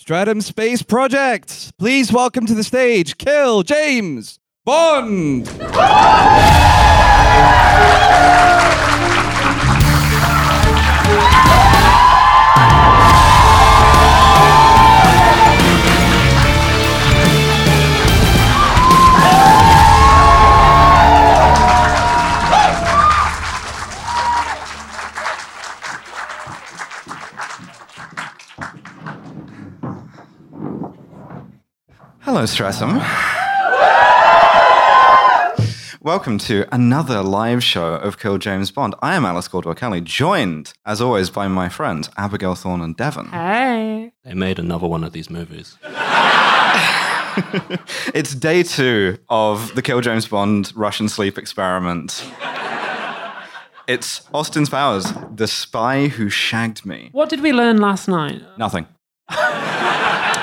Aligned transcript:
Streatham 0.00 0.40
Space 0.40 0.80
Project. 0.80 1.76
Please 1.76 2.10
welcome 2.10 2.46
to 2.46 2.54
the 2.54 2.64
stage, 2.64 3.18
Kill 3.18 3.62
James 3.62 4.38
Bond. 4.64 5.46
Hello, 32.40 32.46
Streatham. 32.46 32.96
Welcome 36.00 36.38
to 36.38 36.66
another 36.74 37.22
live 37.22 37.62
show 37.62 37.96
of 37.96 38.18
Kill 38.18 38.38
James 38.38 38.70
Bond. 38.70 38.94
I 39.02 39.14
am 39.14 39.26
Alice 39.26 39.46
Caldwell 39.46 39.74
Kelly, 39.74 40.00
joined, 40.00 40.72
as 40.86 41.02
always, 41.02 41.28
by 41.28 41.48
my 41.48 41.68
friends 41.68 42.08
Abigail 42.16 42.54
Thorn 42.54 42.80
and 42.80 42.96
Devon. 42.96 43.26
Hey. 43.26 44.12
They 44.24 44.32
made 44.32 44.58
another 44.58 44.86
one 44.86 45.04
of 45.04 45.12
these 45.12 45.28
movies. 45.28 45.76
It's 48.14 48.34
day 48.34 48.62
two 48.62 49.18
of 49.28 49.74
the 49.74 49.82
Kill 49.82 50.00
James 50.00 50.26
Bond 50.26 50.72
Russian 50.74 51.10
sleep 51.10 51.36
experiment. 51.36 52.24
It's 53.86 54.26
Austin's 54.32 54.70
Powers, 54.70 55.12
the 55.34 55.46
spy 55.46 56.08
who 56.08 56.30
shagged 56.30 56.86
me. 56.86 57.10
What 57.12 57.28
did 57.28 57.42
we 57.42 57.52
learn 57.52 57.76
last 57.76 58.08
night? 58.08 58.40
Nothing. 58.56 58.86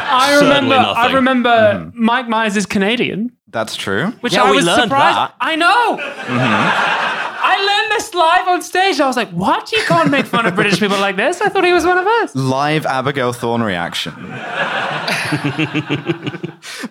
I 0.09 0.39
remember. 0.39 0.75
I 0.75 0.93
nothing. 0.93 1.15
remember 1.15 1.49
mm-hmm. 1.49 2.03
Mike 2.03 2.27
Myers 2.29 2.55
is 2.57 2.65
Canadian, 2.65 3.31
That's 3.49 3.75
true. 3.75 4.07
which 4.21 4.33
Yeah, 4.33 4.43
I 4.43 4.51
we 4.51 4.57
was 4.57 4.65
learned 4.65 4.83
surprised. 4.83 5.17
that. 5.17 5.33
I 5.39 5.55
know. 5.55 5.97
Mm-hmm. 5.97 7.03
I 7.49 7.57
learned 7.59 7.91
this 7.91 8.13
live 8.13 8.47
on 8.47 8.61
stage. 8.61 8.99
I 8.99 9.07
was 9.07 9.15
like, 9.15 9.29
"What? 9.29 9.71
You 9.71 9.81
can't 9.85 10.09
make 10.11 10.25
fun 10.25 10.45
of 10.45 10.55
British 10.55 10.79
people 10.79 10.99
like 10.99 11.15
this." 11.15 11.39
I 11.41 11.49
thought 11.49 11.63
he 11.63 11.71
was 11.73 11.85
one 11.85 11.97
of 11.97 12.05
us. 12.07 12.35
Live 12.35 12.85
Abigail 12.85 13.31
Thorn 13.33 13.61
reaction. 13.63 14.13
but 14.17 14.27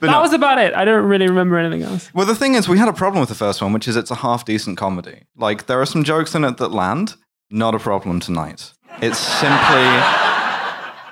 That 0.01 0.03
no. 0.03 0.21
was 0.21 0.33
about 0.33 0.59
it. 0.59 0.75
I 0.75 0.85
don't 0.85 1.05
really 1.05 1.29
remember 1.29 1.59
anything 1.59 1.83
else. 1.83 2.11
Well, 2.15 2.27
the 2.27 2.35
thing 2.35 2.55
is, 2.55 2.69
we 2.69 2.79
had 2.79 2.89
a 2.89 2.93
problem 2.93 3.21
with 3.21 3.29
the 3.29 3.35
first 3.35 3.61
one, 3.63 3.73
which 3.73 3.89
is 3.89 3.97
it's 3.97 4.11
a 4.11 4.17
half 4.17 4.45
decent 4.45 4.79
comedy. 4.79 5.23
Like, 5.37 5.67
there 5.67 5.81
are 5.81 5.87
some 5.87 6.05
jokes 6.05 6.35
in 6.35 6.45
it 6.45 6.57
that 6.59 6.73
land. 6.73 7.15
Not 7.51 7.75
a 7.75 7.79
problem 7.79 8.21
tonight. 8.21 8.73
It's 9.03 9.19
simply, 9.19 9.87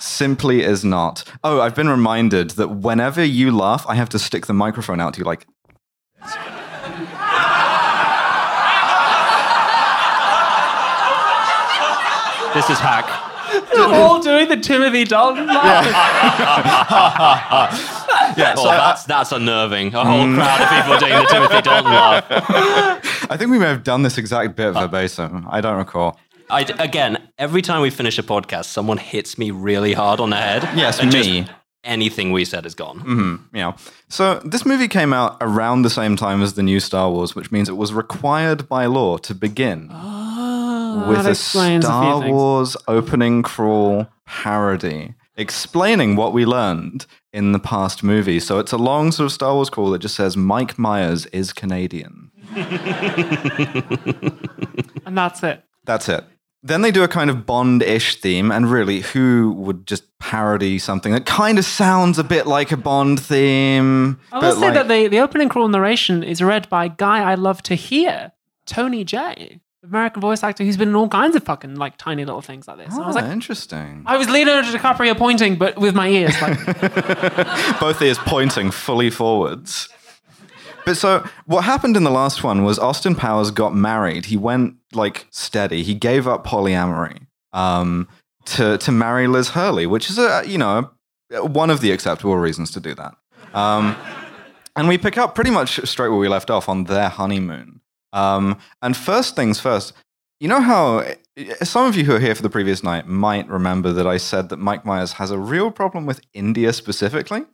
simply 0.05 0.62
is 0.62 0.84
not. 0.84 1.24
Oh, 1.42 1.60
I've 1.60 1.74
been 1.74 1.88
reminded 1.88 2.50
that 2.50 2.69
whenever 2.69 3.24
you 3.24 3.56
laugh, 3.56 3.84
I 3.88 3.94
have 3.94 4.08
to 4.11 4.19
stick 4.19 4.46
the 4.46 4.55
microphone 4.55 5.00
out 5.00 5.14
to 5.14 5.20
you, 5.20 5.24
like, 5.24 5.46
This 12.55 12.70
is 12.70 12.78
hack. 12.78 13.06
We're 13.74 13.92
all 13.94 14.22
doing 14.22 14.48
the 14.48 14.56
Timothy 14.56 15.02
Dalton 15.05 15.46
laugh. 15.48 15.84
yeah. 15.86 17.91
Oh, 18.56 18.64
So 18.64 18.68
I, 18.68 18.77
that's 18.77 19.05
that's 19.05 19.33
unnerving. 19.33 19.94
A 19.94 20.05
whole 20.05 20.24
mm. 20.24 20.34
crowd 20.34 20.61
of 20.61 20.68
people 20.68 20.98
doing 20.98 21.12
the 21.22 21.28
Timothy 21.30 21.61
Dalton 21.62 21.92
laugh. 21.92 22.24
I 23.30 23.36
think 23.36 23.50
we 23.50 23.58
may 23.58 23.66
have 23.66 23.84
done 23.84 24.02
this 24.02 24.18
exact 24.18 24.56
bit 24.56 24.72
verbatim. 24.72 25.46
I 25.50 25.61
don't 25.61 25.77
recall. 25.77 26.18
I, 26.50 26.62
again, 26.78 27.28
every 27.39 27.62
time 27.62 27.83
we 27.83 27.91
finish 27.91 28.19
a 28.19 28.23
podcast, 28.23 28.67
someone 28.67 28.98
hits 28.98 29.39
me 29.39 29.50
really 29.50 29.92
hard 29.92 30.20
on 30.20 30.31
the 30.31 30.37
head. 30.37 30.62
Yes, 30.77 31.01
and 31.01 31.11
just 31.11 31.28
me. 31.28 31.47
anything 31.83 32.33
we 32.33 32.45
said 32.45 32.67
is 32.67 32.75
gone. 32.75 33.01
Mm-hmm, 33.01 33.56
yeah. 33.56 33.77
So 34.09 34.41
this 34.45 34.67
movie 34.67 34.89
came 34.89 35.12
out 35.12 35.36
around 35.41 35.83
the 35.83 35.91
same 35.91 36.17
time 36.17 36.42
as 36.42 36.55
the 36.55 36.62
new 36.62 36.81
Star 36.81 37.11
Wars, 37.11 37.34
which 37.34 37.51
means 37.51 37.69
it 37.69 37.77
was 37.77 37.92
required 37.92 38.69
by 38.69 38.86
law 38.86 39.17
to 39.19 39.35
begin 39.35 39.89
ah, 39.91 41.07
with 41.08 41.27
a 41.27 41.30
explains 41.30 41.85
a 41.85 41.89
Star. 41.89 42.29
Wars 42.29 42.77
opening 42.89 43.42
crawl 43.42 44.08
parody, 44.27 45.14
explaining 45.36 46.17
what 46.17 46.33
we 46.33 46.45
learned 46.45 47.07
in 47.33 47.52
the 47.52 47.58
past 47.58 48.02
movie. 48.02 48.39
So 48.39 48.58
it's 48.58 48.73
a 48.73 48.79
long 48.79 49.13
sort 49.13 49.27
of 49.27 49.33
Star 49.33 49.55
Wars 49.55 49.70
crawl 49.70 49.91
that 49.91 50.01
just 50.01 50.14
says 50.14 50.36
Mike 50.36 50.79
Myers 50.79 51.27
is 51.27 51.52
Canadian. 51.52 52.30
and 52.55 52.68
that's 55.17 55.42
it. 55.42 55.64
That's 55.85 56.08
it. 56.08 56.24
Then 56.67 56.80
they 56.80 56.91
do 56.91 57.02
a 57.05 57.08
kind 57.08 57.29
of 57.29 57.45
Bond-ish 57.45 58.17
theme, 58.23 58.51
and 58.51 58.70
really, 58.70 59.01
who 59.01 59.52
would 59.58 59.86
just 59.86 60.05
parody 60.19 60.79
something 60.79 61.13
that 61.13 61.27
kind 61.27 61.58
of 61.58 61.64
sounds 61.67 62.19
a 62.19 62.25
bit 62.25 62.47
like 62.47 62.73
a 62.73 62.77
Bond 62.79 63.20
theme? 63.20 64.19
I 64.33 64.39
will 64.39 64.55
say 64.55 64.61
like- 64.61 64.74
that 64.74 64.89
the, 64.89 65.08
the 65.08 65.19
opening 65.20 65.51
crawl 65.51 65.69
narration 65.69 66.23
is 66.23 66.42
read 66.42 66.69
by 66.70 66.86
a 66.86 66.89
guy 66.89 67.19
I 67.30 67.35
love 67.35 67.63
to 67.64 67.74
hear, 67.74 68.33
Tony 68.64 69.05
Jay, 69.05 69.61
American 69.85 70.23
voice 70.23 70.42
actor 70.42 70.64
who's 70.64 70.79
been 70.79 70.89
in 70.89 70.95
all 70.97 71.08
kinds 71.11 71.36
of 71.36 71.42
fucking 71.45 71.74
like 71.74 71.98
tiny 71.98 72.24
little 72.24 72.41
things 72.41 72.67
like 72.67 72.79
this. 72.79 72.95
And 72.95 73.03
I 73.05 73.07
was 73.08 73.17
Ah, 73.17 73.20
like, 73.20 73.30
interesting. 73.30 74.03
I 74.07 74.17
was 74.17 74.30
Leonardo 74.30 74.69
DiCaprio 74.69 75.14
pointing, 75.19 75.57
but 75.57 75.77
with 75.77 75.95
my 75.95 76.08
ears. 76.08 76.35
Like, 76.41 76.58
Both 77.80 78.01
ears 78.01 78.17
pointing 78.19 78.70
fully 78.70 79.11
forwards. 79.11 79.91
But 80.84 80.96
so 80.96 81.27
what 81.46 81.62
happened 81.62 81.96
in 81.96 82.05
the 82.05 82.11
last 82.11 82.42
one 82.45 82.64
was 82.64 82.78
Austin 82.78 83.14
Powers 83.14 83.50
got 83.50 83.74
married. 83.74 84.27
He 84.27 84.36
went 84.36 84.77
like 84.92 85.27
steady. 85.30 85.83
He 85.83 85.95
gave 85.95 86.27
up 86.27 86.46
polyamory 86.46 87.27
um, 87.52 88.08
to 88.46 88.78
to 88.78 88.92
marry 88.92 89.27
Liz 89.27 89.50
Hurley, 89.50 89.86
which 89.86 90.11
is 90.11 90.18
a 90.18 90.42
you 90.46 90.58
know 90.58 90.90
one 91.40 91.70
of 91.70 91.80
the 91.80 91.90
acceptable 91.90 92.36
reasons 92.36 92.70
to 92.73 92.80
do 92.80 92.94
that. 92.94 93.14
Um, 93.55 93.96
and 94.77 94.89
we 94.89 94.98
pick 94.98 95.17
up 95.17 95.34
pretty 95.34 95.50
much 95.50 95.80
straight 95.89 96.08
where 96.08 96.18
we 96.18 96.28
left 96.28 96.50
off 96.50 96.68
on 96.68 96.84
their 96.84 97.08
honeymoon. 97.08 97.80
Um, 98.12 98.58
and 98.83 98.96
first 98.96 99.36
things 99.36 99.61
first, 99.61 99.92
you 100.40 100.48
know 100.48 100.61
how 100.61 101.05
some 101.62 101.86
of 101.86 101.96
you 101.96 102.05
who 102.05 102.14
are 102.14 102.20
here 102.20 102.34
for 102.34 102.42
the 102.42 102.50
previous 102.50 102.83
night 102.83 103.06
might 103.06 103.48
remember 103.48 103.92
that 103.92 104.06
I 104.06 104.18
said 104.18 104.48
that 104.48 104.58
Mike 104.58 104.84
Myers 104.84 105.14
has 105.14 105.30
a 105.30 105.39
real 105.39 105.70
problem 105.70 106.06
with 106.06 106.20
India 106.33 106.73
specifically. 106.73 107.44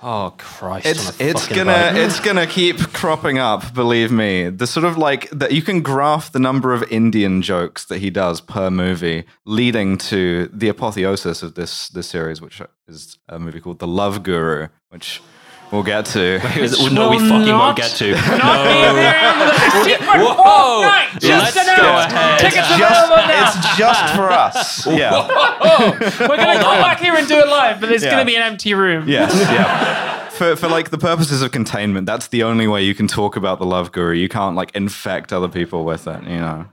Oh 0.00 0.32
Christ! 0.38 0.86
It's 0.86 1.20
it's 1.20 1.48
gonna 1.48 1.72
boat. 1.72 1.96
it's 1.96 2.20
gonna 2.20 2.46
keep 2.46 2.78
cropping 2.92 3.38
up. 3.38 3.74
Believe 3.74 4.12
me, 4.12 4.48
the 4.48 4.66
sort 4.66 4.84
of 4.84 4.96
like 4.96 5.28
that 5.30 5.50
you 5.50 5.60
can 5.60 5.82
graph 5.82 6.30
the 6.30 6.38
number 6.38 6.72
of 6.72 6.84
Indian 6.84 7.42
jokes 7.42 7.84
that 7.86 7.98
he 7.98 8.08
does 8.08 8.40
per 8.40 8.70
movie, 8.70 9.24
leading 9.44 9.98
to 9.98 10.48
the 10.52 10.68
apotheosis 10.68 11.42
of 11.42 11.54
this 11.54 11.88
this 11.88 12.06
series, 12.06 12.40
which 12.40 12.62
is 12.86 13.18
a 13.28 13.40
movie 13.40 13.60
called 13.60 13.80
The 13.80 13.88
Love 13.88 14.22
Guru, 14.22 14.68
which 14.90 15.20
we'll 15.72 15.82
get 15.82 16.06
to. 16.06 16.38
no, 16.92 17.10
we 17.10 17.18
fucking 17.18 17.28
not- 17.28 17.48
won't 17.48 17.76
get 17.76 17.90
to. 17.96 18.12
not 18.12 18.64
be 18.64 18.78
there 18.98 19.32
in 19.32 19.38
the 19.38 19.84
secret 19.84 20.20
Whoa! 20.20 20.80
night. 20.82 21.08
Just 21.20 21.56
let's 21.56 21.66
go 21.66 21.72
announced. 21.72 22.14
ahead. 22.14 22.38
Tickets 22.40 22.68
just, 22.68 22.80
available 22.80 23.16
now. 23.28 23.46
it's 23.48 23.76
just 23.78 24.14
for 24.14 24.30
us. 24.44 24.86
Yeah. 24.86 26.20
We're 26.28 26.36
gonna 26.36 26.60
come 26.60 26.78
back 26.80 27.00
here 27.00 27.14
and 27.14 27.26
do 27.28 27.38
it 27.38 27.46
live, 27.48 27.80
but 27.80 27.88
there's 27.88 28.02
Yeah. 28.04 28.10
gonna 28.12 28.24
be 28.24 28.36
an 28.36 28.42
empty 28.42 28.74
room. 28.74 29.08
Yes. 29.08 29.34
Yeah. 29.58 30.28
For, 30.28 30.54
for 30.54 30.68
like 30.68 30.90
the 30.90 30.98
purposes 30.98 31.42
of 31.42 31.50
containment, 31.50 32.06
that's 32.06 32.28
the 32.28 32.44
only 32.44 32.68
way 32.68 32.84
you 32.84 32.94
can 32.94 33.08
talk 33.08 33.34
about 33.34 33.58
the 33.58 33.66
love 33.66 33.90
guru. 33.90 34.14
You 34.14 34.28
can't 34.28 34.54
like 34.54 34.70
infect 34.76 35.32
other 35.32 35.48
people 35.48 35.84
with 35.84 36.06
it, 36.06 36.22
you 36.22 36.38
know. 36.38 36.66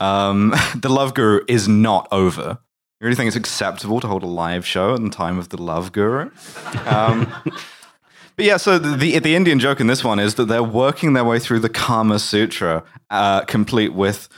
Um, 0.00 0.54
the 0.74 0.88
love 0.88 1.12
guru 1.12 1.40
is 1.46 1.68
not 1.68 2.08
over. 2.12 2.58
You 3.00 3.04
really 3.04 3.16
think 3.16 3.26
it's 3.28 3.36
acceptable 3.36 4.00
to 4.00 4.06
hold 4.06 4.22
a 4.22 4.26
live 4.26 4.64
show 4.64 4.94
in 4.94 5.04
the 5.04 5.10
time 5.10 5.38
of 5.38 5.50
the 5.50 5.60
love 5.60 5.92
guru? 5.92 6.30
Um, 6.86 7.30
but 8.36 8.44
yeah, 8.44 8.56
so 8.56 8.78
the, 8.78 9.18
the 9.18 9.34
Indian 9.34 9.58
joke 9.58 9.80
in 9.80 9.86
this 9.86 10.02
one 10.04 10.18
is 10.18 10.34
that 10.36 10.46
they're 10.46 10.62
working 10.62 11.12
their 11.12 11.24
way 11.24 11.38
through 11.38 11.60
the 11.60 11.68
Kama 11.68 12.18
Sutra, 12.18 12.84
uh, 13.10 13.42
complete 13.42 13.92
with 13.94 14.28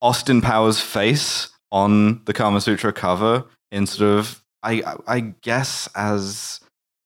Austin 0.00 0.40
Powers' 0.40 0.80
face 0.80 1.48
on 1.70 2.22
the 2.24 2.32
Kama 2.32 2.60
Sutra 2.60 2.92
cover 2.92 3.44
in 3.70 3.86
sort 3.86 4.18
of, 4.18 4.42
I 4.62 4.82
I 5.06 5.20
guess 5.20 5.88
as 5.94 6.60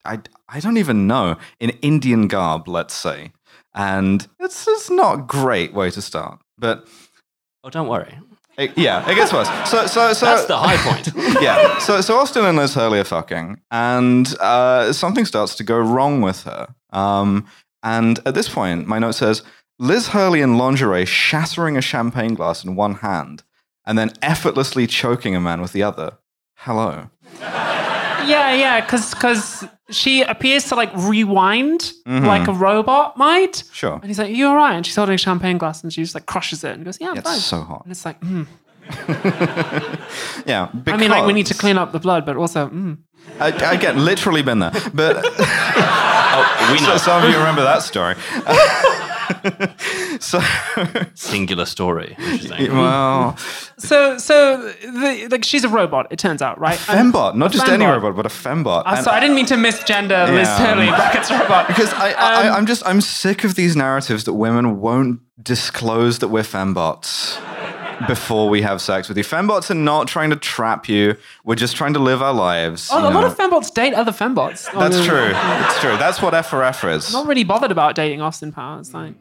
I 0.05 0.21
I 0.49 0.61
don't 0.61 0.77
even 0.79 1.07
know 1.07 1.37
in 1.61 1.71
Indian 1.83 2.29
garb, 2.29 2.69
let's 2.69 2.95
say, 2.95 3.33
and 3.75 4.27
it's 4.41 4.67
it's 4.69 4.91
not 4.91 5.19
a 5.19 5.23
great 5.23 5.73
way 5.73 5.91
to 5.91 6.03
start, 6.03 6.41
but 6.59 6.87
Oh, 7.65 7.71
don't 7.71 7.89
worry. 7.89 8.17
It, 8.59 8.77
yeah, 8.77 9.09
it 9.09 9.15
gets 9.15 9.33
worse. 9.33 9.49
So 9.69 9.87
so 9.87 10.13
so 10.13 10.27
That's 10.27 10.47
the 10.47 10.57
high 10.57 10.77
point. 10.77 11.13
yeah. 11.43 11.79
So, 11.79 12.01
so 12.01 12.17
Austin 12.19 12.45
and 12.45 12.57
Liz 12.57 12.75
Hurley 12.75 12.99
are 12.99 13.05
fucking, 13.05 13.61
and 13.71 14.35
uh, 14.41 14.93
something 14.93 15.27
starts 15.27 15.55
to 15.57 15.65
go 15.65 15.79
wrong 15.79 16.23
with 16.23 16.45
her. 16.45 16.75
Um, 16.91 17.47
and 17.83 18.19
at 18.25 18.35
this 18.35 18.49
point, 18.49 18.87
my 18.87 18.99
note 18.99 19.13
says 19.13 19.43
Liz 19.79 20.09
Hurley 20.09 20.41
in 20.41 20.57
lingerie 20.57 21.05
shattering 21.05 21.77
a 21.77 21.83
champagne 21.83 22.35
glass 22.35 22.65
in 22.65 22.77
one 22.77 22.95
hand, 22.97 23.43
and 23.85 23.99
then 23.99 24.13
effortlessly 24.23 24.87
choking 24.87 25.37
a 25.37 25.41
man 25.41 25.61
with 25.61 25.73
the 25.73 25.83
other. 25.83 26.19
Hello. 26.55 27.11
Yeah, 28.27 28.53
yeah, 28.55 28.81
because 28.81 29.15
because 29.15 29.65
she 29.91 30.23
appears 30.23 30.65
to 30.65 30.75
like 30.75 30.93
rewind 30.97 31.93
like 32.07 32.49
a 32.49 32.53
robot 32.53 33.17
might. 33.17 33.63
Sure. 33.73 33.95
And 33.95 34.05
he's 34.07 34.19
like, 34.19 34.35
"You 34.35 34.49
all 34.49 34.57
right?" 34.57 34.75
And 34.75 34.85
she's 34.85 34.97
holding 34.97 35.15
a 35.15 35.19
champagne 35.19 35.59
glass, 35.59 35.83
and 35.83 35.93
she 35.93 36.03
just 36.03 36.15
like 36.15 36.27
crushes 36.27 36.65
it 36.65 36.73
and 36.75 36.85
goes, 36.85 36.99
"Yeah, 37.01 37.11
I'm 37.11 37.19
It's 37.19 37.29
fine." 37.31 37.39
so 37.39 37.61
hot. 37.63 37.83
and 37.85 37.93
it's 37.93 38.05
like, 38.05 38.21
mm, 38.21 38.47
Yeah, 40.47 40.69
I 40.87 40.97
mean, 40.97 41.11
like 41.11 41.27
we 41.27 41.33
need 41.33 41.47
to 41.47 41.55
because- 41.55 41.61
clean 41.61 41.79
up 41.79 41.93
the 41.93 41.99
blood, 42.01 42.25
but 42.27 42.37
also, 42.37 42.69
mm. 42.69 42.99
I, 43.41 43.77
get 43.77 43.97
literally 43.97 44.43
been 44.43 44.61
there, 44.61 44.73
but 44.95 45.17
Oh, 46.39 46.69
we 46.73 46.81
know. 46.81 46.93
so 46.93 46.99
some 46.99 47.25
of 47.25 47.31
you 47.31 47.37
remember 47.39 47.63
that 47.63 47.83
story. 47.83 48.15
So, 50.21 50.41
Singular 51.15 51.65
story. 51.67 52.15
Interesting. 52.19 52.73
well, 52.77 53.37
so 53.79 54.19
so 54.19 54.63
the, 54.83 55.29
like 55.31 55.45
she's 55.45 55.65
a 55.65 55.69
robot. 55.69 56.07
It 56.11 56.19
turns 56.19 56.43
out, 56.43 56.59
right? 56.59 56.79
And- 56.89 57.13
fembot, 57.13 57.35
not 57.35 57.53
just 57.53 57.69
any 57.69 57.85
fembot. 57.85 58.03
robot, 58.03 58.17
but 58.17 58.27
a 58.27 58.29
fembot. 58.29 58.83
I'm 58.87 58.97
And- 58.97 59.05
sorry, 59.05 59.17
I 59.17 59.21
didn't 59.21 59.37
mean 59.37 59.47
to 59.47 59.57
misgender 59.57 60.29
Liz 60.29 60.49
Yeah. 60.49 60.59
Hurley 60.75 60.87
brackets 60.89 61.31
robot. 61.31 61.67
because 61.69 61.93
I, 61.95 62.13
I, 62.13 62.47
Um, 62.49 62.55
I'm 62.57 62.67
just 62.67 62.87
I'm 62.87 63.01
sick 63.01 63.45
of 63.45 63.55
these 63.55 63.77
narratives 63.77 64.25
that 64.25 64.35
women 64.35 64.81
won't 64.81 65.21
disclose 65.43 66.19
that 66.21 66.29
we're 66.29 66.43
fembots 66.43 67.39
before 68.07 68.49
we 68.49 68.63
have 68.63 68.81
sex 68.81 69.09
with 69.09 69.17
you. 69.17 69.25
Fembots 69.25 69.71
are 69.71 69.75
not 69.75 70.09
trying 70.09 70.31
to 70.31 70.37
trap 70.37 70.89
you. 70.89 71.17
We're 71.45 71.55
just 71.55 71.77
trying 71.77 71.95
to 71.95 71.99
live 71.99 72.23
our 72.23 72.33
lives. 72.33 72.91
Oh, 72.93 72.99
a 72.99 73.11
lot 73.11 73.25
of 73.25 73.37
fembots 73.37 73.73
date 73.73 73.95
other 73.95 74.13
fembots. 74.13 74.69
Oh, 74.73 74.81
That's 74.81 74.97
no, 74.99 75.05
true. 75.05 75.31
That's 75.33 75.81
true. 75.81 75.97
That's 75.97 76.23
what 76.23 76.35
F 76.35 76.51
for 76.51 76.63
F 76.63 76.85
is. 76.85 77.13
Not 77.13 77.27
really 77.27 77.45
bothered 77.45 77.71
about 77.71 77.95
dating 77.95 78.21
Austin 78.21 78.53
Powers. 78.53 78.93
Like, 78.93 79.15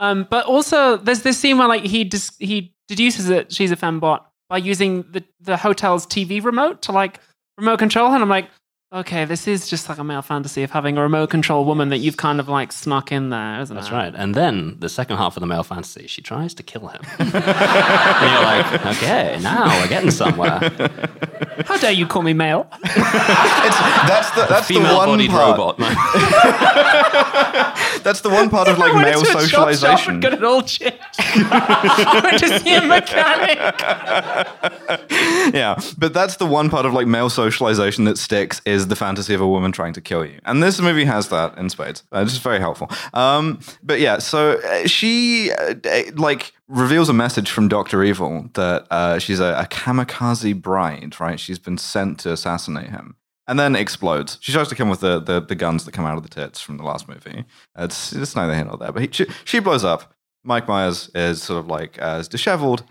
um, 0.00 0.26
but 0.30 0.46
also 0.46 0.96
there's 0.96 1.22
this 1.22 1.38
scene 1.38 1.58
where 1.58 1.68
like 1.68 1.82
he 1.82 2.04
dis- 2.04 2.36
he 2.38 2.74
deduces 2.88 3.26
that 3.28 3.52
she's 3.52 3.70
a 3.70 3.76
fembot 3.76 4.20
by 4.48 4.58
using 4.58 5.02
the 5.10 5.24
the 5.40 5.56
hotel's 5.56 6.06
TV 6.06 6.42
remote 6.42 6.82
to 6.82 6.92
like 6.92 7.20
remote 7.58 7.78
control 7.78 8.08
her. 8.08 8.14
And 8.14 8.22
I'm 8.22 8.28
like, 8.28 8.48
okay, 8.92 9.24
this 9.24 9.48
is 9.48 9.68
just 9.68 9.88
like 9.88 9.98
a 9.98 10.04
male 10.04 10.22
fantasy 10.22 10.62
of 10.62 10.70
having 10.70 10.98
a 10.98 11.02
remote 11.02 11.30
control 11.30 11.64
woman 11.64 11.88
that 11.88 11.98
you've 11.98 12.16
kind 12.18 12.38
of 12.38 12.48
like 12.48 12.72
snuck 12.72 13.10
in 13.10 13.30
there, 13.30 13.60
isn't 13.60 13.74
That's 13.74 13.88
it? 13.88 13.92
right. 13.92 14.12
And 14.14 14.34
then 14.34 14.76
the 14.80 14.88
second 14.88 15.16
half 15.16 15.36
of 15.36 15.40
the 15.40 15.46
male 15.46 15.62
fantasy, 15.62 16.06
she 16.06 16.20
tries 16.20 16.52
to 16.54 16.62
kill 16.62 16.88
him. 16.88 17.00
and 17.18 17.32
you're 17.32 18.42
like, 18.42 18.86
okay, 18.96 19.38
now 19.40 19.66
we're 19.80 19.88
getting 19.88 20.10
somewhere. 20.10 20.58
How 21.66 21.76
dare 21.78 21.92
you 21.92 22.06
call 22.06 22.22
me 22.22 22.34
male? 22.34 22.68
It's, 22.82 22.94
that's 22.94 24.30
the 24.32 24.46
that's 24.48 24.68
the 24.68 24.74
Female 24.74 24.96
one 24.98 25.26
part. 25.28 25.58
robot. 25.58 25.78
man. 25.78 25.96
That's 28.02 28.20
the 28.22 28.30
one 28.30 28.50
part 28.50 28.66
of 28.66 28.78
like 28.78 28.90
I 28.90 28.94
went 28.94 29.06
male 29.06 29.20
to 29.20 29.30
a 29.30 29.32
chop 29.32 29.42
shop 29.42 29.68
socialization. 29.68 30.14
and 30.14 30.22
got 30.22 30.34
an 30.34 30.44
old 30.44 30.66
chick. 30.66 30.98
I 31.18 32.20
went 32.24 32.38
to 32.40 32.58
see 32.58 32.74
a 32.74 32.80
mechanic. 32.82 33.58
yeah, 35.54 35.78
but 35.98 36.12
that's 36.12 36.36
the 36.36 36.46
one 36.46 36.68
part 36.68 36.84
of 36.84 36.94
like 36.94 37.06
male 37.06 37.30
socialization 37.30 38.04
that 38.06 38.18
sticks 38.18 38.60
is 38.64 38.81
the 38.88 38.96
fantasy 38.96 39.34
of 39.34 39.40
a 39.40 39.48
woman 39.48 39.72
trying 39.72 39.92
to 39.94 40.00
kill 40.00 40.24
you, 40.24 40.38
and 40.44 40.62
this 40.62 40.80
movie 40.80 41.04
has 41.04 41.28
that 41.28 41.56
in 41.58 41.70
spades. 41.70 42.02
Uh, 42.12 42.22
It's 42.22 42.36
very 42.38 42.60
helpful. 42.60 42.90
Um, 43.14 43.60
but 43.82 44.00
yeah, 44.00 44.18
so 44.18 44.60
uh, 44.60 44.86
she 44.86 45.50
uh, 45.52 45.74
uh, 45.84 46.02
like 46.14 46.52
reveals 46.68 47.08
a 47.08 47.12
message 47.12 47.50
from 47.50 47.68
Doctor 47.68 48.02
Evil 48.02 48.48
that 48.54 48.86
uh, 48.90 49.18
she's 49.18 49.40
a, 49.40 49.54
a 49.58 49.66
kamikaze 49.66 50.60
bride, 50.60 51.20
right? 51.20 51.38
She's 51.38 51.58
been 51.58 51.78
sent 51.78 52.20
to 52.20 52.32
assassinate 52.32 52.90
him. 52.90 53.16
And 53.48 53.58
then 53.58 53.74
explodes. 53.74 54.38
She 54.40 54.52
tries 54.52 54.68
to 54.68 54.76
come 54.76 54.88
with 54.88 55.00
the, 55.00 55.18
the, 55.18 55.40
the 55.40 55.56
guns 55.56 55.84
that 55.84 55.92
come 55.92 56.06
out 56.06 56.16
of 56.16 56.22
the 56.22 56.28
tits 56.28 56.60
from 56.60 56.76
the 56.76 56.84
last 56.84 57.08
movie. 57.08 57.44
It's, 57.76 58.12
it's 58.12 58.36
neither 58.36 58.54
here 58.54 58.64
nor 58.64 58.76
there. 58.76 58.92
But 58.92 59.02
he, 59.02 59.08
she, 59.10 59.26
she 59.44 59.58
blows 59.58 59.84
up. 59.84 60.14
Mike 60.44 60.68
Myers 60.68 61.10
is 61.14 61.42
sort 61.42 61.58
of 61.58 61.66
like 61.66 61.98
as 61.98 62.28
disheveled. 62.28 62.84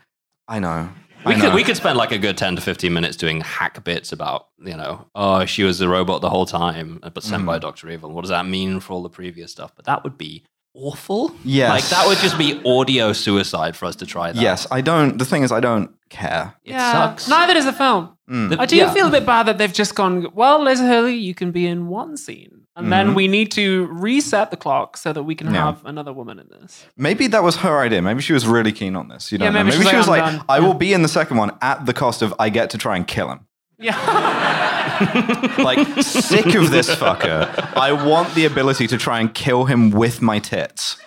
I 0.50 0.60
know. 0.60 0.90
I 1.26 1.30
We 1.30 1.36
could, 1.40 1.54
we 1.54 1.64
could 1.64 1.78
spend 1.78 1.98
like 1.98 2.12
a 2.12 2.18
good 2.18 2.38
10 2.38 2.56
to 2.56 2.62
15 2.62 2.92
minutes 2.94 3.16
doing 3.18 3.42
hack 3.42 3.84
bits 3.84 4.12
about, 4.12 4.48
you 4.64 4.76
know, 4.76 5.08
oh, 5.16 5.46
she 5.46 5.64
was 5.64 5.80
a 5.82 5.88
robot 5.90 6.22
the 6.22 6.30
whole 6.30 6.46
time, 6.46 7.00
but 7.14 7.24
sent 7.24 7.44
Mm. 7.44 7.48
by 7.48 7.60
Dr. 7.60 7.90
Evil. 7.90 8.12
What 8.12 8.22
does 8.22 8.30
that 8.30 8.46
mean 8.46 8.80
for 8.80 8.94
all 8.94 9.04
the 9.04 9.10
previous 9.10 9.52
stuff? 9.52 9.72
But 9.76 9.86
that 9.86 10.04
would 10.04 10.18
be 10.18 10.44
awful. 10.74 11.36
Yes. 11.44 11.70
Like, 11.70 11.90
that 11.90 12.08
would 12.08 12.18
just 12.20 12.38
be 12.38 12.62
audio 12.66 13.14
suicide 13.14 13.76
for 13.76 13.86
us 13.86 13.96
to 13.98 14.06
try 14.06 14.32
that. 14.32 14.42
Yes, 14.42 14.66
I 14.72 14.82
don't. 14.82 15.18
The 15.18 15.26
thing 15.26 15.44
is, 15.44 15.52
I 15.52 15.60
don't 15.60 15.92
care. 16.10 16.56
It 16.64 16.74
sucks. 16.80 17.28
Neither 17.28 17.54
does 17.54 17.66
the 17.66 17.74
film. 17.74 18.18
Mm. 18.30 18.58
I 18.58 18.66
do 18.66 18.78
Yeah. 18.78 18.94
feel 18.94 19.08
a 19.08 19.12
bit 19.12 19.26
bad 19.26 19.46
that 19.48 19.58
they've 19.58 19.74
just 19.74 19.96
gone, 19.96 20.28
well, 20.34 20.64
Liz 20.64 20.80
Hurley, 20.80 21.16
you 21.18 21.36
can 21.36 21.52
be 21.52 21.68
in 21.68 21.88
one 21.88 22.16
scene. 22.18 22.61
And 22.76 22.92
then 22.92 23.14
we 23.16 23.28
need 23.28 23.52
to 23.52 23.88
reset 23.92 24.50
the 24.50 24.58
clock 24.58 24.96
so 24.98 25.12
that 25.14 25.24
we 25.24 25.36
can 25.36 25.48
Mm-hmm. 25.48 25.56
Yeah. 25.56 25.66
have 25.66 25.86
another 25.86 26.14
woman 26.14 26.40
in 26.40 26.48
this. 26.50 26.86
Maybe 26.96 27.28
that 27.28 27.44
was 27.44 27.58
her 27.58 27.80
idea. 27.80 28.02
Maybe 28.02 28.22
she 28.22 28.32
was 28.34 28.48
really 28.48 28.72
keen 28.72 28.96
on 28.96 29.10
this. 29.10 29.32
You 29.32 29.38
Yeah, 29.38 29.46
don't 29.46 29.54
know. 29.54 29.64
maybe 29.66 29.72
Maybe 29.78 29.84
she's 29.84 29.90
she 29.92 29.98
was 29.98 30.08
like, 30.08 30.22
like, 30.22 30.32
"I'm 30.32 30.38
done." 30.38 30.46
I 30.50 30.58
Yeah. 30.60 30.68
will 30.68 30.74
be 30.74 30.94
in 30.94 31.02
the 31.02 31.10
second 31.10 31.38
one 31.38 31.52
at 31.62 31.86
the 31.86 31.94
cost 31.94 32.22
of 32.22 32.34
I 32.40 32.50
get 32.50 32.70
to 32.72 32.78
try 32.78 32.96
and 32.96 33.06
kill 33.06 33.30
him. 33.30 33.42
Yeah. 33.78 33.98
Like, 35.58 36.04
sick 36.04 36.54
of 36.56 36.70
this 36.72 36.90
fucker. 36.96 37.48
I 37.76 37.92
want 37.92 38.34
the 38.36 38.46
ability 38.46 38.88
to 38.88 38.98
try 38.98 39.20
and 39.20 39.34
kill 39.34 39.66
him 39.66 39.90
with 39.92 40.22
my 40.22 40.40
tits. 40.40 40.98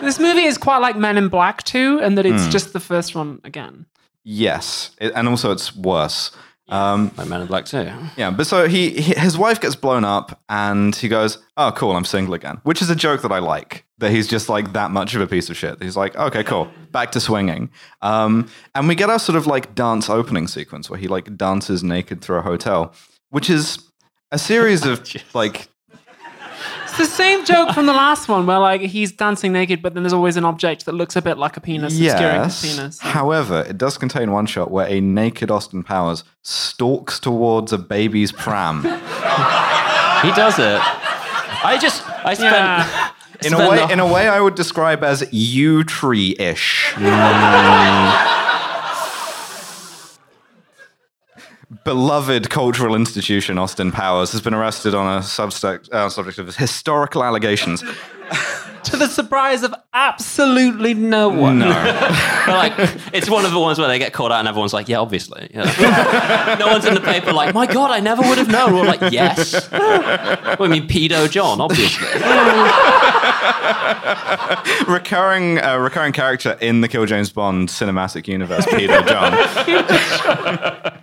this 0.00 0.18
movie 0.18 0.44
is 0.44 0.58
quite 0.58 0.78
like 0.78 0.96
Men 0.96 1.16
in 1.16 1.28
Black 1.28 1.62
2, 1.62 2.00
and 2.02 2.16
that 2.18 2.26
it's 2.26 2.44
Hmm. 2.46 2.50
just 2.50 2.72
the 2.72 2.80
first 2.80 3.14
one 3.14 3.38
again. 3.44 3.86
Yes, 4.24 4.90
It- 5.00 5.12
and 5.14 5.28
also 5.28 5.50
it's 5.52 5.74
worse. 5.76 6.30
Um, 6.70 7.10
Like 7.16 7.28
Men 7.28 7.40
in 7.40 7.46
Black 7.46 7.64
too. 7.64 7.90
yeah, 8.16 8.30
but 8.30 8.46
so 8.46 8.68
he, 8.68 8.90
he 8.90 9.14
his 9.14 9.36
wife 9.36 9.60
gets 9.60 9.74
blown 9.74 10.04
up, 10.04 10.40
and 10.48 10.94
he 10.94 11.08
goes, 11.08 11.38
"Oh, 11.56 11.72
cool, 11.74 11.96
I'm 11.96 12.04
single 12.04 12.34
again," 12.34 12.60
which 12.64 12.80
is 12.82 12.90
a 12.90 12.94
joke 12.96 13.22
that 13.22 13.32
I 13.32 13.38
like. 13.40 13.84
That 13.98 14.10
he's 14.12 14.28
just 14.28 14.48
like 14.48 14.72
that 14.74 14.90
much 14.90 15.14
of 15.14 15.20
a 15.20 15.26
piece 15.26 15.50
of 15.50 15.56
shit. 15.56 15.82
He's 15.82 15.96
like, 15.96 16.14
"Okay, 16.16 16.44
cool, 16.44 16.70
back 16.92 17.10
to 17.12 17.20
swinging," 17.20 17.70
um, 18.02 18.48
and 18.74 18.86
we 18.88 18.94
get 18.94 19.10
our 19.10 19.18
sort 19.18 19.36
of 19.36 19.46
like 19.46 19.74
dance 19.74 20.08
opening 20.10 20.46
sequence 20.46 20.88
where 20.90 20.98
he 20.98 21.08
like 21.08 21.36
dances 21.36 21.82
naked 21.82 22.20
through 22.20 22.38
a 22.38 22.42
hotel, 22.42 22.94
which 23.30 23.50
is 23.50 23.78
a 24.30 24.38
series 24.38 24.84
of 24.86 25.02
like 25.34 25.68
the 27.00 27.06
same 27.06 27.44
joke 27.44 27.72
from 27.72 27.86
the 27.86 27.92
last 27.92 28.28
one 28.28 28.46
where 28.46 28.58
like 28.58 28.80
he's 28.82 29.10
dancing 29.12 29.52
naked, 29.52 29.82
but 29.82 29.94
then 29.94 30.02
there's 30.02 30.12
always 30.12 30.36
an 30.36 30.44
object 30.44 30.84
that 30.86 30.92
looks 30.92 31.16
a 31.16 31.22
bit 31.22 31.38
like 31.38 31.56
a 31.56 31.60
penis 31.60 31.92
obscuring 31.98 32.44
his 32.44 32.62
Yes. 32.62 32.76
penis. 32.76 32.98
However, 33.00 33.64
it 33.68 33.76
does 33.78 33.98
contain 33.98 34.30
one 34.32 34.46
shot 34.46 34.70
where 34.70 34.86
a 34.86 35.00
naked 35.00 35.50
Austin 35.50 35.82
Powers 35.82 36.22
stalks 36.42 37.18
towards 37.18 37.72
a 37.72 37.78
baby's 37.78 38.30
pram. 38.32 38.82
He 38.82 40.30
does 40.32 40.58
it. 40.58 40.80
I 41.62 41.78
just, 41.80 42.02
I 42.24 42.34
spent. 42.34 42.54
Yeah. 42.54 43.10
In 43.42 43.54
a 43.54 43.56
spent 43.56 43.70
way, 43.70 43.76
the- 43.78 43.92
in 43.94 44.00
a 44.00 44.06
way, 44.06 44.28
I 44.28 44.38
would 44.40 44.54
describe 44.54 45.02
as 45.02 45.30
yew 45.32 45.82
tree 45.84 46.36
ish. 46.38 46.92
Mm. 46.96 47.00
Beloved 51.84 52.50
cultural 52.50 52.96
institution 52.96 53.56
Austin 53.56 53.92
Powers 53.92 54.32
has 54.32 54.40
been 54.40 54.54
arrested 54.54 54.92
on 54.92 55.18
a 55.18 55.22
subject, 55.22 55.88
uh, 55.92 56.08
subject 56.08 56.38
of 56.38 56.56
historical 56.56 57.22
allegations. 57.22 57.84
to 58.84 58.96
the 58.96 59.06
surprise 59.06 59.62
of 59.62 59.72
absolutely 59.92 60.94
no 60.94 61.28
one. 61.28 61.60
No. 61.60 61.68
Like 62.50 62.72
it's 63.12 63.30
one 63.30 63.44
of 63.44 63.52
the 63.52 63.60
ones 63.60 63.78
where 63.78 63.86
they 63.86 64.00
get 64.00 64.12
caught 64.12 64.32
out 64.32 64.40
and 64.40 64.48
everyone's 64.48 64.72
like, 64.72 64.88
yeah, 64.88 64.98
obviously. 64.98 65.48
Yeah. 65.54 66.56
no 66.58 66.66
one's 66.66 66.84
in 66.84 66.94
the 66.94 67.00
paper 67.00 67.32
like, 67.32 67.54
my 67.54 67.66
God, 67.66 67.92
I 67.92 68.00
never 68.00 68.22
would 68.22 68.38
have 68.38 68.48
known. 68.48 68.74
We're 68.74 68.84
like, 68.84 69.12
yes. 69.12 69.70
well, 69.70 70.56
I 70.58 70.66
mean, 70.66 70.88
pedo 70.88 71.30
John, 71.30 71.60
obviously. 71.60 72.08
recurring, 74.88 75.58
uh, 75.58 75.78
recurring 75.78 76.12
character 76.12 76.56
in 76.60 76.80
the 76.80 76.88
Kill 76.88 77.06
James 77.06 77.30
Bond 77.30 77.68
cinematic 77.68 78.26
universe, 78.28 78.66
Peter 78.66 79.00
John. 79.02 79.36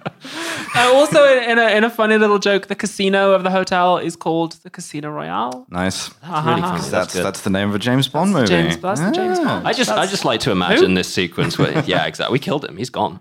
Uh, 0.75 0.91
also, 0.93 1.23
in 1.25 1.57
a, 1.57 1.69
in 1.75 1.83
a 1.83 1.89
funny 1.89 2.17
little 2.17 2.37
joke, 2.37 2.67
the 2.67 2.75
casino 2.75 3.31
of 3.31 3.43
the 3.43 3.49
hotel 3.49 3.97
is 3.97 4.15
called 4.15 4.53
the 4.63 4.69
Casino 4.69 5.09
Royale. 5.09 5.65
Nice. 5.69 6.09
really 6.21 6.61
funny. 6.61 6.61
That's 6.61 6.89
That's 6.89 7.13
that's 7.13 7.41
the 7.41 7.49
name 7.49 7.69
of 7.69 7.75
a 7.75 7.79
James 7.79 8.07
Bond 8.07 8.31
movie. 8.33 8.47
James, 8.47 8.77
that's 8.77 8.99
the 8.99 9.11
James 9.11 9.39
Bond. 9.39 9.67
I 9.67 9.73
just, 9.73 9.89
I 9.89 10.05
just 10.05 10.23
like 10.25 10.39
to 10.41 10.51
imagine 10.51 10.93
this 10.93 11.11
sequence 11.11 11.57
where, 11.57 11.83
yeah, 11.85 12.05
exactly. 12.05 12.33
We 12.33 12.39
killed 12.39 12.63
him. 12.63 12.77
He's 12.77 12.91
gone. 12.91 13.19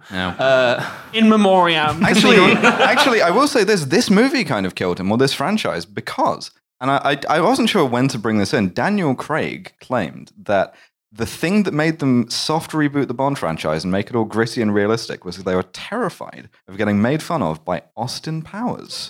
In 1.14 1.28
memoriam. 1.28 2.02
Actually, 2.04 2.36
actually, 2.62 3.22
I 3.22 3.30
will 3.30 3.48
say 3.48 3.64
this: 3.64 3.86
this 3.86 4.10
movie 4.10 4.44
kind 4.44 4.66
of 4.66 4.74
killed 4.74 5.00
him, 5.00 5.10
or 5.10 5.16
this 5.16 5.32
franchise, 5.32 5.86
because, 5.86 6.50
and 6.80 6.90
I, 6.90 7.18
I, 7.28 7.36
I 7.36 7.40
wasn't 7.40 7.68
sure 7.68 7.84
when 7.84 8.08
to 8.08 8.18
bring 8.18 8.38
this 8.38 8.52
in. 8.54 8.72
Daniel 8.72 9.14
Craig 9.14 9.72
claimed 9.80 10.32
that 10.36 10.74
the 11.12 11.26
thing 11.26 11.62
that 11.62 11.72
made 11.72 11.98
them 11.98 12.28
soft 12.28 12.72
reboot 12.72 13.08
the 13.08 13.14
Bond 13.14 13.38
franchise 13.38 13.84
and 13.84 13.92
make 13.92 14.10
it 14.10 14.16
all 14.16 14.24
gritty 14.24 14.60
and 14.60 14.74
realistic 14.74 15.24
was 15.24 15.38
they 15.38 15.54
were 15.54 15.62
terrified 15.62 16.48
of 16.68 16.76
getting 16.76 17.00
made 17.00 17.22
fun 17.22 17.42
of 17.42 17.64
by 17.64 17.82
Austin 17.96 18.42
Powers. 18.42 19.08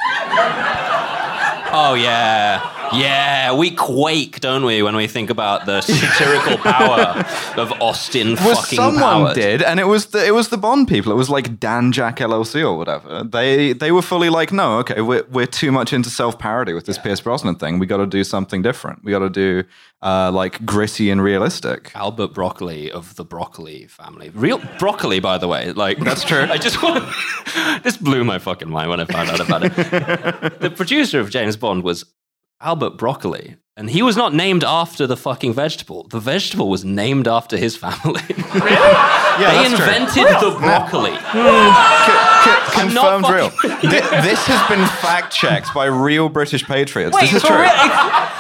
Oh 1.79 1.95
yeah, 1.95 2.86
yeah. 2.95 3.55
We 3.55 3.71
quake, 3.71 4.41
don't 4.41 4.65
we, 4.65 4.83
when 4.83 4.97
we 4.97 5.07
think 5.07 5.31
about 5.31 5.67
the 5.67 5.81
satirical 5.81 6.59
power 6.59 7.25
of 7.57 7.73
Austin 7.81 8.35
Well, 8.35 8.55
fucking 8.57 8.77
someone 8.77 9.01
Powers. 9.03 9.35
did, 9.35 9.63
and 9.63 9.81
it 9.81 9.87
was 9.87 10.07
the 10.07 10.25
it 10.27 10.35
was 10.35 10.49
the 10.49 10.59
Bond 10.59 10.89
people. 10.89 11.13
It 11.13 11.17
was 11.17 11.31
like 11.31 11.59
Danjaq 11.59 12.17
LLC 12.17 12.63
or 12.63 12.77
whatever. 12.77 13.25
They 13.25 13.73
they 13.73 13.93
were 13.93 14.03
fully 14.03 14.29
like, 14.31 14.53
no, 14.53 14.79
okay, 14.79 15.01
we're 15.01 15.25
we're 15.31 15.47
too 15.47 15.73
much 15.73 15.93
into 15.93 16.11
self 16.11 16.39
parody 16.39 16.73
with 16.73 16.87
this 16.87 16.99
Pierce 16.99 17.21
Brosnan 17.21 17.57
thing. 17.57 17.79
We 17.79 17.87
got 17.87 17.99
to 17.99 18.07
do 18.07 18.25
something 18.25 18.63
different. 18.63 19.05
We 19.05 19.13
got 19.13 19.21
to 19.21 19.31
do 19.31 19.65
uh, 20.03 20.31
like 20.33 20.65
gritty 20.65 21.11
and 21.11 21.23
realistic. 21.23 21.91
Albert 21.95 22.35
Broccoli 22.35 22.91
of 22.91 23.15
the 23.17 23.25
Broccoli 23.25 23.87
family. 23.87 24.31
Real 24.31 24.59
broccoli, 24.79 25.21
by 25.21 25.39
the 25.39 25.49
way. 25.49 25.73
Like 25.73 25.99
That's 25.99 26.25
true. 26.25 26.41
I 26.51 26.59
just 26.59 26.83
want. 26.83 27.05
this 27.83 27.97
blew 27.97 28.25
my 28.25 28.39
fucking 28.39 28.69
mind 28.71 28.91
when 28.91 29.01
I 29.01 29.05
found 29.05 29.31
out 29.31 29.41
about 29.41 29.65
it. 29.65 29.75
the 30.61 30.71
producer 30.71 31.21
of 31.21 31.31
James 31.31 31.57
Bond 31.57 31.83
was 31.83 32.05
Albert 32.61 32.97
Broccoli, 32.97 33.57
And 33.77 33.91
he 33.91 34.03
was 34.03 34.17
not 34.17 34.33
named 34.33 34.65
after 34.65 35.07
the 35.07 35.17
fucking 35.17 35.53
vegetable. 35.53 36.09
The 36.09 36.19
vegetable 36.21 36.69
was 36.71 36.85
named 36.85 37.29
after 37.29 37.57
his 37.57 37.77
family. 37.77 38.23
Yeah, 39.39 39.53
they 39.53 39.69
that's 39.69 39.75
true. 39.77 39.85
invented 39.85 40.27
the 40.41 40.57
broccoli. 40.59 41.11
C- 41.11 41.21
I'm 42.81 42.95
not 42.95 43.21
confirmed 43.21 43.29
real. 43.37 43.51
fucking- 43.51 43.91
this 43.91 44.47
has 44.47 44.67
been 44.71 44.87
fact 45.03 45.31
checked 45.35 45.75
by 45.75 45.85
real 45.85 46.31
British 46.31 46.65
patriots. 46.65 47.15
Wait, 47.15 47.31
this 47.31 47.35
is 47.35 47.43
true. 47.43 47.61
real? 47.61 47.71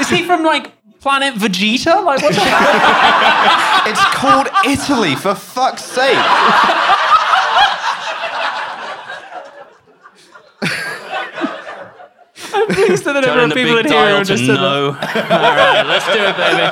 Is 0.01 0.09
he 0.09 0.23
from 0.25 0.43
like 0.43 0.73
planet 1.01 1.35
Vegeta? 1.35 2.03
Like 2.03 2.23
what 2.23 2.33
the 2.35 3.91
It's 3.91 4.05
called 4.15 4.49
Italy, 4.65 5.17
for 5.17 5.35
fuck's 5.35 5.85
sake. 5.85 6.17
Please 12.69 13.03
that 13.03 13.13
there 13.13 13.23
Turn 13.23 13.39
are 13.39 13.49
the 13.49 13.55
people 13.55 13.77
big 13.77 13.87
in 13.87 13.93
here 13.93 14.01
dial 14.01 14.17
are 14.17 14.25
to 14.25 14.37
just 14.37 14.43
no. 14.45 14.87
All 14.89 14.95
right, 14.95 15.83
let's 15.87 16.07
do 16.07 16.21
it, 16.23 16.37
baby. 16.37 16.67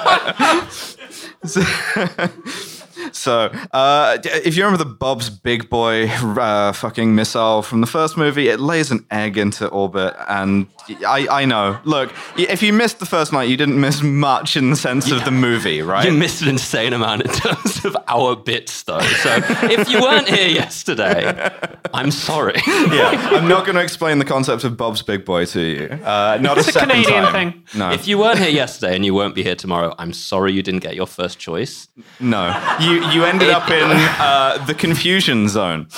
So, 3.13 3.51
uh, 3.73 4.19
if 4.25 4.57
you 4.57 4.65
remember 4.65 4.83
the 4.83 4.91
Bob's 4.91 5.31
Big 5.31 5.69
Boy 5.69 6.07
uh, 6.09 6.73
fucking 6.73 7.15
missile 7.15 7.63
from 7.63 7.81
the 7.81 7.87
first 7.87 8.17
movie, 8.17 8.49
it 8.49 8.61
lays 8.61 8.91
an 8.91 9.05
egg 9.11 9.37
into 9.39 9.67
orbit. 9.69 10.15
And 10.29 10.67
I, 11.07 11.27
I 11.31 11.45
know. 11.45 11.79
Look, 11.85 12.13
if 12.37 12.63
you 12.63 12.73
missed 12.73 12.99
the 12.99 13.07
first 13.07 13.33
night, 13.33 13.49
you 13.49 13.57
didn't 13.57 13.81
miss 13.81 14.03
much 14.03 14.57
in 14.57 14.71
the 14.71 14.77
sense 14.77 15.11
of 15.11 15.25
the 15.25 15.31
movie, 15.31 15.83
right? 15.83 16.05
You 16.05 16.13
missed 16.13 16.43
an 16.43 16.49
insane 16.49 16.93
amount 16.93 17.23
in 17.23 17.31
terms 17.33 17.85
of 17.85 17.97
our 18.09 18.37
bits, 18.37 18.83
though. 18.85 19.01
So 19.01 19.41
if 19.63 19.89
you 19.91 20.01
weren't 20.01 20.29
here 20.29 20.49
yesterday, 20.49 21.51
I'm 21.95 22.11
sorry. 22.11 22.55
yeah, 22.67 23.31
I'm 23.33 23.49
not 23.49 23.65
going 23.65 23.77
to 23.77 23.83
explain 23.83 24.19
the 24.19 24.25
concept 24.25 24.65
of 24.65 24.77
Bob's 24.77 25.03
Big 25.03 25.25
Boy 25.25 25.45
to 25.47 25.61
you. 25.61 25.87
Uh, 26.05 26.39
not 26.41 26.59
It's 26.59 26.69
a 26.69 26.71
a 26.71 26.73
second 26.73 26.91
Canadian 26.91 27.25
time. 27.25 27.53
thing. 27.53 27.63
No, 27.79 27.91
If 27.93 28.07
you 28.09 28.19
weren't 28.19 28.39
here 28.39 28.49
yesterday 28.51 28.95
and 28.97 29.05
you 29.05 29.15
won't 29.15 29.35
be 29.35 29.43
here 29.43 29.55
tomorrow, 29.55 29.95
I'm 29.99 30.13
sorry 30.13 30.53
you 30.53 30.63
didn't 30.63 30.81
get 30.81 30.95
your 30.95 31.07
first 31.07 31.39
choice. 31.39 31.89
no, 32.21 32.49
you 32.81 32.94
you 32.95 33.25
ended 33.25 33.51
up 33.51 33.69
in 33.71 33.83
uh, 34.19 34.65
the 34.67 34.75
confusion 34.75 35.49
zone. 35.49 35.89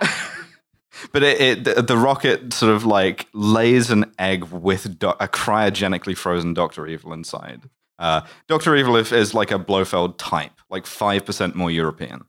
But 1.12 1.22
it, 1.22 1.40
it 1.40 1.64
the, 1.64 1.82
the 1.82 1.96
rocket 1.96 2.52
sort 2.52 2.74
of 2.74 2.84
like 2.84 3.26
lays 3.32 3.90
an 3.90 4.12
egg 4.18 4.44
with 4.44 4.98
do- 4.98 5.10
a 5.20 5.28
cryogenically 5.28 6.16
frozen 6.16 6.52
Doctor 6.54 6.86
Evil 6.86 7.12
inside. 7.12 7.62
Uh, 7.98 8.22
Doctor 8.48 8.74
Evil 8.76 8.96
is, 8.96 9.12
is 9.12 9.32
like 9.34 9.50
a 9.50 9.58
Blofeld 9.58 10.18
type, 10.18 10.52
like 10.68 10.84
five 10.86 11.24
percent 11.24 11.54
more 11.54 11.70
European. 11.70 12.24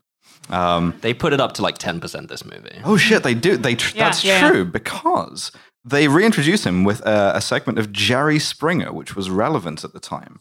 Um, 0.50 0.94
They 1.00 1.12
put 1.12 1.32
it 1.32 1.40
up 1.40 1.52
to 1.54 1.62
like 1.62 1.76
10% 1.78 2.28
this 2.28 2.44
movie. 2.44 2.80
oh 2.84 2.96
shit, 2.96 3.22
they 3.22 3.34
do. 3.34 3.56
They 3.56 3.74
tr- 3.74 3.96
Yeah, 3.96 4.04
that's 4.04 4.24
yeah, 4.24 4.48
true 4.48 4.64
because 4.64 5.50
they 5.84 6.06
reintroduce 6.08 6.64
him 6.64 6.84
with 6.84 7.00
a, 7.04 7.32
a 7.36 7.40
segment 7.40 7.78
of 7.78 7.90
Jerry 7.92 8.38
Springer, 8.38 8.92
which 8.92 9.16
was 9.16 9.28
relevant 9.28 9.82
at 9.84 9.92
the 9.92 10.00
time. 10.00 10.38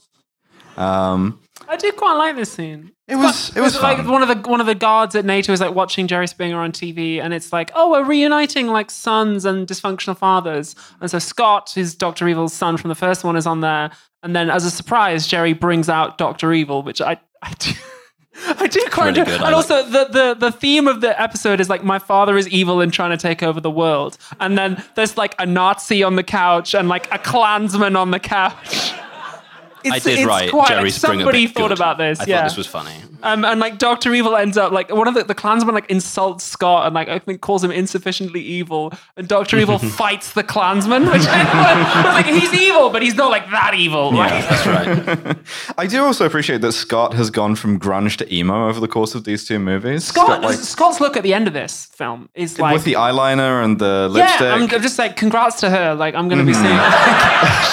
Um, 0.78 1.40
I 1.70 1.76
do 1.78 1.92
quite 1.92 2.14
like 2.14 2.36
this 2.36 2.52
scene. 2.52 2.92
it 3.08 3.16
was 3.16 3.56
it 3.56 3.62
was 3.62 3.74
It's 3.76 3.84
like 3.84 3.98
fun. 3.98 4.08
one 4.10 4.22
of 4.22 4.28
the 4.44 4.50
one 4.50 4.60
of 4.62 4.68
the 4.68 4.76
guards 4.76 5.16
at 5.16 5.26
NATO 5.26 5.52
is 5.54 5.60
like 5.62 5.74
watching 5.76 6.08
Jerry 6.08 6.28
Springer 6.28 6.60
on 6.60 6.72
TV, 6.72 7.20
and 7.22 7.34
it's 7.34 7.52
like, 7.52 7.72
oh, 7.76 7.92
we're 7.92 8.04
reuniting 8.06 8.68
like 8.68 8.90
sons 8.92 9.46
and 9.46 9.68
dysfunctional 9.68 10.18
fathers. 10.18 10.76
And 11.02 11.10
so 11.12 11.20
Scott, 11.20 11.72
who's 11.76 11.94
Doctor 11.96 12.28
Evil's 12.28 12.54
son 12.54 12.78
from 12.78 12.90
the 12.90 12.96
first 12.96 13.24
one, 13.24 13.36
is 13.36 13.46
on 13.48 13.62
there. 13.62 13.92
And 14.24 14.36
then 14.36 14.50
as 14.50 14.66
a 14.66 14.72
surprise, 14.72 15.28
Jerry 15.28 15.54
brings 15.54 15.90
out 15.90 16.18
Doctor 16.18 16.54
Evil, 16.54 16.84
which 16.84 17.02
I 17.02 17.20
I 17.42 17.54
do. 17.60 17.72
I 18.60 18.68
do 18.68 18.80
quite 18.92 19.08
really 19.08 19.22
enjoy. 19.22 19.32
good. 19.32 19.42
I 19.42 19.46
And 19.48 19.56
like- 19.56 19.56
also, 19.56 19.84
the, 19.90 20.06
the, 20.12 20.36
the 20.36 20.52
theme 20.52 20.88
of 20.88 21.02
the 21.02 21.20
episode 21.20 21.60
is 21.60 21.70
like, 21.72 21.84
my 21.84 21.98
father 21.98 22.38
is 22.38 22.48
evil 22.50 22.82
and 22.82 22.94
trying 22.94 23.10
to 23.10 23.18
take 23.18 23.42
over 23.42 23.60
the 23.60 23.72
world. 23.72 24.16
And 24.40 24.56
then 24.56 24.84
there's 24.96 25.18
like 25.18 25.34
a 25.40 25.46
Nazi 25.48 26.04
on 26.04 26.18
the 26.18 26.24
couch 26.24 26.76
and 26.76 26.88
like 26.88 27.12
a 27.12 27.18
Klansman 27.18 27.96
on 27.96 28.12
the 28.12 28.20
couch. 28.20 28.92
I 29.94 30.00
did 30.00 30.20
it's 30.20 30.28
right. 30.28 30.50
Quite, 30.50 30.68
Jerry 30.70 30.84
like, 30.84 30.94
Springer. 30.94 31.20
somebody 31.24 31.46
bit 31.48 31.56
thought 31.56 31.70
good. 31.70 31.78
about 31.78 31.98
this. 31.98 32.20
I 32.20 32.26
yeah. 32.26 32.38
thought 32.38 32.44
this 32.46 32.58
was 32.58 32.68
funny. 32.68 32.96
Um, 33.24 33.44
and 33.46 33.60
like 33.60 33.78
Doctor 33.80 34.14
Evil 34.14 34.36
ends 34.36 34.58
up 34.58 34.72
like 34.72 34.92
one 34.92 35.08
of 35.08 35.14
the, 35.14 35.24
the 35.24 35.34
Klansmen 35.34 35.74
like 35.74 35.90
insults 35.90 36.44
Scott 36.44 36.86
and 36.86 36.94
like 36.94 37.08
I 37.10 37.20
think 37.20 37.42
calls 37.42 37.64
him 37.64 37.72
insufficiently 37.72 38.42
evil, 38.42 38.94
and 39.16 39.28
Doctor 39.28 39.58
Evil 39.58 39.80
fights 39.98 40.34
the 40.34 40.44
Klansman, 40.44 41.06
which 41.06 41.22
I 41.28 42.04
was 42.06 42.14
like 42.14 42.26
he's 42.26 42.54
evil, 42.54 42.90
but 42.90 43.02
he's 43.02 43.16
not 43.16 43.32
like 43.32 43.50
that 43.50 43.74
evil. 43.74 44.12
Right? 44.12 44.42
That's 44.48 44.68
right. 44.68 45.38
I 45.78 45.88
do 45.88 46.04
also 46.04 46.26
appreciate 46.26 46.62
that 46.62 46.74
Scott 46.74 47.14
has 47.16 47.30
gone 47.30 47.56
from 47.56 47.80
grunge 47.80 48.18
to 48.18 48.34
emo 48.34 48.70
over 48.70 48.80
the 48.80 48.88
course 48.88 49.16
of 49.16 49.24
these 49.24 49.46
two 49.46 49.60
movies. 49.60 50.06
Scott, 50.06 50.42
like 50.42 50.58
Scott's 50.60 51.02
look 51.02 51.18
at 51.18 51.24
the 51.24 51.34
end 51.34 51.48
of 51.48 51.54
this 51.54 51.86
film 51.86 52.30
is 52.36 52.60
like 52.60 52.74
with 52.74 52.84
the 52.84 52.94
eyeliner 52.94 53.64
and 53.64 53.80
the 53.80 54.08
lipstick. 54.10 54.42
Yeah, 54.42 54.54
I'm, 54.54 54.64
I'm 54.64 54.82
just 54.82 55.00
like, 55.00 55.16
congrats 55.16 55.60
to 55.62 55.70
her. 55.70 55.96
Like, 55.96 56.16
I'm 56.16 56.30
going 56.30 56.40
to 56.40 56.46
be 56.46 56.54
seeing. 56.54 56.78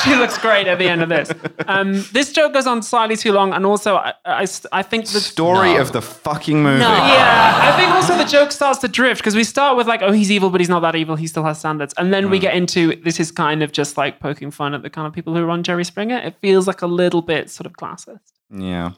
she 0.02 0.14
looks 0.18 0.38
great 0.38 0.66
at 0.66 0.78
the 0.78 0.88
end 0.88 1.02
of 1.02 1.08
this. 1.08 1.30
Um, 1.66 2.03
this 2.12 2.32
joke 2.32 2.52
goes 2.52 2.66
on 2.66 2.82
slightly 2.82 3.16
too 3.16 3.32
long, 3.32 3.52
and 3.52 3.64
also, 3.66 3.96
I, 3.96 4.12
I, 4.24 4.46
I 4.72 4.82
think 4.82 5.06
the 5.06 5.20
Story 5.20 5.74
No. 5.74 5.80
of 5.80 5.92
the 5.92 6.02
fucking 6.02 6.62
movie. 6.62 6.78
No. 6.80 6.88
Yeah, 6.92 7.60
I 7.62 7.76
think 7.78 7.90
also 7.92 8.16
the 8.16 8.24
joke 8.24 8.52
starts 8.52 8.78
to 8.80 8.88
drift 8.88 9.20
because 9.20 9.34
we 9.34 9.44
start 9.44 9.76
with 9.76 9.86
like, 9.86 10.02
oh, 10.02 10.12
he's 10.12 10.30
evil, 10.30 10.50
but 10.50 10.60
he's 10.60 10.68
not 10.68 10.80
that 10.80 10.94
evil. 10.96 11.16
He 11.16 11.26
still 11.26 11.44
has 11.44 11.58
standards, 11.58 11.94
and 11.98 12.12
then 12.12 12.30
we 12.30 12.38
get 12.38 12.54
into 12.54 12.96
this 13.02 13.18
is 13.20 13.30
kind 13.30 13.62
of 13.62 13.72
just 13.72 13.96
like 13.96 14.20
poking 14.20 14.50
fun 14.50 14.74
at 14.74 14.82
the 14.82 14.90
kind 14.90 15.06
of 15.06 15.12
people 15.12 15.34
who 15.34 15.44
run 15.44 15.62
Jerry 15.62 15.84
Springer. 15.84 16.18
It 16.18 16.34
feels 16.40 16.66
like 16.66 16.82
a 16.82 16.86
little 16.86 17.22
bit 17.22 17.50
sort 17.50 17.66
of 17.66 17.72
classist. 17.74 18.20
Yeah. 18.50 18.92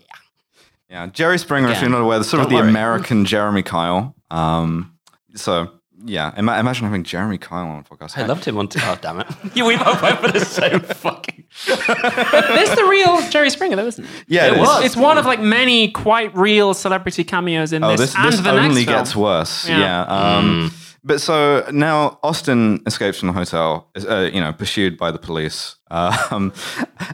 Yeah. 0.91 1.07
Jerry 1.09 1.39
Springer, 1.39 1.71
if 1.71 1.81
you're 1.81 1.91
not 1.91 2.01
aware, 2.03 2.19
the 2.19 2.25
sort 2.25 2.43
of 2.43 2.49
don't 2.49 2.57
the 2.59 2.61
worry. 2.63 2.71
American 2.71 3.25
Jeremy 3.25 3.63
Kyle. 3.63 4.15
Um, 4.31 4.97
so 5.35 5.71
yeah, 6.05 6.33
ima- 6.37 6.59
imagine 6.59 6.85
having 6.85 7.05
Jeremy 7.05 7.39
Kyle 7.39 7.67
on 7.67 7.81
a 7.81 7.83
podcast. 7.83 8.19
I 8.19 8.27
loved 8.27 8.45
him 8.45 8.59
on. 8.59 8.69
T- 8.69 8.81
oh, 8.83 8.99
damn 9.01 9.21
it. 9.21 9.27
You 9.55 9.65
we 9.65 9.77
both 9.77 10.03
went 10.03 10.19
for 10.21 10.31
the 10.31 10.45
same 10.45 10.81
fucking. 10.81 11.45
This 11.67 12.71
the 12.75 12.87
real 12.89 13.29
Jerry 13.31 13.51
Springer, 13.51 13.77
though, 13.77 13.87
isn't 13.87 14.05
it? 14.05 14.11
Yeah, 14.29 14.47
It 14.47 14.53
it 14.55 14.57
is. 14.57 14.61
was. 14.61 14.85
It's 14.85 14.97
one 14.97 15.19
of 15.19 15.25
like 15.27 15.41
many 15.41 15.91
quite 15.91 16.35
real 16.37 16.75
celebrity 16.75 17.25
cameos 17.25 17.73
in 17.73 17.83
Oh, 17.83 17.91
this, 17.93 18.01
this, 18.01 18.17
and 18.17 18.33
this 18.33 18.41
the 18.41 18.51
only 18.51 18.69
next 18.69 18.85
film. 18.85 18.99
gets 18.99 19.17
worse. 19.17 19.69
Yeah. 19.69 19.79
Yeah. 19.79 20.03
um, 20.39 20.73
But 21.05 21.21
so 21.21 21.65
now 21.71 22.19
Austin 22.25 22.83
escapes 22.85 23.19
from 23.21 23.29
the 23.29 23.33
hotel, 23.33 23.89
uh, 24.09 24.29
you 24.33 24.41
know, 24.41 24.53
pursued 24.53 24.99
by 24.99 25.11
the 25.11 25.19
police. 25.19 25.77
Um, 25.89 26.53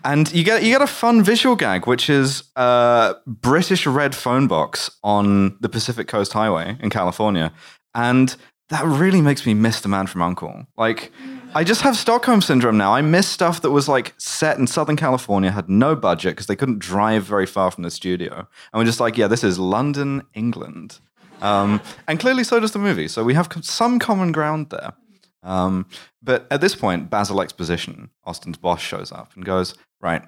and 0.03 0.33
you 0.33 0.43
get 0.45 0.63
you 0.63 0.71
get 0.73 0.81
a 0.81 0.87
fun 0.87 1.23
visual 1.23 1.57
gag, 1.57 1.87
which 1.87 2.09
is 2.09 2.45
a 2.57 3.15
British 3.27 3.87
red 3.87 4.15
phone 4.15 4.47
box 4.47 4.91
on 5.05 5.59
the 5.61 5.69
Pacific 5.69 6.09
Coast 6.09 6.33
Highway 6.33 6.79
in 6.81 6.89
California, 6.89 7.53
and 7.95 8.35
that 8.73 8.87
really 8.87 9.21
makes 9.21 9.45
me 9.45 9.53
miss 9.53 9.83
the 9.83 9.89
Man 9.89 10.07
from 10.07 10.23
Uncle. 10.23 10.67
Like, 10.79 11.13
I 11.55 11.63
just 11.63 11.83
have 11.83 11.95
Stockholm 11.95 12.41
syndrome 12.41 12.79
now. 12.79 12.95
I 12.95 13.03
miss 13.03 13.29
stuff 13.29 13.61
that 13.61 13.71
was 13.71 13.87
like 13.87 14.15
set 14.17 14.57
in 14.59 14.67
Southern 14.67 14.97
California, 14.97 15.51
had 15.51 15.69
no 15.69 15.95
budget 15.95 16.33
because 16.33 16.47
they 16.47 16.57
couldn't 16.57 16.79
drive 16.79 17.25
very 17.25 17.45
far 17.45 17.71
from 17.71 17.83
the 17.83 17.91
studio, 17.91 18.35
and 18.35 18.81
we're 18.81 18.87
just 18.87 18.99
like, 18.99 19.19
yeah, 19.19 19.27
this 19.27 19.45
is 19.45 19.59
London, 19.59 20.23
England. 20.33 21.01
Um, 21.43 21.83
and 22.09 22.19
clearly, 22.19 22.45
so 22.45 22.61
does 22.61 22.73
the 22.73 22.79
movie. 22.79 23.09
So 23.09 23.23
we 23.25 23.35
have 23.35 23.51
some 23.61 23.99
common 23.99 24.33
ground 24.33 24.71
there. 24.71 24.95
Um, 25.43 25.85
but 26.23 26.47
at 26.51 26.63
this 26.63 26.75
point, 26.75 27.11
Basil 27.11 27.43
Exposition, 27.43 28.09
Austin's 28.25 28.57
boss, 28.57 28.81
shows 28.81 29.13
up 29.13 29.33
and 29.35 29.45
goes, 29.45 29.75
Right, 30.01 30.23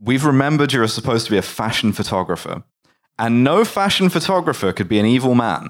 we've 0.00 0.24
remembered 0.24 0.72
you're 0.72 0.88
supposed 0.88 1.26
to 1.26 1.32
be 1.32 1.38
a 1.38 1.42
fashion 1.42 1.92
photographer, 1.92 2.64
and 3.18 3.44
no 3.44 3.62
fashion 3.62 4.08
photographer 4.08 4.72
could 4.72 4.88
be 4.88 4.98
an 4.98 5.04
evil 5.04 5.34
man. 5.34 5.68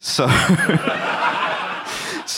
So. 0.00 0.26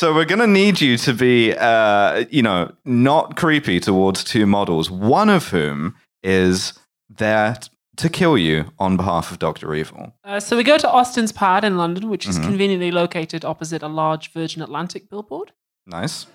So 0.02 0.12
we're 0.12 0.24
gonna 0.24 0.48
need 0.48 0.80
you 0.80 0.96
to 0.96 1.12
be, 1.14 1.54
uh, 1.54 2.24
you 2.28 2.42
know, 2.42 2.72
not 2.84 3.36
creepy 3.36 3.78
towards 3.78 4.24
two 4.24 4.46
models. 4.46 4.90
One 4.90 5.28
of 5.28 5.50
whom 5.50 5.94
is 6.24 6.72
there 7.08 7.56
to 7.98 8.08
kill 8.08 8.36
you 8.36 8.64
on 8.80 8.96
behalf 8.96 9.30
of 9.30 9.38
Doctor 9.38 9.72
Evil. 9.76 10.12
Uh, 10.24 10.40
so 10.40 10.56
we 10.56 10.64
go 10.64 10.76
to 10.76 10.90
Austin's 10.90 11.30
pad 11.30 11.62
in 11.62 11.76
London, 11.76 12.08
which 12.10 12.26
Mm-hmm. 12.26 12.40
is 12.40 12.44
conveniently 12.48 12.90
located 12.90 13.44
opposite 13.44 13.80
a 13.84 13.86
large 13.86 14.32
Virgin 14.32 14.60
Atlantic 14.60 15.08
billboard. 15.08 15.52
Nice. 15.86 16.26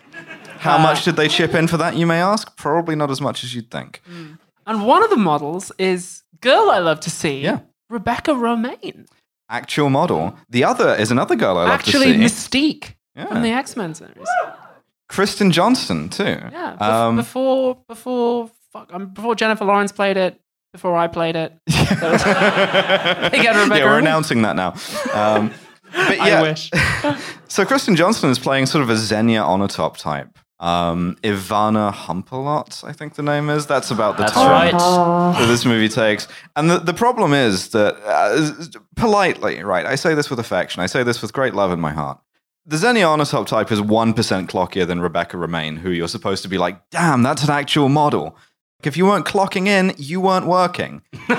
How 0.59 0.77
much 0.77 1.03
did 1.03 1.17
they 1.17 1.27
chip 1.27 1.53
in 1.53 1.67
for 1.67 1.75
that, 1.75 1.97
you 1.97 2.05
may 2.07 2.21
ask? 2.21 2.55
Probably 2.55 2.95
not 2.95 3.11
as 3.11 3.19
much 3.19 3.43
as 3.43 3.53
you'd 3.53 3.69
think. 3.69 4.01
And 4.65 4.85
one 4.85 5.03
of 5.03 5.09
the 5.09 5.17
models 5.17 5.73
is 5.77 6.23
girl 6.39 6.69
I 6.69 6.77
love 6.79 7.01
to 7.01 7.09
see, 7.09 7.41
Yeah. 7.41 7.59
Rebecca 7.89 8.31
Romijn. 8.31 9.07
Actual 9.49 9.89
model. 9.89 10.37
The 10.49 10.63
other 10.63 10.95
is 10.95 11.11
another 11.11 11.35
girl 11.35 11.57
I 11.57 11.63
love 11.63 11.79
Actually, 11.79 12.13
to 12.13 12.29
see. 12.29 12.47
Mystique 12.47 12.93
Yeah. 13.17 13.25
from 13.25 13.41
the 13.41 13.49
X 13.51 13.75
Men 13.75 13.93
series. 13.95 14.27
Kristen 15.09 15.51
Johnston 15.51 16.09
too. 16.09 16.23
Yeah, 16.23 16.75
bef- 16.79 16.81
Um, 16.81 17.15
before 17.15 17.77
before 17.87 18.49
fuck, 18.71 18.93
um, 18.93 19.07
before 19.07 19.35
Jennifer 19.35 19.65
Lawrence 19.65 19.91
played 19.91 20.17
it, 20.17 20.39
before 20.73 20.95
I 20.97 21.07
played 21.07 21.35
it. 21.35 21.53
That 21.67 22.11
was- 22.11 23.33
Again, 23.33 23.55
Rebecca 23.57 23.79
yeah, 23.79 23.85
we're 23.85 23.99
announcing 23.99 24.41
that 24.43 24.55
now. 24.55 24.73
Um, 25.13 25.51
but 25.91 26.19
I 26.19 26.41
wish. 26.41 26.69
so 27.47 27.65
Kristen 27.65 27.95
Johnston 27.95 28.29
is 28.29 28.37
playing 28.39 28.65
sort 28.67 28.83
of 28.83 28.89
a 28.89 28.97
Xenia 28.97 29.41
Onatop 29.41 29.97
type. 29.97 30.37
Um, 30.59 31.15
Ivana 31.23 31.93
Humpalot, 31.93 32.83
I 32.83 32.91
think 32.91 33.13
the 33.15 33.21
name 33.23 33.47
is. 33.49 33.65
That's 33.67 33.91
about 33.91 34.17
the 34.17 34.23
That's 34.23 34.33
tone 34.33 34.49
right. 34.49 34.71
that 34.71 35.45
this 35.47 35.65
movie 35.65 35.87
takes. 35.87 36.27
And 36.55 36.69
the, 36.69 36.79
the 36.79 36.93
problem 36.95 37.31
is 37.33 37.69
that, 37.69 37.95
uh, 38.03 38.51
politely, 38.95 39.63
right, 39.63 39.85
I 39.85 39.93
say 39.95 40.15
this 40.15 40.29
with 40.31 40.39
affection, 40.39 40.81
I 40.81 40.87
say 40.87 41.03
this 41.03 41.21
with 41.21 41.31
great 41.31 41.53
love 41.53 41.71
in 41.71 41.79
my 41.79 41.91
heart. 41.93 42.19
The 42.69 42.75
Xenia 42.75 43.05
Onatop 43.05 43.47
type 43.47 43.71
is 43.71 43.79
1% 43.79 44.13
clockier 44.49 44.85
than 44.85 44.99
Rebecca 44.99 45.37
Romijn, 45.37 45.77
who 45.77 45.89
you're 45.89 46.09
supposed 46.09 46.43
to 46.43 46.49
be 46.49 46.57
like, 46.57 46.89
damn, 46.89 47.23
that's 47.23 47.45
an 47.45 47.49
actual 47.49 47.87
model. 47.87 48.35
If 48.83 48.97
you 48.97 49.05
weren't 49.05 49.25
clocking 49.25 49.67
in, 49.67 49.93
you 49.97 50.19
weren't 50.19 50.47
working. 50.47 51.01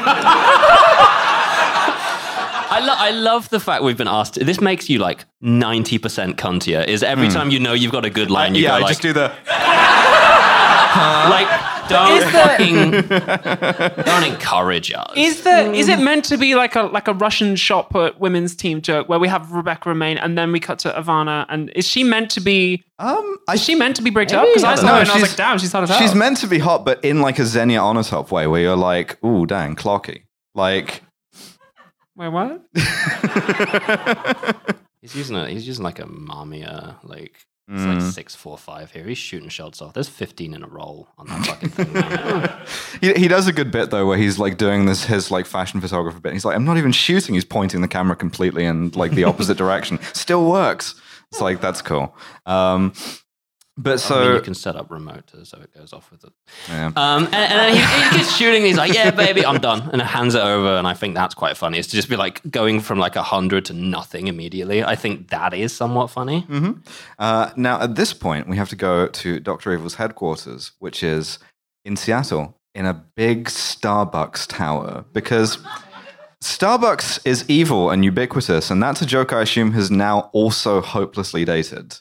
I, 2.70 2.80
lo- 2.80 2.94
I 2.96 3.10
love 3.10 3.50
the 3.50 3.60
fact 3.60 3.82
we've 3.82 3.98
been 3.98 4.08
asked. 4.08 4.36
This 4.36 4.62
makes 4.62 4.88
you 4.88 5.00
like 5.00 5.26
90% 5.42 6.36
cuntier. 6.36 6.86
Is 6.86 7.02
every 7.02 7.26
hmm. 7.26 7.34
time 7.34 7.50
you 7.50 7.60
know 7.60 7.74
you've 7.74 7.92
got 7.92 8.06
a 8.06 8.10
good 8.10 8.30
line, 8.30 8.52
uh, 8.52 8.56
you 8.56 8.62
yeah, 8.62 8.70
go 8.70 8.76
I 8.76 8.78
like, 8.78 8.88
just 8.88 9.02
do 9.02 9.12
the. 9.12 9.28
like 11.28 11.77
don't 11.88 12.22
fucking 12.30 12.90
don't 14.04 14.24
encourage 14.24 14.92
us. 14.92 15.12
Is 15.16 15.42
the 15.42 15.72
is 15.72 15.88
it 15.88 15.98
meant 15.98 16.24
to 16.26 16.36
be 16.36 16.54
like 16.54 16.76
a 16.76 16.82
like 16.82 17.08
a 17.08 17.14
Russian 17.14 17.56
shot 17.56 17.90
put 17.90 18.20
women's 18.20 18.54
team 18.54 18.80
joke 18.82 19.08
where 19.08 19.18
we 19.18 19.28
have 19.28 19.50
Rebecca 19.52 19.88
Romijn 19.88 20.18
and 20.22 20.36
then 20.38 20.52
we 20.52 20.60
cut 20.60 20.78
to 20.80 20.90
Ivana 20.90 21.46
and 21.48 21.70
is 21.74 21.86
she 21.86 22.04
meant 22.04 22.30
to 22.32 22.40
be 22.40 22.84
Um, 22.98 23.38
I 23.48 23.54
is 23.54 23.64
she 23.64 23.74
meant 23.74 23.96
to 23.96 24.02
be 24.02 24.10
bricked 24.10 24.32
up? 24.32 24.46
Because 24.48 24.64
I 24.64 24.72
I 24.72 24.74
don't 24.76 24.84
saw 24.84 24.86
know. 24.88 24.94
her 24.94 25.00
and 25.00 25.10
I 25.10 25.14
was 25.14 25.20
She's- 25.22 25.28
like, 25.30 25.36
damn, 25.36 25.58
she's 25.58 25.72
hot 25.72 25.82
as 25.84 25.88
hell. 25.90 25.98
She's 25.98 26.14
meant 26.14 26.36
to 26.38 26.46
be 26.46 26.58
hot, 26.58 26.84
but 26.84 27.04
in 27.04 27.20
like 27.20 27.38
a 27.38 27.44
Xenia 27.44 27.80
Onatop 27.80 28.30
way, 28.30 28.46
where 28.46 28.60
you're 28.60 28.76
like, 28.76 29.22
"Ooh, 29.24 29.46
dang, 29.46 29.76
clocky." 29.76 30.22
Like, 30.54 31.02
Wait, 32.16 32.28
what? 32.30 32.62
He's 35.00 35.14
using 35.14 35.36
a 35.36 35.48
he's 35.48 35.66
using 35.66 35.84
like 35.84 36.00
a 36.00 36.04
Mamiya 36.04 36.96
like 37.04 37.46
it's 37.70 37.84
like 37.84 38.00
six 38.00 38.34
four 38.34 38.56
five 38.56 38.90
here. 38.92 39.04
He's 39.04 39.18
shooting 39.18 39.50
shots 39.50 39.82
off. 39.82 39.92
There's 39.92 40.08
fifteen 40.08 40.54
in 40.54 40.62
a 40.62 40.66
roll 40.66 41.08
on 41.18 41.26
that 41.26 41.46
fucking 41.46 41.68
thing. 41.68 41.92
man. 41.92 42.66
he, 43.00 43.12
he 43.12 43.28
does 43.28 43.46
a 43.46 43.52
good 43.52 43.70
bit 43.70 43.90
though, 43.90 44.06
where 44.06 44.16
he's 44.16 44.38
like 44.38 44.56
doing 44.56 44.86
this 44.86 45.04
his 45.04 45.30
like 45.30 45.44
fashion 45.44 45.80
photographer 45.80 46.18
bit. 46.18 46.32
He's 46.32 46.44
like, 46.44 46.56
"I'm 46.56 46.64
not 46.64 46.78
even 46.78 46.92
shooting." 46.92 47.34
He's 47.34 47.44
pointing 47.44 47.82
the 47.82 47.88
camera 47.88 48.16
completely 48.16 48.64
in 48.64 48.90
like 48.90 49.12
the 49.12 49.24
opposite 49.24 49.58
direction. 49.58 49.98
Still 50.14 50.48
works. 50.50 50.94
It's 51.30 51.40
like 51.42 51.60
that's 51.60 51.82
cool. 51.82 52.16
Um, 52.46 52.94
but 53.78 54.00
so 54.00 54.16
I 54.16 54.24
mean, 54.26 54.34
you 54.34 54.40
can 54.42 54.54
set 54.54 54.74
up 54.76 54.90
remote 54.90 55.30
so 55.44 55.58
it 55.60 55.72
goes 55.72 55.92
off 55.92 56.10
with 56.10 56.24
it. 56.24 56.32
yeah. 56.68 56.86
Um, 56.96 57.24
and, 57.26 57.34
and 57.34 57.58
then 57.58 57.74
he, 57.74 57.80
he 57.80 58.18
keeps 58.18 58.36
shooting. 58.36 58.64
He's 58.64 58.76
like, 58.76 58.92
"Yeah, 58.92 59.12
baby, 59.12 59.46
I'm 59.46 59.60
done," 59.60 59.88
and 59.92 60.02
it 60.02 60.04
hands 60.04 60.34
it 60.34 60.42
over. 60.42 60.76
And 60.76 60.86
I 60.86 60.94
think 60.94 61.14
that's 61.14 61.34
quite 61.34 61.56
funny. 61.56 61.78
Is 61.78 61.86
to 61.86 61.96
just 61.96 62.08
be 62.08 62.16
like 62.16 62.42
going 62.50 62.80
from 62.80 62.98
like 62.98 63.14
a 63.16 63.22
hundred 63.22 63.64
to 63.66 63.72
nothing 63.72 64.26
immediately. 64.26 64.82
I 64.82 64.96
think 64.96 65.30
that 65.30 65.54
is 65.54 65.72
somewhat 65.72 66.10
funny. 66.10 66.44
Uh, 67.18 67.50
now, 67.56 67.80
at 67.80 67.94
this 67.94 68.12
point, 68.12 68.48
we 68.48 68.56
have 68.56 68.68
to 68.70 68.76
go 68.76 69.06
to 69.06 69.40
Dr. 69.40 69.72
Evil's 69.72 69.94
headquarters, 69.94 70.72
which 70.80 71.02
is 71.02 71.38
in 71.84 71.96
Seattle 71.96 72.58
in 72.74 72.84
a 72.84 72.94
big 72.94 73.46
Starbucks 73.46 74.46
tower, 74.48 75.04
because 75.12 75.58
Starbucks 76.42 77.20
is 77.24 77.44
evil 77.48 77.90
and 77.90 78.04
ubiquitous, 78.04 78.70
and 78.70 78.82
that's 78.82 79.00
a 79.02 79.06
joke 79.06 79.32
I 79.32 79.42
assume 79.42 79.72
has 79.72 79.90
now 79.90 80.30
also 80.32 80.80
hopelessly 80.80 81.44
dated. 81.44 81.98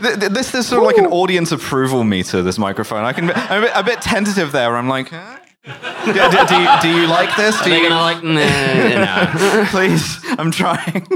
Th- 0.00 0.18
th- 0.20 0.32
This 0.32 0.54
is 0.54 0.66
sort 0.66 0.80
of 0.82 0.86
like 0.86 0.96
an 0.98 1.06
audience 1.06 1.52
approval 1.52 2.04
meter. 2.04 2.42
This 2.42 2.58
microphone, 2.58 3.04
I 3.04 3.12
can. 3.12 3.26
be- 3.28 3.34
I'm 3.34 3.62
a 3.62 3.66
bit, 3.66 3.72
a 3.74 3.82
bit 3.82 4.00
tentative 4.00 4.52
there. 4.52 4.76
I'm 4.76 4.88
like, 4.88 5.08
huh? 5.10 5.38
do, 5.64 5.72
do- 6.12 6.46
do 6.46 6.56
you, 6.60 6.68
do 6.82 6.88
you 7.02 7.06
like 7.06 7.34
this? 7.36 7.56
Do 7.62 7.70
They're 7.70 7.82
you, 7.82 7.88
gonna 7.88 8.00
like, 8.00 8.22
nah, 8.24 9.04
nah. 9.04 9.66
please? 9.70 10.18
I'm 10.38 10.50
trying. 10.50 11.06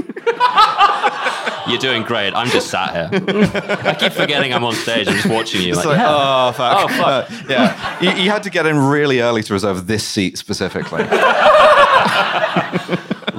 You're 1.67 1.79
doing 1.79 2.03
great. 2.03 2.33
I'm 2.33 2.47
just 2.49 2.69
sat 2.69 2.93
here. 2.93 3.09
I 3.83 3.93
keep 3.99 4.13
forgetting 4.13 4.53
I'm 4.53 4.63
on 4.63 4.73
stage. 4.73 5.07
I'm 5.09 5.15
just 5.15 5.27
watching 5.29 5.61
you. 5.61 5.73
Like, 5.75 5.85
like, 5.85 5.97
yeah. 5.97 6.07
oh 6.09 6.51
fuck. 6.53 6.83
Oh, 6.83 6.87
fuck. 6.87 7.29
Uh, 7.29 7.33
yeah, 7.49 7.99
you, 8.01 8.11
you 8.23 8.29
had 8.31 8.43
to 8.43 8.49
get 8.49 8.65
in 8.65 8.77
really 8.77 9.19
early 9.19 9.43
to 9.43 9.53
reserve 9.53 9.85
this 9.87 10.07
seat 10.07 10.37
specifically. 10.37 11.03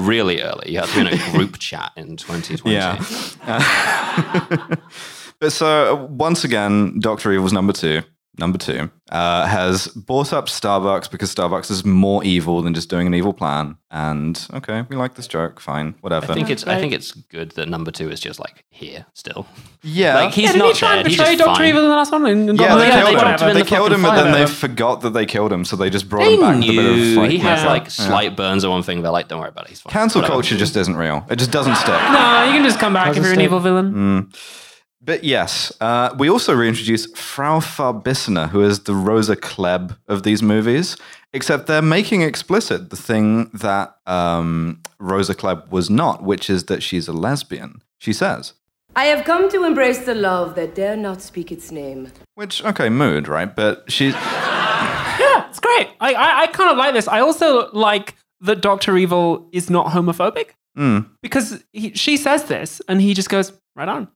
really 0.08 0.40
early. 0.40 0.72
You 0.72 0.78
have 0.80 0.90
to 0.92 0.94
be 0.94 1.00
in 1.00 1.20
a 1.20 1.30
group 1.32 1.58
chat 1.58 1.92
in 1.96 2.16
2020. 2.16 2.74
yeah. 2.74 3.04
Uh, 3.42 4.76
but 5.40 5.52
so 5.52 6.06
once 6.10 6.44
again, 6.44 6.98
Doctor 7.00 7.32
Evil's 7.32 7.52
number 7.52 7.72
two, 7.72 8.02
number 8.38 8.58
two, 8.58 8.90
uh, 9.10 9.46
has 9.46 9.88
bought 9.88 10.32
up 10.32 10.46
Starbucks 10.46 11.10
because 11.10 11.34
Starbucks 11.34 11.70
is 11.70 11.84
more 11.84 12.22
evil 12.24 12.62
than 12.62 12.74
just 12.74 12.88
doing 12.90 13.06
an 13.06 13.14
evil 13.14 13.32
plan. 13.32 13.76
And 13.90 14.46
okay, 14.52 14.82
we 14.90 14.96
like 14.96 15.14
this 15.14 15.26
joke. 15.26 15.60
Fine, 15.60 15.94
whatever. 16.02 16.30
I 16.30 16.34
think 16.34 16.50
it's 16.50 16.66
I 16.66 16.78
think 16.78 16.92
it's 16.92 17.12
good 17.12 17.52
that 17.52 17.68
number 17.70 17.90
two 17.90 18.10
is 18.10 18.20
just 18.20 18.38
like 18.38 18.64
here 18.68 19.06
still. 19.14 19.46
yeah. 19.82 20.14
Like 20.16 20.34
he's 20.34 20.44
yeah, 20.44 20.52
did 20.52 20.58
not 20.58 20.74
he 20.74 20.78
try 20.78 20.96
dead. 20.96 21.06
He's 21.06 21.16
just 21.16 21.38
Doctor 21.38 21.54
fine. 21.60 21.68
Evil 21.70 21.84
in 21.84 21.88
the 21.88 21.94
last 21.96 22.12
one? 22.12 22.26
And, 22.26 22.50
and 22.50 22.60
yeah, 22.60 22.68
got- 22.68 22.78
they 22.78 22.90
killed 22.90 23.08
him. 23.08 23.18
dropped 23.20 23.40
him 23.40 23.54
They 23.54 23.62
the 23.62 23.68
killed 23.68 23.92
him, 23.92 24.00
fucking 24.02 24.16
but 24.16 24.22
then 24.24 24.32
they 24.32 24.46
forgot 24.52 25.00
that 25.00 25.10
they 25.10 25.24
killed 25.24 25.52
him, 25.52 25.64
so 25.64 25.76
they 25.76 25.88
just 25.88 26.08
brought 26.10 26.24
They 26.24 26.34
him 26.34 26.40
back 26.40 26.56
with 26.56 26.64
a 26.64 26.66
bit 26.68 26.74
knew 26.76 27.10
of 27.12 27.16
like, 27.18 27.30
he 27.30 27.38
has 27.38 27.62
yeah. 27.62 27.68
like 27.68 27.90
slight 27.90 28.36
burns 28.36 28.62
or 28.64 28.70
one 28.70 28.82
thing. 28.82 29.00
They're 29.00 29.10
like, 29.10 29.28
don't 29.28 29.40
worry 29.40 29.48
about 29.48 29.64
it. 29.64 29.70
He's 29.70 29.80
fine. 29.80 29.92
cancel 29.92 30.20
Whatever. 30.20 30.34
culture 30.34 30.56
just 30.58 30.76
isn't 30.76 30.96
real. 30.96 31.24
It 31.30 31.36
just 31.36 31.50
doesn't 31.50 31.76
stick. 31.76 31.88
No, 31.88 32.44
you 32.44 32.52
can 32.52 32.64
just 32.64 32.78
come 32.78 32.92
back 32.92 33.16
if 33.16 33.22
you're 33.22 33.32
an 33.32 33.40
evil 33.40 33.60
villain. 33.60 34.30
But 35.08 35.24
yes, 35.24 35.72
uh, 35.80 36.14
we 36.18 36.28
also 36.28 36.54
reintroduce 36.54 37.06
Frau 37.18 37.60
Farbissina, 37.60 38.50
who 38.50 38.60
is 38.60 38.80
the 38.80 38.94
Rosa 38.94 39.36
Klebb 39.36 39.96
of 40.06 40.22
these 40.22 40.42
movies, 40.42 40.98
except 41.32 41.66
they're 41.66 41.80
making 41.80 42.20
explicit 42.20 42.90
the 42.90 42.96
thing 42.96 43.48
that 43.54 43.96
um, 44.06 44.82
Rosa 45.00 45.34
Klebb 45.34 45.70
was 45.70 45.88
not, 45.88 46.22
which 46.24 46.50
is 46.50 46.64
that 46.64 46.82
she's 46.82 47.08
a 47.08 47.14
lesbian. 47.14 47.80
She 47.96 48.12
says, 48.12 48.52
I 48.96 49.04
have 49.06 49.24
come 49.24 49.48
to 49.50 49.64
embrace 49.64 50.00
the 50.00 50.14
love 50.14 50.54
that 50.56 50.74
dare 50.74 50.94
not 50.94 51.22
speak 51.22 51.50
its 51.50 51.72
name. 51.72 52.12
which, 52.34 52.62
okay, 52.62 52.90
mood, 52.90 53.28
right? 53.28 53.56
But 53.56 53.90
she's, 53.90 54.12
Yeah, 55.22 55.48
it's 55.48 55.58
great. 55.58 55.88
I, 56.02 56.12
I, 56.12 56.42
I 56.42 56.46
kind 56.48 56.70
of 56.70 56.76
like 56.76 56.92
this. 56.92 57.08
I 57.08 57.20
also 57.20 57.70
like 57.72 58.14
that 58.42 58.60
Doctor 58.60 58.94
Evil 58.98 59.48
is 59.52 59.70
not 59.70 59.86
homophobic 59.86 60.50
Hmm. 60.76 60.98
because 61.22 61.64
he, 61.72 61.94
she 61.94 62.18
says 62.18 62.44
this 62.44 62.82
and 62.88 63.00
he 63.00 63.14
just 63.14 63.30
goes 63.30 63.52
right 63.74 63.88
on. 63.88 64.06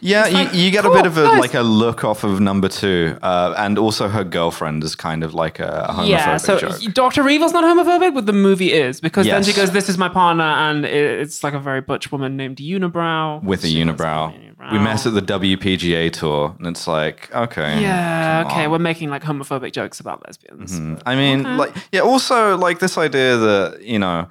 Yeah, 0.00 0.26
like, 0.26 0.54
you, 0.54 0.62
you 0.62 0.70
get 0.70 0.84
a 0.84 0.90
bit 0.90 1.06
of 1.06 1.16
a, 1.16 1.24
nice. 1.24 1.40
like 1.40 1.54
a 1.54 1.62
look 1.62 2.04
off 2.04 2.24
of 2.24 2.40
number 2.40 2.68
two, 2.68 3.16
uh, 3.22 3.54
and 3.56 3.78
also 3.78 4.08
her 4.08 4.24
girlfriend 4.24 4.84
is 4.84 4.94
kind 4.94 5.24
of 5.24 5.34
like 5.34 5.58
a, 5.58 5.86
a 5.88 5.92
homophobic 5.92 6.08
yeah, 6.08 6.36
so. 6.36 6.90
Doctor 6.92 7.28
Evil's 7.28 7.52
not 7.52 7.64
homophobic, 7.64 8.14
but 8.14 8.26
the 8.26 8.32
movie 8.32 8.72
is 8.72 9.00
because 9.00 9.26
then 9.26 9.42
she 9.42 9.52
goes, 9.52 9.72
"This 9.72 9.88
is 9.88 9.98
my 9.98 10.08
partner," 10.08 10.44
and 10.44 10.84
it's 10.84 11.42
like 11.42 11.54
a 11.54 11.58
very 11.58 11.80
butch 11.80 12.12
woman 12.12 12.36
named 12.36 12.58
Unibrow 12.58 13.42
with 13.42 13.64
a 13.64 13.68
unibrow. 13.68 14.32
"Unibrow." 14.32 14.72
We 14.72 14.78
met 14.78 15.06
at 15.06 15.14
the 15.14 15.22
WPGA 15.22 16.12
tour, 16.12 16.54
and 16.58 16.66
it's 16.66 16.86
like, 16.86 17.32
okay. 17.34 17.80
Yeah, 17.80 18.44
okay, 18.46 18.64
on. 18.64 18.72
we're 18.72 18.78
making 18.78 19.08
like 19.10 19.22
homophobic 19.22 19.72
jokes 19.72 20.00
about 20.00 20.24
lesbians. 20.26 20.80
I 21.06 21.14
mean, 21.14 21.56
like, 21.56 21.74
yeah. 21.92 22.00
Also, 22.00 22.56
like 22.56 22.80
this 22.80 22.98
idea 22.98 23.36
that 23.36 23.82
you 23.82 23.98
know 23.98 24.28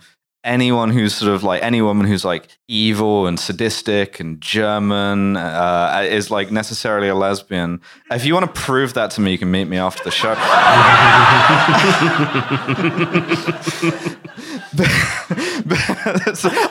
anyone 0.47 0.89
who's 0.89 1.13
sort 1.13 1.33
of 1.33 1.43
like 1.43 1.61
any 1.61 1.81
woman 1.81 2.07
who's 2.07 2.23
like 2.25 2.47
evil 2.67 3.27
and 3.27 3.39
sadistic 3.39 4.19
and 4.19 4.41
German 4.41 5.35
uh, 5.37 6.07
is 6.09 6.31
like 6.31 6.49
necessarily 6.51 7.09
a 7.09 7.15
lesbian. 7.15 7.81
If 8.09 8.25
you 8.25 8.33
want 8.33 8.45
to 8.53 8.61
prove 8.61 8.93
that 8.93 9.11
to 9.11 9.21
me, 9.21 9.31
you 9.31 9.37
can 9.37 9.51
meet 9.51 9.65
me 9.65 9.77
after 9.77 10.03
the 10.03 10.11
show. 10.11 10.33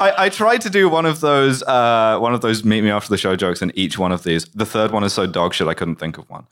I, 0.01 0.15
I 0.19 0.29
tried 0.31 0.62
to 0.62 0.71
do 0.71 0.89
one 0.89 1.07
of 1.07 1.21
those 1.21 1.62
uh, 1.62 2.19
one 2.19 2.35
of 2.35 2.41
those 2.41 2.65
meet 2.65 2.83
me 2.83 2.91
after 2.91 3.11
the 3.11 3.19
show 3.19 3.37
jokes 3.37 3.61
in 3.62 3.71
each 3.75 3.99
one 3.99 4.12
of 4.12 4.23
these. 4.23 4.47
The 4.47 4.67
third 4.67 4.91
one 4.91 5.05
is 5.05 5.12
so 5.12 5.27
dog 5.27 5.55
shit 5.55 5.69
I 5.69 5.75
couldn't 5.75 5.97
think 5.97 6.19
of 6.19 6.29
one. 6.31 6.47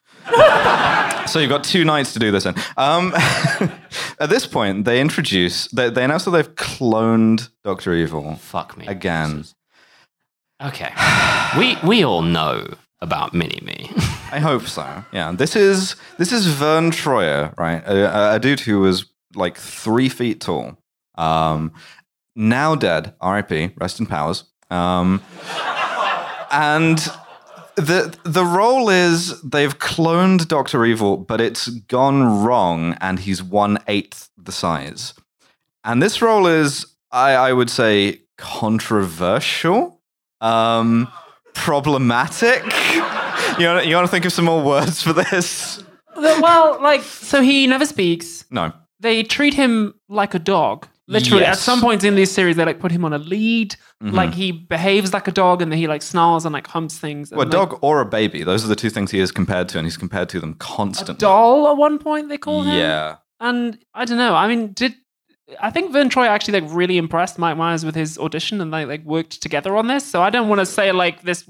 So 1.26 1.38
you've 1.38 1.50
got 1.50 1.64
two 1.64 1.84
nights 1.84 2.12
to 2.12 2.18
do 2.18 2.30
this 2.30 2.46
in. 2.46 2.54
Um, 2.76 3.12
at 4.20 4.28
this 4.28 4.46
point, 4.46 4.84
they 4.84 5.00
introduce, 5.00 5.68
they, 5.68 5.90
they 5.90 6.04
announce 6.04 6.24
that 6.24 6.32
they've 6.32 6.54
cloned 6.54 7.48
Doctor 7.62 7.94
Evil 7.94 8.36
Fuck 8.36 8.76
me 8.76 8.86
again. 8.86 9.44
Okay, 10.62 10.92
we 11.58 11.76
we 11.84 12.04
all 12.04 12.22
know 12.22 12.66
about 13.00 13.34
Mini 13.34 13.60
Me. 13.62 13.90
I 14.32 14.38
hope 14.38 14.62
so. 14.62 15.04
Yeah, 15.12 15.32
this 15.32 15.56
is 15.56 15.96
this 16.18 16.32
is 16.32 16.46
Vern 16.46 16.90
Troyer, 16.90 17.56
right? 17.58 17.82
A, 17.86 18.36
a 18.36 18.38
dude 18.38 18.60
who 18.60 18.80
was 18.80 19.06
like 19.34 19.56
three 19.56 20.08
feet 20.08 20.40
tall, 20.40 20.78
um, 21.16 21.72
now 22.36 22.74
dead. 22.76 23.14
R.I.P. 23.20 23.72
Rest 23.76 24.00
in 24.00 24.06
powers. 24.06 24.44
Um, 24.70 25.22
and 26.50 27.04
the 27.76 28.16
the 28.24 28.44
role 28.44 28.88
is 28.88 29.40
they've 29.42 29.78
cloned 29.78 30.48
Doctor 30.48 30.84
Evil, 30.84 31.16
but 31.16 31.40
it's 31.40 31.68
gone 31.68 32.42
wrong, 32.44 32.96
and 33.00 33.18
he's 33.18 33.42
one 33.42 33.78
eighth 33.88 34.30
the 34.36 34.52
size. 34.52 35.14
And 35.84 36.02
this 36.02 36.22
role 36.22 36.46
is, 36.46 36.86
I, 37.10 37.32
I 37.34 37.52
would 37.52 37.68
say, 37.68 38.22
controversial, 38.38 40.00
um, 40.40 41.08
problematic. 41.52 42.64
You 43.58 43.66
want, 43.66 43.86
you 43.86 43.94
want 43.94 44.06
to 44.06 44.10
think 44.10 44.24
of 44.24 44.32
some 44.32 44.46
more 44.46 44.62
words 44.64 45.02
for 45.02 45.12
this? 45.12 45.82
well, 46.16 46.80
like, 46.80 47.02
so 47.02 47.40
he 47.40 47.66
never 47.66 47.86
speaks. 47.86 48.44
No. 48.50 48.72
They 48.98 49.22
treat 49.22 49.54
him 49.54 49.94
like 50.08 50.34
a 50.34 50.38
dog. 50.38 50.88
Literally, 51.06 51.44
at 51.44 51.58
some 51.58 51.80
points 51.80 52.02
in 52.02 52.14
this 52.14 52.32
series, 52.32 52.56
they 52.56 52.64
like 52.64 52.80
put 52.80 52.90
him 52.90 53.04
on 53.04 53.12
a 53.12 53.18
lead. 53.18 53.76
Mm-hmm. 54.02 54.14
Like 54.14 54.32
he 54.32 54.52
behaves 54.52 55.12
like 55.12 55.28
a 55.28 55.32
dog, 55.32 55.60
and 55.60 55.70
then 55.70 55.78
he 55.78 55.86
like 55.86 56.00
snarls 56.00 56.46
and 56.46 56.52
like 56.52 56.66
humps 56.66 56.98
things. 56.98 57.30
Well, 57.30 57.42
a 57.42 57.44
like, 57.44 57.50
dog 57.50 57.78
or 57.82 58.00
a 58.00 58.06
baby. 58.06 58.42
Those 58.42 58.64
are 58.64 58.68
the 58.68 58.76
two 58.76 58.90
things 58.90 59.10
he 59.10 59.20
is 59.20 59.30
compared 59.30 59.68
to, 59.70 59.78
and 59.78 59.86
he's 59.86 59.98
compared 59.98 60.30
to 60.30 60.40
them 60.40 60.54
constantly. 60.54 61.16
doll 61.16 61.68
at 61.68 61.76
one 61.76 61.98
point 61.98 62.30
they 62.30 62.38
call 62.38 62.62
him. 62.62 62.78
Yeah. 62.78 63.16
and 63.40 63.78
I 63.92 64.06
don't 64.06 64.18
know. 64.18 64.34
I 64.34 64.48
mean, 64.48 64.72
did 64.72 64.94
I 65.60 65.70
think 65.70 65.92
Vern 65.92 66.08
Troy 66.08 66.26
actually 66.26 66.60
like 66.60 66.70
really 66.74 66.96
impressed 66.96 67.38
Mike 67.38 67.56
Myers 67.56 67.84
with 67.84 67.94
his 67.94 68.18
audition 68.18 68.60
and 68.60 68.72
they 68.72 68.86
like 68.86 69.04
worked 69.04 69.42
together 69.42 69.76
on 69.76 69.88
this? 69.88 70.06
So 70.06 70.22
I 70.22 70.30
don't 70.30 70.48
want 70.48 70.60
to 70.60 70.66
say 70.66 70.90
like 70.92 71.22
this 71.22 71.48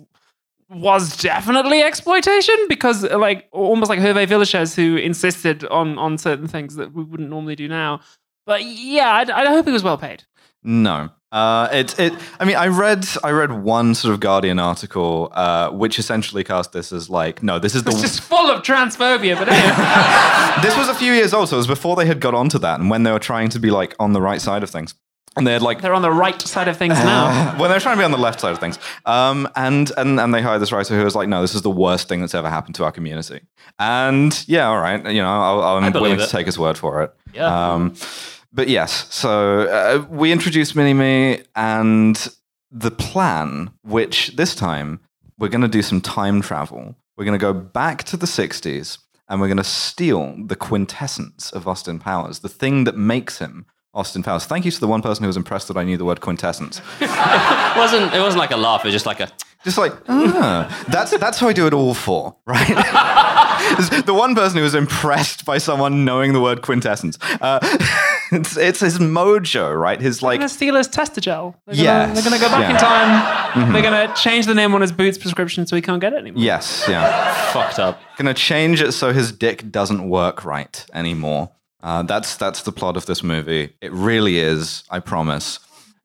was 0.71 1.17
definitely 1.19 1.83
exploitation 1.83 2.57
because 2.69 3.05
like 3.05 3.49
almost 3.53 3.89
like 3.89 4.01
Hervé 4.01 4.27
Villechaize 4.27 4.75
who 4.75 4.97
insisted 4.97 5.65
on 5.67 5.99
on 5.99 6.19
certain 6.19 6.49
things 6.49 6.75
that 6.77 6.93
we 6.93 7.05
wouldn't 7.05 7.31
normally 7.31 7.55
do 7.55 7.69
now. 7.69 8.01
But 8.47 8.65
yeah, 8.65 9.11
I, 9.11 9.45
I 9.45 9.47
hope 9.51 9.67
he 9.67 9.73
was 9.73 9.83
well 9.83 9.99
paid. 9.99 10.25
No. 10.63 11.11
Uh, 11.35 11.69
it, 11.73 11.99
it. 11.99 12.13
I 12.39 12.45
mean, 12.45 12.55
I 12.55 12.69
read, 12.69 13.05
I 13.25 13.33
read 13.33 13.51
one 13.51 13.97
sort 13.97 14.15
of 14.15 14.21
Guardian 14.21 14.61
article, 14.61 15.31
uh, 15.33 15.71
which 15.71 15.99
essentially 15.99 16.45
cast 16.45 16.73
this 16.73 16.93
as 16.93 17.11
like, 17.11 17.43
no, 17.43 17.59
this 17.59 17.75
is 17.75 17.83
the. 17.83 17.91
It's 17.91 18.03
just 18.03 18.21
full 18.21 18.51
of 18.51 18.63
transphobia, 18.63 19.37
but 19.37 19.49
anyway. 19.49 20.63
this 20.63 20.77
was 20.77 20.89
a 20.89 20.95
few 20.95 21.13
years 21.13 21.35
old, 21.35 21.49
so 21.49 21.57
it 21.57 21.59
was 21.59 21.67
before 21.67 21.97
they 21.97 22.07
had 22.07 22.21
got 22.21 22.35
onto 22.35 22.59
that, 22.61 22.79
and 22.79 22.89
when 22.89 23.03
they 23.03 23.11
were 23.11 23.19
trying 23.19 23.49
to 23.49 23.59
be 23.59 23.73
like 23.73 23.97
on 23.99 24.13
the 24.13 24.23
right 24.23 24.41
side 24.41 24.63
of 24.63 24.71
things, 24.71 24.95
and 25.37 25.45
they 25.45 25.53
had 25.53 25.63
like 25.63 25.81
they're 25.81 25.95
on 25.95 26.03
the 26.03 26.11
right 26.13 26.41
side 26.41 26.69
of 26.69 26.77
things 26.77 26.95
now. 27.05 27.59
well, 27.59 27.69
they're 27.69 27.81
trying 27.81 27.97
to 27.97 28.01
be 28.01 28.05
on 28.05 28.13
the 28.13 28.17
left 28.17 28.39
side 28.41 28.53
of 28.53 28.61
things. 28.61 28.79
Um, 29.05 29.49
and 29.57 29.91
and 29.97 30.21
and 30.21 30.33
they 30.33 30.41
hired 30.41 30.63
this 30.63 30.71
writer 30.71 30.97
who 30.97 31.03
was 31.03 31.17
like, 31.17 31.29
no, 31.29 31.43
this 31.43 31.57
is 31.57 31.63
the 31.63 31.71
worst 31.71 32.09
thing 32.09 32.21
that's 32.21 32.35
ever 32.35 32.49
happened 32.49 32.77
to 32.77 32.85
our 32.85 32.93
community. 32.93 33.41
And 33.81 34.45
yeah, 34.47 34.69
all 34.69 34.79
right, 34.79 35.05
you 35.13 35.21
know, 35.21 35.29
I'll, 35.29 35.63
I'm 35.79 35.93
believe 35.93 36.13
willing 36.13 36.19
to 36.19 36.29
take 36.29 36.47
his 36.47 36.59
word 36.59 36.79
for 36.79 37.03
it. 37.03 37.13
Yeah. 37.33 37.73
Um, 37.73 37.97
but 38.55 38.69
yes, 38.69 39.13
so 39.13 39.63
uh, 39.63 40.07
we 40.09 40.31
introduced 40.31 40.77
Mini 40.77 40.95
Me 40.95 41.43
and 41.57 42.29
the 42.71 42.93
plan, 42.93 43.73
which 43.83 44.37
this 44.37 44.55
time 44.55 45.01
we're 45.39 45.49
going 45.49 45.61
to 45.61 45.69
do 45.69 45.83
some 45.83 46.01
time 46.01 46.41
travel. 46.41 46.95
We're 47.17 47.25
going 47.25 47.39
to 47.39 47.43
go 47.43 47.53
back 47.53 48.05
to 48.05 48.17
the 48.17 48.27
60s 48.27 48.99
and 49.29 49.41
we're 49.41 49.49
going 49.49 49.57
to 49.57 49.65
steal 49.65 50.37
the 50.47 50.57
quintessence 50.57 51.51
of 51.53 51.67
Austin 51.67 51.99
Powers, 51.99 52.41
the 52.41 52.49
thing 52.49 52.85
that 52.85 52.97
makes 52.97 53.39
him 53.39 53.67
Austin 53.93 54.23
Powers. 54.23 54.45
Thank 54.45 54.65
you 54.65 54.71
to 54.71 54.81
the 54.81 54.89
one 54.89 55.03
person 55.03 55.23
who 55.23 55.29
was 55.29 55.37
impressed 55.37 55.69
that 55.69 55.77
I 55.77 55.85
knew 55.85 55.97
the 55.97 56.05
word 56.05 56.21
quintessence. 56.21 56.81
It 57.01 57.79
wasn't. 57.79 58.15
It 58.15 58.21
wasn't 58.21 58.39
like 58.39 58.53
a 58.53 58.57
laugh. 58.57 58.85
It 58.85 58.89
was 58.89 58.95
just 58.95 59.05
like 59.05 59.19
a. 59.19 59.29
Just 59.65 59.79
like, 59.79 59.93
ah, 60.09 60.87
that's 60.89 61.11
that's 61.19 61.41
who 61.41 61.49
I 61.49 61.53
do 61.53 61.67
it 61.67 61.75
all 61.75 61.93
for, 61.93 62.37
right? 62.47 62.69
the 64.07 64.15
one 64.15 64.37
person 64.37 64.59
who 64.59 64.63
was 64.63 64.77
impressed 64.77 65.45
by 65.45 65.59
someone 65.59 66.05
knowing 66.05 66.33
the 66.33 66.41
word 66.41 66.63
quintessence. 66.63 67.19
Uh, 67.41 67.59
it's, 68.35 68.57
it's 68.57 68.81
his 68.81 68.99
mojo, 68.99 69.79
right? 69.79 70.01
His 70.01 70.23
like. 70.23 70.33
They're 70.35 70.39
gonna 70.41 70.49
steal 70.49 70.77
his 70.77 70.89
tester 70.89 71.21
gel. 71.21 71.57
They're 71.67 71.77
gonna, 71.77 72.15
they're 72.15 72.23
gonna 72.25 72.39
go 72.39 72.49
back 72.49 72.65
in 72.65 72.77
Yeah. 72.77 72.79
time. 73.55 73.73
They're 73.73 73.83
gonna 73.83 74.13
change 74.15 74.47
the 74.47 74.55
name 74.55 74.75
on 74.75 74.81
his 74.81 74.93
boots 74.93 75.17
prescription 75.19 75.67
so 75.67 75.77
he 75.77 75.83
can't 75.83 76.01
get 76.01 76.13
it 76.13 76.19
anymore. 76.19 76.43
yes, 76.43 76.85
yeah. 76.89 77.53
Fucked 77.53 77.79
up. 77.79 78.01
Gonna 78.17 78.35
change 78.35 78.81
it 78.83 78.93
so 78.93 79.13
his 79.13 79.33
dick 79.33 79.71
doesn't 79.71 80.09
work 80.09 80.45
right 80.45 80.85
anymore. 80.93 81.51
Uh, 81.83 82.03
that's 82.03 82.37
that's 82.37 82.63
the 82.63 82.73
plot 82.73 82.97
of 82.97 83.07
this 83.07 83.23
movie. 83.23 83.75
It 83.81 83.93
really 83.93 84.39
is. 84.39 84.85
I 84.91 85.01
promise. 85.01 85.59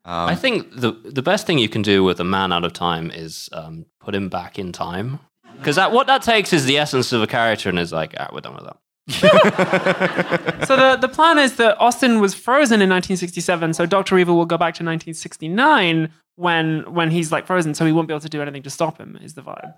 I 0.04 0.34
think 0.34 0.74
the 0.74 0.92
the 1.04 1.22
best 1.22 1.46
thing 1.46 1.58
you 1.58 1.68
can 1.68 1.82
do 1.82 2.02
with 2.02 2.18
a 2.20 2.24
man 2.24 2.52
out 2.52 2.64
of 2.64 2.72
time 2.72 3.10
is 3.10 3.48
um, 3.52 3.86
put 4.00 4.14
him 4.14 4.28
back 4.28 4.58
in 4.58 4.72
time, 4.72 5.20
because 5.56 5.76
that 5.76 5.92
what 5.92 6.06
that 6.08 6.22
takes 6.22 6.52
is 6.52 6.64
the 6.64 6.78
essence 6.78 7.12
of 7.12 7.22
a 7.22 7.26
character, 7.28 7.68
and 7.68 7.78
is 7.78 7.92
like, 7.92 8.14
ah, 8.18 8.28
we're 8.32 8.40
done 8.40 8.54
with 8.56 8.64
that. 8.64 8.76
So 10.66 10.76
the, 10.76 10.96
the 11.00 11.08
plan 11.08 11.38
is 11.38 11.56
that 11.56 11.76
Austin 11.80 12.20
was 12.20 12.34
frozen 12.34 12.74
in 12.80 12.88
1967, 12.88 13.74
so 13.74 13.86
Doctor 13.86 14.16
Evil 14.18 14.36
will 14.36 14.46
go 14.46 14.56
back 14.56 14.74
to 14.74 14.84
1969 14.84 16.12
when 16.36 16.84
when 16.92 17.10
he's 17.10 17.32
like 17.32 17.46
frozen, 17.46 17.74
so 17.74 17.84
he 17.84 17.92
won't 17.92 18.06
be 18.06 18.14
able 18.14 18.20
to 18.20 18.28
do 18.28 18.40
anything 18.40 18.62
to 18.62 18.70
stop 18.70 18.98
him. 18.98 19.18
Is 19.20 19.34
the 19.34 19.42
vibe? 19.42 19.74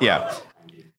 Yeah. 0.00 0.34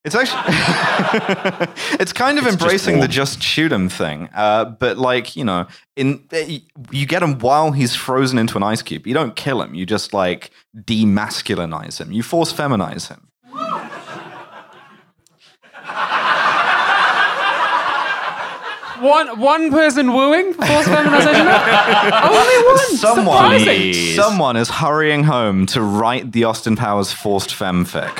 It's 0.03 0.15
actually, 0.15 0.41
it's 1.99 2.13
kind 2.13 2.37
of 2.37 2.45
just 2.45 2.61
embracing 2.61 3.01
the 3.01 3.09
just 3.09 3.43
shoot 3.43 3.73
him 3.73 3.89
thing, 3.89 4.29
uh, 4.33 4.63
but 4.65 4.97
like 4.97 5.35
you 5.35 5.43
know, 5.43 5.67
in 5.97 6.23
eh, 6.31 6.59
you 6.91 7.05
get 7.05 7.21
him 7.21 7.39
while 7.39 7.71
he's 7.71 7.93
frozen 7.93 8.39
into 8.39 8.55
an 8.55 8.63
ice 8.63 8.81
cube. 8.81 9.05
You 9.05 9.13
don't 9.13 9.35
kill 9.35 9.61
him. 9.61 9.75
You 9.75 9.85
just 9.85 10.13
like 10.13 10.51
demasculinize 10.75 11.99
him. 11.99 12.13
You 12.13 12.23
force 12.23 12.53
feminize 12.53 13.09
him. 13.09 13.27
One 19.01 19.39
one 19.39 19.71
person 19.71 20.13
wooing 20.13 20.53
for 20.53 20.65
forced 20.65 20.89
feminization. 20.89 21.47
Only 21.47 22.65
one. 22.65 22.97
Someone, 22.97 23.59
Surprising. 23.59 23.93
someone 24.15 24.57
is 24.57 24.69
hurrying 24.69 25.23
home 25.23 25.65
to 25.67 25.81
write 25.81 26.31
the 26.31 26.45
Austin 26.45 26.75
Powers 26.75 27.11
forced 27.11 27.49
femfic. 27.51 28.17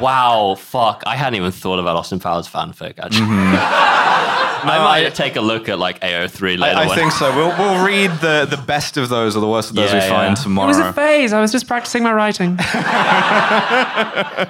Wow, 0.00 0.54
fuck! 0.56 1.02
I 1.06 1.16
hadn't 1.16 1.34
even 1.34 1.50
thought 1.50 1.78
about 1.80 1.96
Austin 1.96 2.20
Powers 2.20 2.46
fanfic. 2.48 2.98
Actually, 2.98 3.26
mm-hmm. 3.26 3.54
I 4.62 4.78
might 4.78 5.14
take 5.14 5.36
a 5.36 5.40
look 5.40 5.68
at 5.68 5.78
like 5.78 6.00
AO3 6.00 6.58
later. 6.58 6.78
I, 6.78 6.84
I 6.84 6.94
think 6.94 7.12
so. 7.12 7.34
We'll 7.34 7.56
we'll 7.58 7.84
read 7.86 8.10
the 8.20 8.46
the 8.48 8.56
best 8.56 8.96
of 8.96 9.08
those 9.08 9.36
or 9.36 9.40
the 9.40 9.48
worst 9.48 9.70
of 9.70 9.76
those 9.76 9.92
Yeah, 9.92 10.04
we 10.04 10.08
find 10.08 10.36
yeah. 10.38 10.64
It 10.64 10.66
was 10.66 10.78
a 10.78 10.92
phase. 10.92 11.32
I 11.32 11.40
was 11.40 11.52
just 11.52 11.66
practicing 11.66 12.02
my 12.02 12.12
writing. 12.12 12.56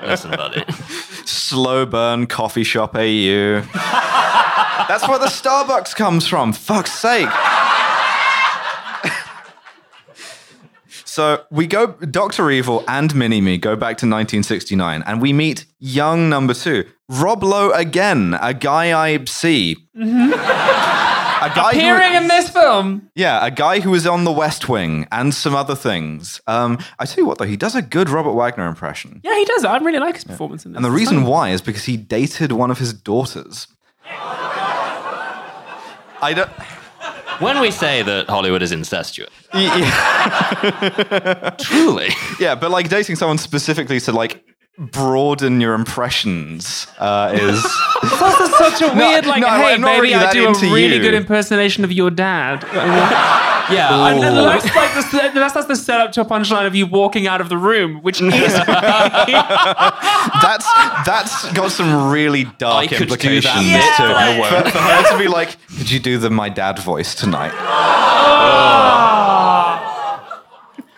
Listen, 0.09 0.31
buddy. 0.31 0.65
Slow 1.25 1.87
burn 1.87 2.27
coffee 2.27 2.65
shop 2.65 2.95
AU. 2.95 3.61
That's 4.89 5.07
where 5.07 5.19
the 5.19 5.27
Starbucks 5.27 5.95
comes 5.95 6.27
from. 6.27 6.53
Fuck's 6.53 6.93
sake. 6.93 7.29
So 11.11 11.45
we 11.51 11.67
go, 11.67 11.89
Doctor 11.89 12.51
Evil 12.51 12.85
and 12.87 13.13
Mini 13.15 13.41
Me 13.41 13.59
go 13.59 13.75
back 13.75 13.97
to 13.99 14.07
1969, 14.07 15.03
and 15.07 15.21
we 15.21 15.33
meet 15.33 15.65
young 15.81 16.29
number 16.29 16.55
two, 16.55 16.85
Rob 17.09 17.43
Lowe 17.43 17.73
again, 17.73 18.37
a 18.41 18.55
guy 18.55 18.93
I 18.97 19.25
see. 19.25 19.77
A 19.97 21.49
guy 21.55 21.73
who- 21.73 21.79
Appearing 21.79 22.15
in 22.15 22.29
this 22.29 22.51
film. 22.51 23.09
yeah, 23.15 23.45
a 23.45 23.51
guy 23.51 23.81
who 23.81 23.91
was 23.91 24.07
on 24.07 24.25
The 24.25 24.31
West 24.33 24.69
Wing 24.69 25.07
and 25.11 25.35
some 25.35 25.55
other 25.55 25.75
things. 25.75 26.41
Um, 26.47 26.79
I 26.99 27.07
tell 27.07 27.17
you 27.23 27.27
what, 27.27 27.39
though, 27.39 27.47
he 27.47 27.57
does 27.57 27.75
a 27.75 27.81
good 27.83 28.09
Robert 28.11 28.33
Wagner 28.35 28.67
impression. 28.69 29.21
Yeah, 29.25 29.35
he 29.37 29.45
does. 29.47 29.65
I 29.65 29.79
really 29.79 29.99
like 29.99 30.15
his 30.17 30.25
performance 30.25 30.65
in 30.67 30.73
this. 30.73 30.77
And 30.77 30.85
the 30.85 30.91
reason 30.91 31.25
why 31.25 31.49
is 31.51 31.63
because 31.63 31.85
he 31.85 31.97
dated 31.97 32.53
one 32.53 32.71
of 32.71 32.79
his 32.79 32.93
daughters. 32.93 33.67
I 36.23 36.33
don't. 36.35 36.51
When 37.41 37.61
we 37.61 37.71
say 37.71 38.03
that 38.03 38.29
Hollywood 38.29 38.63
is 38.63 38.71
incestuous, 38.73 39.31
Yeah, 39.55 41.51
truly, 41.59 42.11
yeah, 42.39 42.55
but 42.55 42.71
like 42.71 42.89
dating 42.89 43.17
someone 43.17 43.39
specifically 43.39 43.99
to 44.01 44.13
like 44.13 44.45
broaden 44.79 45.61
your 45.61 45.75
impressions 45.75 46.87
uh, 46.99 47.31
is. 47.35 47.65
It's 48.03 48.23
also 48.23 48.47
such 48.57 48.81
a 48.83 48.95
weird, 48.95 49.27
like, 49.27 49.41
no, 49.43 49.49
hey, 49.49 49.75
I'm 49.75 49.81
not 49.83 49.89
baby, 49.89 50.01
really 50.01 50.15
I 50.15 50.33
do 50.33 50.47
a 50.49 50.53
really 50.73 50.97
you." 50.97 51.03
good 51.03 51.13
impersonation 51.15 51.85
of 51.85 51.93
your 51.93 52.11
dad. 52.11 52.65
yeah. 53.73 54.07
And 54.09 54.23
then 54.23 54.37
I, 54.37 54.59
that's 54.59 54.75
like 54.77 54.95
the, 54.95 55.03
se- 55.03 55.31
that's, 55.35 55.55
that's 55.55 55.67
the 55.67 55.77
setup 55.77 56.13
to 56.13 56.21
a 56.23 56.25
punchline 56.25 56.67
of 56.67 56.75
you 56.75 56.87
walking 56.87 57.27
out 57.27 57.41
of 57.41 57.49
the 57.49 57.57
room, 57.57 58.01
which 58.03 58.21
is 58.21 58.33
that's 60.43 60.67
that's 61.07 61.53
got 61.53 61.71
some 61.71 62.11
really 62.11 62.45
dark 62.59 62.85
I 62.85 62.87
could 62.87 62.99
do 62.99 63.05
implications 63.05 63.45
that 63.45 63.97
bit, 63.99 64.05
to 64.05 64.13
but 64.13 64.17
I 64.17 64.33
it. 64.33 64.65
For, 64.65 64.71
for 64.71 64.79
her 64.79 65.03
to 65.13 65.19
be 65.19 65.29
like, 65.29 65.57
"Did 65.79 65.91
you 65.91 66.01
do 66.01 66.19
the 66.19 66.31
my 66.31 66.49
dad 66.49 66.79
voice 66.79 67.15
tonight?" 67.15 67.53
Ah. 67.55 68.91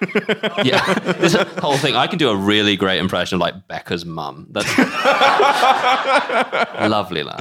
yeah, 0.64 0.94
this 1.18 1.34
whole 1.58 1.76
thing. 1.76 1.94
I 1.96 2.06
can 2.06 2.18
do 2.18 2.30
a 2.30 2.36
really 2.36 2.76
great 2.76 2.98
impression 2.98 3.36
of 3.36 3.40
like 3.40 3.66
Becca's 3.68 4.04
mum. 4.04 4.46
That's 4.50 4.76
lovely, 6.90 7.22
lad. 7.22 7.38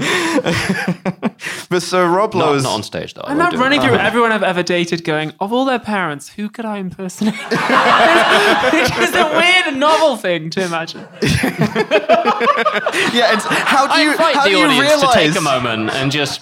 But 1.69 1.82
so 1.82 2.06
Rob 2.08 2.34
Not, 2.34 2.52
Lowe's 2.52 2.63
not 2.63 2.74
on 2.74 2.84
stage 2.84 3.13
though. 3.13 3.21
I 3.21 3.32
I'm 3.32 3.38
won't 3.38 3.47
not 3.47 3.52
do 3.52 3.58
it. 3.58 3.62
running 3.62 3.82
through 3.82 3.95
everyone 3.95 4.32
I've 4.32 4.43
ever 4.43 4.63
dated 4.63 5.04
going, 5.04 5.34
of 5.39 5.52
all 5.54 5.65
their 5.65 5.80
parents, 5.80 6.30
who 6.30 6.50
could 6.50 6.65
I 6.65 6.78
impersonate? 6.78 7.34
Which 7.36 8.91
is 9.00 9.15
a 9.15 9.32
weird 9.36 9.78
novel 9.78 10.17
thing 10.17 10.50
to 10.52 10.63
imagine. 10.63 11.02
yeah. 11.21 13.34
It's, 13.34 13.45
how 13.45 13.88
do 13.93 14.02
you 14.02 14.12
invite 14.12 14.36
how 14.36 14.43
the 14.43 14.50
do 14.52 14.58
you 14.58 14.67
realize 14.67 15.02
to 15.02 15.10
take 15.13 15.36
a 15.36 15.41
moment 15.41 15.89
and 15.91 16.12
just 16.12 16.41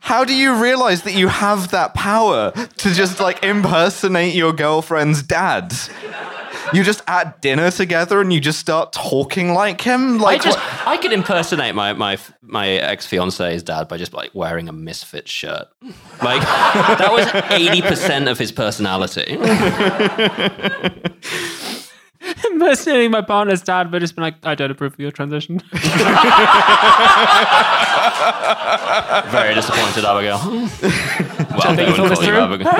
How 0.00 0.24
do 0.24 0.34
you 0.34 0.60
realize 0.62 1.02
that 1.02 1.14
you 1.14 1.28
have 1.28 1.70
that 1.70 1.94
power 1.94 2.52
to 2.52 2.94
just 2.94 3.20
like 3.20 3.42
impersonate 3.44 4.34
your 4.34 4.52
girlfriend's 4.52 5.22
dad? 5.22 5.74
You 6.72 6.84
just 6.84 7.02
at 7.06 7.40
dinner 7.40 7.70
together 7.70 8.20
and 8.20 8.32
you 8.32 8.40
just 8.40 8.58
start 8.58 8.92
talking 8.92 9.54
like 9.54 9.80
him? 9.80 10.18
Like 10.18 10.40
I 10.40 10.44
just 10.44 10.58
what- 10.58 10.86
I 10.86 10.96
could 10.98 11.12
impersonate 11.12 11.74
my 11.74 11.92
my 11.94 12.18
my 12.42 12.68
ex 12.68 13.06
fiance's 13.06 13.62
dad 13.62 13.88
by 13.88 13.96
just 13.96 14.12
like 14.12 14.34
wearing 14.34 14.68
a 14.68 14.72
misfit 14.72 15.28
shirt. 15.28 15.66
Like 16.22 16.42
that 16.42 17.08
was 17.10 17.26
eighty 17.52 17.80
percent 17.82 18.28
of 18.28 18.38
his 18.38 18.52
personality. 18.52 19.36
Impersonating 22.50 23.10
my 23.10 23.22
partner's 23.22 23.62
dad, 23.62 23.90
but 23.90 24.00
just 24.00 24.14
been 24.14 24.22
like, 24.22 24.34
I 24.44 24.54
don't 24.54 24.70
approve 24.70 24.94
of 24.94 25.00
your 25.00 25.10
transition. 25.10 25.58
Very 29.30 29.54
disappointed, 29.54 30.04
Abigail. 30.04 30.38
well, 30.42 31.74
think 31.76 31.88
you 31.88 31.96
thought 31.96 32.08
this 32.08 32.18
through? 32.20 32.38
Abigail. 32.38 32.72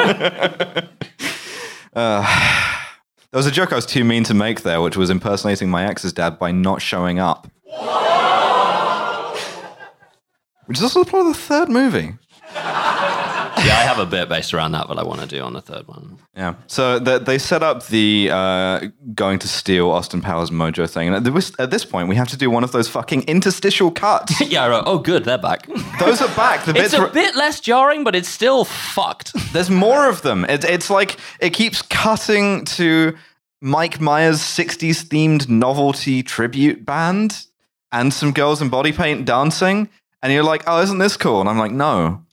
there 1.95 3.39
was 3.39 3.47
a 3.47 3.51
joke 3.51 3.73
I 3.73 3.77
was 3.77 3.87
too 3.87 4.05
mean 4.05 4.25
to 4.25 4.35
make 4.35 4.63
there, 4.63 4.81
which 4.81 4.97
was 4.97 5.11
impersonating 5.11 5.71
my 5.71 5.87
ex's 5.87 6.13
dad 6.13 6.39
by 6.39 6.51
not 6.51 6.83
showing 6.83 7.19
up. 7.19 7.49
Which 10.67 10.79
is 10.79 10.83
also 10.83 11.03
the 11.03 11.11
plot 11.11 11.27
of 11.27 11.33
the 11.33 11.41
third 11.41 11.69
movie. 11.71 12.15
Yeah, 13.67 13.79
I 13.79 13.83
have 13.83 13.99
a 13.99 14.07
bit 14.07 14.29
based 14.29 14.53
around 14.55 14.73
that, 14.73 14.89
but 14.89 14.99
I 14.99 15.03
want 15.05 15.21
to 15.21 15.27
do 15.27 15.41
on 15.43 15.53
the 15.53 15.61
third 15.61 15.87
one. 15.89 16.19
Yeah. 16.37 16.55
So 16.67 16.99
the, 16.99 17.19
they 17.19 17.39
set 17.39 17.63
up 17.63 17.87
the 17.87 18.31
uh, 18.33 18.81
going 19.15 19.39
to 19.41 19.49
steal 19.49 19.91
Austin 19.91 20.21
Powers 20.21 20.51
mojo 20.51 20.89
thing. 20.89 21.09
And 21.09 21.17
at 21.17 21.25
this, 21.25 21.53
at 21.59 21.71
this 21.71 21.85
point, 21.85 22.09
we 22.09 22.17
have 22.17 22.29
to 22.29 22.37
do 22.37 22.51
one 22.51 22.65
of 22.65 22.73
those 22.73 22.89
fucking 22.89 23.23
interstitial 23.23 23.91
cuts. 23.91 24.35
Yeah, 24.49 24.67
wrote, 24.67 24.85
oh, 24.87 24.99
good, 24.99 25.25
they're 25.25 25.37
back. 25.37 25.67
those 25.99 26.23
are 26.23 26.35
back. 26.35 26.65
The 26.65 26.75
it's 26.77 26.95
a 26.95 27.01
where- 27.01 27.09
bit 27.09 27.35
less 27.37 27.61
jarring, 27.61 28.05
but 28.05 28.15
it's 28.15 28.29
still 28.29 28.65
fucked. 28.65 29.33
There's 29.53 29.69
more 29.71 30.09
of 30.09 30.23
them. 30.23 30.45
It, 30.47 30.65
it's 30.65 30.89
like 30.91 31.17
it 31.41 31.51
keeps 31.51 31.83
cutting 31.83 32.65
to 32.67 33.17
Mike 33.61 34.01
Myers' 34.01 34.41
60s 34.41 35.05
themed 35.05 35.49
novelty 35.49 36.23
tribute 36.23 36.87
band 36.87 37.45
and 37.93 38.13
some 38.15 38.33
girls 38.33 38.63
in 38.63 38.69
body 38.69 38.93
paint 38.93 39.25
dancing. 39.27 39.89
And 40.23 40.33
you're 40.33 40.45
like, 40.45 40.65
oh, 40.67 40.81
isn't 40.83 40.99
this 40.99 41.17
cool? 41.17 41.41
And 41.41 41.49
I'm 41.49 41.59
like, 41.59 41.73
no. 41.73 42.25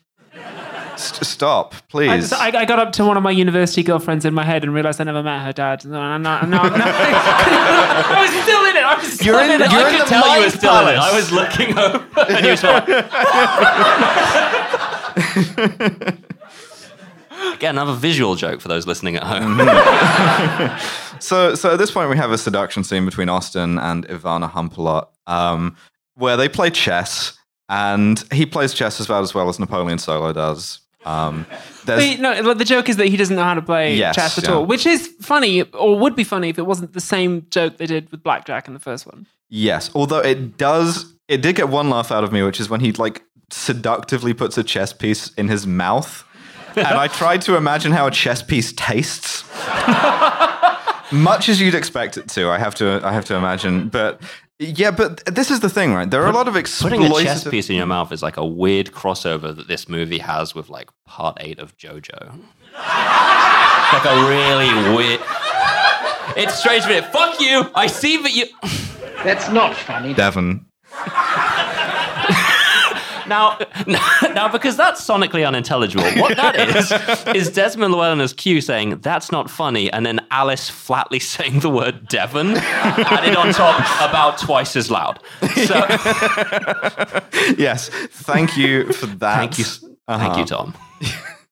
S- 0.95 1.27
stop, 1.27 1.73
I, 1.75 1.79
please. 1.89 2.33
I, 2.33 2.47
I 2.47 2.65
got 2.65 2.79
up 2.79 2.91
to 2.93 3.05
one 3.05 3.15
of 3.17 3.23
my 3.23 3.31
university 3.31 3.83
girlfriends 3.83 4.25
in 4.25 4.33
my 4.33 4.43
head 4.43 4.63
and 4.63 4.73
realized 4.73 4.99
I 4.99 5.03
never 5.05 5.21
met 5.23 5.41
her 5.43 5.53
dad. 5.53 5.85
And 5.85 5.95
I'm 5.95 6.21
not, 6.21 6.43
I'm 6.43 6.49
not, 6.49 6.71
I'm 6.71 6.77
not- 6.79 6.87
I 6.87 8.21
was 8.21 8.31
still 8.43 8.65
in 8.65 8.75
it. 8.77 8.83
I 8.83 8.95
was 8.97 9.13
still 9.13 9.25
You're 9.33 9.43
in, 9.43 9.51
in- 9.51 9.61
it. 9.61 9.71
you're 9.71 9.81
I 9.81 9.89
in 9.89 9.97
could 9.97 10.05
the 10.05 10.09
tell 10.09 10.21
you 10.23 10.29
Mind 10.31 10.43
were 10.43 10.49
still 10.49 10.87
in 10.87 10.93
it. 10.93 10.97
I 10.99 11.15
was 11.15 11.31
looking 11.31 11.77
over, 11.77 12.05
and 12.31 12.45
you 12.45 12.51
was 12.51 12.63
like, 12.63 12.87
Again, 17.53 17.75
another 17.75 17.93
visual 17.93 18.35
joke 18.35 18.61
for 18.61 18.67
those 18.69 18.87
listening 18.87 19.15
at 19.17 19.23
home. 19.23 19.57
So, 21.19 21.55
so 21.55 21.73
at 21.73 21.77
this 21.77 21.91
point, 21.91 22.09
we 22.09 22.17
have 22.17 22.31
a 22.31 22.37
seduction 22.37 22.83
scene 22.83 23.05
between 23.05 23.29
Austin 23.29 23.77
and 23.77 24.07
Ivana 24.07 24.51
Humpalot, 24.51 25.07
um, 25.27 25.75
where 26.15 26.37
they 26.37 26.47
play 26.49 26.69
chess, 26.69 27.37
and 27.69 28.23
he 28.31 28.45
plays 28.45 28.73
chess 28.73 28.99
as 28.99 29.07
well 29.09 29.21
as 29.21 29.33
well 29.33 29.47
as 29.49 29.59
Napoleon 29.59 29.97
Solo 29.97 30.33
does. 30.33 30.79
Um, 31.05 31.45
Wait, 31.87 32.19
no, 32.19 32.53
the 32.55 32.65
joke 32.65 32.89
is 32.89 32.97
that 32.97 33.07
he 33.07 33.15
doesn't 33.17 33.35
know 33.35 33.43
how 33.43 33.53
to 33.53 33.61
play 33.61 33.95
Yes, 33.95 34.15
chess 34.15 34.37
at 34.39 34.45
yeah. 34.45 34.55
all, 34.55 34.65
which 34.65 34.85
is 34.87 35.07
funny, 35.21 35.61
or 35.61 35.99
would 35.99 36.15
be 36.15 36.23
funny 36.23 36.49
if 36.49 36.57
it 36.57 36.65
wasn't 36.65 36.93
the 36.93 36.99
same 36.99 37.45
joke 37.51 37.77
they 37.77 37.85
did 37.85 38.09
with 38.11 38.23
blackjack 38.23 38.67
in 38.67 38.73
the 38.73 38.79
first 38.79 39.05
one. 39.05 39.27
yes, 39.49 39.91
although 39.93 40.19
it 40.19 40.57
does, 40.57 41.13
it 41.27 41.41
did 41.43 41.55
get 41.55 41.69
one 41.69 41.89
laugh 41.91 42.11
out 42.11 42.23
of 42.23 42.31
me, 42.31 42.41
which 42.41 42.59
is 42.59 42.69
when 42.69 42.79
he 42.79 42.91
like 42.93 43.21
seductively 43.51 44.33
puts 44.33 44.57
a 44.57 44.63
chess 44.63 44.93
piece 44.93 45.31
in 45.35 45.47
his 45.47 45.67
mouth, 45.67 46.23
and 46.75 46.87
I 46.87 47.07
tried 47.07 47.41
to 47.43 47.55
imagine 47.55 47.91
how 47.91 48.07
a 48.07 48.11
chess 48.11 48.41
piece 48.41 48.73
tastes. 48.73 49.43
Much 51.11 51.49
as 51.49 51.61
you'd 51.61 51.75
expect 51.75 52.17
it 52.17 52.27
to, 52.29 52.49
I 52.49 52.57
have 52.57 52.73
to, 52.75 52.99
I 53.03 53.13
have 53.13 53.25
to 53.25 53.35
imagine, 53.35 53.89
but. 53.89 54.21
Yeah, 54.57 54.91
but 54.91 55.25
this 55.25 55.51
is 55.51 55.59
the 55.59 55.69
thing, 55.69 55.93
right? 55.93 56.09
There 56.09 56.23
are 56.23 56.29
a 56.29 56.33
lot 56.33 56.47
of 56.47 56.53
Putting 56.53 57.03
a 57.03 57.23
chess 57.23 57.45
piece 57.45 57.69
in 57.69 57.75
your 57.75 57.85
mouth 57.85 58.13
is 58.13 58.23
like 58.23 58.37
a 58.37 58.45
weird 58.45 58.91
crossover 58.91 59.53
that 59.53 59.67
this 59.67 59.89
movie 59.89 60.19
has 60.19 60.55
with 60.55 60.69
like 60.69 60.89
part 61.05 61.37
eight 61.41 61.59
of 61.59 61.75
JoJo. 61.77 62.19
like 62.73 64.05
a 64.05 64.15
really 64.29 64.95
weird. 64.95 65.19
It's 66.37 66.57
strange, 66.57 66.85
but 66.85 67.11
fuck 67.11 67.39
you. 67.39 67.69
I 67.75 67.87
see 67.87 68.21
that 68.21 68.33
you. 68.33 68.45
That's 69.23 69.49
not 69.49 69.75
funny. 69.75 70.13
Devon. 70.13 70.65
Now, 73.27 73.57
now, 74.33 74.47
because 74.51 74.77
that's 74.77 75.01
sonically 75.05 75.47
unintelligible, 75.47 76.03
what 76.21 76.35
that 76.37 76.55
is 76.75 77.35
is 77.35 77.51
Desmond 77.51 77.93
Llewellyn 77.93 78.21
as 78.21 78.33
Q 78.33 78.61
saying 78.61 78.99
that's 78.99 79.31
not 79.31 79.49
funny, 79.49 79.91
and 79.91 80.05
then 80.05 80.19
Alice 80.31 80.69
flatly 80.69 81.19
saying 81.33 81.59
the 81.59 81.69
word 81.69 82.07
Devon 82.07 82.55
added 82.57 83.35
on 83.35 83.51
top 83.53 83.79
about 84.07 84.37
twice 84.37 84.75
as 84.75 84.91
loud. 84.91 85.19
So, 85.65 85.75
Yes, 87.57 87.89
thank 87.89 88.57
you 88.57 88.91
for 88.93 89.07
that. 89.07 89.37
thank 89.37 89.57
you, 89.57 89.65
thank 89.65 90.37
you, 90.37 90.43
uh-huh. 90.43 90.45
Tom. 90.45 90.73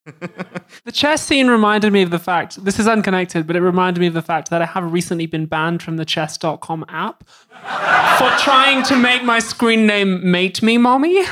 The 0.85 0.91
chess 0.91 1.25
scene 1.25 1.47
reminded 1.47 1.93
me 1.93 2.01
of 2.01 2.09
the 2.09 2.19
fact, 2.19 2.63
this 2.65 2.77
is 2.77 2.87
unconnected, 2.87 3.47
but 3.47 3.55
it 3.55 3.61
reminded 3.61 4.01
me 4.01 4.07
of 4.07 4.13
the 4.13 4.21
fact 4.21 4.49
that 4.49 4.61
I 4.61 4.65
have 4.65 4.91
recently 4.91 5.27
been 5.27 5.45
banned 5.45 5.81
from 5.81 5.95
the 5.97 6.03
chess.com 6.03 6.85
app 6.89 7.23
for 8.17 8.29
trying 8.43 8.83
to 8.83 8.97
make 8.97 9.23
my 9.23 9.39
screen 9.39 9.85
name 9.87 10.29
Mate 10.29 10.61
Me 10.61 10.77
Mommy. 10.77 11.19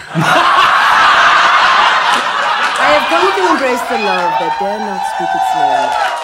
I 2.81 2.97
have 2.97 3.09
come 3.09 3.27
to 3.35 3.51
embrace 3.51 3.81
the 3.89 3.97
love 3.99 4.31
that 4.39 4.57
dare 4.59 4.79
not 4.79 5.03
speak 5.15 5.29
its 5.35 5.55
name. 5.55 6.20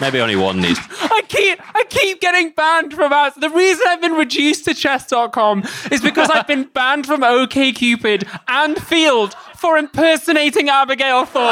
Maybe 0.00 0.20
only 0.20 0.36
one 0.36 0.60
needs. 0.60 0.78
I 1.00 1.22
keep 1.28 1.58
I 1.74 1.84
keep 1.88 2.20
getting 2.20 2.50
banned 2.50 2.94
from 2.94 3.12
apps. 3.12 3.34
The 3.40 3.50
reason 3.50 3.84
I've 3.88 4.00
been 4.00 4.14
reduced 4.14 4.64
to 4.66 4.74
chess.com 4.74 5.64
is 5.90 6.00
because 6.00 6.30
I've 6.30 6.46
been 6.46 6.64
banned 6.64 7.06
from 7.06 7.20
OKCupid 7.20 8.26
and 8.48 8.76
Feeld 8.76 9.34
for 9.56 9.76
impersonating 9.78 10.68
Abigail 10.68 11.24
Thorn. 11.26 11.44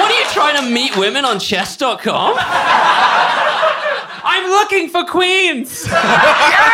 What 0.00 0.10
are 0.10 0.18
you 0.18 0.24
trying 0.32 0.56
to 0.64 0.70
meet 0.70 0.96
women 0.96 1.24
on 1.24 1.38
chess.com? 1.38 2.36
I'm 4.22 4.50
looking 4.50 4.88
for 4.88 5.04
queens. 5.04 5.86
Yes! 5.86 6.70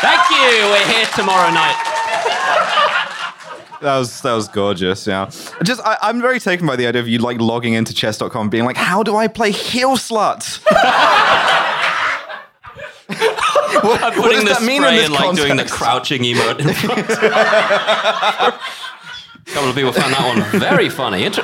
Thank 0.00 0.30
you. 0.30 0.68
We're 0.70 0.86
here 0.92 1.06
tomorrow 1.14 1.50
night. 1.52 1.91
That 3.82 3.98
was 3.98 4.20
that 4.22 4.34
was 4.34 4.48
gorgeous. 4.48 5.06
Yeah, 5.06 5.30
just 5.62 5.80
I, 5.84 5.98
I'm 6.02 6.20
very 6.20 6.38
taken 6.38 6.66
by 6.66 6.76
the 6.76 6.86
idea 6.86 7.00
of 7.00 7.08
you 7.08 7.18
like 7.18 7.40
logging 7.40 7.74
into 7.74 7.92
chess.com, 7.92 8.48
being 8.48 8.64
like, 8.64 8.76
"How 8.76 9.02
do 9.02 9.16
I 9.16 9.28
play 9.28 9.50
heel 9.50 9.96
slut?" 9.96 10.60
what, 13.82 14.00
what 14.00 14.14
Putting 14.14 14.46
does 14.46 14.58
that 14.58 14.66
mean 14.66 14.84
in 14.84 14.94
this 14.94 15.06
and 15.06 15.14
like 15.14 15.36
doing 15.36 15.56
the 15.56 15.64
crouching 15.64 16.22
emote 16.22 16.60
in 16.60 16.72
front. 16.72 17.08
A 17.10 18.58
couple 19.52 19.68
of 19.68 19.74
people 19.74 19.92
found 19.92 20.14
that 20.14 20.50
one 20.50 20.60
very 20.60 20.88
funny. 20.88 21.30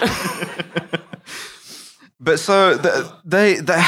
But 2.21 2.41
so 2.41 2.77
the, 2.77 3.15
they 3.25 3.55
they 3.55 3.81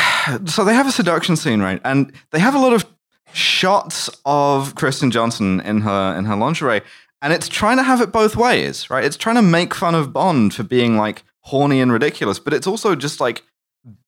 so 0.46 0.64
they 0.64 0.72
have 0.72 0.86
a 0.86 0.92
seduction 0.92 1.34
scene, 1.36 1.60
right? 1.60 1.80
And 1.84 2.12
they 2.30 2.38
have 2.38 2.54
a 2.54 2.58
lot 2.58 2.72
of 2.72 2.86
shots 3.32 4.08
of 4.24 4.76
Kristen 4.76 5.10
Johnston 5.10 5.60
in 5.60 5.80
her 5.80 6.16
in 6.16 6.26
her 6.26 6.36
lingerie, 6.36 6.82
and 7.22 7.32
it's 7.32 7.48
trying 7.48 7.76
to 7.76 7.82
have 7.82 8.00
it 8.00 8.12
both 8.12 8.36
ways, 8.36 8.88
right? 8.90 9.04
It's 9.04 9.16
trying 9.16 9.36
to 9.36 9.42
make 9.42 9.74
fun 9.74 9.94
of 9.94 10.12
Bond 10.12 10.54
for 10.54 10.62
being 10.62 10.96
like 10.96 11.22
horny 11.42 11.80
and 11.80 11.92
ridiculous, 11.92 12.38
but 12.38 12.52
it's 12.52 12.66
also 12.66 12.94
just 12.94 13.20
like 13.20 13.42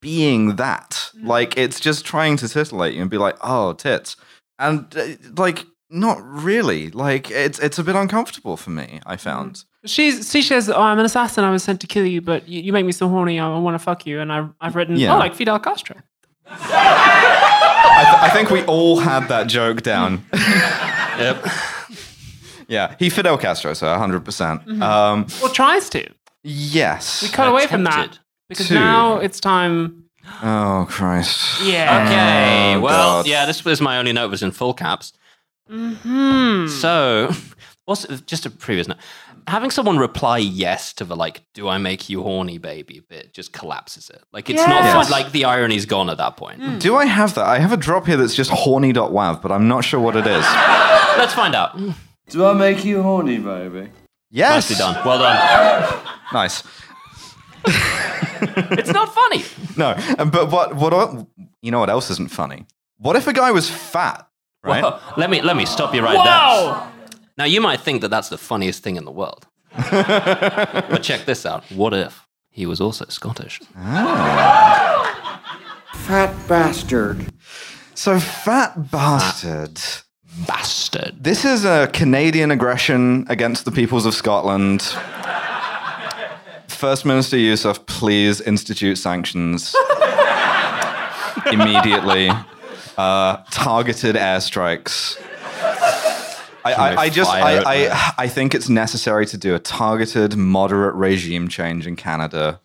being 0.01 0.57
that. 0.57 1.11
Like 1.23 1.57
it's 1.57 1.81
just 1.81 2.05
trying 2.05 2.37
to 2.39 2.49
titillate 2.49 2.95
you 2.95 3.03
and 3.03 3.11
be 3.11 3.19
like, 3.19 3.37
"Oh, 3.43 3.73
tits." 3.73 4.17
And 4.59 4.95
uh, 4.97 5.07
like 5.37 5.65
not 5.91 6.23
really. 6.23 6.91
Like 6.91 7.31
it's 7.31 7.59
it's 7.59 7.79
a 7.79 7.85
bit 7.85 7.95
uncomfortable 7.97 8.57
for 8.57 8.71
me, 8.71 9.01
I 9.07 9.17
found. 9.17 9.65
She's 9.85 10.31
she 10.31 10.43
says, 10.43 10.69
"Oh, 10.71 10.81
I'm 10.81 10.99
an 10.99 11.05
assassin. 11.05 11.45
I 11.45 11.51
was 11.51 11.63
sent 11.63 11.81
to 11.83 11.87
kill 11.87 12.07
you, 12.07 12.21
but 12.21 12.49
you, 12.49 12.63
you 12.63 12.73
make 12.73 12.87
me 12.87 12.93
so 12.93 13.09
horny. 13.09 13.41
I, 13.41 13.59
want 13.59 13.75
to 13.75 13.79
fuck 13.79 14.07
you." 14.07 14.21
And 14.21 14.33
I, 14.33 14.49
I've 14.61 14.77
written, 14.77 14.97
Yeah. 14.97 15.15
"Oh, 15.15 15.19
like 15.19 15.35
Fidel 15.35 15.59
Castro." 15.59 15.97
I, 16.47 18.05
th- 18.05 18.23
I 18.23 18.35
think 18.35 18.51
we 18.51 18.63
all 18.65 18.99
had 19.01 19.29
that 19.29 19.47
joke 19.49 19.83
down. 19.83 20.25
yep. 20.33 21.45
Yeah, 22.73 22.95
he 22.99 23.11
Fidel 23.11 23.39
Castro, 23.39 23.75
so 23.75 23.87
100%. 23.87 24.25
percent 24.25 24.83
Um, 24.83 25.27
Or 25.43 25.49
tries 25.51 25.89
to. 25.91 26.03
yes. 26.43 27.23
We 27.23 27.29
cut 27.29 27.49
away 27.49 27.67
from 27.67 27.85
that 27.85 28.19
because 28.49 28.69
to. 28.69 28.75
now 28.75 29.19
it's 29.19 29.41
time. 29.41 30.05
Oh, 30.43 30.87
Christ. 30.89 31.63
Yeah. 31.65 32.05
Okay. 32.05 32.75
Oh, 32.77 32.81
well, 32.81 33.23
God. 33.23 33.27
yeah. 33.27 33.45
This 33.47 33.65
was 33.65 33.81
my 33.81 33.99
only 33.99 34.13
note 34.13 34.31
was 34.31 34.43
in 34.43 34.53
full 34.53 34.73
caps. 34.75 35.13
Hmm. 35.69 36.67
So, 36.69 37.31
also 37.87 38.17
just 38.27 38.47
a 38.47 38.51
previous 38.51 38.87
note. 38.89 38.99
Having 39.49 39.73
someone 39.73 39.99
reply 39.99 40.39
yes 40.39 40.93
to 40.95 41.05
the 41.05 41.17
like, 41.17 41.43
"Do 41.55 41.67
I 41.69 41.79
make 41.79 42.09
you 42.09 42.23
horny, 42.23 42.59
baby?" 42.59 43.01
bit 43.09 43.35
just 43.35 43.53
collapses 43.53 44.09
it. 44.11 44.23
Like 44.33 44.49
it's 44.49 44.63
not 44.65 44.85
Yes. 44.85 45.11
Like 45.11 45.33
the 45.33 45.45
irony's 45.45 45.87
gone 45.87 46.09
at 46.11 46.19
that 46.19 46.37
point. 46.37 46.63
Hmm. 46.63 46.79
Do 46.79 46.95
I 46.95 47.07
have 47.07 47.35
that? 47.35 47.47
I 47.47 47.59
have 47.59 47.73
a 47.73 47.77
drop 47.77 48.07
here 48.07 48.17
that's 48.17 48.37
just 48.37 48.51
horny.wav, 48.53 49.43
but 49.43 49.51
I'm 49.51 49.67
not 49.67 49.85
sure 49.85 49.99
what 49.99 50.15
it 50.15 50.27
is. 50.27 50.45
Let's 51.19 51.35
find 51.35 51.55
out. 51.57 51.77
Do 52.29 52.45
I 52.47 52.53
make 52.55 52.85
you 52.85 53.03
horny, 53.03 53.39
baby? 53.39 53.91
Yes. 54.31 54.71
Nicely 54.71 54.77
done. 54.77 55.05
Well 55.07 55.19
done. 55.19 56.07
Nice. 56.33 56.63
It's 58.45 58.91
not 58.91 59.15
funny. 59.15 59.45
No, 59.77 59.95
um, 60.19 60.31
but 60.31 60.51
what, 60.51 60.75
what, 60.75 60.93
el- 60.93 61.29
you 61.61 61.71
know 61.71 61.79
what 61.79 61.91
else 61.91 62.11
isn't 62.11 62.31
funny? 62.31 62.67
What 62.99 63.15
if 63.17 63.27
a 63.29 63.33
guy 63.33 63.53
was 63.53 63.71
fat, 63.71 64.27
right? 64.65 64.83
Whoa. 64.83 64.99
Let 65.17 65.31
me 65.31 65.41
let 65.43 65.57
me 65.57 65.65
stop 65.65 65.95
you 65.95 66.03
right 66.03 66.17
Wow. 66.17 66.91
there. 67.07 67.23
Now 67.39 67.45
you 67.45 67.61
might 67.61 67.81
think 67.81 68.01
that 68.01 68.09
that's 68.09 68.31
the 68.31 68.39
funniest 68.39 68.83
thing 68.83 68.97
in 68.97 69.05
the 69.05 69.13
world, 69.13 69.47
but 69.91 71.03
check 71.03 71.25
this 71.25 71.47
out. 71.47 71.63
What 71.71 71.95
if 71.95 72.27
he 72.51 72.67
was 72.67 72.81
also 72.81 73.05
Scottish? 73.09 73.61
Fat 75.95 76.35
bastard. 76.49 77.33
So, 77.95 78.19
fat 78.19 78.91
bastard. 78.91 79.79
Bastard. 80.93 81.23
This 81.23 81.45
is 81.45 81.65
a 81.65 81.89
Canadian 81.93 82.51
aggression 82.51 83.27
against 83.29 83.65
the 83.65 83.71
peoples 83.71 84.07
of 84.07 84.15
Scotland. 84.15 84.83
First 86.69 87.05
Minister 87.05 87.37
Yousaf, 87.37 87.87
please 87.87 88.41
institute 88.41 88.99
sanctions 88.99 89.75
immediately. 91.53 92.31
Uh, 92.97 93.39
targeted 93.51 94.17
airstrikes. 94.17 95.19
I, 96.65 96.73
I, 96.75 96.97
I 97.03 97.09
just 97.09 97.31
I. 97.31 97.63
I 97.65 98.13
I 98.19 98.29
think 98.29 98.55
it's 98.55 98.69
necessary 98.69 99.27
to 99.27 99.37
do 99.37 99.55
a 99.55 99.59
targeted, 99.59 100.37
moderate 100.37 100.95
regime 100.95 101.49
change 101.49 101.87
in 101.87 101.97
Canada, 101.97 102.61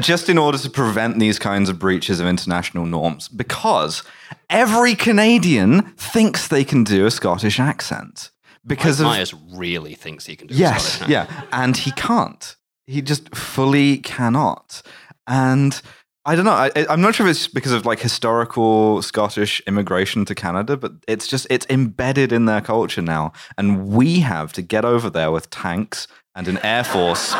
just 0.00 0.28
in 0.28 0.38
order 0.38 0.58
to 0.58 0.70
prevent 0.70 1.18
these 1.18 1.38
kinds 1.38 1.68
of 1.68 1.78
breaches 1.78 2.20
of 2.20 2.26
international 2.26 2.86
norms. 2.86 3.28
Because 3.28 4.02
every 4.50 4.94
Canadian 4.94 5.82
thinks 5.96 6.48
they 6.48 6.64
can 6.64 6.84
do 6.84 7.06
a 7.06 7.10
Scottish 7.10 7.58
accent 7.60 8.30
because 8.66 9.00
of 9.00 9.06
Myers 9.06 9.34
really 9.52 9.94
thinks 9.94 10.26
he 10.26 10.36
can 10.36 10.46
do 10.48 10.54
a 10.54 10.58
Scottish 10.58 10.84
accent. 11.02 11.10
yeah, 11.10 11.42
and 11.52 11.76
he 11.76 11.90
can't. 11.92 12.56
He 12.86 13.00
just 13.02 13.34
fully 13.34 13.98
cannot. 13.98 14.82
And 15.26 15.80
I 16.26 16.34
don't 16.36 16.44
know. 16.46 16.52
I, 16.52 16.70
I- 16.74 16.86
I'm 16.88 17.00
not 17.02 17.14
sure 17.14 17.26
if 17.26 17.30
it's 17.36 17.48
because 17.48 17.72
of 17.72 17.84
like 17.86 18.00
historical 18.00 19.02
Scottish 19.02 19.60
immigration 19.66 20.24
to 20.26 20.34
Canada, 20.34 20.76
but 20.76 20.92
it's 21.06 21.26
just 21.28 21.46
it's 21.50 21.66
embedded 21.68 22.32
in 22.32 22.46
their 22.46 22.60
culture 22.62 23.02
now, 23.02 23.32
and 23.58 23.88
we 23.88 24.20
have 24.20 24.52
to 24.54 24.62
get 24.62 24.84
over 24.84 25.08
there 25.10 25.30
with 25.30 25.50
tanks 25.50 26.06
and 26.34 26.48
an 26.48 26.58
air 26.64 26.84
force 26.84 27.34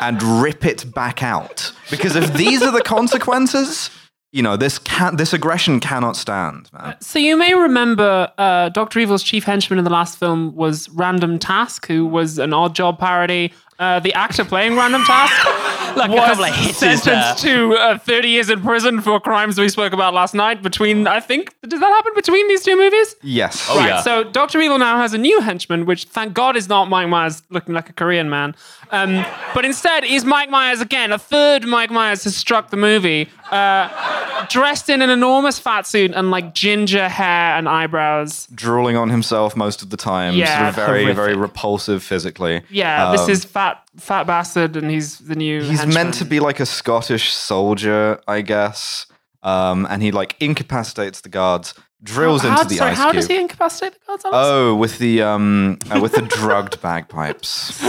and 0.00 0.22
rip 0.22 0.64
it 0.64 0.92
back 0.94 1.22
out. 1.22 1.72
Because 1.90 2.16
if 2.16 2.32
these 2.34 2.62
are 2.62 2.72
the 2.72 2.82
consequences, 2.82 3.90
you 4.32 4.42
know 4.42 4.56
this 4.56 4.78
can 4.78 5.16
this 5.16 5.32
aggression 5.32 5.80
cannot 5.80 6.16
stand, 6.16 6.70
man. 6.72 6.96
So 7.00 7.18
you 7.18 7.36
may 7.36 7.54
remember 7.54 8.32
uh, 8.38 8.68
Doctor 8.68 9.00
Evil's 9.00 9.22
chief 9.22 9.44
henchman 9.44 9.78
in 9.78 9.84
the 9.84 9.90
last 9.90 10.18
film 10.18 10.54
was 10.54 10.88
Random 10.90 11.38
Task, 11.38 11.86
who 11.86 12.06
was 12.06 12.38
an 12.38 12.50
Oddjob 12.50 12.98
parody. 12.98 13.52
Uh, 13.80 13.98
the 13.98 14.12
actor 14.12 14.44
playing 14.44 14.76
Random 14.76 15.02
Task 15.04 15.32
Like 15.96 16.10
a 16.10 16.12
was 16.14 16.28
couple 16.28 16.44
of 16.44 16.54
hitters 16.54 16.76
sentenced 17.02 17.42
to 17.42 17.74
uh, 17.74 17.98
30 17.98 18.28
years 18.28 18.50
in 18.50 18.60
prison 18.60 19.00
for 19.00 19.18
crimes 19.18 19.58
we 19.58 19.68
spoke 19.68 19.92
about 19.92 20.14
last 20.14 20.34
night. 20.34 20.62
Between, 20.62 21.06
I 21.06 21.18
think, 21.18 21.54
did 21.62 21.80
that 21.80 21.80
happen 21.80 22.12
between 22.14 22.46
these 22.46 22.62
two 22.62 22.76
movies? 22.76 23.16
Yes. 23.22 23.66
Oh, 23.70 23.76
Right, 23.78 23.88
yeah. 23.88 24.00
So 24.02 24.22
Doctor 24.22 24.60
Evil 24.60 24.78
now 24.78 24.98
has 24.98 25.14
a 25.14 25.18
new 25.18 25.40
henchman, 25.40 25.86
which 25.86 26.04
thank 26.04 26.34
God 26.34 26.56
is 26.56 26.68
not 26.68 26.88
Mike 26.88 27.08
Myers 27.08 27.42
looking 27.50 27.74
like 27.74 27.88
a 27.88 27.92
Korean 27.92 28.30
man, 28.30 28.54
um, 28.90 29.24
but 29.54 29.64
instead 29.64 30.04
is 30.04 30.24
Mike 30.24 30.50
Myers 30.50 30.80
again. 30.80 31.10
A 31.12 31.18
third 31.18 31.64
Mike 31.64 31.90
Myers 31.90 32.24
has 32.24 32.36
struck 32.36 32.70
the 32.70 32.76
movie, 32.76 33.28
uh, 33.50 34.46
dressed 34.48 34.88
in 34.88 35.02
an 35.02 35.10
enormous 35.10 35.58
fat 35.58 35.86
suit 35.86 36.12
and 36.14 36.30
like 36.30 36.54
ginger 36.54 37.08
hair 37.08 37.56
and 37.56 37.68
eyebrows. 37.68 38.46
drooling 38.54 38.96
on 38.96 39.08
himself 39.10 39.56
most 39.56 39.82
of 39.82 39.90
the 39.90 39.96
time. 39.96 40.34
Yeah, 40.34 40.56
sort 40.56 40.68
of 40.68 40.74
very, 40.76 41.02
horrific. 41.02 41.16
very 41.16 41.36
repulsive 41.36 42.02
physically. 42.02 42.62
Yeah, 42.70 43.10
this 43.12 43.22
Um, 43.22 43.30
is 43.30 43.44
fat 43.44 43.82
fat 43.96 44.26
bastard, 44.26 44.76
and 44.76 44.90
he's 44.90 45.18
the 45.18 45.34
new. 45.34 45.60
He's 45.62 45.78
henchman. 45.80 45.94
meant 45.94 46.14
to 46.14 46.24
be 46.24 46.40
like 46.40 46.60
a 46.60 46.66
Scottish 46.66 47.32
soldier, 47.32 48.20
I 48.28 48.40
guess. 48.42 49.06
Um, 49.42 49.86
and 49.88 50.02
he 50.02 50.10
like 50.12 50.36
incapacitates 50.40 51.22
the 51.22 51.30
guards, 51.30 51.72
drills 52.02 52.42
How- 52.42 52.58
into 52.60 52.68
the 52.68 52.76
sorry, 52.76 52.90
ice 52.90 52.98
how 52.98 53.10
cube. 53.10 53.14
does 53.22 53.26
he 53.26 53.38
incapacitate 53.40 53.94
the? 53.94 53.98
Alex? 54.12 54.22
Oh, 54.32 54.74
with 54.74 54.98
the 54.98 55.22
um, 55.22 55.78
uh, 55.90 55.98
with 56.00 56.12
the 56.12 56.22
drugged 56.22 56.80
bagpipes. 56.82 57.80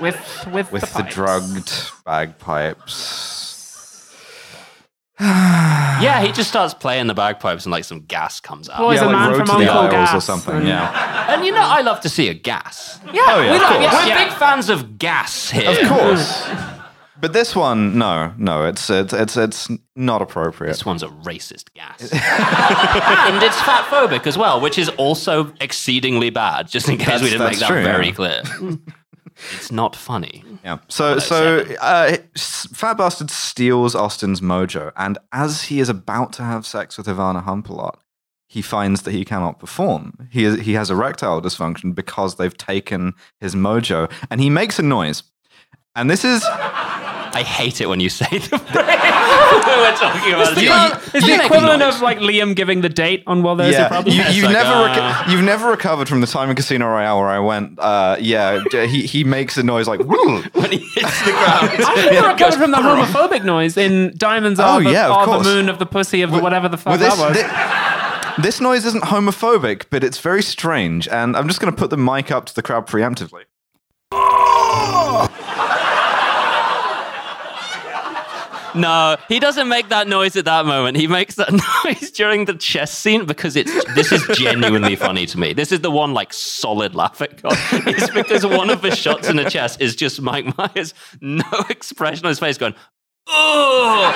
with 0.00 0.46
with, 0.52 0.72
With 0.72 0.92
the, 0.94 1.02
the, 1.02 1.08
drugged 1.08 1.70
bagpipes. 2.06 3.35
Yeah, 5.98 6.20
he 6.22 6.30
just 6.30 6.50
starts 6.50 6.74
playing 6.74 7.06
the 7.06 7.14
bagpipes 7.14 7.64
and 7.64 7.72
like 7.72 7.84
some 7.84 8.00
gas 8.00 8.38
comes 8.38 8.68
out. 8.68 8.78
Boys, 8.78 8.98
yeah, 8.98 9.04
a 9.04 9.06
like 9.06 9.12
man 9.16 9.30
Road 9.30 9.36
from 9.38 9.46
to 9.60 9.64
the 9.64 9.72
Uncle 9.74 9.98
Isles 9.98 10.10
Gas. 10.10 10.14
or 10.14 10.20
something. 10.20 10.66
Yeah, 10.66 11.26
And 11.32 11.42
you 11.46 11.52
know, 11.52 11.62
I 11.64 11.80
love 11.80 12.00
to 12.00 12.10
see 12.10 12.28
a 12.28 12.34
gas. 12.34 13.00
Yeah, 13.14 13.22
Oh, 13.28 13.40
yeah, 13.40 13.50
we 13.52 13.56
of 13.56 13.62
like, 13.62 13.70
course. 13.72 13.82
yeah, 13.82 14.02
We're 14.02 14.08
yeah. 14.08 14.24
big 14.28 14.32
fans 14.38 14.68
of 14.68 14.98
gas 14.98 15.50
here. 15.50 15.70
of 15.70 15.88
course. 15.88 16.46
But 17.18 17.32
this 17.32 17.56
one, 17.56 17.96
no, 17.96 18.34
no, 18.36 18.66
it's 18.66 18.90
it's 18.90 19.14
it's 19.14 19.38
it's 19.38 19.68
not 19.96 20.20
appropriate. 20.20 20.72
This 20.72 20.84
one's 20.84 21.02
a 21.02 21.08
racist 21.08 21.72
gas. 21.72 21.98
and 22.12 23.42
it's 23.42 23.58
fat 23.62 23.86
phobic 23.86 24.26
as 24.26 24.36
well, 24.36 24.60
which 24.60 24.76
is 24.76 24.90
also 24.90 25.50
exceedingly 25.62 26.28
bad, 26.28 26.68
just 26.68 26.90
in 26.90 26.98
case 26.98 27.06
That's- 27.06 27.22
we 27.22 27.30
didn't 27.30 27.48
make 27.48 27.58
that 27.60 27.68
true, 27.68 27.82
very 27.82 28.08
yeah. 28.08 28.12
clear. 28.12 28.42
It's 29.54 29.70
not 29.70 29.94
funny. 29.96 30.44
Yeah. 30.64 30.78
So 30.88 31.18
so 31.18 31.64
uh, 31.80 32.16
Fat 32.36 32.96
Bastard 32.96 33.30
steals 33.30 33.94
Austin's 33.94 34.40
mojo, 34.40 34.92
and 34.96 35.18
as 35.32 35.62
he 35.64 35.80
is 35.80 35.88
about 35.88 36.32
to 36.34 36.42
have 36.42 36.66
sex 36.66 36.96
with 36.98 37.06
Ivana 37.06 37.44
Humpalot, 37.44 37.96
he 38.48 38.62
finds 38.62 39.02
that 39.02 39.12
he 39.12 39.24
cannot 39.24 39.58
perform. 39.58 40.28
He 40.30 40.44
is, 40.44 40.60
he 40.60 40.74
has 40.74 40.90
erectile 40.90 41.42
dysfunction 41.42 41.94
because 41.94 42.36
they've 42.36 42.56
taken 42.56 43.14
his 43.40 43.54
mojo, 43.54 44.10
and 44.30 44.40
he 44.40 44.50
makes 44.50 44.78
a 44.78 44.82
noise. 44.82 45.22
And 45.94 46.10
this 46.10 46.24
is 46.24 46.44
I 47.34 47.42
hate 47.42 47.80
it 47.80 47.88
when 47.88 48.00
you 48.00 48.08
say 48.08 48.26
the 48.30 48.38
phrase 48.58 48.60
we're 48.66 49.96
talking 49.96 50.32
about 50.34 50.52
It's 50.52 50.54
the, 50.54 50.60
it. 50.60 50.64
equivalent- 50.66 51.14
it's 51.14 51.26
You 51.26 51.36
the 51.38 51.44
equivalent 51.44 51.82
of 51.82 52.00
like 52.00 52.18
Liam 52.18 52.54
giving 52.56 52.80
the 52.80 52.88
date 52.88 53.22
on 53.26 53.42
Well 53.42 53.56
There's 53.56 53.74
a 53.74 53.78
yeah. 53.78 53.88
Problem. 53.88 54.14
You, 54.14 54.22
you've, 54.30 54.44
like, 54.44 54.52
never 54.52 54.70
uh, 54.70 54.88
reco- 55.14 55.30
you've 55.32 55.42
never 55.44 55.68
recovered 55.70 56.08
from 56.08 56.20
the 56.20 56.26
time 56.26 56.50
in 56.50 56.56
Casino 56.56 56.86
Royale 56.86 57.18
where 57.18 57.28
I 57.28 57.38
went. 57.38 57.78
Uh, 57.78 58.16
yeah, 58.20 58.60
he 58.70 59.02
he 59.06 59.24
makes 59.24 59.56
a 59.56 59.62
noise 59.62 59.86
like. 59.88 60.00
"Woo." 60.00 60.42
when 60.52 60.70
he 60.72 60.78
hits 60.78 61.18
the 61.24 61.30
ground. 61.32 61.70
I 61.84 62.08
never 62.12 62.28
recovered 62.28 62.58
from 62.58 62.70
the 62.70 62.76
homophobic 62.78 63.44
noise 63.44 63.76
in 63.76 64.14
Diamonds 64.16 64.58
Oh, 64.60 64.64
Are 64.64 64.82
the, 64.82 64.90
yeah, 64.92 65.06
of 65.06 65.28
are 65.28 65.38
the 65.38 65.44
moon 65.44 65.68
of 65.68 65.78
the 65.78 65.86
pussy 65.86 66.22
of 66.22 66.30
the 66.30 66.38
whatever 66.38 66.68
the 66.68 66.76
fuck 66.76 66.98
Well, 66.98 66.98
this, 66.98 67.16
that 67.16 67.28
was. 67.28 68.36
thi- 68.36 68.42
this 68.42 68.60
noise 68.60 68.84
isn't 68.84 69.04
homophobic, 69.04 69.86
but 69.90 70.02
it's 70.04 70.18
very 70.18 70.42
strange, 70.42 71.08
and 71.08 71.36
I'm 71.36 71.48
just 71.48 71.60
going 71.60 71.72
to 71.72 71.78
put 71.78 71.90
the 71.90 71.96
mic 71.96 72.30
up 72.30 72.46
to 72.46 72.54
the 72.54 72.62
crowd 72.62 72.86
preemptively. 72.86 73.42
No, 78.76 79.16
he 79.28 79.40
doesn't 79.40 79.68
make 79.68 79.88
that 79.88 80.06
noise 80.08 80.36
at 80.36 80.44
that 80.44 80.66
moment. 80.66 80.96
He 80.96 81.06
makes 81.06 81.36
that 81.36 81.52
noise 81.84 82.10
during 82.10 82.44
the 82.44 82.54
chess 82.54 82.96
scene 82.96 83.24
because 83.24 83.56
it's 83.56 83.72
this 83.94 84.12
is 84.12 84.24
genuinely 84.36 84.96
funny 84.96 85.26
to 85.26 85.38
me. 85.38 85.52
This 85.52 85.72
is 85.72 85.80
the 85.80 85.90
one 85.90 86.14
like 86.14 86.32
solid 86.32 86.94
laugh 86.94 87.20
at 87.20 87.40
God. 87.42 87.56
It's 87.96 88.10
because 88.10 88.44
one 88.44 88.70
of 88.70 88.82
the 88.82 88.94
shots 88.94 89.28
in 89.28 89.36
the 89.36 89.48
chess 89.48 89.76
is 89.78 89.96
just 89.96 90.20
Mike 90.20 90.56
Myers, 90.58 90.92
no 91.20 91.44
expression 91.70 92.26
on 92.26 92.30
his 92.30 92.38
face, 92.38 92.58
going, 92.58 92.74
oh, 93.28 94.12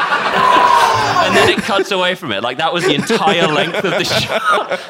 and 1.26 1.36
then 1.36 1.48
it 1.50 1.58
cuts 1.62 1.90
away 1.90 2.14
from 2.14 2.32
it. 2.32 2.42
Like 2.42 2.58
that 2.58 2.72
was 2.72 2.84
the 2.84 2.94
entire 2.94 3.46
length 3.46 3.84
of 3.84 3.90
the 3.90 4.04
shot. 4.04 4.80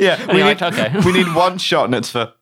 Yeah, 0.00 0.24
we 0.26 0.34
need, 0.34 0.44
like, 0.44 0.62
okay. 0.62 0.92
we 1.04 1.12
need 1.12 1.34
one 1.34 1.58
shot, 1.58 1.86
and 1.86 1.94
it's 1.94 2.10
for. 2.10 2.32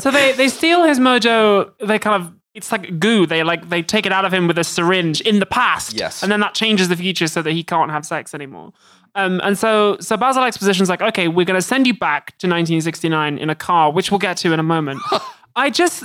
So 0.00 0.10
they 0.10 0.32
they 0.32 0.48
steal 0.48 0.84
his 0.84 0.98
mojo. 0.98 1.72
They 1.78 1.98
kind 1.98 2.22
of 2.22 2.32
it's 2.54 2.70
like 2.70 2.98
goo. 3.00 3.26
They 3.26 3.42
like 3.42 3.68
they 3.68 3.82
take 3.82 4.06
it 4.06 4.12
out 4.12 4.24
of 4.24 4.32
him 4.32 4.46
with 4.46 4.58
a 4.58 4.64
syringe 4.64 5.20
in 5.20 5.40
the 5.40 5.46
past. 5.46 5.94
Yes. 5.94 6.22
and 6.22 6.30
then 6.30 6.40
that 6.40 6.54
changes 6.54 6.88
the 6.88 6.96
future 6.96 7.26
so 7.26 7.42
that 7.42 7.52
he 7.52 7.62
can't 7.62 7.90
have 7.90 8.06
sex 8.06 8.34
anymore. 8.34 8.72
Um, 9.16 9.40
and 9.44 9.58
so 9.58 9.96
so 10.00 10.16
Basil 10.16 10.44
Exposition's 10.44 10.88
like, 10.88 11.02
okay, 11.02 11.28
we're 11.28 11.44
going 11.44 11.58
to 11.58 11.62
send 11.62 11.86
you 11.86 11.94
back 11.94 12.28
to 12.38 12.46
1969 12.46 13.38
in 13.38 13.50
a 13.50 13.54
car, 13.54 13.92
which 13.92 14.10
we'll 14.10 14.18
get 14.18 14.36
to 14.38 14.52
in 14.52 14.60
a 14.60 14.64
moment. 14.64 15.00
I 15.56 15.70
just 15.70 16.04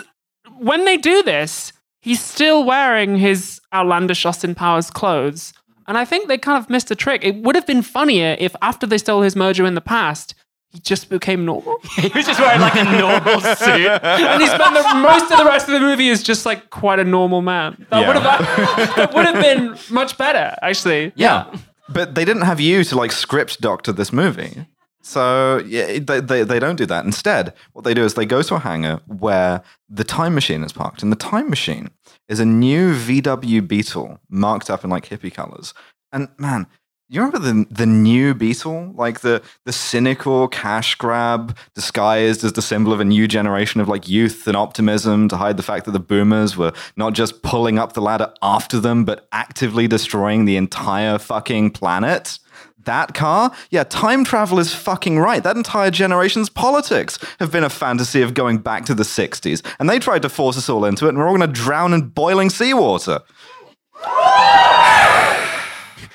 when 0.57 0.85
they 0.85 0.97
do 0.97 1.23
this, 1.23 1.71
he's 2.01 2.21
still 2.21 2.63
wearing 2.63 3.17
his 3.17 3.61
outlandish 3.73 4.25
Austin 4.25 4.55
Powers 4.55 4.89
clothes. 4.89 5.53
And 5.87 5.97
I 5.97 6.05
think 6.05 6.27
they 6.27 6.37
kind 6.37 6.57
of 6.57 6.69
missed 6.69 6.91
a 6.91 6.95
trick. 6.95 7.23
It 7.23 7.37
would 7.37 7.55
have 7.55 7.65
been 7.65 7.81
funnier 7.81 8.35
if 8.39 8.55
after 8.61 8.85
they 8.85 8.99
stole 8.99 9.23
his 9.23 9.33
mojo 9.33 9.67
in 9.67 9.73
the 9.73 9.81
past, 9.81 10.35
he 10.71 10.79
just 10.79 11.09
became 11.09 11.45
normal. 11.45 11.77
He 11.97 12.09
was 12.13 12.25
just 12.25 12.39
wearing 12.39 12.61
like 12.61 12.75
a 12.75 12.83
normal 12.83 13.41
suit. 13.41 13.99
and 14.03 14.41
he 14.41 14.47
spent 14.47 14.73
the, 14.75 14.95
most 15.01 15.31
of 15.31 15.37
the 15.39 15.45
rest 15.45 15.67
of 15.67 15.73
the 15.73 15.79
movie 15.79 16.09
is 16.09 16.21
just 16.23 16.45
like 16.45 16.69
quite 16.69 16.99
a 16.99 17.03
normal 17.03 17.41
man. 17.41 17.85
That 17.89 18.01
Yeah. 18.01 18.07
would 18.07 18.15
have 18.17 18.25
uh, 18.25 18.95
that 18.95 19.13
would 19.13 19.25
have 19.25 19.41
been 19.43 19.77
much 19.89 20.17
better, 20.17 20.55
actually. 20.61 21.11
Yeah. 21.15 21.45
But 21.89 22.13
they 22.15 22.23
didn't 22.25 22.43
have 22.43 22.59
you 22.59 22.83
to 22.83 22.95
like 22.95 23.11
script 23.11 23.61
doctor 23.61 23.91
this 23.91 24.13
movie. 24.13 24.67
So 25.01 25.57
yeah, 25.65 25.97
they, 25.99 26.19
they, 26.19 26.43
they 26.43 26.59
don't 26.59 26.75
do 26.75 26.85
that. 26.85 27.03
Instead, 27.05 27.53
what 27.73 27.83
they 27.83 27.93
do 27.95 28.03
is 28.03 28.13
they 28.13 28.25
go 28.27 28.41
to 28.43 28.55
a 28.55 28.59
hangar 28.59 28.99
where 29.07 29.63
the 29.89 30.03
time 30.03 30.35
machine 30.35 30.63
is 30.63 30.71
parked. 30.73 31.01
And 31.01 31.11
the 31.11 31.15
time 31.15 31.49
machine 31.49 31.89
is 32.27 32.39
a 32.39 32.45
new 32.45 32.93
VW 32.93 33.67
Beetle 33.67 34.19
marked 34.29 34.69
up 34.69 34.83
in 34.83 34.89
like 34.91 35.07
hippie 35.09 35.33
colors. 35.33 35.73
And 36.11 36.27
man, 36.37 36.67
you 37.09 37.21
remember 37.21 37.39
the 37.39 37.65
the 37.71 37.85
new 37.85 38.33
Beetle? 38.35 38.93
Like 38.95 39.21
the 39.21 39.41
the 39.65 39.73
cynical 39.73 40.47
cash 40.47 40.95
grab 40.95 41.57
disguised 41.73 42.43
as 42.43 42.53
the 42.53 42.61
symbol 42.61 42.93
of 42.93 42.99
a 42.99 43.05
new 43.05 43.27
generation 43.27 43.81
of 43.81 43.87
like 43.87 44.07
youth 44.07 44.47
and 44.47 44.55
optimism 44.55 45.27
to 45.29 45.37
hide 45.37 45.57
the 45.57 45.63
fact 45.63 45.85
that 45.85 45.91
the 45.91 45.99
boomers 45.99 46.55
were 46.55 46.71
not 46.95 47.13
just 47.13 47.41
pulling 47.41 47.79
up 47.79 47.93
the 47.93 48.01
ladder 48.01 48.31
after 48.43 48.79
them, 48.79 49.05
but 49.05 49.27
actively 49.31 49.87
destroying 49.87 50.45
the 50.45 50.55
entire 50.55 51.17
fucking 51.17 51.71
planet. 51.71 52.37
That 52.85 53.13
car? 53.13 53.51
Yeah, 53.71 53.83
time 53.83 54.23
travel 54.23 54.57
is 54.57 54.73
fucking 54.73 55.19
right. 55.19 55.43
That 55.43 55.57
entire 55.57 55.91
generation's 55.91 56.49
politics 56.49 57.19
have 57.39 57.51
been 57.51 57.63
a 57.63 57.69
fantasy 57.69 58.21
of 58.21 58.33
going 58.33 58.59
back 58.59 58.85
to 58.85 58.95
the 58.95 59.03
60s. 59.03 59.65
And 59.79 59.89
they 59.89 59.99
tried 59.99 60.21
to 60.21 60.29
force 60.29 60.57
us 60.57 60.69
all 60.69 60.85
into 60.85 61.05
it, 61.05 61.09
and 61.09 61.17
we're 61.17 61.27
all 61.27 61.35
going 61.35 61.47
to 61.47 61.61
drown 61.61 61.93
in 61.93 62.09
boiling 62.09 62.49
seawater. 62.49 63.19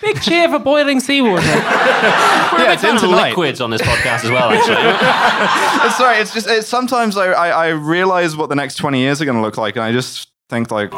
Big 0.00 0.20
cheer 0.20 0.48
for 0.48 0.58
boiling 0.58 1.00
seawater. 1.00 1.42
yeah, 1.46 2.72
it's 2.72 2.82
Fans 2.82 3.02
into 3.02 3.14
of 3.14 3.20
liquids 3.22 3.60
on 3.60 3.70
this 3.70 3.82
podcast 3.82 4.24
as 4.24 4.30
well, 4.30 4.50
actually. 4.50 4.76
It's 5.86 5.96
sorry, 5.96 6.18
it's 6.18 6.32
just 6.32 6.46
it's, 6.48 6.66
sometimes 6.66 7.16
I, 7.16 7.26
I, 7.26 7.48
I 7.48 7.68
realize 7.68 8.36
what 8.36 8.48
the 8.48 8.54
next 8.54 8.76
20 8.76 8.98
years 8.98 9.20
are 9.20 9.24
going 9.24 9.36
to 9.36 9.42
look 9.42 9.56
like, 9.56 9.76
and 9.76 9.84
I 9.84 9.92
just 9.92 10.28
think, 10.48 10.70
like, 10.70 10.90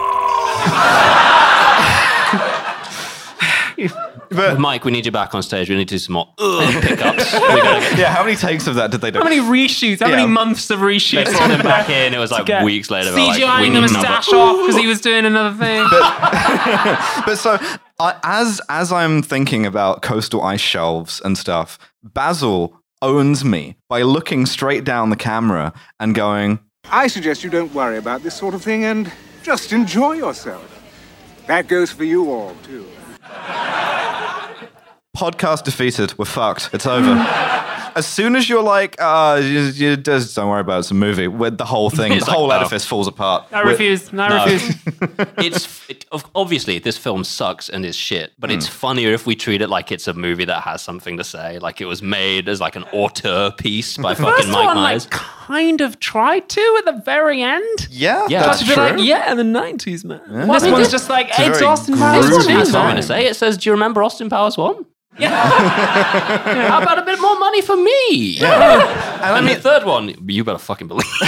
Mike, 4.31 4.85
we 4.85 4.91
need 4.93 5.07
you 5.07 5.13
back 5.13 5.35
on 5.35 5.43
stage. 5.43 5.69
We 5.69 5.77
need 5.77 5.89
to 5.89 5.95
do 5.95 5.99
some 5.99 6.15
more 6.15 6.29
uh, 6.39 6.79
pickups. 6.83 7.33
we 7.33 7.39
gotta 7.41 7.81
get 7.81 7.99
Yeah, 7.99 8.15
how 8.15 8.25
many 8.25 8.37
takes 8.37 8.67
of 8.67 8.75
that 8.77 8.91
did 8.91 9.01
they 9.01 9.11
do? 9.11 9.19
How 9.19 9.25
many 9.25 9.39
reshoots? 9.41 10.01
How 10.01 10.09
Yeah. 10.09 10.17
many 10.17 10.29
months 10.29 10.69
of 10.71 10.81
they 10.81 10.87
reshoots? 10.87 11.31
brought 11.33 11.51
him 11.51 11.63
back 11.63 11.89
in. 11.91 12.15
It 12.15 12.19
was 12.19 12.31
like 12.31 12.47
Get 12.47 12.65
weeks 12.65 12.91
later. 12.91 13.11
they 13.13 13.21
were 13.21 13.27
like, 13.27 13.37
we 13.39 13.43
CGIing 13.45 13.61
need 13.63 13.73
the 13.75 13.79
another- 13.79 13.93
mustache 13.95 14.33
off 14.33 14.57
because 14.67 14.77
he 14.81 14.87
was 14.87 15.01
doing 15.01 15.25
another 15.25 15.57
thing. 15.57 15.87
But 17.27 17.37
so, 17.37 17.59
I, 17.99 18.15
as 18.23 18.61
as 18.69 18.93
I'm 18.93 19.23
thinking 19.23 19.67
about 19.67 20.03
coastal 20.03 20.43
ice 20.43 20.61
shelves 20.61 21.21
and 21.25 21.37
stuff, 21.37 21.79
Basil 22.03 22.75
owns 23.03 23.45
me 23.45 23.77
by 23.89 24.03
looking 24.03 24.47
straight 24.47 24.85
down 24.85 25.11
the 25.11 25.17
camera 25.17 25.73
and 26.01 26.15
going, 26.15 26.59
I 26.91 27.07
suggest 27.09 27.43
you 27.45 27.51
don't 27.51 27.73
worry 27.75 27.99
about 27.99 28.23
this 28.23 28.35
sort 28.35 28.55
of 28.55 28.63
thing 28.63 28.85
and 28.85 29.11
just 29.43 29.73
enjoy 29.73 30.13
yourself. 30.15 30.73
That 31.47 31.69
goes 31.69 31.93
for 31.93 32.05
you 32.05 32.31
all, 32.33 32.55
too. 32.65 32.87
"Podcast 35.17 35.65
defeated. 35.65 36.17
We're 36.19 36.25
fucked. 36.27 36.71
It's 36.73 36.87
over." 36.87 37.11
as 37.97 38.07
soon 38.07 38.37
as 38.37 38.49
you're 38.49 38.63
like, 38.63 38.95
uh, 38.99 39.41
you, 39.43 39.61
you 39.61 39.97
just 39.97 40.37
don't 40.37 40.49
worry 40.51 40.61
about 40.61 40.77
it. 40.77 40.81
It's 40.81 40.91
a 40.91 40.95
movie. 40.95 41.29
With 41.29 41.57
the 41.57 41.65
whole 41.65 41.89
thing, 41.89 42.13
It's 42.13 42.27
the 42.27 42.31
like, 42.31 42.39
whole 42.39 42.53
oh. 42.53 42.57
edifice 42.57 42.85
falls 42.85 43.09
apart. 43.09 43.47
I 43.53 43.61
We're- 43.61 43.71
refuse. 43.71 44.13
No, 44.13 44.25
I 44.25 44.29
No. 44.29 44.45
refuse. 44.53 44.77
it's 45.39 45.89
it, 45.89 46.05
of- 46.13 46.25
obviously 46.35 46.79
this 46.79 46.99
film 46.99 47.25
sucks 47.25 47.69
and 47.71 47.85
is 47.87 47.97
shit, 47.97 48.33
but 48.39 48.51
Hmm. 48.51 48.57
it's 48.59 48.67
funnier 48.69 49.13
if 49.13 49.27
we 49.27 49.35
treat 49.35 49.63
it 49.63 49.69
like 49.71 49.91
it's 49.91 50.07
a 50.09 50.13
movie 50.15 50.45
that 50.45 50.63
has 50.63 50.83
something 50.83 51.17
to 51.17 51.25
say, 51.25 51.59
like 51.59 51.81
it 51.81 51.87
was 51.87 52.03
made 52.03 52.49
as 52.49 52.61
like 52.61 52.77
an 52.77 52.85
auteur 52.93 53.51
piece 53.53 53.97
by 53.97 54.15
fucking 54.15 54.35
First 54.37 54.49
Mike 54.49 54.67
one, 54.67 54.77
Myers. 54.77 55.05
like, 55.07 55.13
kind 55.13 55.81
of 55.81 55.99
tried 56.01 56.49
to 56.51 56.75
at 56.79 56.85
the 56.85 57.01
very 57.05 57.41
end. 57.43 57.89
Yeah, 57.91 58.27
Yeah. 58.29 58.43
that's 58.47 58.59
to 58.61 58.65
true. 58.67 58.75
like, 58.77 58.99
yeah, 58.99 59.31
in 59.31 59.37
the 59.39 59.45
nineties, 59.45 60.05
man. 60.05 60.21
And 60.27 60.49
Well, 60.49 60.55
this 60.55 60.65
I 60.65 60.67
mean, 60.67 60.75
one's 60.75 60.91
just 60.91 61.09
like, 61.09 61.29
it's 61.31 61.39
it's 61.39 61.59
very 61.61 61.71
Austin 61.71 61.97
Powers. 61.97 62.27
groovy 62.27 62.47
too, 62.47 62.55
That's 62.55 62.73
what 62.73 62.81
I'm 62.81 62.87
man. 62.89 62.97
to 62.97 63.03
say. 63.03 63.27
It 63.27 63.37
says, 63.37 63.57
"Do 63.57 63.69
you 63.71 63.73
remember 63.73 64.03
Austin 64.03 64.29
Powers 64.29 64.59
one?" 64.59 64.85
Yeah. 65.19 65.31
How 66.69 66.83
about 66.83 66.99
a 66.99 67.03
bit 67.03 67.21
more 67.21 67.39
money 67.39 67.63
for 67.63 67.77
me? 67.77 68.39
And 69.17 69.25
I 69.35 69.39
And 69.39 69.47
mean, 69.47 69.55
the 69.57 69.61
third 69.63 69.85
one, 69.85 70.15
you 70.29 70.45
better 70.45 70.59
fucking 70.59 70.89
believe. 70.89 71.07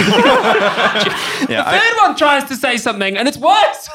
yeah, 1.49 1.63
I- 1.65 1.79
Third 1.79 1.97
one 2.07 2.15
tries 2.15 2.43
to 2.45 2.55
say 2.55 2.77
something, 2.77 3.17
and 3.17 3.27
it's 3.27 3.37
worse. 3.37 3.89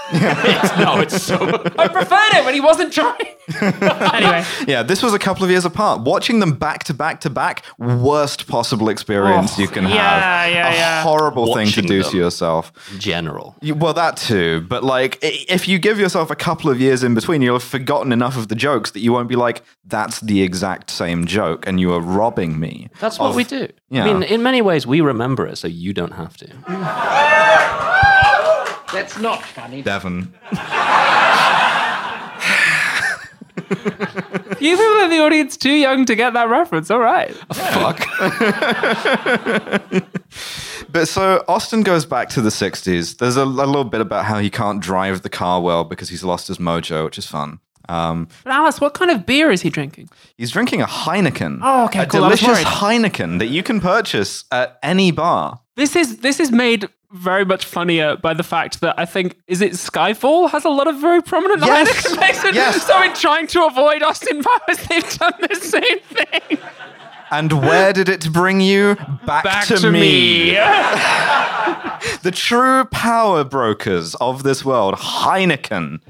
no, 0.78 0.98
it's 1.00 1.22
so. 1.22 1.36
I 1.78 1.88
preferred 1.88 2.34
it 2.34 2.44
when 2.44 2.54
he 2.54 2.60
wasn't 2.60 2.92
trying. 2.92 3.16
anyway, 3.60 4.44
Yeah, 4.66 4.82
this 4.82 5.02
was 5.02 5.14
a 5.14 5.18
couple 5.18 5.44
of 5.44 5.50
years 5.50 5.64
apart. 5.64 6.00
Watching 6.02 6.40
them 6.40 6.52
back 6.54 6.84
to 6.84 6.94
back 6.94 7.20
to 7.20 7.30
back, 7.30 7.64
worst 7.78 8.46
possible 8.48 8.88
experience 8.88 9.52
Oh, 9.58 9.62
you 9.62 9.68
can 9.68 9.84
yeah, 9.84 9.90
have. 9.90 10.50
yeah, 10.52 10.68
a 10.70 10.74
yeah. 10.74 11.02
horrible 11.02 11.54
thing 11.54 11.68
to 11.68 11.82
do 11.82 12.02
to 12.02 12.16
yourself. 12.16 12.72
General. 12.98 13.54
You- 13.62 13.74
Well, 13.76 13.94
that 13.94 14.16
too. 14.16 14.62
But 14.68 14.82
like, 14.84 15.18
if 15.22 15.68
you 15.68 15.78
give 15.78 15.98
yourself 16.00 16.30
a 16.30 16.36
couple 16.36 16.68
of 16.70 16.80
years 16.80 17.02
in 17.04 17.14
between, 17.14 17.42
you'll 17.42 17.54
have 17.60 17.62
forgotten 17.68 18.12
enough 18.12 18.36
of 18.36 18.48
the 18.48 18.54
jokes 18.56 18.90
that 18.92 19.00
you 19.00 19.12
won't 19.12 19.28
be 19.28 19.36
like, 19.36 19.62
"That's 19.86 20.20
the 20.20 20.42
exact 20.42 20.90
same 20.90 21.26
joke," 21.26 21.66
and 21.66 21.80
you 21.80 21.92
are 21.92 22.00
robbing 22.00 22.58
me. 22.58 22.88
That's 23.00 23.18
what 23.18 23.30
of- 23.30 23.36
we 23.36 23.44
do. 23.44 23.68
Yeah. 23.90 24.04
I 24.04 24.12
mean, 24.12 24.22
in 24.22 24.42
many 24.42 24.62
ways, 24.62 24.86
we 24.86 25.00
remember 25.00 25.46
it, 25.46 25.56
so 25.58 25.68
you 25.68 25.92
don't 25.92 26.12
have 26.12 26.36
to. 26.38 26.46
That's 28.92 29.18
not 29.18 29.42
funny. 29.42 29.82
Devon. 29.82 30.32
you 34.60 34.76
people 34.76 35.00
in 35.04 35.10
the 35.10 35.20
audience 35.20 35.56
too 35.56 35.72
young 35.72 36.04
to 36.06 36.14
get 36.14 36.32
that 36.34 36.48
reference. 36.48 36.90
All 36.90 37.00
right. 37.00 37.34
Fuck. 37.52 38.06
But 40.94 41.08
so 41.08 41.44
Austin 41.48 41.82
goes 41.82 42.06
back 42.06 42.28
to 42.30 42.40
the 42.40 42.50
60s. 42.50 43.18
There's 43.18 43.36
a, 43.36 43.42
a 43.42 43.44
little 43.44 43.82
bit 43.82 44.00
about 44.00 44.26
how 44.26 44.38
he 44.38 44.48
can't 44.48 44.80
drive 44.80 45.22
the 45.22 45.28
car 45.28 45.60
well 45.60 45.82
because 45.82 46.08
he's 46.08 46.22
lost 46.22 46.46
his 46.46 46.58
mojo, 46.58 47.04
which 47.04 47.18
is 47.18 47.26
fun. 47.26 47.58
Um, 47.88 48.28
But 48.44 48.52
Alice, 48.52 48.80
what 48.80 48.94
kind 48.94 49.10
of 49.10 49.26
beer 49.26 49.50
is 49.50 49.62
he 49.62 49.70
drinking? 49.70 50.08
he's 50.36 50.50
drinking 50.50 50.80
a 50.82 50.86
Heineken. 50.86 51.60
Oh, 51.62 51.84
okay, 51.86 52.00
A 52.00 52.06
cool. 52.06 52.20
Delicious. 52.22 52.62
Heineken 52.64 53.38
that 53.38 53.46
you 53.48 53.62
can 53.62 53.80
purchase 53.80 54.44
at 54.50 54.78
any 54.82 55.10
bar. 55.10 55.60
This 55.76 55.96
is 55.96 56.18
this 56.18 56.40
is 56.40 56.50
made 56.50 56.88
very 57.12 57.44
much 57.44 57.64
funnier 57.64 58.16
by 58.16 58.34
the 58.34 58.42
fact 58.42 58.80
that 58.80 58.98
I 58.98 59.04
think 59.04 59.36
is 59.46 59.60
it 59.60 59.72
Skyfall 59.72 60.50
has 60.50 60.64
a 60.64 60.68
lot 60.68 60.88
of 60.88 60.96
very 61.00 61.22
prominent 61.22 61.60
Yes. 61.64 61.88
Heineken 61.88 62.20
mixes. 62.20 62.54
Yes. 62.54 62.86
So 62.88 63.02
in 63.02 63.12
trying 63.14 63.46
to 63.48 63.64
avoid 63.66 64.02
Austin 64.02 64.42
Powers, 64.42 64.78
they've 64.88 65.18
done 65.18 65.34
the 65.48 65.54
same 65.56 66.00
thing. 66.00 66.58
And 67.30 67.52
where 67.52 67.92
did 67.92 68.08
it 68.08 68.32
bring 68.32 68.60
you? 68.60 68.94
Back, 69.26 69.44
Back 69.44 69.66
to, 69.66 69.76
to 69.78 69.90
me. 69.90 70.52
me. 70.52 70.58
The 72.22 72.30
true 72.30 72.84
power 72.86 73.44
brokers 73.44 74.14
of 74.16 74.42
this 74.42 74.64
world, 74.64 74.94
Heineken. 74.94 76.00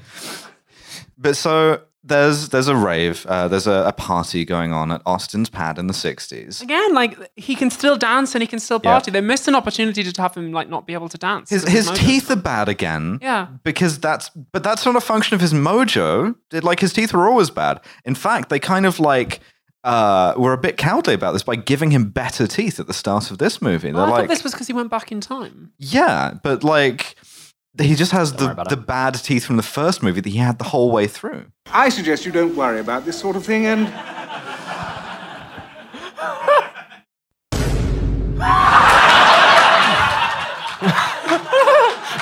But 1.25 1.37
so 1.37 1.81
there's 2.07 2.51
there's 2.51 2.69
a 2.69 2.77
rave, 2.77 3.25
uh, 3.27 3.49
there's 3.49 3.67
a, 3.67 3.85
a 3.87 3.93
party 3.93 4.45
going 4.45 4.73
on 4.75 4.93
at 4.93 5.01
Austin's 5.07 5.49
pad 5.49 5.79
in 5.79 5.87
the 5.87 5.95
60s. 5.95 6.61
Again, 6.63 6.93
like 6.93 7.17
he 7.37 7.55
can 7.55 7.71
still 7.71 7.97
dance 7.97 8.35
and 8.35 8.43
he 8.43 8.47
can 8.47 8.59
still 8.61 8.79
Yeah. 8.85 8.93
party. 8.93 9.11
They 9.11 9.23
missed 9.23 9.49
an 9.49 9.55
opportunity 9.55 10.03
to 10.05 10.23
have 10.23 10.35
him 10.37 10.53
like 10.53 10.69
not 10.69 10.87
be 10.87 10.93
able 10.93 11.09
to 11.09 11.17
dance. 11.19 11.49
His, 11.49 11.65
with 11.65 11.73
his 11.73 11.91
teeth 11.93 12.31
are 12.31 12.37
bad 12.37 12.69
again. 12.69 13.19
Yeah. 13.23 13.47
Because 13.63 13.99
that's, 13.99 14.29
but 14.29 14.63
that's 14.63 14.85
not 14.85 14.97
a 14.97 15.01
function 15.01 15.35
of 15.35 15.41
his 15.41 15.55
mojo. 15.55 16.35
It- 16.53 16.63
like 16.63 16.81
his 16.81 16.93
teeth 16.93 17.15
were 17.15 17.27
always 17.27 17.49
bad. 17.49 17.81
In 18.05 18.15
fact, 18.15 18.51
they 18.51 18.59
kind 18.61 18.85
of 18.85 19.01
like 19.01 19.41
uh, 19.83 20.33
were 20.39 20.53
a 20.55 20.59
bit 20.59 20.77
cowardly 20.79 21.13
about 21.15 21.33
this 21.33 21.43
by 21.43 21.55
giving 21.57 21.91
him 21.91 22.09
better 22.11 22.47
teeth 22.47 22.81
at 22.81 22.87
the 22.87 22.95
start 22.95 23.31
of 23.31 23.37
this 23.39 23.61
movie. 23.61 23.91
Oh, 23.93 23.99
I 23.99 24.09
like, 24.09 24.21
thought 24.23 24.29
this 24.29 24.43
was 24.45 24.53
because 24.53 24.67
he 24.67 24.73
went 24.73 24.91
back 24.91 25.13
in 25.13 25.21
time. 25.21 25.73
yeah, 25.79 26.35
but 26.43 26.65
like 26.65 27.17
he 27.81 27.95
just 27.95 28.13
has 28.13 28.33
worry 28.35 28.55
the, 28.55 28.65
the 28.71 28.77
bad 28.77 29.15
teeth 29.15 29.45
from 29.45 29.57
the 29.57 29.63
first 29.63 30.03
movie 30.03 30.21
that 30.21 30.31
he 30.31 30.39
had 30.39 30.59
the 30.59 30.65
whole 30.65 30.91
way 30.93 31.07
through. 31.07 31.47
I 31.73 31.89
suggest 31.89 32.25
you 32.25 32.33
don't 32.33 32.55
worry 32.55 32.79
about 32.81 33.05
this 33.05 33.19
sort 33.19 33.37
of 33.37 33.45
thing 33.45 33.67
and 33.67 33.89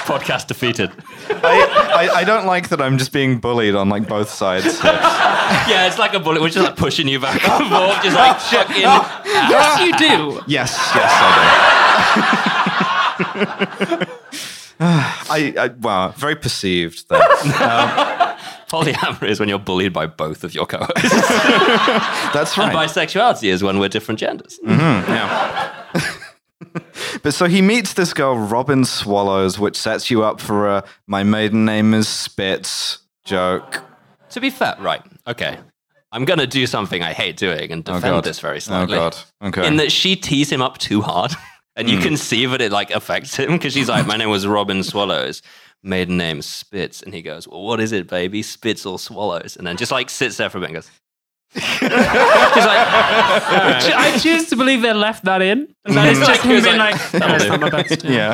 Podcast 0.06 0.46
defeated. 0.48 0.90
I, 1.30 2.08
I, 2.10 2.20
I 2.20 2.24
don't 2.24 2.46
like 2.46 2.68
that 2.70 2.80
I'm 2.82 2.98
just 2.98 3.12
being 3.12 3.38
bullied 3.38 3.74
on 3.74 3.88
like 3.88 4.08
both 4.08 4.30
sides. 4.30 4.80
here. 4.80 4.92
Yeah, 5.68 5.86
it's 5.86 5.98
like 5.98 6.14
a 6.14 6.18
bullet. 6.18 6.40
We're 6.40 6.48
just 6.48 6.64
like 6.66 6.76
pushing 6.76 7.06
you 7.06 7.20
back 7.20 7.46
and 7.46 7.68
forth, 7.68 8.02
just 8.02 8.16
like 8.16 8.40
fucking. 8.40 8.80
Yes, 8.82 9.80
you 9.80 9.92
do. 9.98 10.40
yes, 10.46 10.72
yes, 10.94 11.12
I 13.28 14.06
do. 14.06 14.06
I, 14.84 15.54
I 15.56 15.68
wow, 15.68 16.08
very 16.16 16.36
perceived 16.36 17.08
there. 17.08 17.22
Um, 17.42 18.38
Polyamory 18.68 19.28
is 19.28 19.38
when 19.38 19.50
you're 19.50 19.58
bullied 19.58 19.92
by 19.92 20.06
both 20.06 20.44
of 20.44 20.54
your 20.54 20.64
co-hosts. 20.64 21.10
That's 22.32 22.56
and 22.56 22.72
right. 22.74 22.88
bisexuality 22.88 23.48
is 23.48 23.62
when 23.62 23.78
we're 23.78 23.90
different 23.90 24.18
genders. 24.18 24.58
Mm-hmm, 24.64 25.12
yeah. 25.12 26.18
but 27.22 27.34
so 27.34 27.46
he 27.46 27.60
meets 27.60 27.92
this 27.92 28.14
girl, 28.14 28.34
Robin 28.34 28.86
Swallows, 28.86 29.58
which 29.58 29.76
sets 29.76 30.10
you 30.10 30.24
up 30.24 30.40
for 30.40 30.68
a 30.68 30.84
"my 31.06 31.22
maiden 31.22 31.66
name 31.66 31.92
is 31.92 32.08
Spitz" 32.08 33.00
joke. 33.24 33.82
To 34.30 34.40
be 34.40 34.48
fair, 34.48 34.74
right? 34.80 35.02
Okay, 35.26 35.58
I'm 36.10 36.24
gonna 36.24 36.46
do 36.46 36.66
something 36.66 37.02
I 37.02 37.12
hate 37.12 37.36
doing 37.36 37.72
and 37.72 37.84
defend 37.84 38.06
oh, 38.06 38.16
God. 38.16 38.24
this 38.24 38.40
very 38.40 38.60
slightly. 38.60 38.96
Oh 38.96 39.10
god. 39.10 39.16
Okay. 39.42 39.66
In 39.66 39.76
that 39.76 39.92
she 39.92 40.16
teased 40.16 40.50
him 40.50 40.62
up 40.62 40.78
too 40.78 41.02
hard, 41.02 41.32
and 41.76 41.88
you 41.88 41.96
hmm. 41.96 42.02
can 42.02 42.16
see 42.16 42.46
that 42.46 42.60
it 42.60 42.72
like 42.72 42.90
affects 42.90 43.36
him 43.36 43.52
because 43.52 43.72
she's 43.72 43.88
like, 43.88 44.06
"My 44.06 44.16
name 44.16 44.30
was 44.30 44.46
Robin 44.46 44.82
Swallows." 44.82 45.42
Maiden 45.84 46.16
name 46.16 46.42
Spitz, 46.42 47.02
and 47.02 47.12
he 47.12 47.22
goes, 47.22 47.48
"Well, 47.48 47.62
what 47.62 47.80
is 47.80 47.92
it, 47.92 48.08
baby? 48.08 48.42
Spitz 48.42 48.86
or 48.86 48.98
swallows?" 48.98 49.56
And 49.56 49.66
then 49.66 49.76
just 49.76 49.90
like 49.90 50.10
sits 50.10 50.36
there 50.36 50.48
for 50.48 50.58
a 50.58 50.60
bit 50.60 50.70
and 50.70 50.74
goes, 50.76 50.90
He's 51.54 51.62
like, 51.62 51.90
I 53.92 54.18
choose 54.22 54.48
to 54.48 54.56
believe 54.56 54.80
they 54.80 54.94
left 54.94 55.26
that 55.26 55.42
in. 55.42 55.74
And 55.84 55.94
that 55.94 56.10
is 56.10 56.18
hmm. 56.18 56.24
just 56.24 56.42
He 56.42 56.48
him 56.48 56.62
being 56.62 56.78
like, 56.78 56.94
like, 57.12 57.12
"That's 57.12 57.44
not 57.44 57.60
my 57.60 57.68
best. 57.68 58.04
yeah. 58.04 58.32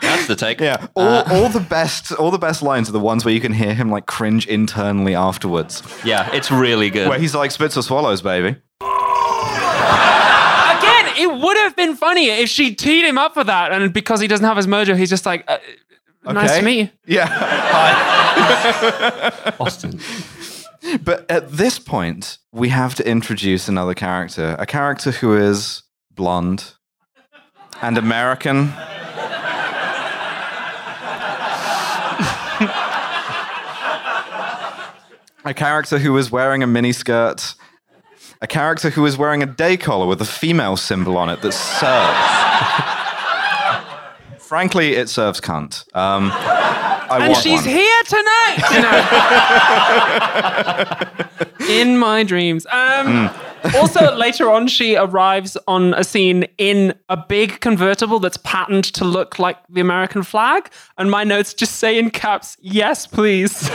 "That's 0.00 0.26
the 0.26 0.34
take." 0.34 0.58
Yeah. 0.58 0.86
Uh, 0.96 1.22
all, 1.26 1.42
all 1.42 1.48
the 1.50 1.60
best 1.60 2.12
all 2.12 2.30
the 2.30 2.38
best 2.38 2.62
lines 2.62 2.88
are 2.88 2.92
the 2.92 2.98
ones 2.98 3.26
where 3.26 3.34
you 3.34 3.42
can 3.42 3.52
hear 3.52 3.74
him 3.74 3.90
like 3.90 4.06
cringe 4.06 4.46
internally 4.46 5.14
afterwards. 5.14 5.82
yeah, 6.02 6.34
it's 6.34 6.50
really 6.50 6.88
good. 6.88 7.10
Where 7.10 7.18
he's 7.18 7.34
like 7.34 7.50
Spitz 7.50 7.76
or 7.76 7.82
Swallows, 7.82 8.22
baby. 8.22 8.56
Again, 11.18 11.30
it 11.30 11.42
would 11.42 11.56
have 11.58 11.76
been 11.76 11.96
funnier 11.96 12.32
if 12.34 12.48
she 12.48 12.74
teed 12.74 13.04
him 13.04 13.18
up 13.18 13.34
for 13.34 13.44
that, 13.44 13.72
and 13.72 13.92
because 13.92 14.20
he 14.20 14.26
doesn't 14.28 14.44
have 14.46 14.56
his 14.56 14.66
mojo, 14.66 14.96
he's 14.96 15.10
just 15.10 15.26
like, 15.26 15.44
uh, 15.48 15.58
"Nice 16.24 16.50
Okay. 16.50 16.58
to 16.60 16.64
meet 16.64 16.78
you." 16.78 16.88
Yeah. 17.06 17.26
Hi. 17.30 19.52
Austin. 19.60 20.00
But 21.04 21.30
at 21.30 21.50
this 21.52 21.78
point, 21.78 22.38
we 22.52 22.68
have 22.70 22.94
to 22.96 23.06
introduce 23.08 23.68
another 23.68 23.94
character, 23.94 24.56
a 24.58 24.66
character 24.66 25.10
who 25.10 25.36
is 25.36 25.82
blonde 26.14 26.72
and 27.82 27.98
American. 27.98 28.72
a 35.44 35.54
character 35.54 35.98
who 35.98 36.16
is 36.16 36.30
wearing 36.30 36.62
a 36.62 36.66
miniskirt. 36.66 37.54
A 38.40 38.46
character 38.46 38.90
who 38.90 39.04
is 39.04 39.16
wearing 39.16 39.42
a 39.42 39.46
day 39.46 39.76
collar 39.76 40.06
with 40.06 40.20
a 40.20 40.24
female 40.24 40.76
symbol 40.76 41.16
on 41.18 41.28
it 41.28 41.42
that 41.42 41.52
serves. 41.52 42.18
Frankly, 44.48 44.94
it 44.94 45.08
serves 45.08 45.40
cunt. 45.40 45.84
Um, 45.94 46.30
I 46.32 47.18
and 47.26 47.36
she's 47.36 47.62
one. 47.62 47.70
here 47.70 48.02
tonight. 48.06 48.58
You 51.60 51.80
in 51.80 51.98
my 51.98 52.22
dreams. 52.24 52.64
Um, 52.70 53.28
Also, 53.74 54.14
later 54.16 54.50
on, 54.50 54.68
she 54.68 54.94
arrives 54.96 55.56
on 55.66 55.92
a 55.94 56.04
scene 56.04 56.44
in 56.58 56.94
a 57.08 57.16
big 57.16 57.60
convertible 57.60 58.20
that's 58.20 58.36
patterned 58.38 58.84
to 58.94 59.04
look 59.04 59.38
like 59.38 59.56
the 59.68 59.80
American 59.80 60.22
flag, 60.22 60.70
and 60.96 61.10
my 61.10 61.24
notes 61.24 61.52
just 61.54 61.74
say 61.76 61.98
in 61.98 62.10
caps, 62.10 62.56
"Yes, 62.60 63.06
please." 63.06 63.68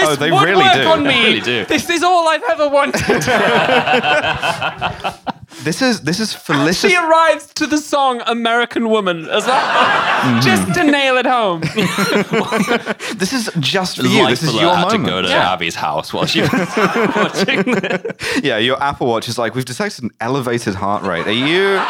this 0.00 0.08
Oh, 0.08 0.16
they 0.16 0.30
would 0.30 0.44
really 0.44 0.62
work 0.62 0.74
do. 0.74 0.82
on 0.88 1.02
They 1.04 1.14
me. 1.14 1.24
really 1.24 1.40
do. 1.40 1.64
This 1.66 1.88
is 1.90 2.02
all 2.02 2.28
I've 2.28 2.42
ever 2.50 2.68
wanted. 2.68 3.02
This 5.64 5.82
is 5.82 6.02
this 6.02 6.20
is 6.20 6.32
Felicity. 6.34 6.92
she 6.92 6.96
arrives 6.96 7.46
to 7.54 7.66
the 7.66 7.78
song 7.78 8.22
"American 8.26 8.90
Woman" 8.90 9.28
as 9.28 9.44
well, 9.44 9.60
mm-hmm. 9.60 10.40
just 10.40 10.72
to 10.74 10.84
nail 10.84 11.16
it 11.16 11.26
home. 11.26 11.62
This 13.18 13.32
is 13.32 13.50
just 13.58 13.96
for 13.96 14.02
you. 14.06 14.22
like 14.22 14.30
This 14.38 14.42
is 14.44 14.54
your 14.54 14.72
had 14.74 14.84
moment. 14.84 15.04
to 15.06 15.10
go 15.10 15.22
to 15.22 15.28
Yeah. 15.28 15.52
Abby's 15.52 15.74
house 15.74 16.12
while 16.12 16.26
she 16.26 16.42
was 16.42 16.50
watching 16.52 17.62
this. 17.62 18.44
Yeah, 18.44 18.58
your 18.58 18.80
Apple 18.80 19.08
Watch 19.08 19.26
is 19.28 19.36
like, 19.38 19.54
we've 19.56 19.64
detected 19.64 20.04
an 20.04 20.10
elevated 20.20 20.74
heart 20.76 21.02
rate. 21.02 21.26
Are 21.26 21.32
you 21.32 21.80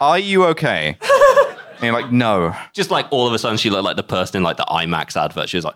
are 0.00 0.18
you 0.18 0.44
okay? 0.46 0.96
And 1.00 1.82
you're 1.82 1.92
like, 1.92 2.12
no. 2.12 2.54
Just 2.72 2.90
like 2.90 3.06
all 3.10 3.26
of 3.26 3.32
a 3.32 3.38
sudden, 3.38 3.56
she 3.58 3.70
looked 3.70 3.84
like 3.84 3.96
the 3.96 4.02
person 4.04 4.36
in 4.38 4.42
like 4.44 4.58
the 4.58 4.66
IMAX 4.68 5.16
advert. 5.20 5.48
She 5.48 5.56
was 5.56 5.64
like, 5.64 5.74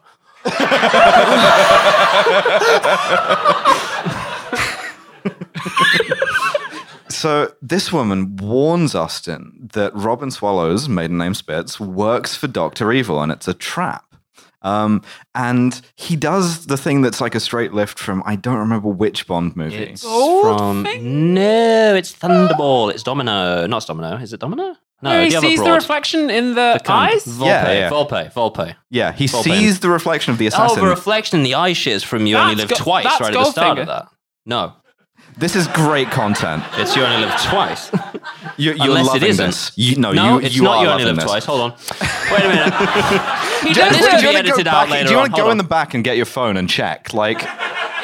So 7.11 7.53
this 7.61 7.93
woman 7.93 8.37
warns 8.37 8.95
Austin 8.95 9.69
that 9.73 9.93
Robin 9.95 10.31
Swallows, 10.31 10.89
maiden 10.89 11.19
name 11.19 11.35
Spitz, 11.35 11.81
works 11.81 12.37
for 12.37 12.47
Doctor 12.47 12.93
Evil, 12.93 13.21
and 13.23 13.33
it's 13.33 13.49
a 13.49 13.55
trap. 13.55 14.05
Um, 14.63 15.03
and 15.35 15.81
he 15.97 16.17
does 16.17 16.67
the 16.67 16.77
thing 16.77 17.01
that's 17.03 17.21
like 17.21 17.35
a 17.35 17.41
straight 17.41 17.73
lift 17.73 17.99
from 17.99 18.23
I 18.27 18.37
don't 18.37 18.59
remember 18.59 18.89
which 18.89 19.27
Bond 19.27 19.57
movie. 19.57 19.77
"It's 19.77 20.03
from 20.03 20.83
no, 21.35 21.95
it's 21.95 22.13
Thunderball. 22.13 22.93
It's 22.93 23.03
Domino. 23.03 23.67
Not 23.67 23.87
Domino. 23.87 24.17
Is 24.17 24.33
it 24.33 24.41
Domino? 24.41 24.77
No, 25.01 25.23
he 25.23 25.31
the 25.31 25.37
other 25.37 25.47
sees 25.47 25.63
the 25.63 25.71
reflection 25.73 26.29
in 26.29 26.55
the, 26.55 26.81
The 26.85 26.93
eyes. 26.93 27.25
Volpe, 27.25 27.47
Yeah, 27.47 27.73
yeah. 27.73 27.91
Volpe, 27.91 28.33
Volpe. 28.33 28.75
yeah, 28.91 29.13
he 29.13 29.29
Bob 29.29 29.45
sees 29.45 29.79
the 29.81 29.89
reflection 29.91 30.33
of 30.33 30.39
the 30.39 30.47
oh, 30.47 30.49
assassin. 30.49 30.63
Oh, 30.63 30.67
assassin. 30.67 30.85
the 30.85 30.91
reflection 30.91 31.39
in 31.39 31.45
the 31.45 31.55
eye 31.55 31.73
shit 31.73 31.93
is 31.95 32.03
from 32.03 32.27
You 32.27 32.37
Only 32.37 32.57
Live 32.57 32.69
Go- 32.71 32.77
Twice, 32.77 33.05
right 33.21 33.21
at 33.23 33.33
the 33.33 33.45
start 33.45 33.79
Goldfinger. 33.79 33.81
of 33.83 33.87
that. 33.87 34.09
No, 34.45 34.73
this 35.37 35.55
is 35.55 35.69
great 35.69 36.11
content. 36.11 36.65
it's 36.75 36.97
You 36.97 37.05
Only 37.05 37.25
Live 37.27 37.41
Twice. 37.43 37.91
You, 38.57 38.73
you're 38.73 38.87
Unless 38.89 39.07
loving 39.07 39.29
isn't. 39.29 39.47
this. 39.47 39.73
You, 39.77 39.97
no, 39.99 40.11
no, 40.11 40.39
you, 40.41 40.47
it's 40.47 40.57
you 40.57 40.63
not 40.65 40.79
are 40.79 40.85
You 40.85 40.91
Only 40.91 41.05
Live 41.05 41.15
this. 41.17 41.25
Twice. 41.27 41.45
Hold 41.45 41.61
on. 41.61 41.71
Wait 42.33 42.45
a 42.45 42.49
minute. 42.49 42.75
He 42.75 43.69
Yeah, 43.69 43.75
does 43.89 43.91
this 43.93 44.01
the- 44.01 44.11
could 44.11 44.21
be 44.21 44.27
wanna 44.27 44.39
edited 44.41 44.65
go 44.65 44.71
out 44.73 44.87
back- 44.87 44.91
later 44.91 45.05
Do 45.05 45.11
you 45.13 45.17
want 45.19 45.31
to 45.37 45.41
go 45.41 45.45
on. 45.47 45.53
in 45.53 45.59
the 45.59 45.65
back 45.65 45.95
and 45.95 46.03
get 46.03 46.17
your 46.17 46.27
phone 46.27 46.57
and 46.57 46.69
check? 46.69 47.15
Like, 47.15 47.39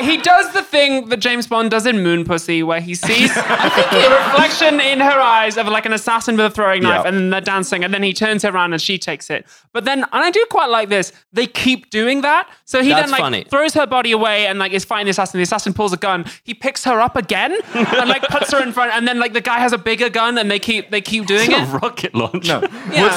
he 0.00 0.16
does 0.16 0.52
the 0.52 0.62
thing 0.62 1.08
that 1.08 1.18
James 1.18 1.46
Bond 1.46 1.70
does 1.70 1.86
in 1.86 2.02
Moon 2.02 2.24
Pussy, 2.24 2.62
where 2.62 2.80
he 2.80 2.94
sees 2.94 3.30
I 3.34 3.68
the 4.08 4.14
reflection 4.14 4.80
in 4.80 5.00
her 5.00 5.18
eyes 5.20 5.56
of 5.56 5.66
like 5.68 5.86
an 5.86 5.92
assassin 5.92 6.36
with 6.36 6.46
a 6.46 6.50
throwing 6.50 6.82
knife, 6.82 7.02
Yeah. 7.02 7.08
and 7.08 7.16
then 7.16 7.30
they're 7.30 7.40
dancing, 7.40 7.84
and 7.84 7.92
then 7.92 8.02
he 8.02 8.12
turns 8.12 8.42
her 8.42 8.50
around 8.50 8.72
and 8.72 8.80
she 8.82 8.98
takes 8.98 9.30
it. 9.30 9.46
But 9.72 9.84
then, 9.84 10.00
and 10.00 10.08
I 10.12 10.30
do 10.30 10.44
quite 10.50 10.68
like 10.70 10.88
this. 10.88 11.12
They 11.32 11.46
keep 11.46 11.90
doing 11.90 12.20
that, 12.22 12.48
so 12.64 12.82
he 12.82 12.90
That's 12.90 13.02
then 13.02 13.10
like 13.10 13.20
funny. 13.20 13.44
throws 13.44 13.74
her 13.74 13.86
body 13.86 14.12
away 14.12 14.46
and 14.46 14.58
like 14.58 14.72
is 14.72 14.84
fighting 14.84 15.06
the 15.06 15.10
assassin. 15.10 15.38
The 15.38 15.42
assassin 15.42 15.72
pulls 15.74 15.92
a 15.92 15.96
gun. 15.96 16.24
He 16.44 16.54
picks 16.54 16.84
her 16.84 17.00
up 17.00 17.16
again 17.16 17.56
and 17.74 18.08
like 18.08 18.22
puts 18.28 18.52
her 18.52 18.62
in 18.62 18.72
front, 18.72 18.92
and 18.92 19.06
then 19.08 19.18
like 19.18 19.32
the 19.32 19.40
guy 19.40 19.58
has 19.58 19.72
a 19.72 19.78
bigger 19.78 20.08
gun, 20.08 20.38
and 20.38 20.50
they 20.50 20.58
keep 20.58 20.90
they 20.90 21.00
keep 21.00 21.26
doing 21.26 21.50
It's 21.50 21.68
it. 21.70 21.74
a 21.74 21.78
rocket 21.78 22.14
launcher. 22.14 22.60
Yeah. 22.90 23.08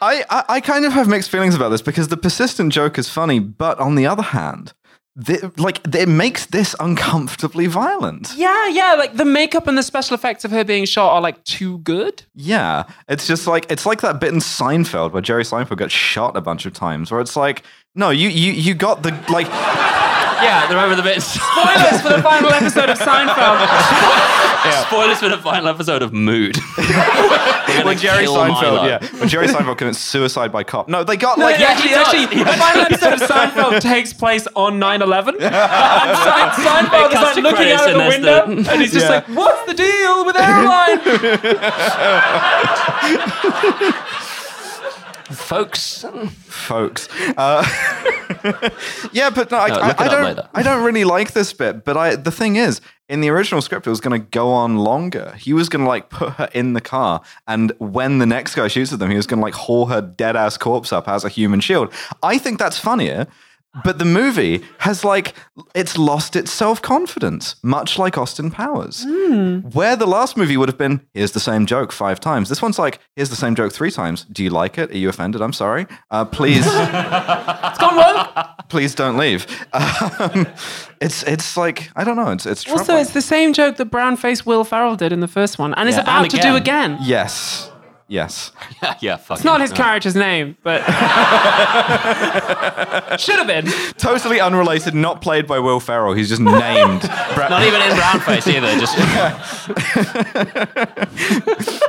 I, 0.00 0.24
I, 0.30 0.44
I 0.48 0.60
kind 0.60 0.84
of 0.84 0.92
have 0.92 1.06
mixed 1.08 1.30
feelings 1.30 1.54
about 1.54 1.68
this 1.68 1.82
because 1.82 2.08
the 2.08 2.16
persistent 2.16 2.72
joke 2.72 2.98
is 2.98 3.08
funny, 3.08 3.38
but 3.38 3.78
on 3.78 3.94
the 3.94 4.06
other 4.06 4.22
hand, 4.22 4.72
the, 5.14 5.52
like 5.58 5.80
it 5.94 6.08
makes 6.08 6.46
this 6.46 6.74
uncomfortably 6.80 7.66
violent. 7.66 8.32
Yeah, 8.34 8.68
yeah, 8.68 8.94
like 8.94 9.16
the 9.16 9.26
makeup 9.26 9.66
and 9.66 9.76
the 9.76 9.82
special 9.82 10.14
effects 10.14 10.44
of 10.44 10.50
her 10.50 10.64
being 10.64 10.86
shot 10.86 11.12
are 11.12 11.20
like 11.20 11.42
too 11.44 11.78
good. 11.78 12.22
Yeah, 12.34 12.84
it's 13.08 13.26
just 13.26 13.46
like 13.46 13.70
it's 13.70 13.84
like 13.84 14.00
that 14.00 14.20
bit 14.20 14.32
in 14.32 14.38
Seinfeld 14.38 15.12
where 15.12 15.20
Jerry 15.20 15.44
Seinfeld 15.44 15.78
gets 15.78 15.92
shot 15.92 16.36
a 16.36 16.40
bunch 16.40 16.64
of 16.64 16.72
times, 16.72 17.10
where 17.10 17.20
it's 17.20 17.36
like, 17.36 17.62
no, 17.94 18.08
you 18.08 18.28
you 18.28 18.52
you 18.52 18.74
got 18.74 19.02
the 19.02 19.10
like, 19.28 19.48
Yeah, 20.42 20.66
the 20.68 20.74
remember 20.74 20.96
the 20.96 21.02
bits. 21.02 21.24
Spoilers 21.26 22.00
for 22.02 22.08
the 22.10 22.22
final 22.22 22.50
episode 22.52 22.88
of 22.90 22.98
Seinfeld. 22.98 23.58
Spoilers 24.86 25.18
for 25.18 25.28
the 25.28 25.38
final 25.38 25.68
episode 25.68 26.02
of 26.02 26.12
Mood. 26.12 26.56
when 27.84 27.96
Jerry 27.98 28.26
Seinfeld, 28.26 28.48
Milo. 28.48 28.84
yeah, 28.86 28.98
when 29.18 29.28
Jerry 29.28 29.46
Seinfeld 29.46 29.78
commits 29.78 29.98
suicide 29.98 30.50
by 30.52 30.62
cop. 30.64 30.88
No, 30.88 31.02
they 31.04 31.16
got 31.16 31.38
like 31.38 31.58
Like, 31.58 31.68
actually, 31.68 31.94
actually, 31.94 32.26
the 32.44 32.44
final 32.52 32.82
episode 32.82 33.12
of 33.14 33.20
Seinfeld 33.20 33.80
takes 33.80 34.12
place 34.12 34.46
on 34.54 34.78
9-11. 34.80 35.38
And 35.42 36.56
Seinfeld 36.56 37.08
is 37.10 37.14
like 37.14 37.36
looking 37.36 37.72
out 37.72 37.88
of 37.90 37.94
the 37.96 38.08
window, 38.08 38.46
the- 38.46 38.70
and 38.72 38.80
he's 38.80 38.92
just 38.92 39.06
Yeah. 39.06 39.10
like, 39.16 39.28
what's 39.28 39.64
the 39.66 39.74
deal 39.74 40.24
with 40.24 40.36
airline? 40.36 40.98
Folks, 45.32 46.04
folks. 46.44 47.08
Uh, 47.36 47.64
yeah, 49.12 49.30
but 49.30 49.50
no, 49.50 49.58
I, 49.58 49.68
No, 49.68 49.74
I, 49.76 49.94
I 49.98 50.08
don't. 50.08 50.24
later. 50.24 50.48
I 50.54 50.62
don't 50.62 50.84
really 50.84 51.04
like 51.04 51.32
this 51.32 51.52
bit. 51.52 51.84
But 51.84 51.96
I, 51.96 52.16
the 52.16 52.30
thing 52.30 52.56
is, 52.56 52.80
in 53.08 53.20
the 53.20 53.28
original 53.28 53.60
script, 53.62 53.86
it 53.86 53.90
was 53.90 54.00
going 54.00 54.20
to 54.20 54.26
go 54.30 54.50
on 54.50 54.78
longer. 54.78 55.34
He 55.38 55.52
was 55.52 55.68
going 55.68 55.84
to 55.84 55.88
like 55.88 56.10
put 56.10 56.34
her 56.34 56.48
in 56.54 56.72
the 56.72 56.80
car, 56.80 57.22
and 57.46 57.72
when 57.78 58.18
the 58.18 58.26
next 58.26 58.54
guy 58.54 58.68
shoots 58.68 58.92
at 58.92 58.98
them, 58.98 59.10
he 59.10 59.16
was 59.16 59.26
going 59.26 59.38
to 59.38 59.44
like 59.44 59.54
haul 59.54 59.86
her 59.86 60.00
dead 60.00 60.36
ass 60.36 60.56
corpse 60.56 60.92
up 60.92 61.08
as 61.08 61.24
a 61.24 61.28
human 61.28 61.60
shield. 61.60 61.92
I 62.22 62.38
think 62.38 62.58
that's 62.58 62.78
funnier. 62.78 63.26
But 63.84 63.98
the 63.98 64.04
movie 64.04 64.62
has 64.80 65.02
like 65.02 65.34
it's 65.74 65.96
lost 65.96 66.36
its 66.36 66.50
self 66.52 66.82
confidence, 66.82 67.56
much 67.62 67.98
like 67.98 68.18
Austin 68.18 68.50
Powers. 68.50 69.06
Where 69.06 69.96
the 69.96 70.06
last 70.06 70.36
movie 70.36 70.58
would 70.58 70.68
have 70.68 70.76
been, 70.76 71.00
here's 71.14 71.32
the 71.32 71.40
same 71.40 71.64
joke 71.64 71.90
five 71.90 72.20
times. 72.20 72.50
This 72.50 72.60
one's 72.60 72.78
like, 72.78 72.98
here's 73.16 73.30
the 73.30 73.36
same 73.36 73.54
joke 73.54 73.72
three 73.72 73.90
times. 73.90 74.24
Do 74.30 74.44
you 74.44 74.50
like 74.50 74.76
it? 74.76 74.90
Are 74.90 74.96
you 74.98 75.08
offended? 75.08 75.40
I'm 75.40 75.54
sorry. 75.54 75.86
Uh, 76.10 76.26
please, 76.26 76.66
It's 76.66 77.78
gone 77.78 77.96
well. 77.96 78.54
please 78.68 78.94
don't 78.94 79.16
leave. 79.16 79.46
Um, 80.22 80.46
it's 81.00 81.22
it's 81.24 81.56
like 81.56 81.90
I 81.96 82.04
don't 82.04 82.16
know. 82.16 82.30
It's 82.30 82.44
it's 82.46 82.68
Also, 82.70 82.96
it's 82.98 83.12
the 83.12 83.22
same 83.22 83.52
joke 83.54 83.76
that 83.78 83.86
brown 83.86 84.16
face 84.16 84.44
Will 84.46 84.64
Ferrell 84.64 84.94
did 84.96 85.12
in 85.12 85.20
the 85.20 85.28
first 85.28 85.58
one, 85.58 85.72
and 85.74 85.88
is 85.88 85.96
Yeah, 85.96 86.02
about 86.02 86.22
and 86.24 86.30
to 86.32 86.36
do 86.42 86.54
again. 86.56 86.98
yes, 87.00 87.70
yes. 88.12 88.52
yeah, 89.00 89.16
fuck 89.16 89.38
It's 89.38 89.44
not 89.44 89.60
his 89.60 89.72
character's 89.72 90.14
name, 90.14 90.56
but 90.62 90.80
should 93.18 93.36
have 93.36 93.46
been. 93.46 93.66
Totally 93.96 94.38
unrelated. 94.40 94.94
Not 94.94 95.22
played 95.22 95.46
by 95.46 95.58
Will 95.58 95.80
Ferrell. 95.80 96.12
He's 96.12 96.28
just 96.28 96.40
named. 96.42 97.00
Bra- 97.34 97.48
Not 97.48 97.62
even 97.64 97.80
in 97.82 97.96
brown 97.96 98.20
face 98.20 98.46
either. 98.46 98.78
Just 98.78 98.96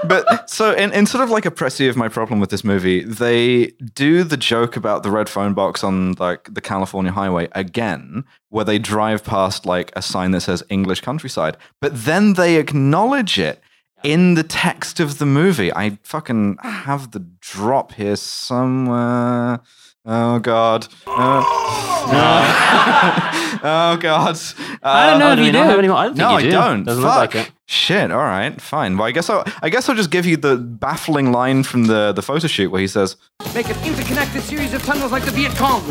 but 0.08 0.50
so 0.50 0.74
in, 0.74 0.94
in 0.94 1.06
sort 1.06 1.24
of 1.24 1.30
like 1.30 1.46
a 1.46 1.52
pressy 1.52 1.90
of 1.90 1.96
my 1.96 2.08
problem 2.08 2.40
with 2.40 2.50
this 2.50 2.64
movie, 2.64 3.04
they 3.04 3.68
do 3.94 4.24
the 4.24 4.38
joke 4.38 4.76
about 4.76 5.04
the 5.04 5.12
red 5.12 5.28
phone 5.30 5.54
box 5.54 5.84
on 5.84 6.14
like 6.14 6.54
the 6.54 6.62
California 6.62 7.12
highway 7.12 7.50
again, 7.54 8.24
where 8.50 8.66
they 8.66 8.80
drive 8.80 9.24
past 9.24 9.66
like 9.66 9.92
a 9.96 10.02
sign 10.02 10.32
that 10.32 10.42
says 10.42 10.64
English 10.70 11.02
countryside, 11.02 11.58
but 11.82 11.92
then 12.06 12.34
they 12.34 12.56
acknowledge 12.56 13.38
it 13.40 13.62
in 14.04 14.34
the 14.36 14.44
text 14.44 15.00
of 15.00 15.18
the 15.20 15.26
movie. 15.26 15.74
I 15.74 15.98
fucking 16.04 16.58
have 16.62 17.12
the 17.12 17.20
drop 17.40 17.94
here 17.94 18.16
somewhere. 18.16 19.60
Oh 20.06 20.40
god. 20.40 20.88
Uh, 21.08 21.44
oh 23.64 23.98
god. 24.00 24.38
I 24.84 25.10
don't 25.12 25.20
know 25.20 25.30
Uh, 25.30 25.34
if 25.34 25.38
do 25.40 25.46
you 25.46 25.52
do. 25.54 25.58
not 25.60 25.68
have 25.68 25.80
any 25.80 25.88
more? 25.88 25.98
I 25.98 26.06
don't 26.08 26.16
think 26.16 26.28
no, 26.28 26.32
you 26.32 26.38
I 26.38 26.42
do. 26.42 26.52
don't. 26.52 26.84
Doesn't 26.84 27.04
Fuck. 27.04 27.34
look 27.34 27.36
like 27.36 27.48
it. 27.48 27.52
Shit. 27.68 28.12
All 28.12 28.18
right. 28.18 28.60
Fine. 28.60 28.98
Well, 28.98 29.08
I 29.08 29.12
guess 29.12 29.30
I'll. 29.30 29.46
I 29.62 29.70
guess 29.70 29.88
I'll 29.88 29.96
just 29.96 30.10
give 30.12 30.26
you 30.26 30.36
the 30.36 30.58
baffling 30.58 31.32
line 31.32 31.64
from 31.64 31.86
the 31.86 32.12
the 32.12 32.22
photo 32.22 32.48
shoot 32.48 32.70
where 32.72 32.82
he 32.82 32.88
says, 32.88 33.16
Make 33.56 33.70
an 33.70 33.82
interconnected 33.86 34.42
series 34.44 34.74
of 34.74 34.84
tunnels 34.84 35.12
like 35.14 35.24
the 35.24 35.32
Viet 35.32 35.56
Cong. 35.56 35.82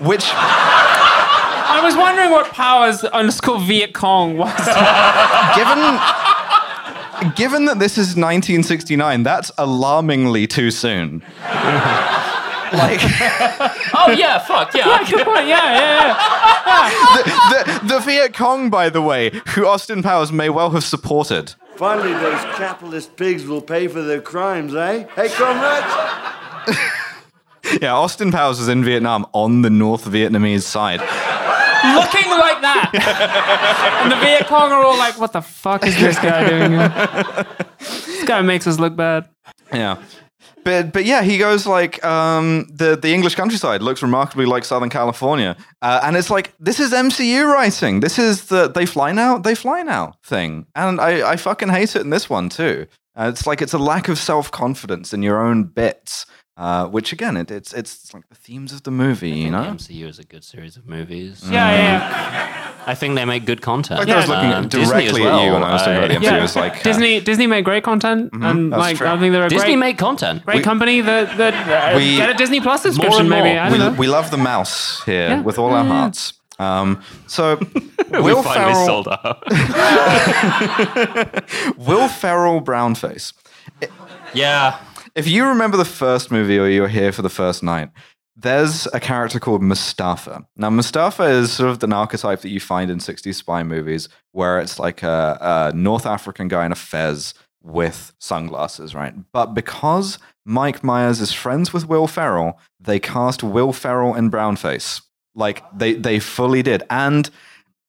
which 0.00 0.24
I 0.34 1.80
was 1.82 1.94
wondering 1.96 2.30
what 2.30 2.50
Powers 2.52 3.04
underscore 3.04 3.60
Viet 3.60 3.92
Cong 3.92 4.38
was. 4.38 4.56
given. 5.56 6.27
Given 7.34 7.64
that 7.66 7.78
this 7.78 7.92
is 7.92 8.16
1969, 8.16 9.22
that's 9.22 9.50
alarmingly 9.58 10.46
too 10.46 10.70
soon. 10.70 11.22
like 12.72 13.00
oh 13.94 14.14
yeah, 14.16 14.38
fuck 14.38 14.74
yeah. 14.74 15.04
Good 15.08 15.24
point. 15.24 15.48
Yeah, 15.48 15.74
yeah, 15.74 16.16
yeah. 16.66 17.80
the, 17.80 17.88
the 17.94 17.98
Viet 18.00 18.34
Cong, 18.34 18.70
by 18.70 18.88
the 18.88 19.02
way, 19.02 19.30
who 19.54 19.66
Austin 19.66 20.02
Powers 20.02 20.30
may 20.30 20.48
well 20.48 20.70
have 20.70 20.84
supported. 20.84 21.54
Finally, 21.76 22.12
those 22.14 22.42
capitalist 22.56 23.16
pigs 23.16 23.46
will 23.46 23.62
pay 23.62 23.88
for 23.88 24.02
their 24.02 24.20
crimes, 24.20 24.74
eh? 24.74 25.06
Hey, 25.14 25.28
comrades! 25.28 26.78
Yeah, 27.82 27.92
Austin 27.94 28.32
Powers 28.32 28.58
was 28.58 28.68
in 28.68 28.82
Vietnam 28.82 29.26
on 29.34 29.60
the 29.60 29.68
North 29.68 30.06
Vietnamese 30.06 30.62
side. 30.62 31.00
Looking 31.84 32.30
like 32.30 32.60
that. 32.62 32.90
and 34.02 34.12
the 34.12 34.16
Viet 34.16 34.46
Cong 34.46 34.72
are 34.72 34.84
all 34.84 34.98
like, 34.98 35.18
what 35.18 35.32
the 35.32 35.42
fuck 35.42 35.86
is 35.86 35.98
this 35.98 36.18
guy 36.18 36.48
doing 36.48 36.72
here? 36.72 37.46
This 37.78 38.24
guy 38.24 38.42
makes 38.42 38.66
us 38.66 38.78
look 38.78 38.96
bad. 38.96 39.28
Yeah. 39.72 40.02
But 40.64 40.92
but 40.92 41.04
yeah, 41.06 41.22
he 41.22 41.38
goes 41.38 41.66
like 41.66 42.04
um, 42.04 42.66
the 42.70 42.96
the 42.96 43.14
English 43.14 43.34
countryside 43.36 43.80
looks 43.80 44.02
remarkably 44.02 44.44
like 44.44 44.64
Southern 44.64 44.90
California, 44.90 45.56
uh, 45.80 46.00
and 46.02 46.16
it's 46.16 46.28
like 46.28 46.52
this 46.60 46.78
is 46.78 46.92
MCU 46.92 47.50
writing. 47.50 48.00
This 48.00 48.18
is 48.18 48.46
the 48.46 48.68
they 48.68 48.84
fly 48.84 49.12
now, 49.12 49.38
they 49.38 49.54
fly 49.54 49.82
now 49.82 50.14
thing, 50.22 50.66
and 50.74 51.00
I 51.00 51.30
I 51.32 51.36
fucking 51.36 51.70
hate 51.70 51.96
it 51.96 52.02
in 52.02 52.10
this 52.10 52.28
one 52.28 52.50
too. 52.50 52.86
Uh, 53.16 53.30
it's 53.32 53.46
like 53.46 53.62
it's 53.62 53.72
a 53.72 53.78
lack 53.78 54.08
of 54.08 54.18
self 54.18 54.50
confidence 54.50 55.14
in 55.14 55.22
your 55.22 55.40
own 55.40 55.64
bits, 55.64 56.26
uh, 56.58 56.86
which 56.88 57.12
again 57.12 57.36
it, 57.36 57.50
it's 57.50 57.72
it's 57.72 58.12
like 58.12 58.28
the 58.28 58.34
themes 58.34 58.72
of 58.72 58.82
the 58.82 58.90
movie, 58.90 59.30
you 59.30 59.50
The 59.50 59.62
know. 59.62 59.70
MCU 59.76 60.08
is 60.08 60.18
a 60.18 60.24
good 60.24 60.44
series 60.44 60.76
of 60.76 60.86
movies. 60.86 61.42
Yeah, 61.44 61.70
yeah, 61.72 61.82
yeah. 61.82 62.72
I 62.86 62.94
think 62.94 63.14
they 63.16 63.24
make 63.24 63.44
good 63.46 63.60
content. 63.62 64.00
Like 64.00 64.08
I 64.08 64.16
was 64.16 64.28
looking 64.28 64.52
Um, 64.52 64.68
directly 64.68 65.22
as 65.22 65.26
at 65.32 65.44
you 65.44 65.52
when 65.52 65.62
I 65.62 65.72
was 65.72 65.82
talking 65.82 65.96
about 65.98 66.08
the 66.08 66.14
MCU. 66.16 66.22
yeah. 66.22 66.42
Was 66.42 66.56
like 66.56 66.76
uh, 66.78 66.82
Disney 66.82 67.20
Disney 67.20 67.46
made 67.46 67.64
great 67.64 67.84
content, 67.84 68.30
and 68.32 68.70
like 68.70 68.96
true. 68.96 69.06
I 69.06 69.18
think 69.20 69.32
they're 69.32 69.46
a 69.46 69.48
Disney 69.48 69.74
great, 69.76 69.86
make 69.86 69.98
content. 69.98 70.44
great 70.44 70.64
company 70.64 71.00
that 71.02 71.36
that 71.38 71.54
uh, 71.94 71.96
We- 71.96 72.16
get 72.16 72.30
a 72.30 72.34
Disney 72.34 72.60
Plus 72.60 72.84
More 72.84 72.92
subscription. 72.92 73.20
and 73.20 73.30
more. 73.30 73.42
Maybe 73.42 73.58
I 73.58 73.70
we, 73.72 73.78
know. 73.78 73.94
we 73.98 74.06
love 74.08 74.30
the 74.30 74.38
mouse 74.38 75.02
here 75.06 75.28
Yeah. 75.28 75.42
with 75.42 75.58
all 75.58 75.70
our 75.72 75.84
Yeah, 75.84 75.90
yeah. 75.92 76.00
hearts. 76.00 76.32
Um, 76.60 77.02
so 77.28 77.56
we 78.10 78.20
Will 78.20 78.42
finally 78.42 78.72
Ferrell, 78.74 78.86
sold 78.86 79.08
out. 79.08 79.44
Will 81.88 82.08
Ferrell 82.08 82.60
brownface. 82.60 83.32
yeah. 84.34 84.78
If 85.18 85.26
you 85.26 85.48
remember 85.48 85.76
the 85.76 85.84
first 85.84 86.30
movie 86.30 86.60
or 86.60 86.68
you 86.68 86.82
were 86.82 86.86
here 86.86 87.10
for 87.10 87.22
the 87.22 87.28
first 87.28 87.60
night, 87.60 87.90
there's 88.36 88.86
a 88.92 89.00
character 89.00 89.40
called 89.40 89.64
Mustafa. 89.64 90.46
Now, 90.54 90.70
Mustafa 90.70 91.24
is 91.24 91.50
sort 91.50 91.70
of 91.70 91.80
the 91.80 91.92
archetype 91.92 92.42
that 92.42 92.50
you 92.50 92.60
find 92.60 92.88
in 92.88 92.98
60s 92.98 93.34
spy 93.34 93.64
movies, 93.64 94.08
where 94.30 94.60
it's 94.60 94.78
like 94.78 95.02
a, 95.02 95.36
a 95.40 95.76
North 95.76 96.06
African 96.06 96.46
guy 96.46 96.64
in 96.64 96.70
a 96.70 96.76
fez 96.76 97.34
with 97.60 98.12
sunglasses, 98.20 98.94
right? 98.94 99.12
But 99.32 99.54
because 99.54 100.20
Mike 100.44 100.84
Myers 100.84 101.20
is 101.20 101.32
friends 101.32 101.72
with 101.72 101.88
Will 101.88 102.06
Ferrell, 102.06 102.56
they 102.78 103.00
cast 103.00 103.42
Will 103.42 103.72
Ferrell 103.72 104.14
in 104.14 104.30
brownface. 104.30 105.02
Like 105.34 105.64
they 105.76 105.94
they 105.94 106.20
fully 106.20 106.62
did. 106.62 106.84
And 106.90 107.28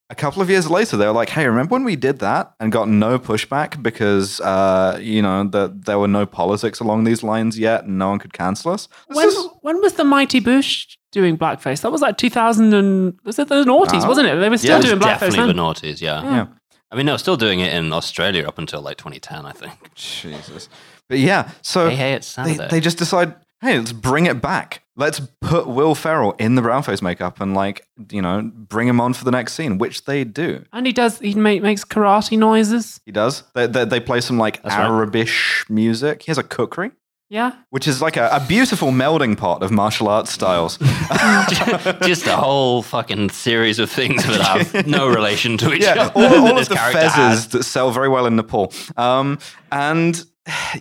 a 0.09 0.15
couple 0.15 0.41
of 0.41 0.49
years 0.49 0.69
later, 0.69 0.97
they 0.97 1.05
were 1.05 1.11
like, 1.13 1.29
"Hey, 1.29 1.47
remember 1.47 1.73
when 1.75 1.83
we 1.83 1.95
did 1.95 2.19
that 2.19 2.53
and 2.59 2.71
got 2.71 2.87
no 2.89 3.19
pushback 3.19 3.81
because 3.83 4.41
uh, 4.41 4.97
you 5.01 5.21
know 5.21 5.43
that 5.45 5.85
there 5.85 5.99
were 5.99 6.07
no 6.07 6.25
politics 6.25 6.79
along 6.79 7.03
these 7.03 7.21
lines 7.23 7.59
yet, 7.59 7.83
and 7.85 7.97
no 7.99 8.09
one 8.09 8.19
could 8.19 8.33
cancel 8.33 8.71
us." 8.71 8.87
This 9.07 9.15
When, 9.17 9.27
is- 9.27 9.47
when 9.61 9.81
was 9.81 9.93
the 9.93 10.03
Mighty 10.03 10.41
Boosh 10.41 10.95
doing 11.11 11.37
blackface? 11.37 11.81
That 11.81 11.91
was 11.91 12.01
like 12.01 12.17
2000 12.17 12.73
and 12.73 13.19
was 13.23 13.37
it 13.39 13.47
the 13.49 13.63
noughties, 13.63 14.03
Oh. 14.03 14.07
wasn't 14.07 14.27
it? 14.29 14.35
They 14.39 14.49
were 14.49 14.57
still 14.57 14.71
Yeah, 14.71 14.79
it 14.79 14.83
doing 14.83 14.99
blackface. 14.99 15.19
Definitely 15.19 15.37
then. 15.37 15.47
the 15.55 15.61
noughties, 15.61 16.01
yeah. 16.01 16.23
Yeah. 16.23 16.45
I 16.91 16.95
mean, 16.95 17.05
they 17.05 17.11
were 17.11 17.17
still 17.19 17.37
doing 17.37 17.59
it 17.59 17.71
in 17.73 17.93
Australia 17.93 18.47
up 18.47 18.57
until 18.57 18.81
like 18.81 18.97
2010, 18.97 19.45
I 19.45 19.51
think. 19.51 19.73
Jesus, 19.95 20.69
but 21.07 21.19
yeah, 21.19 21.49
so 21.61 21.87
Hey, 21.89 21.95
hey, 21.95 22.13
it's 22.13 22.33
they, 22.35 22.55
they 22.57 22.79
just 22.79 22.97
decide, 22.97 23.35
hey, 23.61 23.77
let's 23.77 23.91
bring 23.91 24.25
it 24.25 24.41
back. 24.41 24.83
Let's 24.95 25.21
put 25.41 25.67
Will 25.67 25.95
Ferrell 25.95 26.33
in 26.33 26.55
the 26.55 26.61
brownface 26.61 27.01
makeup 27.01 27.39
and 27.39 27.53
like 27.53 27.85
you 28.11 28.21
know 28.21 28.51
bring 28.53 28.87
him 28.87 28.99
on 28.99 29.13
for 29.13 29.23
the 29.23 29.31
next 29.31 29.53
scene, 29.53 29.77
which 29.77 30.05
they 30.05 30.23
do. 30.23 30.65
And 30.73 30.85
he 30.85 30.93
does. 30.93 31.19
He 31.19 31.33
make, 31.35 31.61
makes 31.61 31.85
karate 31.85 32.37
noises. 32.37 32.99
He 33.05 33.11
does. 33.11 33.43
They 33.53 33.67
they, 33.67 33.85
they 33.85 33.99
play 33.99 34.21
some 34.21 34.37
like 34.37 34.61
That's 34.63 34.75
right. 34.75 34.89
Arabish 34.89 35.69
music. 35.69 36.23
He 36.23 36.31
has 36.31 36.37
a 36.37 36.43
cookery. 36.43 36.91
Yeah. 37.29 37.53
Which 37.69 37.87
is 37.87 38.01
like 38.01 38.17
a, 38.17 38.27
a 38.31 38.43
beautiful 38.47 38.89
melding 38.89 39.37
pot 39.37 39.61
of 39.61 39.69
martial 39.69 40.07
arts 40.07 40.31
styles. 40.31 40.77
just 42.01 42.25
a 42.25 42.35
whole 42.35 42.81
fucking 42.81 43.29
series 43.29 43.77
of 43.77 43.91
things 43.91 44.25
that 44.25 44.41
have 44.73 44.87
no 44.87 45.07
relation 45.07 45.55
to 45.59 45.71
each 45.71 45.83
yeah, 45.83 45.91
other. 45.91 46.11
all, 46.15 46.21
that 46.21 46.37
all 46.39 46.55
this 46.55 46.67
of 46.69 46.69
the 46.69 46.75
fezzes 46.75 47.11
has. 47.11 47.47
that 47.49 47.63
sell 47.63 47.91
very 47.91 48.09
well 48.09 48.25
in 48.25 48.35
Nepal. 48.35 48.73
Um, 48.97 49.37
and 49.71 50.25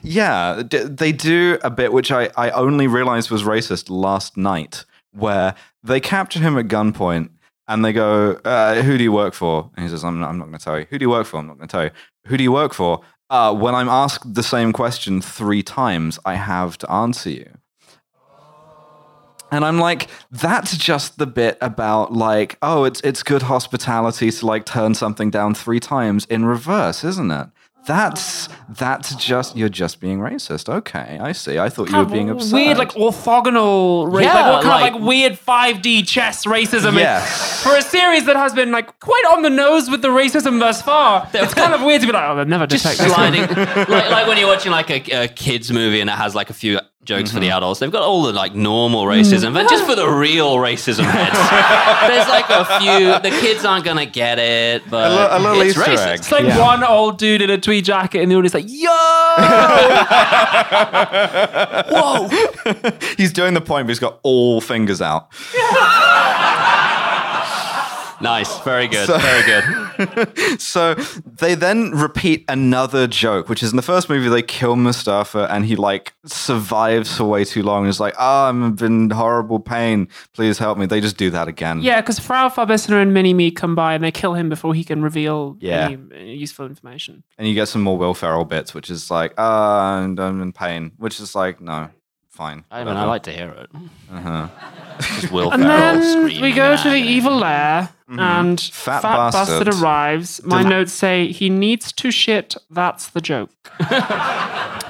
yeah, 0.02 0.62
d- 0.66 0.84
they 0.84 1.12
do 1.12 1.58
a 1.62 1.70
bit 1.70 1.92
which 1.92 2.10
I, 2.10 2.30
I 2.36 2.50
only 2.50 2.86
realized 2.86 3.30
was 3.30 3.42
racist 3.42 3.90
last 3.90 4.36
night, 4.36 4.84
where 5.12 5.54
they 5.82 6.00
capture 6.00 6.40
him 6.40 6.58
at 6.58 6.66
gunpoint 6.66 7.30
and 7.66 7.84
they 7.84 7.92
go, 7.92 8.40
uh, 8.44 8.82
Who 8.82 8.96
do 8.98 9.04
you 9.04 9.12
work 9.12 9.34
for? 9.34 9.70
And 9.76 9.84
he 9.84 9.90
says, 9.90 10.04
I'm 10.04 10.20
not, 10.20 10.30
I'm 10.30 10.38
not 10.38 10.46
going 10.46 10.58
to 10.58 10.64
tell 10.64 10.78
you. 10.78 10.86
Who 10.90 10.98
do 10.98 11.04
you 11.04 11.10
work 11.10 11.26
for? 11.26 11.38
I'm 11.38 11.46
not 11.46 11.58
going 11.58 11.68
to 11.68 11.72
tell 11.72 11.84
you. 11.84 11.90
Who 12.26 12.36
do 12.36 12.42
you 12.42 12.52
work 12.52 12.74
for? 12.74 13.00
Uh, 13.30 13.54
when 13.54 13.74
I'm 13.74 13.88
asked 13.88 14.34
the 14.34 14.42
same 14.42 14.72
question 14.72 15.20
three 15.20 15.62
times, 15.62 16.18
I 16.24 16.34
have 16.34 16.78
to 16.78 16.90
answer 16.90 17.30
you. 17.30 17.50
And 19.50 19.64
I'm 19.64 19.78
like, 19.78 20.08
that's 20.30 20.76
just 20.76 21.18
the 21.18 21.26
bit 21.26 21.56
about 21.60 22.12
like, 22.12 22.58
oh, 22.60 22.84
it's 22.84 23.00
it's 23.00 23.22
good 23.22 23.42
hospitality 23.42 24.30
to 24.30 24.46
like 24.46 24.66
turn 24.66 24.94
something 24.94 25.30
down 25.30 25.54
three 25.54 25.80
times 25.80 26.26
in 26.26 26.44
reverse, 26.44 27.02
isn't 27.02 27.30
it? 27.30 27.48
That's 27.88 28.50
that's 28.68 29.14
just 29.14 29.56
you're 29.56 29.70
just 29.70 29.98
being 29.98 30.18
racist. 30.18 30.68
Okay, 30.68 31.18
I 31.22 31.32
see. 31.32 31.58
I 31.58 31.70
thought 31.70 31.88
you 31.90 31.96
were 31.96 32.04
being 32.04 32.28
absurd. 32.28 32.52
Weird, 32.54 32.76
like 32.76 32.92
orthogonal, 32.92 34.12
ra- 34.12 34.20
Yeah, 34.20 34.34
like 34.34 34.44
what 34.52 34.62
kind 34.62 34.82
like- 34.82 34.92
of 34.94 35.00
like 35.00 35.08
weird 35.08 35.32
5D 35.32 36.06
chess 36.06 36.44
racism? 36.44 36.92
is- 36.96 37.00
Yes. 37.00 37.62
For 37.62 37.74
a 37.74 37.80
series 37.80 38.26
that 38.26 38.36
has 38.36 38.52
been 38.52 38.70
like 38.72 39.00
quite 39.00 39.24
on 39.32 39.40
the 39.42 39.48
nose 39.48 39.88
with 39.88 40.02
the 40.02 40.08
racism 40.08 40.60
thus 40.60 40.82
far, 40.82 41.26
it's 41.32 41.54
kind 41.54 41.72
of 41.72 41.82
weird 41.82 42.02
to 42.02 42.06
be 42.06 42.12
like, 42.12 42.28
oh, 42.28 42.36
they've 42.36 42.46
never 42.46 42.66
just 42.66 42.84
detected 42.84 43.06
this 43.06 43.14
sliding 43.14 43.42
like, 43.88 43.88
like 44.10 44.26
when 44.26 44.36
you're 44.36 44.48
watching 44.48 44.70
like 44.72 44.90
a, 44.90 45.24
a 45.24 45.28
kids 45.28 45.72
movie 45.72 46.00
and 46.02 46.10
it 46.10 46.16
has 46.16 46.34
like 46.34 46.50
a 46.50 46.54
few 46.54 46.78
jokes 47.08 47.30
Mm-hmm. 47.30 47.36
for 47.36 47.40
the 47.40 47.50
adults 47.50 47.80
they've 47.80 47.90
got 47.90 48.02
all 48.02 48.22
the 48.22 48.32
like 48.32 48.54
normal 48.54 49.04
racism 49.04 49.52
but 49.54 49.68
just 49.68 49.84
for 49.86 49.94
the 49.96 50.06
real 50.08 50.56
racism 50.56 51.04
heads 51.04 51.34
there's 52.08 52.28
like 52.28 52.48
a 52.50 52.64
few 52.80 53.18
the 53.30 53.36
kids 53.40 53.64
aren't 53.64 53.84
gonna 53.84 54.06
get 54.06 54.38
it 54.38 54.82
but 54.90 55.10
A 55.10 55.14
li- 55.14 55.28
a 55.30 55.38
little 55.38 55.60
it's 55.62 55.70
Easter 55.78 55.90
racist 55.90 56.06
egg. 56.06 56.18
It's 56.20 56.30
like 56.30 56.44
Yeah. 56.44 56.60
one 56.60 56.84
old 56.84 57.18
dude 57.18 57.40
in 57.42 57.50
a 57.50 57.58
tweed 57.58 57.84
jacket, 57.86 58.22
and 58.22 58.30
the 58.30 58.36
audience 58.36 58.54
like, 58.54 58.66
"Yo!" 58.68 58.90
Whoa! 61.90 62.28
he's 63.16 63.32
doing 63.32 63.54
the 63.54 63.60
point, 63.60 63.86
but 63.86 63.90
he's 63.90 63.98
got 63.98 64.20
all 64.22 64.60
fingers 64.60 65.00
out. 65.02 65.28
nice 68.20 68.58
very 68.60 68.88
good 68.88 69.06
So- 69.06 69.18
very 69.18 69.42
good 69.46 70.60
So 70.60 70.94
they 70.94 71.54
then 71.54 71.90
repeat 71.92 72.44
another 72.48 73.06
joke, 73.06 73.48
which 73.48 73.62
is 73.62 73.70
in 73.72 73.76
the 73.76 73.82
first 73.82 74.08
movie 74.08 74.28
they 74.28 74.42
kill 74.42 74.76
Mustafa 74.76 75.46
and 75.50 75.64
he 75.64 75.76
like 75.76 76.12
survives 76.26 77.16
for 77.16 77.24
way 77.24 77.44
too 77.44 77.62
long. 77.62 77.82
And 77.84 77.88
is 77.90 78.00
like, 78.00 78.14
oh, 78.18 78.48
I'm 78.48 78.76
in 78.80 79.10
horrible 79.10 79.60
pain. 79.60 80.08
Please 80.34 80.58
help 80.58 80.78
me. 80.78 80.86
They 80.86 81.00
just 81.00 81.16
do 81.16 81.30
that 81.30 81.48
again. 81.48 81.80
yeah, 81.82 82.00
because 82.00 82.18
Frau 82.18 82.48
Farbissina 82.48 83.00
and 83.02 83.12
Mini 83.14 83.34
Me 83.34 83.50
come 83.50 83.74
by 83.74 83.94
and 83.94 84.02
they 84.04 84.10
kill 84.12 84.34
him 84.34 84.48
before 84.48 84.74
he 84.74 84.84
can 84.84 85.02
reveal 85.02 85.56
Yeah. 85.60 85.86
any 85.90 85.96
uh, 86.14 86.18
useful 86.18 86.66
information. 86.66 87.22
And 87.38 87.46
you 87.48 87.54
get 87.54 87.68
some 87.68 87.82
more 87.82 87.96
Will 87.98 88.14
Ferrell 88.14 88.44
bits, 88.44 88.74
which 88.74 88.90
is 88.90 89.10
like, 89.10 89.34
ah, 89.38 89.98
and 90.02 90.18
I'm 90.20 90.40
in 90.42 90.52
pain, 90.52 90.92
which 90.98 91.20
is 91.20 91.34
like, 91.34 91.60
no, 91.60 91.88
fine. 92.28 92.64
I 92.70 92.84
mean 92.84 92.96
I 92.96 93.04
like 93.04 93.22
to 93.24 93.32
hear 93.32 93.50
it 93.50 93.70
Uh-huh. 94.12 94.48
Just 95.00 95.30
Will 95.32 95.50
And 95.52 95.62
Ferrell 95.62 95.78
then 96.00 96.02
screaming 96.12 96.42
we 96.42 96.52
go 96.52 96.76
to 96.76 96.82
the 96.82 96.88
agony. 96.90 97.08
evil 97.08 97.36
lair, 97.36 97.88
Mm-hmm. 98.08 98.20
and 98.20 98.58
Fat 98.58 99.02
Fat, 99.02 99.16
bastard. 99.32 99.66
Bastard 99.66 99.82
arrives. 99.82 100.40
My 100.42 100.62
Does- 100.62 100.70
notes 100.70 100.92
say 100.94 101.30
he 101.30 101.50
needs 101.50 101.92
to 101.92 102.10
shit. 102.10 102.56
That's 102.70 103.08
the 103.10 103.20
joke. 103.20 103.50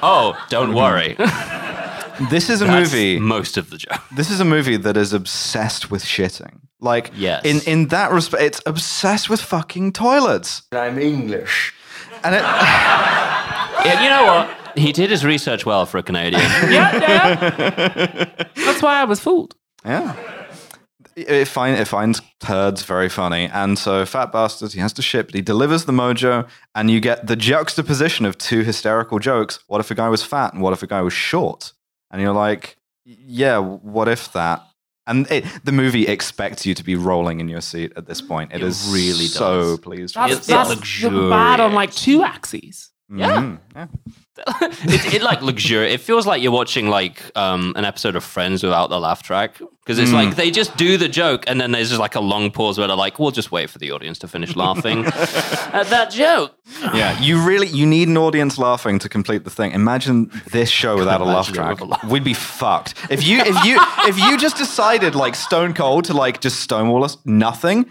oh 0.01 0.37
don't 0.49 0.73
worry 0.73 1.15
This 2.29 2.49
is 2.49 2.61
a 2.61 2.65
That's 2.65 2.91
movie. 2.93 3.19
most 3.19 3.57
of 3.57 3.69
the 3.69 3.77
joke 3.77 3.99
This 4.15 4.29
is 4.31 4.39
a 4.39 4.45
movie 4.45 4.77
that 4.77 4.95
is 4.97 5.11
obsessed 5.13 5.89
with 5.91 6.03
shitting. 6.03 6.59
Like, 6.81 7.11
Yes. 7.15 7.43
in 7.45 7.59
in 7.67 7.87
that 7.89 8.11
respect, 8.11 8.41
it's 8.43 8.61
obsessed 8.65 9.29
with 9.29 9.41
fucking 9.41 9.91
toilets. 9.93 10.63
I'm 10.71 10.97
English. 10.97 11.73
And 12.23 12.35
it, 12.35 12.41
yeah, 13.85 14.01
you 14.03 14.09
know 14.09 14.25
what 14.25 14.77
he 14.77 14.91
did 14.93 15.09
his 15.09 15.23
research 15.25 15.65
well 15.65 15.85
for 15.85 15.97
a 15.97 16.03
Canadian 16.03 16.41
yeah, 16.71 16.99
yeah. 17.01 18.25
That's 18.55 18.81
why 18.81 19.01
I 19.01 19.05
was 19.05 19.19
fooled. 19.19 19.55
Yeah. 19.85 20.15
It, 21.15 21.29
it, 21.29 21.47
find, 21.47 21.77
it 21.77 21.87
finds 21.87 22.21
turds 22.39 22.83
very 22.83 23.09
funny. 23.09 23.49
And 23.51 23.77
so, 23.77 24.05
Fat 24.05 24.31
Bastard, 24.31 24.71
he 24.73 24.79
has 24.79 24.93
to 24.93 25.01
ship, 25.01 25.27
but 25.27 25.35
he 25.35 25.41
delivers 25.41 25.85
the 25.85 25.91
mojo, 25.91 26.47
and 26.75 26.89
you 26.89 26.99
get 26.99 27.27
the 27.27 27.35
juxtaposition 27.35 28.25
of 28.25 28.37
two 28.37 28.61
hysterical 28.61 29.19
jokes. 29.19 29.59
What 29.67 29.79
if 29.81 29.91
a 29.91 29.95
guy 29.95 30.09
was 30.09 30.23
fat, 30.23 30.53
and 30.53 30.61
what 30.61 30.73
if 30.73 30.83
a 30.83 30.87
guy 30.87 31.01
was 31.01 31.13
short? 31.13 31.73
And 32.11 32.21
you're 32.21 32.33
like, 32.33 32.77
yeah, 33.05 33.57
what 33.57 34.07
if 34.07 34.31
that? 34.33 34.63
And 35.07 35.29
it, 35.31 35.43
the 35.63 35.71
movie 35.71 36.07
expects 36.07 36.65
you 36.65 36.75
to 36.75 36.83
be 36.83 36.95
rolling 36.95 37.39
in 37.39 37.49
your 37.49 37.61
seat 37.61 37.93
at 37.95 38.05
this 38.05 38.21
point. 38.21 38.53
It 38.53 38.61
is 38.61 38.87
really 38.91 39.25
so 39.25 39.61
does. 39.71 39.79
pleased. 39.79 40.15
That's, 40.15 40.29
with 40.29 40.37
It's 40.39 40.47
that's 40.47 40.71
itself. 40.71 41.13
the 41.13 41.29
bad 41.29 41.59
on 41.59 41.73
like 41.73 41.91
two 41.91 42.23
axes. 42.23 42.91
Yeah. 43.11 43.41
Mhm. 43.41 43.59
yeah. 43.75 43.87
it, 44.93 45.15
it 45.15 45.21
like 45.23 45.41
luxurious. 45.41 45.93
It 45.95 46.01
feels 46.01 46.25
like 46.27 46.41
you're 46.43 46.51
watching 46.51 46.87
like 46.89 47.19
um, 47.35 47.73
an 47.75 47.83
episode 47.83 48.15
of 48.15 48.23
Friends 48.23 48.63
without 48.63 48.89
the 48.89 48.99
laugh 48.99 49.23
track 49.23 49.57
because 49.57 49.97
it's 49.99 50.13
like 50.13 50.35
they 50.35 50.51
just 50.51 50.77
do 50.77 50.95
the 50.97 51.09
joke 51.09 51.43
and 51.47 51.59
then 51.59 51.71
there's 51.71 51.89
just 51.89 51.99
like 51.99 52.15
a 52.15 52.19
long 52.19 52.51
pause 52.51 52.77
where 52.77 52.87
they're 52.87 52.95
like, 52.95 53.17
"We'll 53.19 53.31
just 53.31 53.51
wait 53.51 53.69
for 53.69 53.79
the 53.79 53.91
audience 53.91 54.19
to 54.19 54.27
finish 54.27 54.55
laughing 54.55 55.05
at 55.05 55.87
that 55.89 56.11
joke." 56.11 56.53
Yeah, 56.93 57.19
you 57.19 57.41
really 57.43 57.67
you 57.67 57.85
need 57.87 58.07
an 58.07 58.17
audience 58.17 58.57
laughing 58.59 58.99
to 58.99 59.09
complete 59.09 59.43
the 59.43 59.49
thing. 59.49 59.71
Imagine 59.71 60.29
this 60.51 60.69
show 60.69 60.95
without 60.95 61.19
a 61.19 61.25
laugh 61.25 61.51
track. 61.51 61.81
a 61.81 61.85
laugh. 61.85 62.03
We'd 62.03 62.23
be 62.23 62.35
fucked. 62.35 62.93
If 63.09 63.25
you 63.25 63.39
if 63.39 63.65
you 63.65 63.77
if 64.07 64.17
you 64.19 64.37
just 64.37 64.55
decided 64.57 65.15
like 65.15 65.33
stone 65.35 65.73
cold 65.73 66.05
to 66.05 66.13
like 66.13 66.39
just 66.41 66.59
stonewall 66.59 67.03
us, 67.03 67.17
nothing. 67.25 67.87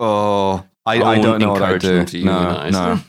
Oh, 0.00 0.64
I, 0.84 1.00
I 1.02 1.20
don't 1.20 1.38
know 1.40 1.52
what 1.52 1.62
I 1.62 1.74
encourage 1.74 2.12
do. 2.12 2.24
no, 2.24 2.68
no. 2.70 3.00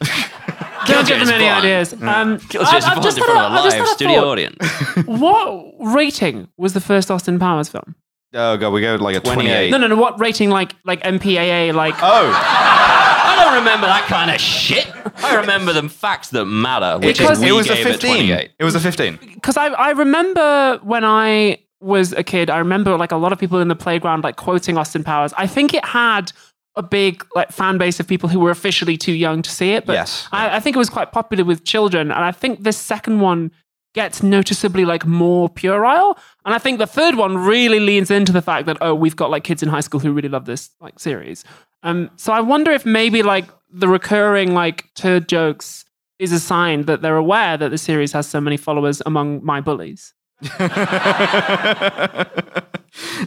Don't 0.89 1.07
give 1.07 1.19
them 1.19 1.27
James 1.27 1.29
any 1.31 1.45
Bond. 1.45 1.65
ideas. 1.65 1.93
Um, 1.93 2.39
Kills 2.49 2.67
I- 2.67 2.71
James 2.71 2.85
I've 2.85 3.01
just 3.03 3.17
in 3.17 3.23
had 3.23 3.31
front 3.31 3.39
a- 3.39 3.45
of 3.47 3.51
a 3.51 3.55
I've 3.57 3.63
just 3.63 3.77
live 3.77 3.87
had 3.87 3.93
studio 3.95 4.21
thought. 4.21 4.27
audience. 4.27 4.57
What 5.05 5.73
rating 5.95 6.47
was 6.57 6.73
the 6.73 6.81
first 6.81 7.09
Austin 7.11 7.39
Powers 7.39 7.69
film? 7.69 7.95
Oh 8.33 8.57
god, 8.57 8.69
we 8.73 8.81
go 8.81 8.95
like 8.95 9.15
a 9.15 9.19
28. 9.21 9.33
twenty-eight. 9.33 9.69
No, 9.71 9.77
no, 9.77 9.87
no. 9.87 9.95
What 9.95 10.19
rating? 10.19 10.49
Like, 10.51 10.75
like 10.85 11.01
MPAA? 11.01 11.73
Like, 11.73 11.95
Oh, 12.01 12.31
I 12.33 13.41
don't 13.43 13.55
remember 13.55 13.87
that 13.87 14.05
kind 14.07 14.29
of 14.29 14.39
shit. 14.39 14.87
I 15.23 15.35
remember 15.35 15.73
the 15.73 15.89
facts 15.89 16.29
that 16.29 16.45
matter, 16.45 16.99
which 16.99 17.17
Because- 17.17 17.37
is 17.39 17.43
we 17.43 17.49
it 17.49 17.53
was 17.53 17.65
a 17.69 17.73
gave 17.73 17.85
it 17.87 17.91
fifteen. 17.93 18.15
28. 18.27 18.51
It 18.59 18.63
was 18.63 18.75
a 18.75 18.79
fifteen. 18.79 19.17
because 19.33 19.57
I 19.57 19.67
I 19.67 19.91
remember 19.91 20.79
when 20.83 21.03
I 21.03 21.57
was 21.81 22.11
a 22.13 22.23
kid, 22.23 22.49
I 22.49 22.57
remember 22.59 22.97
like 22.97 23.11
a 23.11 23.17
lot 23.17 23.31
of 23.33 23.39
people 23.39 23.59
in 23.59 23.67
the 23.67 23.75
playground 23.75 24.23
like 24.23 24.35
quoting 24.35 24.77
Austin 24.77 25.03
Powers. 25.03 25.33
I 25.37 25.47
think 25.47 25.73
it 25.73 25.85
had 25.85 26.31
a 26.75 26.83
big 26.83 27.25
like 27.35 27.51
fan 27.51 27.77
base 27.77 27.99
of 27.99 28.07
people 28.07 28.29
who 28.29 28.39
were 28.39 28.51
officially 28.51 28.97
too 28.97 29.11
young 29.13 29.41
to 29.41 29.49
see 29.49 29.71
it, 29.71 29.85
but 29.85 29.93
Yes. 29.93 30.27
I, 30.31 30.57
I 30.57 30.59
think 30.59 30.75
it 30.75 30.79
was 30.79 30.89
quite 30.89 31.11
popular 31.11 31.43
with 31.43 31.65
children. 31.65 32.11
And 32.11 32.23
I 32.23 32.31
think 32.31 32.63
this 32.63 32.77
second 32.77 33.19
one 33.19 33.51
gets 33.95 34.21
noticeably 34.21 34.85
like 34.85 35.05
more 35.05 35.49
puerile. 35.49 36.17
And 36.45 36.53
I 36.53 36.59
think 36.59 36.77
the 36.77 36.87
third 36.87 37.15
one 37.15 37.37
really 37.37 37.79
leans 37.79 38.11
into 38.11 38.31
the 38.31 38.41
fact 38.41 38.65
that 38.67 38.77
oh, 38.81 38.93
we've 38.93 39.15
got 39.15 39.31
like 39.31 39.43
kids 39.43 39.63
in 39.63 39.69
high 39.69 39.79
school 39.81 39.99
who 39.99 40.13
really 40.13 40.29
love 40.29 40.45
this 40.45 40.69
like 40.79 40.99
series. 40.99 41.43
Um, 41.83 42.11
so 42.15 42.33
I 42.33 42.41
wonder 42.41 42.71
if 42.71 42.85
maybe 42.85 43.23
like 43.23 43.45
the 43.71 43.87
recurring 43.87 44.53
like 44.53 44.85
turd 44.93 45.27
jokes 45.27 45.85
is 46.19 46.31
a 46.31 46.39
sign 46.39 46.83
that 46.83 47.01
they're 47.01 47.15
aware 47.15 47.57
that 47.57 47.69
the 47.69 47.77
series 47.77 48.11
has 48.11 48.27
so 48.27 48.39
many 48.41 48.57
followers 48.57 49.01
among 49.05 49.43
my 49.43 49.61
bullies. 49.61 50.13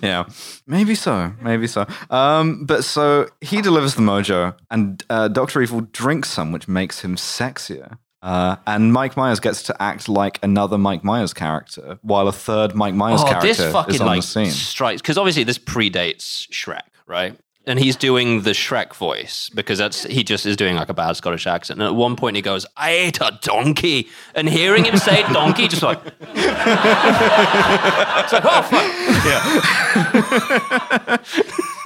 yeah, 0.02 0.24
maybe 0.66 0.94
so, 0.94 1.32
maybe 1.40 1.66
so. 1.66 1.86
Um, 2.10 2.64
but 2.66 2.84
so 2.84 3.28
he 3.40 3.60
delivers 3.62 3.94
the 3.94 4.02
mojo, 4.02 4.54
and 4.70 5.02
uh, 5.10 5.28
Doctor 5.28 5.62
Evil 5.62 5.82
drinks 5.92 6.30
some, 6.30 6.52
which 6.52 6.68
makes 6.68 7.00
him 7.00 7.16
sexier. 7.16 7.98
Uh, 8.22 8.54
and 8.68 8.92
Mike 8.92 9.16
Myers 9.16 9.40
gets 9.40 9.64
to 9.64 9.82
act 9.82 10.08
like 10.08 10.38
another 10.44 10.78
Mike 10.78 11.02
Myers 11.02 11.34
character, 11.34 11.98
while 12.02 12.28
a 12.28 12.32
third 12.32 12.74
Mike 12.74 12.94
Myers 12.94 13.20
Oh, 13.22 13.24
character 13.26 13.48
this 13.48 13.72
fucking 13.72 13.94
is 13.96 14.00
on 14.00 14.06
like 14.06 14.20
the 14.20 14.26
scene. 14.26 14.50
strikes 14.50 15.02
because 15.02 15.18
obviously 15.18 15.42
this 15.44 15.58
predates 15.58 16.48
Shrek, 16.50 16.82
right? 17.06 17.36
And 17.64 17.78
he's 17.78 17.94
doing 17.94 18.42
the 18.42 18.50
Shrek 18.50 18.92
voice 18.94 19.48
because 19.54 19.78
that's 19.78 20.02
he 20.02 20.24
just 20.24 20.46
is 20.46 20.56
doing 20.56 20.74
like 20.74 20.88
a 20.88 20.94
bad 20.94 21.12
Scottish 21.16 21.46
accent. 21.46 21.80
And 21.80 21.86
at 21.88 21.94
one 21.94 22.16
point 22.16 22.34
he 22.34 22.42
goes, 22.42 22.66
"I 22.76 22.90
ate 22.90 23.20
a 23.20 23.38
donkey," 23.40 24.08
and 24.34 24.48
hearing 24.48 24.84
him 24.84 24.96
say 24.96 25.22
donkey, 25.32 25.68
just 25.68 25.80
like, 25.82 26.00
it's 26.04 26.18
like, 28.32 28.44
oh 28.44 28.62
fuck, 28.62 28.82
yeah. 29.24 29.42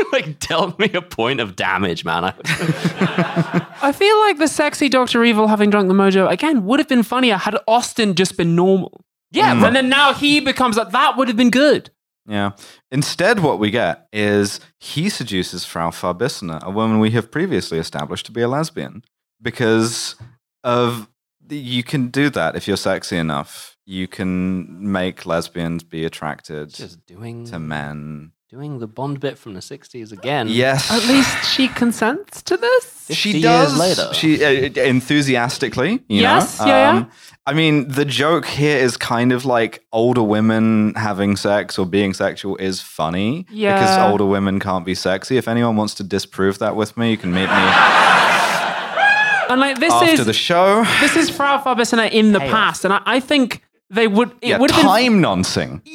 like 0.13 0.39
dealt 0.41 0.79
me 0.79 0.91
a 0.95 1.03
point 1.03 1.41
of 1.41 1.57
damage, 1.57 2.05
man. 2.07 2.25
I, 2.25 3.93
feel 3.93 4.19
like 4.21 4.39
the 4.39 4.49
sexy 4.49 4.89
Doctor 4.89 5.23
Evil 5.25 5.47
having 5.47 5.69
drunk 5.71 5.89
the 5.89 5.95
mojo 5.95 6.31
again 6.31 6.65
would 6.65 6.79
have 6.81 6.89
been 6.89 7.03
funnier 7.03 7.37
had 7.37 7.57
Austin 7.69 8.15
just 8.15 8.37
been 8.37 8.55
normal. 8.57 9.05
yeah, 9.31 9.55
Mm. 9.55 9.67
And 9.67 9.77
then 9.77 9.89
now 9.89 10.13
he 10.15 10.41
becomes 10.41 10.77
like 10.77 10.91
that 10.93 11.17
would 11.17 11.29
have 11.29 11.37
been 11.37 11.51
good. 11.51 11.91
Yeah. 12.29 12.53
Instead, 12.91 13.41
what 13.41 13.59
we 13.59 13.71
get 13.71 14.09
is 14.13 14.61
he 14.81 15.09
seduces 15.09 15.65
Frau 15.65 15.91
Farbissina, 15.91 16.63
a 16.63 16.71
woman 16.71 16.99
we 16.99 17.13
have 17.13 17.31
previously 17.31 17.79
established 17.79 18.27
to 18.27 18.33
be 18.33 18.43
a 18.43 18.49
lesbian, 18.49 19.03
because 19.41 20.17
of 20.65 21.09
you 21.49 21.85
can 21.85 22.09
do 22.09 22.29
that 22.31 22.57
if 22.57 22.67
you're 22.67 22.77
sexy 22.77 23.17
enough. 23.17 23.77
You 23.89 24.09
can 24.09 24.91
make 24.91 25.27
lesbians 25.27 25.85
be 25.85 26.05
attracted 26.05 26.75
just 26.75 27.07
doing 27.07 27.45
to 27.47 27.61
men. 27.61 28.33
Doing 28.57 28.79
the 28.79 28.87
Bond 28.87 29.21
bit 29.21 29.37
from 29.37 29.53
the 29.55 29.61
'60s 29.61 30.13
again. 30.13 30.49
Yes. 30.49 30.91
At 30.91 31.07
least 31.07 31.45
she 31.55 31.69
consents 31.69 32.43
to 32.45 32.57
this. 32.57 33.07
she 33.11 33.43
does. 33.43 33.79
later. 33.79 34.09
She 34.15 34.43
uh, 34.43 34.83
enthusiastically. 34.83 36.03
You 36.09 36.23
Yes, 36.23 36.59
know? 36.59 36.67
yeah, 36.67 36.93
yeah. 36.93 36.99
Um, 37.01 37.11
I 37.47 37.53
mean, 37.53 37.89
the 37.89 38.05
joke 38.07 38.47
here 38.47 38.79
is 38.79 38.97
kind 38.97 39.31
of 39.33 39.45
like 39.45 39.85
older 39.93 40.23
women 40.23 40.95
having 40.95 41.37
sex 41.37 41.79
or 41.79 41.85
being 41.87 42.15
sexual 42.15 42.57
is 42.57 42.81
funny 42.81 43.47
Yeah. 43.51 43.75
because 43.75 44.11
older 44.11 44.25
women 44.25 44.59
can't 44.59 44.85
be 44.87 44.95
sexy. 44.95 45.37
If 45.37 45.47
anyone 45.49 45.77
wants 45.77 45.95
to 45.97 46.03
disprove 46.03 46.59
that 46.59 46.75
with 46.77 46.97
me, 46.97 47.11
you 47.11 47.17
can 47.19 47.33
meet 47.33 47.49
me 47.51 47.63
And 49.49 49.61
like 49.61 49.79
this 49.79 49.93
after 49.93 50.07
is 50.07 50.11
after 50.13 50.25
the 50.25 50.33
show. 50.33 50.83
this 51.01 51.15
is 51.15 51.31
Frau 51.31 51.63
Farbissina 51.63 52.11
in 52.11 52.33
the 52.33 52.41
past, 52.41 52.85
and 52.85 52.93
I, 52.93 53.01
I 53.07 53.21
think 53.21 53.63
they 53.91 54.09
would 54.09 54.31
it 54.43 54.49
Yeah, 54.49 54.59
would 54.59 54.71
have 54.73 54.81
been 54.83 54.91
time 54.91 55.21
noncing. 55.21 55.83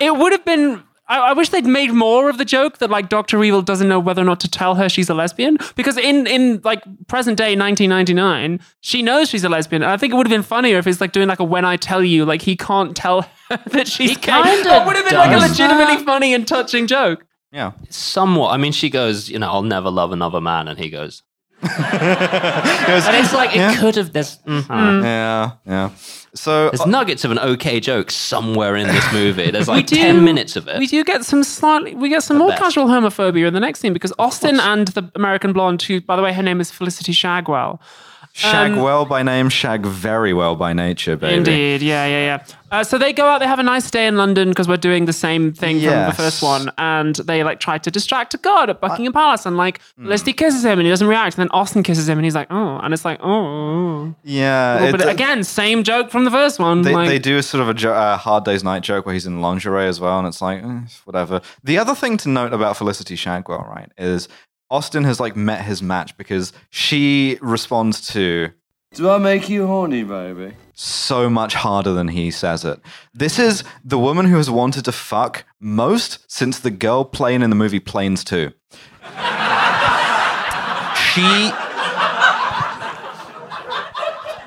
it 0.00 0.16
would 0.16 0.32
have 0.32 0.44
been 0.44 0.82
I, 1.10 1.30
I 1.30 1.32
wish 1.32 1.48
they'd 1.48 1.64
made 1.64 1.92
more 1.92 2.28
of 2.28 2.36
the 2.36 2.44
joke 2.44 2.78
that 2.78 2.90
like 2.90 3.08
Doctor 3.08 3.42
Evil 3.42 3.62
doesn't 3.62 3.88
know 3.88 3.98
whether 3.98 4.20
or 4.20 4.26
not 4.26 4.40
to 4.40 4.50
tell 4.50 4.74
her 4.74 4.88
she's 4.90 5.08
a 5.08 5.14
lesbian 5.14 5.56
because 5.74 5.96
in 5.96 6.26
in 6.26 6.60
like 6.64 6.82
present 7.06 7.38
day 7.38 7.56
1999 7.56 8.60
she 8.80 9.02
knows 9.02 9.28
she's 9.28 9.44
a 9.44 9.48
lesbian 9.48 9.82
and 9.82 9.90
I 9.90 9.96
think 9.96 10.12
it 10.12 10.16
would 10.16 10.26
have 10.26 10.30
been 10.34 10.42
funnier 10.42 10.78
if 10.78 10.86
it's 10.86 11.00
like 11.00 11.12
doing 11.12 11.28
like 11.28 11.40
a 11.40 11.44
when 11.44 11.64
I 11.64 11.76
tell 11.76 12.04
you 12.04 12.24
like 12.24 12.42
he 12.42 12.56
can't 12.56 12.94
tell 12.96 13.22
her 13.50 13.60
that 13.72 13.88
she's 13.88 14.16
gay. 14.18 14.32
kinda 14.32 14.64
That 14.64 14.86
would 14.86 14.96
have 14.96 15.08
been 15.08 15.18
like 15.18 15.32
a 15.34 15.38
legitimately 15.48 15.96
that. 15.96 16.04
funny 16.04 16.34
and 16.34 16.46
touching 16.46 16.86
joke. 16.86 17.24
Yeah. 17.50 17.72
somewhat. 17.88 18.50
I 18.50 18.58
mean, 18.58 18.72
she 18.72 18.90
goes, 18.90 19.30
you 19.30 19.38
know, 19.38 19.48
I'll 19.50 19.62
never 19.62 19.88
love 19.90 20.12
another 20.12 20.38
man, 20.38 20.68
and 20.68 20.78
he 20.78 20.90
goes, 20.90 21.22
Goes, 21.60 23.06
and 23.06 23.16
it's 23.16 23.32
like 23.34 23.54
Yeah. 23.54 23.72
it 23.72 23.78
could 23.78 23.96
have. 23.96 24.12
There's 24.12 24.38
mhm. 24.46 25.02
yeah, 25.02 25.50
yeah. 25.66 25.90
So 26.34 26.70
there's 26.70 26.86
nuggets 26.86 27.24
of 27.24 27.30
an 27.32 27.38
okay 27.38 27.80
joke 27.80 28.10
somewhere 28.10 28.76
in 28.76 28.86
this 28.86 29.12
movie. 29.12 29.50
There's 29.50 29.66
like 29.68 29.86
do- 29.86 29.96
ten 29.96 30.24
minutes 30.24 30.56
of 30.56 30.68
it. 30.68 30.78
We 30.78 30.86
do 30.86 31.02
get 31.02 31.24
some 31.24 31.42
slightly, 31.42 31.94
we 31.94 32.08
get 32.08 32.22
some 32.22 32.38
more 32.38 32.50
best. 32.50 32.62
casual 32.62 32.86
homophobia 32.86 33.48
in 33.48 33.54
the 33.54 33.60
next 33.60 33.80
scene 33.80 33.92
because 33.92 34.12
Austin 34.18 34.60
and 34.60 34.88
the 34.88 35.10
American 35.16 35.52
blonde, 35.52 35.82
who, 35.82 36.00
by 36.00 36.14
the 36.16 36.22
way, 36.22 36.32
her 36.32 36.42
name 36.42 36.60
is 36.60 36.70
Felicity 36.70 37.12
Shagwell. 37.12 37.80
Shag 38.38 38.72
um, 38.72 38.80
well 38.82 39.04
by 39.04 39.22
name, 39.22 39.48
shag 39.48 39.84
very 39.84 40.32
well 40.32 40.54
by 40.56 40.72
nature, 40.72 41.16
baby. 41.16 41.34
Indeed, 41.36 41.82
yeah, 41.82 42.06
yeah, 42.06 42.24
yeah. 42.24 42.44
Uh, 42.70 42.84
so 42.84 42.98
they 42.98 43.14
go 43.14 43.24
out, 43.26 43.38
they 43.38 43.46
have 43.46 43.58
a 43.58 43.62
nice 43.62 43.90
day 43.90 44.06
in 44.06 44.16
London 44.18 44.50
because 44.50 44.68
we're 44.68 44.76
doing 44.76 45.06
the 45.06 45.12
same 45.12 45.52
thing 45.54 45.80
from 45.80 46.06
the 46.06 46.12
first 46.14 46.42
one, 46.42 46.70
and 46.76 47.16
they 47.16 47.42
like 47.42 47.60
try 47.60 47.78
to 47.78 47.90
distract 47.90 48.34
a 48.34 48.38
guard 48.38 48.68
at 48.68 48.78
Buckingham 48.80 49.12
Palace, 49.12 49.46
and 49.46 49.56
like 49.56 49.80
Hmm. 49.96 50.04
Felicity 50.04 50.32
kisses 50.34 50.64
him 50.64 50.78
and 50.78 50.82
he 50.86 50.90
doesn't 50.90 51.06
react, 51.08 51.36
and 51.38 51.42
then 51.42 51.50
Austin 51.52 51.82
kisses 51.82 52.08
him 52.08 52.18
and 52.18 52.24
he's 52.26 52.34
like, 52.34 52.48
oh, 52.50 52.78
and 52.82 52.92
it's 52.94 53.04
like, 53.06 53.18
oh. 53.22 54.14
Yeah. 54.22 54.90
but 54.90 55.00
it- 55.00 55.08
again, 55.08 55.42
same 55.44 55.82
joke 55.82 56.10
from 56.10 56.24
the 56.24 56.30
first 56.30 56.58
one. 56.58 56.82
They, 56.82 56.92
like, 56.94 57.08
they 57.08 57.18
do 57.18 57.38
a 57.38 57.42
sort 57.42 57.62
of 57.62 57.68
a 57.70 57.74
jo- 57.74 57.94
uh, 57.94 58.16
hard 58.18 58.44
day's 58.44 58.62
night 58.62 58.82
joke 58.82 59.06
where 59.06 59.14
he's 59.14 59.26
in 59.26 59.40
lingerie 59.40 59.86
as 59.86 59.98
well, 59.98 60.18
and 60.18 60.28
it's 60.28 60.42
like 60.42 60.62
eh, 60.62 60.80
whatever. 61.06 61.40
The 61.64 61.78
other 61.78 61.94
thing 61.94 62.16
to 62.18 62.28
note 62.28 62.52
about 62.52 62.76
Felicity 62.76 63.16
Shagwell, 63.16 63.66
right, 63.68 63.90
is 63.96 64.28
Austin 64.70 65.04
has 65.04 65.18
like 65.20 65.34
met 65.36 65.64
his 65.64 65.82
match 65.82 66.16
because 66.16 66.52
she 66.70 67.38
responds 67.40 68.06
to 68.08 68.50
Do 68.94 69.10
I 69.10 69.18
make 69.18 69.48
you 69.48 69.66
horny, 69.66 70.02
baby? 70.04 70.54
so 70.74 71.28
much 71.28 71.54
harder 71.54 71.92
than 71.92 72.06
he 72.08 72.30
says 72.30 72.64
it. 72.64 72.78
This 73.12 73.38
is 73.38 73.64
the 73.84 73.98
woman 73.98 74.26
who 74.26 74.36
has 74.36 74.48
wanted 74.50 74.84
to 74.84 74.92
fuck 74.92 75.44
most 75.58 76.18
since 76.30 76.60
the 76.60 76.70
girl 76.70 77.04
playing 77.04 77.42
in 77.42 77.50
the 77.50 77.56
movie 77.56 77.80
Planes 77.80 78.22
2. 78.24 78.52
she 80.94 81.50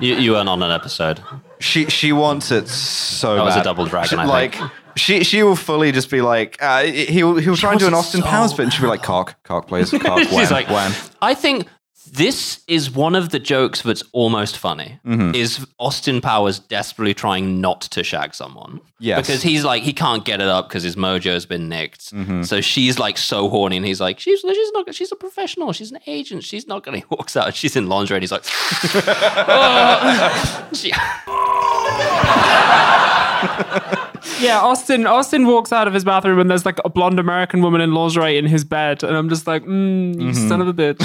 you, 0.00 0.14
you 0.16 0.32
weren't 0.32 0.48
on 0.48 0.62
an 0.62 0.70
episode. 0.70 1.20
she 1.60 1.86
she 1.86 2.12
wants 2.12 2.50
it 2.50 2.68
so 2.68 3.36
That 3.36 3.44
was 3.44 3.56
a 3.56 3.62
double 3.62 3.86
dragon, 3.86 4.08
She- 4.10 4.16
I 4.16 4.24
like 4.24 4.54
think. 4.56 4.70
She 4.96 5.24
she 5.24 5.42
will 5.42 5.56
fully 5.56 5.92
just 5.92 6.10
be 6.10 6.20
like 6.20 6.56
uh, 6.60 6.82
he'll 6.84 7.36
he'll 7.36 7.56
try 7.56 7.72
and 7.72 7.80
do 7.80 7.86
an 7.86 7.94
Austin 7.94 8.20
so 8.22 8.26
Powers 8.26 8.52
bit 8.52 8.64
and 8.64 8.72
she'll 8.72 8.82
be 8.82 8.88
like 8.88 9.02
cock 9.02 9.42
cock 9.44 9.68
please 9.68 9.90
cock 10.02 10.20
She's 10.20 10.32
wham, 10.32 10.50
like, 10.50 10.68
wham. 10.68 10.92
I 11.20 11.34
think 11.34 11.68
this 12.10 12.60
is 12.66 12.90
one 12.90 13.14
of 13.14 13.30
the 13.30 13.38
jokes 13.38 13.80
that's 13.82 14.02
almost 14.12 14.58
funny. 14.58 14.98
Mm-hmm. 15.06 15.34
Is 15.34 15.64
Austin 15.78 16.20
Powers 16.20 16.58
desperately 16.58 17.14
trying 17.14 17.60
not 17.60 17.80
to 17.82 18.02
shag 18.04 18.34
someone? 18.34 18.80
Yes. 18.98 19.20
because 19.26 19.42
he's 19.42 19.64
like 19.64 19.82
he 19.82 19.92
can't 19.92 20.24
get 20.24 20.40
it 20.40 20.48
up 20.48 20.68
because 20.68 20.82
his 20.82 20.96
mojo's 20.96 21.46
been 21.46 21.68
nicked. 21.68 22.12
Mm-hmm. 22.12 22.42
So 22.42 22.60
she's 22.60 22.98
like 22.98 23.16
so 23.18 23.48
horny, 23.48 23.76
and 23.78 23.86
he's 23.86 24.00
like, 24.00 24.20
she's 24.20 24.40
she's 24.40 24.72
not 24.72 24.94
she's 24.94 25.10
a 25.10 25.16
professional, 25.16 25.72
she's 25.72 25.90
an 25.90 26.00
agent, 26.06 26.44
she's 26.44 26.66
not 26.66 26.82
gonna. 26.84 26.98
He 27.02 27.04
walks 27.08 27.36
out, 27.36 27.54
she's 27.54 27.76
in 27.76 27.86
lingerie, 27.88 28.16
and 28.16 28.22
he's 28.22 28.32
like, 28.32 28.44
"Oh." 29.48 30.68
She- 30.74 30.92
yeah, 34.40 34.60
Austin. 34.60 35.06
Austin 35.06 35.46
walks 35.46 35.72
out 35.72 35.88
of 35.88 35.94
his 35.94 36.04
bathroom 36.04 36.38
and 36.38 36.50
there's 36.50 36.66
like 36.66 36.78
a 36.84 36.88
blonde 36.88 37.18
American 37.18 37.62
woman 37.62 37.80
in 37.80 37.92
lingerie 37.94 38.36
in 38.38 38.46
his 38.46 38.64
bed, 38.64 39.02
and 39.02 39.16
I'm 39.16 39.28
just 39.28 39.46
like, 39.46 39.64
mm, 39.64 40.14
you 40.20 40.32
Mm-hmm. 40.32 40.48
son 40.48 40.60
of 40.60 40.68
a 40.68 40.72
bitch. 40.74 40.98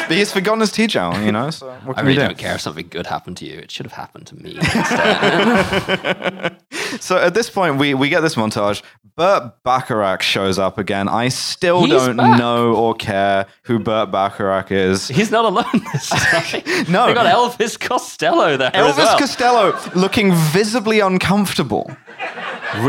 But 0.08 0.16
he's 0.16 0.32
forgotten 0.32 0.60
his 0.60 0.72
teacher 0.72 1.10
you 1.22 1.30
know 1.32 1.50
so 1.50 1.70
what 1.84 1.98
I 1.98 2.02
really 2.02 2.14
do 2.14 2.20
don't 2.22 2.38
care 2.38 2.54
if 2.56 2.60
something 2.60 2.88
good 2.88 3.06
happened 3.06 3.36
to 3.38 3.44
you. 3.46 3.58
It 3.58 3.70
should 3.70 3.86
have 3.86 3.92
happened 3.92 4.26
to 4.28 4.36
me 4.36 4.56
instead. 4.56 6.56
so 7.00 7.16
at 7.18 7.34
this 7.34 7.50
point 7.50 7.76
we 7.76 7.94
we 7.94 8.08
get 8.08 8.20
this 8.20 8.34
montage 8.34 8.82
Burt 9.16 9.62
Bacharach 9.64 10.22
shows 10.22 10.58
up 10.58 10.78
again 10.78 11.08
I 11.08 11.28
still 11.28 11.82
He's 11.84 11.90
don't 11.92 12.16
back. 12.16 12.38
know 12.38 12.74
or 12.74 12.94
care 12.94 13.46
who 13.62 13.78
Burt 13.78 14.10
Bacharach 14.10 14.70
is 14.72 15.08
He's 15.08 15.30
not 15.30 15.44
alone 15.44 15.84
this 15.92 16.08
time. 16.08 16.62
No. 16.88 17.06
they 17.06 17.14
got 17.14 17.26
Elvis 17.26 17.78
Costello 17.78 18.56
there 18.56 18.70
as 18.74 18.94
Elvis 18.94 18.98
well. 18.98 19.18
Costello 19.18 19.78
looking 19.94 20.32
visibly 20.52 21.00
uncomfortable 21.00 21.86
R- 21.88 21.89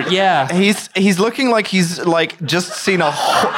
yeah, 0.10 0.47
He's 0.54 0.89
he's 0.95 1.20
looking 1.20 1.49
like 1.49 1.68
he's 1.68 1.99
like 2.06 2.39
just 2.45 2.74
seen 2.84 3.02
a. 3.02 3.12
Ho- 3.12 3.49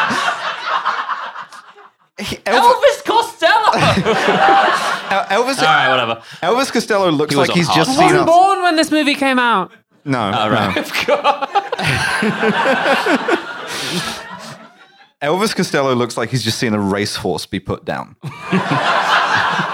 he- 2.20 2.38
Elvis, 2.38 2.74
Elvis 2.74 3.04
Costello. 3.06 3.72
Elvis, 5.30 5.60
All 5.60 5.66
right, 5.66 5.90
whatever. 5.90 6.22
Elvis 6.42 6.72
Costello 6.72 7.10
looks 7.12 7.34
He 7.34 7.40
was 7.40 7.48
like 7.50 7.56
on 7.56 7.60
he's 7.60 7.70
just 7.76 7.90
I 7.90 7.94
seen 7.94 8.04
wasn't 8.04 8.22
us. 8.22 8.26
born 8.28 8.62
when 8.62 8.76
this 8.76 8.92
movie 8.92 9.16
came 9.16 9.40
out. 9.40 9.72
No, 10.06 10.20
All 10.20 10.50
right. 10.50 10.76
no. 10.76 10.84
Elvis 15.22 15.56
Costello 15.56 15.94
looks 15.96 16.18
like 16.18 16.30
he's 16.30 16.44
just 16.44 16.58
seen 16.60 16.74
a 16.74 16.80
racehorse 16.80 17.46
be 17.46 17.60
put 17.60 17.86
down. 17.86 18.16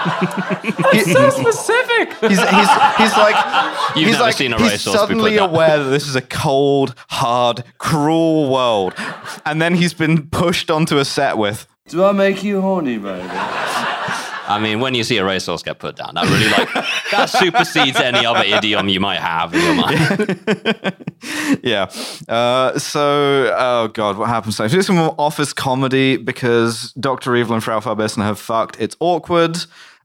So 0.00 1.30
specific. 1.30 2.12
He's, 2.20 2.38
he's, 2.40 2.70
he's 2.96 3.16
like 3.16 3.36
You've 3.96 4.06
he's 4.06 4.12
never 4.12 4.22
like 4.24 4.34
seen 4.34 4.52
a 4.52 4.58
he's 4.58 4.72
racehorse 4.72 4.84
be 4.84 4.98
put 5.00 5.08
suddenly 5.08 5.36
down. 5.36 5.50
aware 5.50 5.82
that 5.82 5.90
this 5.90 6.06
is 6.06 6.16
a 6.16 6.22
cold, 6.22 6.94
hard, 7.08 7.64
cruel 7.78 8.50
world, 8.50 8.94
and 9.44 9.60
then 9.60 9.74
he's 9.74 9.94
been 9.94 10.28
pushed 10.28 10.70
onto 10.70 10.98
a 10.98 11.04
set 11.04 11.36
with. 11.38 11.66
Do 11.88 12.04
I 12.04 12.12
make 12.12 12.42
you 12.44 12.60
horny, 12.60 12.98
baby? 12.98 13.28
I 13.32 14.58
mean, 14.60 14.80
when 14.80 14.94
you 14.94 15.04
see 15.04 15.16
a 15.18 15.24
racehorse 15.24 15.62
get 15.62 15.78
put 15.78 15.94
down, 15.96 16.14
that 16.14 16.24
really 16.24 16.48
like 16.50 16.72
that 17.12 17.26
supersedes 17.26 17.96
any 17.98 18.26
other 18.26 18.42
idiom 18.44 18.88
you 18.88 18.98
might 18.98 19.20
have 19.20 19.54
in 19.54 19.60
your 19.62 19.74
mind. 19.74 20.94
Yeah. 21.62 21.90
Uh, 22.28 22.78
so, 22.78 23.54
oh 23.56 23.88
god, 23.88 24.16
what 24.16 24.28
happens 24.30 24.58
next? 24.58 24.72
This 24.72 24.86
is 24.88 24.90
more 24.94 25.14
office 25.18 25.52
comedy 25.52 26.16
because 26.16 26.92
Doctor 26.94 27.36
Evil 27.36 27.54
and 27.54 27.62
Frau 27.62 27.80
Farbissina 27.80 28.22
have 28.22 28.38
fucked. 28.38 28.80
It's 28.80 28.96
awkward. 29.00 29.58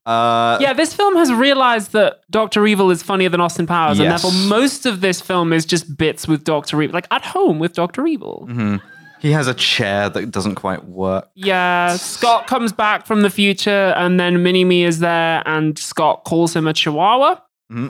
Uh, 0.05 0.57
Yeah, 0.61 0.73
this 0.73 0.93
film 0.93 1.15
has 1.15 1.31
realized 1.33 1.91
that 1.93 2.21
Doctor 2.29 2.65
Evil 2.67 2.91
is 2.91 3.01
funnier 3.03 3.29
than 3.29 3.41
Austin 3.41 3.65
Powers, 3.67 3.97
Yes. 3.97 4.03
and 4.05 4.11
therefore 4.11 4.31
most 4.49 4.85
of 4.85 5.01
this 5.01 5.21
film 5.21 5.51
is 5.53 5.65
just 5.65 5.97
bits 5.97 6.27
with 6.27 6.43
Doctor 6.43 6.81
Evil, 6.81 6.93
like 6.93 7.07
at 7.11 7.23
home 7.25 7.59
with 7.59 7.73
Doctor 7.73 8.05
Evil. 8.05 8.47
he 9.19 9.31
has 9.31 9.47
a 9.47 9.53
chair 9.55 10.07
that 10.09 10.29
doesn't 10.29 10.55
quite 10.55 10.85
work. 10.85 11.27
Yeah, 11.33 11.95
Scott 11.97 12.45
comes 12.45 12.71
back 12.71 13.07
from 13.07 13.21
the 13.23 13.29
future, 13.31 13.93
and 13.97 14.19
then 14.19 14.43
Mini 14.43 14.63
Me 14.63 14.83
is 14.83 14.99
there, 14.99 15.41
and 15.47 15.77
Scott 15.79 16.23
calls 16.25 16.55
him 16.55 16.67
a 16.67 16.73
Chihuahua. 16.73 17.37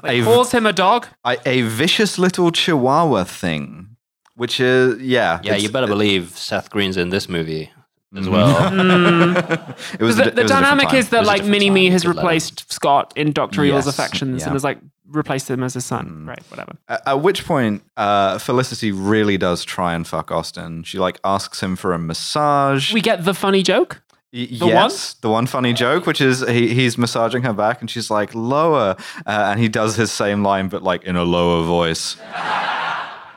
A, 0.06 0.24
Calls 0.24 0.54
him 0.54 0.66
a 0.66 0.72
dog. 0.72 1.08
a, 1.26 1.38
a 1.46 1.62
vicious 1.64 2.18
little 2.18 2.50
Chihuahua 2.52 3.26
thing, 3.26 3.98
which 4.36 4.62
is 4.62 5.02
yeah, 5.02 5.42
Yeah, 5.44 5.56
you 5.58 5.68
better 5.70 5.88
believe 5.88 6.30
Seth 6.38 6.70
Green's 6.70 6.96
in 6.96 7.10
this 7.10 7.28
movie 7.28 7.72
as 8.18 8.28
well. 8.30 8.50
It 10.00 10.04
was 10.04 10.20
a 10.20 10.24
The, 10.24 10.24
di- 10.26 10.30
the 10.32 10.40
it 10.42 10.44
was 10.44 10.52
dynamic 10.52 10.88
time. 10.90 10.98
is 10.98 11.10
that 11.10 11.26
like 11.26 11.44
Mini 11.46 11.70
Me 11.70 11.90
has 11.90 12.02
could 12.04 12.16
let 12.16 12.22
him. 12.22 12.26
replaced 12.28 12.72
Scott 12.72 13.14
in 13.16 13.32
Doctor 13.32 13.64
Evil's 13.64 13.86
Yes, 13.86 13.94
affections 14.00 14.42
yeah. 14.42 14.48
and 14.48 14.54
has 14.56 14.64
like 14.64 14.80
replaced 15.08 15.50
him 15.50 15.64
as 15.64 15.74
his 15.76 15.86
son. 15.86 16.26
Right, 16.28 16.42
whatever. 16.50 16.74
At, 16.88 17.02
at 17.08 17.22
which 17.22 17.46
point, 17.46 17.84
uh, 17.98 18.38
Felicity 18.40 18.92
really 18.92 19.38
does 19.38 19.64
try 19.64 19.94
and 19.94 20.08
fuck 20.08 20.32
Austin. 20.32 20.84
She 20.84 20.98
like 20.98 21.20
asks 21.24 21.62
him 21.62 21.76
for 21.76 21.94
a 21.94 22.00
massage. 22.00 22.92
We 22.94 23.02
get 23.02 23.24
the 23.26 23.34
funny 23.34 23.64
joke. 23.64 24.02
Y- 24.34 24.48
The 24.52 24.66
yes, 24.68 25.14
the 25.22 25.30
one 25.30 25.46
funny 25.48 25.74
joke, 25.74 26.06
which 26.06 26.20
is 26.22 26.46
he, 26.48 26.74
he's 26.74 26.98
massaging 26.98 27.44
her 27.44 27.54
back, 27.54 27.80
and 27.82 27.90
she's 27.90 28.10
like 28.12 28.34
lower, 28.36 28.96
uh, 29.26 29.48
and 29.50 29.60
he 29.60 29.70
does 29.70 29.96
his 29.96 30.12
same 30.12 30.44
line, 30.44 30.68
but 30.70 30.82
like 30.84 31.04
in 31.04 31.16
a 31.16 31.24
lower 31.24 31.64
voice. 31.64 32.18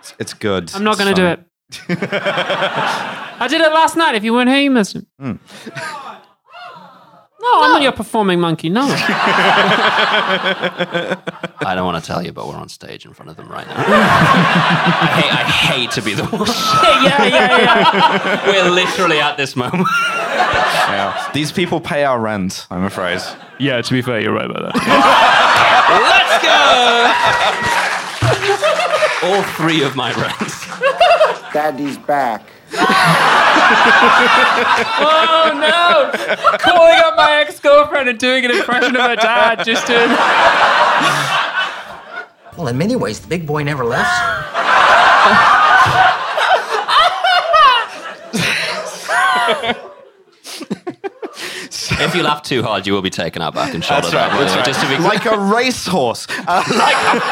It's, 0.01 0.15
it's 0.19 0.35
good. 0.35 0.73
I'm 0.75 0.85
not 0.85 0.97
going 0.97 1.15
to 1.15 1.21
do 1.21 1.27
it. 1.27 1.41
I 1.89 3.47
did 3.49 3.61
it 3.61 3.73
last 3.73 3.97
night. 3.97 4.15
If 4.15 4.25
you 4.25 4.33
weren't 4.33 4.49
here, 4.49 4.61
you 4.61 4.71
missed 4.71 4.97
it. 4.97 5.07
Hmm. 5.19 5.33
No, 7.41 7.61
I'm 7.63 7.71
not 7.73 7.83
your 7.83 7.93
performing 7.93 8.41
monkey. 8.41 8.69
No. 8.69 8.83
I 11.61 11.73
don't 11.75 11.87
want 11.87 12.03
to 12.03 12.07
tell 12.07 12.21
you, 12.23 12.33
but 12.33 12.49
we're 12.49 12.57
on 12.57 12.69
stage 12.69 13.07
in 13.07 13.13
front 13.15 13.31
of 13.31 13.37
them 13.37 13.49
right 13.49 13.65
now. 13.67 13.75
I, 13.77 15.21
hate, 15.23 15.33
I 15.33 15.45
hate 15.45 15.91
to 15.93 16.03
be 16.03 16.15
the 16.15 16.25
one. 16.25 16.47
yeah, 17.05 17.25
yeah, 17.25 17.59
yeah. 17.59 18.47
We're 18.47 18.71
literally 18.71 19.21
at 19.21 19.37
this 19.37 19.55
moment. 19.55 19.87
Yeah. 19.99 21.31
These 21.33 21.53
people 21.53 21.81
pay 21.81 22.03
our 22.05 22.19
rent. 22.19 22.67
I'm 22.71 22.85
afraid. 22.85 23.21
Yeah, 23.61 23.81
to 23.83 23.93
be 23.93 24.03
fair, 24.03 24.21
you're 24.21 24.33
right 24.35 24.51
about 24.51 24.73
that. 24.73 24.75
Let's 26.03 26.43
go! 29.23 29.29
All 29.29 29.43
three 29.55 29.83
of 29.85 29.95
my 29.95 30.13
rents. 30.13 30.67
Daddy's 31.59 31.99
back. 31.99 32.43
Oh 35.01 35.51
no! 35.55 36.57
Calling 36.59 36.99
up 37.05 37.17
my 37.17 37.41
ex-girlfriend 37.41 38.09
and 38.09 38.19
doing 38.19 38.45
an 38.45 38.53
impression 38.53 38.97
of 38.97 39.03
her 39.03 39.17
dad 39.17 39.65
just 39.65 39.87
to. 39.89 39.95
Well, 42.57 42.69
in 42.69 42.79
many 42.79 42.97
ways, 42.97 43.21
the 43.21 43.29
big 43.29 43.47
boy 43.47 43.65
never 43.65 43.85
left. 43.85 44.09
If 52.01 52.15
you 52.15 52.23
laugh 52.23 52.43
too 52.43 52.63
hard, 52.63 52.87
you 52.87 52.93
will 52.93 53.03
be 53.03 53.11
taken 53.11 53.43
out 53.43 53.55
back 53.55 53.75
and 53.75 53.85
shot 53.85 54.03
That's 54.03 54.15
at. 54.15 54.31
right. 54.31 54.39
That's 54.41 54.55
right. 54.57 54.65
Just 54.65 54.81
to 54.81 54.89
be 54.89 54.99
like 55.03 55.25
a 55.27 55.39
racehorse. 55.39 56.27
Uh, 56.47 56.63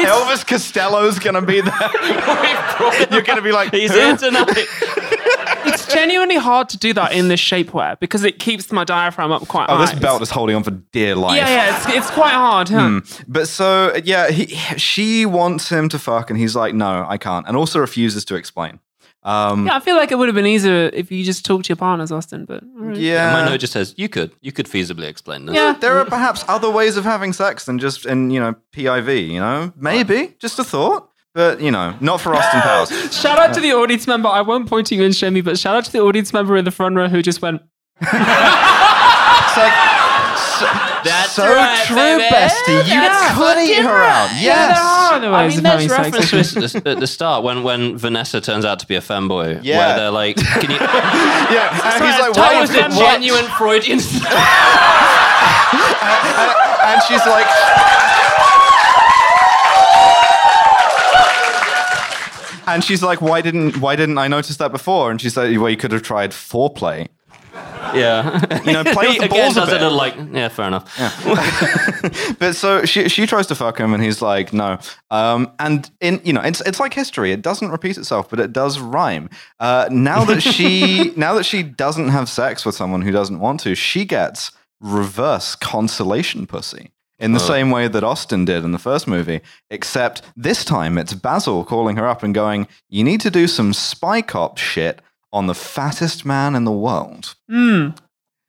Elvis 0.00 0.46
Costello's 0.46 1.18
gonna 1.18 1.42
be 1.42 1.60
there. 1.60 1.72
You're 3.10 3.22
gonna 3.22 3.42
be 3.42 3.52
like, 3.52 3.72
He's 3.72 3.92
"Who?" 3.92 3.98
here 3.98 4.16
tonight. 4.16 4.48
It's 5.64 5.86
genuinely 5.94 6.36
hard 6.36 6.68
to 6.70 6.76
do 6.76 6.92
that 6.94 7.12
in 7.12 7.28
this 7.28 7.40
shapewear 7.40 7.98
because 8.00 8.24
it 8.24 8.40
keeps 8.40 8.72
my 8.72 8.82
diaphragm 8.82 9.30
up 9.30 9.46
quite 9.46 9.66
Oh, 9.68 9.76
high. 9.76 9.86
this 9.86 9.94
belt 9.98 10.20
is 10.20 10.28
holding 10.28 10.56
on 10.56 10.64
for 10.64 10.72
dear 10.72 11.14
life. 11.14 11.36
Yeah, 11.36 11.48
yeah, 11.48 11.76
it's, 11.76 11.96
it's 11.96 12.10
quite 12.10 12.32
hard. 12.32 12.68
Huh? 12.68 13.00
But 13.28 13.46
so 13.46 13.94
yeah, 14.04 14.30
he, 14.30 14.46
she 14.76 15.24
wants 15.24 15.68
him 15.68 15.88
to 15.90 16.00
fuck, 16.00 16.30
and 16.30 16.38
he's 16.38 16.56
like, 16.56 16.74
"No, 16.74 17.06
I 17.08 17.16
can't," 17.16 17.46
and 17.46 17.56
also 17.56 17.78
refuses 17.78 18.24
to 18.26 18.34
explain. 18.34 18.80
Um, 19.24 19.66
Yeah, 19.66 19.76
I 19.76 19.80
feel 19.80 19.94
like 19.96 20.10
it 20.10 20.16
would 20.16 20.28
have 20.28 20.34
been 20.34 20.46
easier 20.46 20.90
if 20.92 21.12
you 21.12 21.22
just 21.24 21.44
talked 21.44 21.66
to 21.66 21.68
your 21.70 21.76
partners, 21.76 22.10
Austin. 22.10 22.44
But 22.44 22.62
all 22.64 22.86
right. 22.86 22.96
yeah, 22.96 23.32
My 23.32 23.44
note 23.48 23.60
just 23.60 23.72
says 23.72 23.94
you 23.96 24.08
could, 24.08 24.32
you 24.40 24.50
could 24.52 24.66
feasibly 24.66 25.04
explain 25.08 25.46
this. 25.46 25.54
Yeah. 25.54 25.74
there 25.80 25.96
are 25.98 26.04
perhaps 26.04 26.44
other 26.48 26.68
ways 26.70 26.96
of 26.96 27.04
having 27.04 27.32
sex 27.32 27.64
than 27.66 27.78
just 27.78 28.04
in 28.06 28.30
you 28.30 28.40
know 28.40 28.54
PIV. 28.74 29.28
You 29.28 29.40
know, 29.40 29.72
maybe 29.76 30.34
just 30.40 30.58
a 30.58 30.64
thought, 30.64 31.08
but 31.34 31.60
you 31.60 31.70
know, 31.70 31.94
not 32.00 32.20
for 32.20 32.34
Austin 32.34 32.60
Powers. 32.68 32.90
Shout 33.16 33.38
out 33.38 33.54
to 33.54 33.60
the 33.60 33.72
audience 33.72 34.06
member. 34.08 34.28
I 34.28 34.40
won't 34.40 34.68
point 34.68 34.88
to 34.88 34.94
you 34.96 35.04
and 35.04 35.14
show 35.14 35.30
me, 35.30 35.40
but 35.40 35.58
shout 35.58 35.76
out 35.76 35.84
to 35.84 35.92
the 35.92 36.00
audience 36.00 36.32
member 36.32 36.56
in 36.56 36.64
the 36.64 36.72
front 36.72 36.96
row 36.96 37.08
who 37.08 37.22
just 37.22 37.40
went. 37.42 37.62
It's 38.02 39.56
like. 39.58 40.01
So, 40.62 41.08
That's 41.10 41.32
so 41.32 41.44
right, 41.52 41.82
true, 41.86 41.96
baby. 41.96 42.24
bestie. 42.30 42.84
You 42.84 43.00
That's 43.00 43.34
could 43.36 43.58
eat 43.58 43.68
fucking 43.74 43.84
her 43.84 44.02
out. 44.02 44.30
Yeah, 44.34 44.40
Yes. 44.42 44.78
there 44.78 44.86
are 44.86 45.12
other 45.14 45.32
I 45.34 45.48
mean, 45.48 45.58
of 45.58 45.64
having 45.64 45.88
there's 45.88 45.90
sex. 45.90 46.32
reference 46.32 46.52
to 46.54 46.60
this 46.60 46.74
at 46.76 47.00
the 47.00 47.06
start 47.06 47.42
when, 47.42 47.62
when 47.64 47.96
Vanessa 47.98 48.40
turns 48.40 48.64
out 48.64 48.78
to 48.80 48.86
be 48.86 48.94
a 48.94 49.00
femboy. 49.00 49.60
Yeah. 49.62 49.78
Where 49.78 49.96
they're 49.96 50.10
like, 50.10 50.36
can 50.36 50.70
you. 50.70 50.76
Yeah, 51.52 51.68
and 51.96 52.04
he's 52.04 52.18
like, 52.20 52.32
that 52.34 52.52
"Why 52.54 52.60
was 52.60 52.70
a 52.74 52.78
it 52.78 52.90
what?" 52.92 53.12
genuine 53.12 53.44
Freudian. 53.58 53.98
And 56.84 57.00
she's 57.08 57.24
like, 57.26 57.46
and 62.66 62.84
she's 62.84 63.02
like, 63.02 63.20
why 63.20 63.40
didn't 63.40 63.78
why 63.78 63.96
didn't 63.96 64.18
I 64.18 64.28
notice 64.28 64.56
that 64.58 64.70
before? 64.72 65.10
And 65.10 65.20
she 65.20 65.28
said, 65.30 65.56
well, 65.58 65.68
you 65.70 65.76
could 65.76 65.92
have 65.92 66.02
tried 66.02 66.30
foreplay. 66.30 67.08
yeah. 67.94 68.62
You 68.64 68.72
know, 68.72 68.84
play 68.92 69.18
the 69.18 69.28
balls 69.28 69.56
a 69.56 69.60
does 69.60 69.72
it 69.72 69.80
bit. 69.80 69.88
like, 69.88 70.14
yeah, 70.32 70.48
fair 70.48 70.68
enough. 70.68 70.88
But 72.38 72.56
so 72.56 72.84
she 72.84 73.08
she 73.08 73.26
tries 73.26 73.46
to 73.48 73.54
fuck 73.54 73.78
him, 73.78 73.94
and 73.94 74.02
he's 74.02 74.20
like, 74.20 74.52
no. 74.52 74.78
Um, 75.10 75.52
and 75.58 75.88
in 76.00 76.20
you 76.24 76.32
know, 76.32 76.40
it's 76.40 76.60
it's 76.62 76.80
like 76.80 76.94
history. 76.94 77.30
It 77.32 77.42
doesn't 77.42 77.70
repeat 77.70 77.96
itself, 77.98 78.28
but 78.28 78.40
it 78.40 78.52
does 78.52 78.78
rhyme. 78.80 79.30
Uh, 79.60 79.88
now 79.90 80.24
that 80.24 80.40
she 80.40 81.12
now 81.16 81.34
that 81.34 81.44
she 81.44 81.62
doesn't 81.62 82.08
have 82.08 82.28
sex 82.28 82.64
with 82.64 82.74
someone 82.74 83.02
who 83.02 83.12
doesn't 83.12 83.38
want 83.38 83.60
to, 83.60 83.74
she 83.74 84.04
gets 84.04 84.50
reverse 84.80 85.54
consolation 85.54 86.46
pussy. 86.46 86.90
In 87.18 87.34
the 87.34 87.38
same 87.38 87.70
way 87.70 87.86
that 87.86 88.02
Austin 88.02 88.44
did 88.44 88.64
in 88.64 88.72
the 88.72 88.80
first 88.80 89.06
movie, 89.06 89.42
except 89.70 90.22
this 90.34 90.64
time 90.64 90.98
it's 90.98 91.14
Basil 91.14 91.64
calling 91.64 91.94
her 91.96 92.08
up 92.08 92.24
and 92.24 92.34
going, 92.34 92.66
You 92.88 93.04
need 93.04 93.20
to 93.20 93.30
do 93.30 93.46
some 93.46 93.72
spy 93.72 94.22
cop 94.22 94.58
shit 94.58 95.00
on 95.32 95.46
the 95.46 95.54
fattest 95.54 96.24
man 96.24 96.54
in 96.54 96.64
the 96.64 96.72
world. 96.72 97.34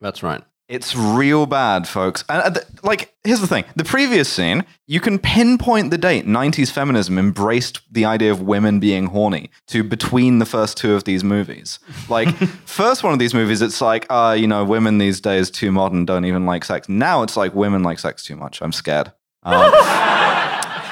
That's 0.02 0.22
right. 0.24 0.44
It's 0.70 0.96
real 0.96 1.46
bad, 1.46 1.88
folks. 1.88 2.24
And 2.30 2.42
uh, 2.42 2.50
th- 2.50 2.66
like, 2.84 3.14
here's 3.24 3.42
the 3.42 3.48
thing: 3.48 3.66
the 3.76 3.84
previous 3.84 4.30
scene, 4.30 4.64
you 4.88 5.02
can 5.02 5.20
pinpoint 5.20 5.92
the 5.92 5.98
date. 5.98 6.26
'90s 6.26 6.72
feminism 6.72 7.18
embraced 7.20 7.82
the 7.92 8.06
idea 8.06 8.32
of 8.32 8.42
women 8.42 8.80
being 8.80 9.08
horny 9.08 9.50
to 9.68 9.84
between 9.84 10.40
the 10.40 10.46
first 10.46 10.78
two 10.78 10.96
of 10.96 11.04
these 11.04 11.24
movies. 11.24 11.80
Like, 12.10 12.30
first 12.66 13.04
one 13.04 13.12
of 13.14 13.20
these 13.20 13.34
movies, 13.34 13.62
it's 13.62 13.82
like, 13.82 14.08
uh, 14.10 14.36
you 14.40 14.48
know, 14.48 14.64
women 14.64 15.00
these 15.00 15.20
days 15.20 15.52
too 15.52 15.72
modern, 15.72 16.06
don't 16.06 16.26
even 16.26 16.46
like 16.46 16.64
sex. 16.64 16.88
Now 16.88 17.24
it's 17.24 17.36
like 17.36 17.54
women 17.54 17.84
like 17.84 18.00
sex 18.00 18.24
too 18.24 18.38
much. 18.38 18.62
I'm 18.62 18.72
scared. 18.72 19.12
Um, 19.44 19.72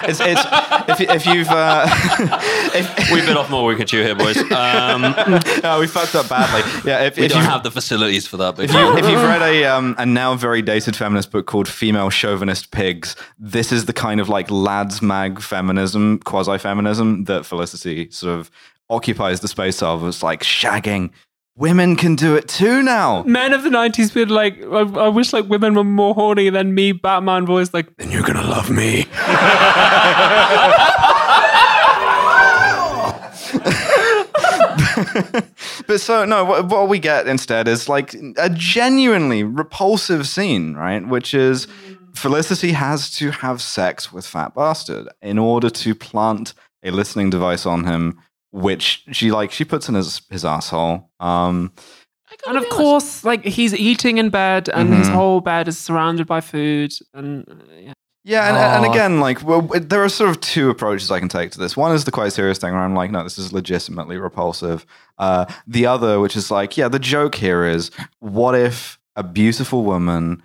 it's, 0.03 0.19
it's 0.19 0.41
if, 0.89 1.01
if 1.01 1.25
you've 1.25 1.47
uh, 1.49 1.85
if, 2.73 3.11
We 3.11 3.21
bit 3.21 3.37
off 3.37 3.49
more 3.49 3.65
we 3.65 3.75
can 3.75 3.87
chew 3.87 4.03
here, 4.03 4.15
boys. 4.15 4.37
Um, 4.51 5.01
no, 5.63 5.79
we 5.79 5.87
fucked 5.87 6.15
up 6.15 6.29
badly. 6.29 6.61
Yeah, 6.89 7.03
if, 7.03 7.17
we 7.17 7.25
if 7.25 7.31
don't 7.31 7.43
you 7.43 7.49
have 7.49 7.63
the 7.63 7.71
facilities 7.71 8.27
for 8.27 8.37
that. 8.37 8.55
But 8.55 8.65
If, 8.65 8.73
you, 8.73 8.97
if 8.97 9.05
you've 9.05 9.23
read 9.23 9.41
a, 9.41 9.65
um, 9.65 9.95
a 9.97 10.05
now 10.05 10.35
very 10.35 10.61
dated 10.61 10.95
feminist 10.95 11.31
book 11.31 11.45
called 11.45 11.67
Female 11.67 12.09
Chauvinist 12.09 12.71
Pigs, 12.71 13.15
this 13.37 13.71
is 13.71 13.85
the 13.85 13.93
kind 13.93 14.19
of 14.19 14.29
like 14.29 14.49
lads 14.49 15.01
mag 15.01 15.41
feminism, 15.41 16.19
quasi 16.19 16.57
feminism 16.57 17.25
that 17.25 17.45
Felicity 17.45 18.09
sort 18.11 18.39
of 18.39 18.51
occupies 18.89 19.39
the 19.41 19.47
space 19.47 19.81
of. 19.81 20.07
It's 20.07 20.23
like 20.23 20.43
shagging 20.43 21.11
women 21.55 21.95
can 21.95 22.15
do 22.15 22.35
it 22.35 22.47
too 22.47 22.83
now. 22.83 23.23
Men 23.23 23.53
of 23.53 23.63
the 23.63 23.69
'90s 23.69 24.13
been 24.13 24.29
like, 24.29 24.61
I, 24.61 25.05
I 25.05 25.07
wish 25.09 25.33
like 25.33 25.49
women 25.49 25.73
were 25.73 25.83
more 25.83 26.13
horny 26.13 26.49
than 26.49 26.73
me. 26.73 26.91
Batman 26.91 27.45
voice 27.45 27.73
like, 27.73 27.95
Then 27.97 28.11
you're 28.11 28.23
gonna 28.23 28.43
love 28.43 28.69
me. 28.69 29.05
but 35.87 35.99
so 35.99 36.25
no, 36.25 36.45
what, 36.45 36.67
what 36.67 36.89
we 36.89 36.99
get 36.99 37.27
instead 37.27 37.67
is 37.67 37.89
like 37.89 38.13
a 38.37 38.49
genuinely 38.49 39.43
repulsive 39.43 40.27
scene, 40.27 40.75
right? 40.75 41.07
Which 41.07 41.33
is 41.33 41.67
Felicity 42.13 42.73
has 42.73 43.09
to 43.17 43.31
have 43.31 43.61
sex 43.61 44.11
with 44.11 44.25
Fat 44.25 44.53
Bastard 44.53 45.07
in 45.21 45.39
order 45.39 45.69
to 45.69 45.95
plant 45.95 46.53
a 46.83 46.91
listening 46.91 47.29
device 47.29 47.65
on 47.65 47.85
him, 47.85 48.19
which 48.51 49.03
she 49.11 49.31
like 49.31 49.51
she 49.51 49.65
puts 49.65 49.89
in 49.89 49.95
his 49.95 50.21
his 50.29 50.45
asshole. 50.45 51.09
Um, 51.19 51.71
and 52.47 52.57
of 52.57 52.67
course, 52.69 53.23
like 53.23 53.43
he's 53.43 53.73
eating 53.73 54.17
in 54.17 54.29
bed, 54.29 54.69
and 54.73 54.93
his 54.93 55.07
Mhm. 55.09 55.13
whole 55.13 55.41
bed 55.41 55.67
is 55.67 55.77
surrounded 55.77 56.27
by 56.27 56.39
food, 56.41 56.93
and 57.13 57.45
uh, 57.49 57.53
yeah. 57.79 57.93
Yeah, 58.23 58.47
and, 58.49 58.55
and 58.57 58.85
Oh. 58.85 58.91
again, 58.91 59.19
like, 59.19 59.43
well, 59.43 59.61
there 59.63 60.03
are 60.03 60.07
sort 60.07 60.29
of 60.29 60.39
two 60.41 60.69
approaches 60.69 61.09
I 61.09 61.17
can 61.17 61.27
take 61.27 61.49
to 61.53 61.59
this. 61.59 61.75
One 61.75 61.91
is 61.91 62.05
the 62.05 62.11
quite 62.11 62.31
serious 62.31 62.59
thing 62.59 62.71
where 62.71 62.83
I'm 62.83 62.93
like, 62.93 63.09
no, 63.09 63.23
this 63.23 63.39
is 63.39 63.51
legitimately 63.51 64.17
repulsive. 64.19 64.85
Uh, 65.17 65.45
the 65.65 65.87
other, 65.87 66.19
which 66.19 66.35
is 66.35 66.51
like, 66.51 66.77
yeah, 66.77 66.87
the 66.87 66.99
joke 66.99 67.33
here 67.33 67.65
is, 67.65 67.89
what 68.19 68.53
if 68.53 68.99
a 69.15 69.23
beautiful 69.23 69.83
woman 69.83 70.43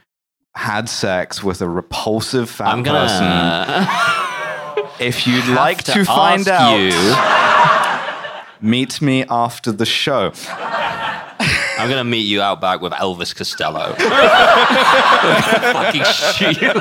had 0.55 0.89
sex 0.89 1.45
with 1.45 1.61
a 1.61 1.69
repulsive 1.69 2.49
fat 2.49 2.69
I'm 2.69 2.83
gonna 2.83 3.01
person? 3.09 4.97
If 4.99 5.27
you'd 5.27 5.47
like 5.49 5.83
to 5.85 5.93
to, 5.93 6.05
find 6.07 6.49
ask 6.49 6.51
out, 6.51 6.79
you- 6.79 6.91
meet 8.61 9.01
me 9.03 9.25
after 9.29 9.73
the 9.73 9.87
show. 9.87 10.33
I'm 11.79 11.91
gonna 11.91 12.05
meet 12.05 12.23
you 12.23 12.41
out 12.41 12.61
back 12.61 12.81
with 12.81 12.93
Elvis 12.95 13.35
Costello. 13.37 13.93
Fucking 15.73 16.05
shoot 16.05 16.63
you. 16.63 16.73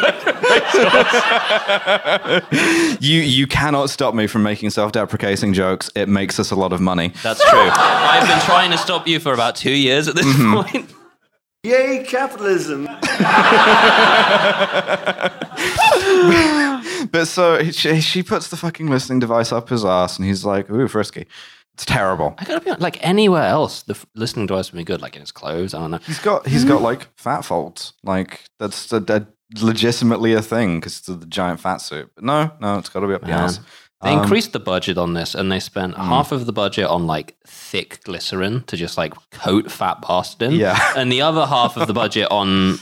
You 3.01 3.21
you 3.21 3.45
cannot 3.47 3.89
stop 3.89 4.15
me 4.15 4.25
from 4.27 4.43
making 4.43 4.69
self-deprecating 4.69 5.53
jokes. 5.53 5.89
It 5.95 6.07
makes 6.07 6.39
us 6.39 6.51
a 6.51 6.55
lot 6.55 6.71
of 6.71 6.79
money. 6.79 7.11
That's 7.23 7.43
true. 7.49 7.69
I've 7.71 8.27
been 8.27 8.39
trying 8.41 8.71
to 8.71 8.77
stop 8.77 9.05
you 9.07 9.19
for 9.19 9.33
about 9.33 9.55
two 9.55 9.73
years 9.75 10.07
at 10.07 10.15
this 10.15 10.25
Mm-hmm. 10.25 10.53
point. 10.77 10.93
Yay, 11.63 12.03
capitalism. 12.07 12.87
But 17.11 17.25
so 17.27 17.63
she, 17.71 18.01
she 18.01 18.23
puts 18.23 18.47
the 18.49 18.57
fucking 18.57 18.87
listening 18.87 19.19
device 19.19 19.51
up 19.51 19.69
his 19.69 19.85
ass, 19.85 20.17
and 20.17 20.27
he's 20.27 20.43
like, 20.43 20.69
"Ooh, 20.69 20.87
frisky." 20.87 21.27
It's 21.75 21.83
terrible. 21.85 22.35
I 22.37 22.45
gotta 22.45 22.61
be 22.61 22.69
honest, 22.69 22.81
like 22.81 23.05
anywhere 23.05 23.43
else, 23.43 23.83
the 23.83 23.95
f- 23.95 24.05
listening 24.15 24.45
device 24.47 24.71
would 24.71 24.77
be 24.77 24.85
good, 24.85 25.01
like 25.01 25.15
in 25.15 25.21
his 25.21 25.33
clothes. 25.33 25.73
I 25.73 25.79
don't 25.79 25.91
know. 25.91 25.99
He's 26.07 26.19
got 26.19 26.47
he's 26.47 26.63
got 26.63 26.81
like 26.81 27.07
fat 27.17 27.41
folds. 27.43 27.91
Like 28.01 28.45
that's 28.59 28.91
a, 28.93 29.03
a 29.09 29.27
legitimately 29.61 30.31
a 30.33 30.41
thing 30.41 30.79
because 30.79 30.97
it's 30.99 31.07
the 31.07 31.25
giant 31.25 31.59
fat 31.59 31.77
suit. 31.81 32.09
But 32.15 32.23
no, 32.23 32.51
no, 32.61 32.77
it's 32.77 32.87
got 32.87 33.01
to 33.01 33.07
be 33.07 33.13
up 33.13 33.21
the 33.21 33.27
Man. 33.27 33.43
ass. 33.43 33.59
They 34.01 34.11
Um, 34.13 34.21
increased 34.23 34.53
the 34.53 34.59
budget 34.61 34.97
on 34.97 35.15
this, 35.15 35.35
and 35.35 35.51
they 35.51 35.59
spent 35.59 35.95
Mm. 35.95 36.05
half 36.07 36.31
of 36.31 36.45
the 36.45 36.53
budget 36.53 36.85
on 36.87 37.07
like 37.07 37.35
thick 37.45 37.99
glycerin 38.05 38.63
to 38.67 38.77
just 38.77 38.97
like 38.97 39.13
coat 39.31 39.69
fat 39.69 40.01
bastard 40.01 40.53
in, 40.53 40.59
Yeah. 40.59 40.79
and 40.95 41.11
the 41.11 41.21
other 41.21 41.45
half 41.45 41.75
of 41.75 41.87
the 41.87 41.93
budget 41.93 42.29
on 42.31 42.79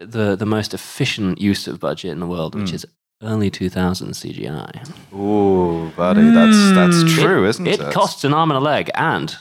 the 0.00 0.36
the 0.36 0.46
most 0.46 0.74
efficient 0.74 1.40
use 1.40 1.66
of 1.68 1.80
budget 1.80 2.10
in 2.10 2.20
the 2.20 2.26
world, 2.26 2.54
which 2.54 2.70
Mm. 2.70 2.74
is 2.74 2.86
early 3.22 3.50
2000 3.50 4.10
CGI. 4.12 4.86
Ooh, 5.14 5.90
buddy, 5.96 6.22
that's 6.30 6.70
that's 6.72 7.02
Mm. 7.04 7.14
true, 7.22 7.46
isn't 7.48 7.66
it? 7.66 7.80
It 7.80 7.92
costs 7.92 8.24
an 8.24 8.34
arm 8.34 8.50
and 8.50 8.58
a 8.58 8.60
leg, 8.60 8.90
and 8.94 9.36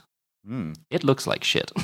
Mm. 0.49 0.75
it 0.89 1.03
looks 1.03 1.25
like 1.27 1.43
shit. 1.43 1.71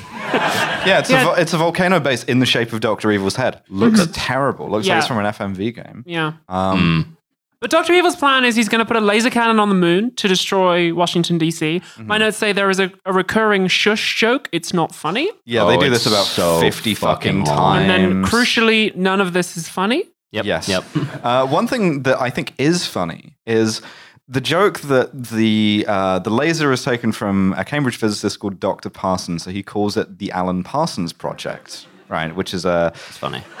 Yeah, 0.86 0.98
it's 1.00 1.10
Yeah. 1.10 1.22
a 1.22 1.24
vo- 1.26 1.32
it's 1.34 1.52
a 1.52 1.58
volcano 1.58 2.00
base 2.00 2.24
in 2.24 2.38
the 2.38 2.46
shape 2.46 2.72
of 2.72 2.80
Doctor 2.80 3.10
Evil's 3.12 3.36
head. 3.36 3.62
Looks 3.68 4.00
Mm-hmm. 4.00 4.12
terrible. 4.12 4.70
Looks 4.70 4.86
Yeah. 4.86 4.94
like 4.94 4.98
it's 5.00 5.08
from 5.08 5.18
an 5.18 5.26
FMV 5.26 5.72
game. 5.72 6.04
yeah. 6.06 6.32
Um, 6.48 7.16
But 7.60 7.70
Doctor 7.70 7.92
Evil's 7.92 8.16
plan 8.16 8.46
is 8.46 8.56
he's 8.56 8.70
going 8.70 8.78
to 8.78 8.86
put 8.86 8.96
a 8.96 9.02
laser 9.02 9.28
cannon 9.28 9.60
on 9.60 9.68
the 9.68 9.74
moon 9.74 10.14
to 10.16 10.26
destroy 10.28 10.94
Washington 10.94 11.36
D.C. 11.36 11.80
Mm-hmm. 11.80 12.06
My 12.06 12.16
notes 12.16 12.38
say 12.38 12.52
there 12.54 12.70
is 12.70 12.80
a, 12.80 12.90
a 13.04 13.12
recurring 13.12 13.66
shush 13.68 14.16
joke. 14.18 14.48
It's 14.52 14.72
not 14.72 14.94
funny, 14.94 15.28
Yeah, 15.44 15.64
they 15.66 15.76
Oh, 15.76 15.80
do 15.80 15.90
this 15.90 16.06
about 16.06 16.24
so 16.24 16.58
fifty 16.60 16.94
fucking 16.94 17.44
fucking 17.44 17.54
times. 17.54 17.80
and 17.82 17.90
then 17.90 18.24
crucially, 18.24 18.96
none 18.96 19.20
of 19.20 19.34
this 19.34 19.58
is 19.58 19.68
funny. 19.68 20.04
Yep. 20.32 20.44
Yes. 20.44 20.68
Yep. 20.68 20.84
Uh, 21.22 21.46
one 21.46 21.66
thing 21.66 22.02
that 22.04 22.18
I 22.20 22.30
think 22.30 22.54
is 22.56 22.86
funny 22.86 23.36
is 23.46 23.82
the 24.26 24.40
joke 24.40 24.80
that 24.80 25.10
the 25.24 25.84
uh, 25.88 26.18
the 26.20 26.30
laser 26.30 26.72
is 26.72 26.82
taken 26.82 27.12
from 27.12 27.52
a 27.58 27.64
Cambridge 27.64 27.96
physicist 27.96 28.38
called 28.38 28.58
Dr. 28.58 28.88
Parsons. 28.88 29.42
So 29.42 29.50
he 29.50 29.62
calls 29.62 29.96
it 29.96 30.18
the 30.18 30.30
Alan 30.32 30.62
Parsons 30.64 31.12
Project, 31.12 31.86
right? 32.08 32.34
Which 32.34 32.54
is 32.54 32.64
a 32.64 32.92
It's 33.08 33.18
funny. 33.18 33.42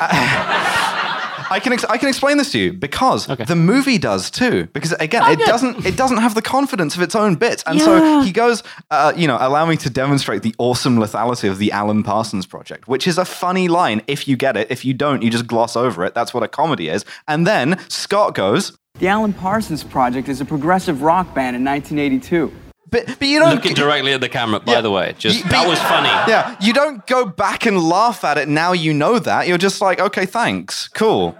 I 1.50 1.60
can 1.60 1.72
ex- 1.72 1.84
I 1.84 1.98
can 1.98 2.08
explain 2.08 2.36
this 2.38 2.52
to 2.52 2.58
you 2.58 2.72
because 2.72 3.28
Okay. 3.28 3.44
the 3.44 3.56
movie 3.56 3.98
does 3.98 4.30
too. 4.30 4.68
Because 4.72 4.92
again, 4.92 5.22
it 5.30 5.38
doesn't 5.40 5.84
it 5.84 5.96
doesn't 5.96 6.18
have 6.18 6.34
the 6.34 6.42
confidence 6.42 6.94
of 6.96 7.02
its 7.02 7.14
own 7.14 7.34
bits, 7.34 7.62
and 7.66 7.80
so 7.80 7.96
Yeah. 7.96 8.24
he 8.24 8.32
goes, 8.32 8.62
uh, 8.90 9.12
you 9.16 9.26
know, 9.26 9.36
allow 9.40 9.66
me 9.66 9.76
to 9.78 9.90
demonstrate 9.90 10.42
the 10.42 10.54
awesome 10.58 10.96
lethality 10.98 11.50
of 11.50 11.58
the 11.58 11.72
Alan 11.72 12.02
Parsons 12.02 12.46
Project, 12.46 12.88
which 12.88 13.06
is 13.06 13.18
a 13.18 13.24
funny 13.24 13.68
line 13.68 14.02
if 14.06 14.28
you 14.28 14.36
get 14.36 14.56
it. 14.56 14.68
If 14.70 14.84
you 14.84 14.94
don't, 14.94 15.22
you 15.22 15.30
just 15.30 15.46
gloss 15.46 15.76
over 15.76 16.04
it. 16.04 16.14
That's 16.14 16.32
what 16.32 16.42
a 16.42 16.48
comedy 16.48 16.88
is. 16.88 17.04
And 17.26 17.46
then 17.46 17.78
Scott 17.88 18.34
goes, 18.34 18.72
The 18.98 19.08
Alan 19.08 19.32
Parsons 19.32 19.82
Project 19.84 20.28
is 20.28 20.40
a 20.40 20.44
progressive 20.44 21.02
rock 21.02 21.34
band 21.34 21.56
in 21.56 21.64
1982. 21.64 22.52
But 22.90 23.06
but 23.06 23.22
you 23.28 23.38
don't. 23.38 23.54
Looking 23.54 23.74
directly 23.74 24.12
at 24.12 24.20
the 24.20 24.28
camera, 24.28 24.60
by 24.60 24.72
Yeah. 24.72 24.80
the 24.80 24.90
way. 24.90 25.14
Just 25.18 25.38
You- 25.44 25.50
that 25.50 25.66
was 25.68 25.78
funny. 25.80 26.08
Yeah, 26.30 26.56
you 26.60 26.72
don't 26.72 27.06
go 27.06 27.24
back 27.26 27.66
and 27.66 27.78
laugh 27.82 28.24
at 28.24 28.38
it 28.38 28.48
now 28.48 28.72
you 28.72 28.92
know 28.92 29.18
that. 29.18 29.46
You're 29.48 29.58
just 29.58 29.80
like, 29.80 30.00
okay, 30.00 30.26
thanks, 30.26 30.88
cool. 30.88 31.36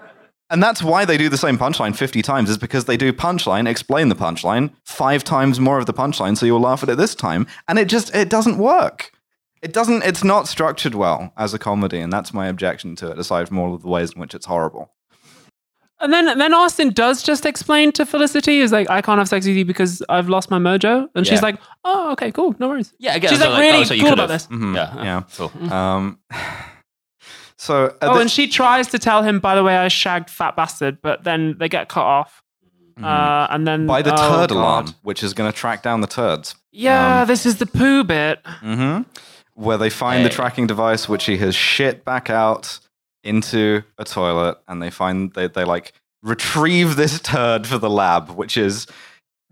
And 0.53 0.61
that's 0.61 0.83
why 0.83 1.05
they 1.05 1.17
do 1.17 1.29
the 1.29 1.39
same 1.39 1.57
punchline 1.59 1.95
50 1.95 2.23
times, 2.23 2.51
is 2.51 2.59
because 2.59 2.87
they 2.87 2.97
do 2.97 3.13
punchline, 3.13 3.69
explain 3.69 4.09
the 4.09 4.17
punchline, 4.17 4.71
five 4.85 5.23
times 5.23 5.61
more 5.61 5.79
of 5.79 5.87
the 5.87 5.93
punchline, 5.95 6.37
so 6.37 6.45
you'll 6.45 6.59
laugh 6.61 6.83
at 6.83 6.89
it 6.89 6.97
this 6.99 7.15
time. 7.15 7.47
And 7.69 7.79
it 7.79 7.87
just, 7.87 8.13
it 8.17 8.29
doesn't 8.29 8.59
work. 8.59 9.13
It 9.63 9.73
doesn't, 9.73 10.03
it's 10.05 10.25
not 10.25 10.49
structured 10.49 10.95
well 10.97 11.33
as 11.37 11.55
a 11.55 11.59
comedy, 11.59 12.01
and 12.01 12.13
that's 12.13 12.35
my 12.35 12.49
objection 12.49 12.97
to 12.97 13.13
it, 13.13 13.19
aside 13.19 13.47
from 13.47 13.59
all 13.61 13.75
of 13.75 13.83
the 13.83 13.89
ways 13.89 14.13
in 14.13 14.21
which 14.21 14.35
it's 14.35 14.47
horrible. 14.47 14.91
And 16.03 16.13
then 16.13 16.39
then 16.39 16.55
Austin 16.55 16.91
does 16.91 17.23
just 17.23 17.45
explain 17.45 17.93
to 17.93 18.07
Felicity 18.07 18.61
is 18.61 18.73
like 18.73 18.89
I 18.89 19.03
can't 19.03 19.19
have 19.19 19.29
sex 19.29 19.47
with 19.47 19.57
you 19.57 19.65
because 19.67 20.03
I've 20.09 20.29
lost 20.31 20.51
my 20.51 20.59
mojo, 20.59 21.09
and 21.15 21.27
she's 21.27 21.43
like, 21.43 21.59
oh 21.85 22.13
okay, 22.13 22.33
cool, 22.33 22.55
no 22.59 22.69
worries. 22.69 22.93
Yeah, 22.99 23.15
again, 23.15 23.31
she's 23.31 23.39
so 23.39 23.45
like, 23.51 23.55
like, 23.55 23.61
really 23.63 23.81
oh, 23.81 23.85
so 23.85 23.95
you 23.95 24.01
cool 24.03 24.11
could've- 24.11 24.25
about 24.25 24.33
this. 24.33 24.47
Mhm, 24.47 24.75
Yeah, 24.75 25.03
Yeah. 25.05 25.23
Cool. 25.37 25.53
Um, 25.73 26.19
so, 27.57 27.87
at 27.87 27.97
Oh, 28.03 28.15
the- 28.15 28.21
and 28.21 28.31
she 28.31 28.49
tries 28.49 28.89
to 28.89 28.99
tell 28.99 29.23
him, 29.23 29.39
by 29.41 29.55
the 29.55 29.63
way, 29.63 29.77
I 29.77 29.89
shagged 29.89 30.31
fat 30.31 30.57
bastard, 30.57 30.99
but 31.03 31.25
then 31.25 31.57
they 31.59 31.69
get 31.69 31.89
cut 31.89 32.05
off. 32.05 32.43
Uh, 33.03 33.47
and 33.51 33.67
then 33.67 33.81
Mm-hmm. 33.81 33.87
by 33.87 34.03
the 34.03 34.13
oh, 34.13 34.17
turd 34.39 34.51
God. 34.51 34.57
alarm, 34.57 34.95
which 35.03 35.23
is 35.23 35.33
going 35.33 35.51
to 35.51 35.57
track 35.57 35.83
down 35.83 36.03
the 36.03 36.07
turds. 36.07 36.55
Yeah, 36.71 37.25
this 37.25 37.47
is 37.47 37.57
the 37.57 37.65
poo 37.67 38.05
bit. 38.05 38.41
hmm 38.61 39.03
Where 39.55 39.79
they 39.79 39.89
find 39.91 40.25
the 40.25 40.29
tracking 40.29 40.67
device, 40.67 41.09
which 41.09 41.25
he 41.25 41.39
has 41.39 41.55
shit 41.55 42.05
back 42.05 42.29
out 42.29 42.79
into 43.25 43.83
a 43.99 44.05
toilet, 44.05 44.59
and 44.69 44.83
they 44.83 44.91
find 44.91 45.33
they 45.35 45.49
they 45.49 45.65
like 45.65 45.93
retrieve 46.23 46.97
this 46.97 47.21
turd 47.21 47.67
for 47.67 47.79
the 47.79 47.91
lab, 47.91 48.31
which 48.31 48.57
is 48.57 48.87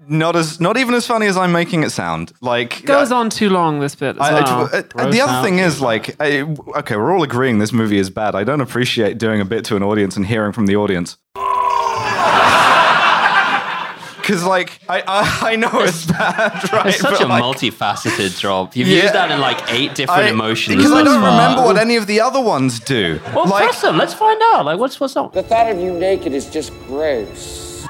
not 0.07 0.37
as 0.37 0.61
not 0.61 0.77
even 0.77 0.95
as 0.95 1.07
funny 1.07 1.27
as 1.27 1.37
I'm 1.37 1.51
making 1.53 1.83
it 1.83 1.91
sound. 1.91 2.33
Like 2.41 2.85
Goes 2.85 3.11
on 3.11 3.31
too 3.31 3.51
long. 3.51 3.81
This 3.81 3.95
bit. 3.95 4.17
As 4.17 4.23
I- 4.23 4.39
I- 4.39 4.43
well. 4.43 4.71
uh, 4.73 4.83
uh, 4.97 5.11
the 5.11 5.21
other 5.21 5.43
thing 5.47 5.59
is 5.59 5.81
like, 5.81 6.15
I, 6.21 6.43
okay, 6.79 6.97
we're 6.97 7.13
all 7.13 7.23
agreeing 7.23 7.59
this 7.59 7.73
movie 7.73 7.99
is 7.99 8.09
bad. 8.11 8.35
I 8.35 8.45
don't 8.45 8.61
appreciate 8.61 9.19
doing 9.19 9.41
a 9.41 9.45
bit 9.45 9.65
to 9.67 9.77
an 9.77 9.83
audience 9.83 10.17
and 10.17 10.27
hearing 10.27 10.53
from 10.53 10.67
the 10.67 10.77
audience. 10.77 11.17
Because 14.29 14.45
like 14.45 14.79
I, 14.91 15.01
I 15.07 15.53
I 15.53 15.57
know 15.57 15.71
it's 15.73 16.05
bad, 16.05 16.71
right? 16.73 16.87
It's 16.89 16.99
such 17.01 17.13
but, 17.13 17.23
a 17.23 17.27
like, 17.27 17.43
multifaceted 17.43 18.39
job. 18.39 18.73
You've 18.75 18.87
Yeah. 18.89 19.03
used 19.05 19.15
that 19.15 19.31
in 19.31 19.41
like 19.41 19.59
eight 19.73 19.95
different 19.95 20.25
I- 20.25 20.29
emotions. 20.29 20.77
because 20.77 20.93
I 20.93 21.03
don't 21.03 21.19
far. 21.23 21.31
remember 21.31 21.63
what 21.65 21.79
any 21.79 21.97
of 21.97 22.07
the 22.07 22.21
other 22.21 22.39
ones 22.41 22.79
do. 22.79 23.21
Well, 23.35 23.47
like, 23.47 23.63
press 23.65 23.81
them. 23.81 23.97
Let's 23.97 24.13
find 24.13 24.39
out. 24.53 24.67
Like, 24.67 24.79
what's 24.79 25.01
what's 25.01 25.17
up? 25.17 25.33
The 25.33 25.43
thought 25.43 25.71
of 25.71 25.81
you 25.81 25.93
naked 25.99 26.35
is 26.35 26.45
just 26.51 26.75
gross. 26.87 27.87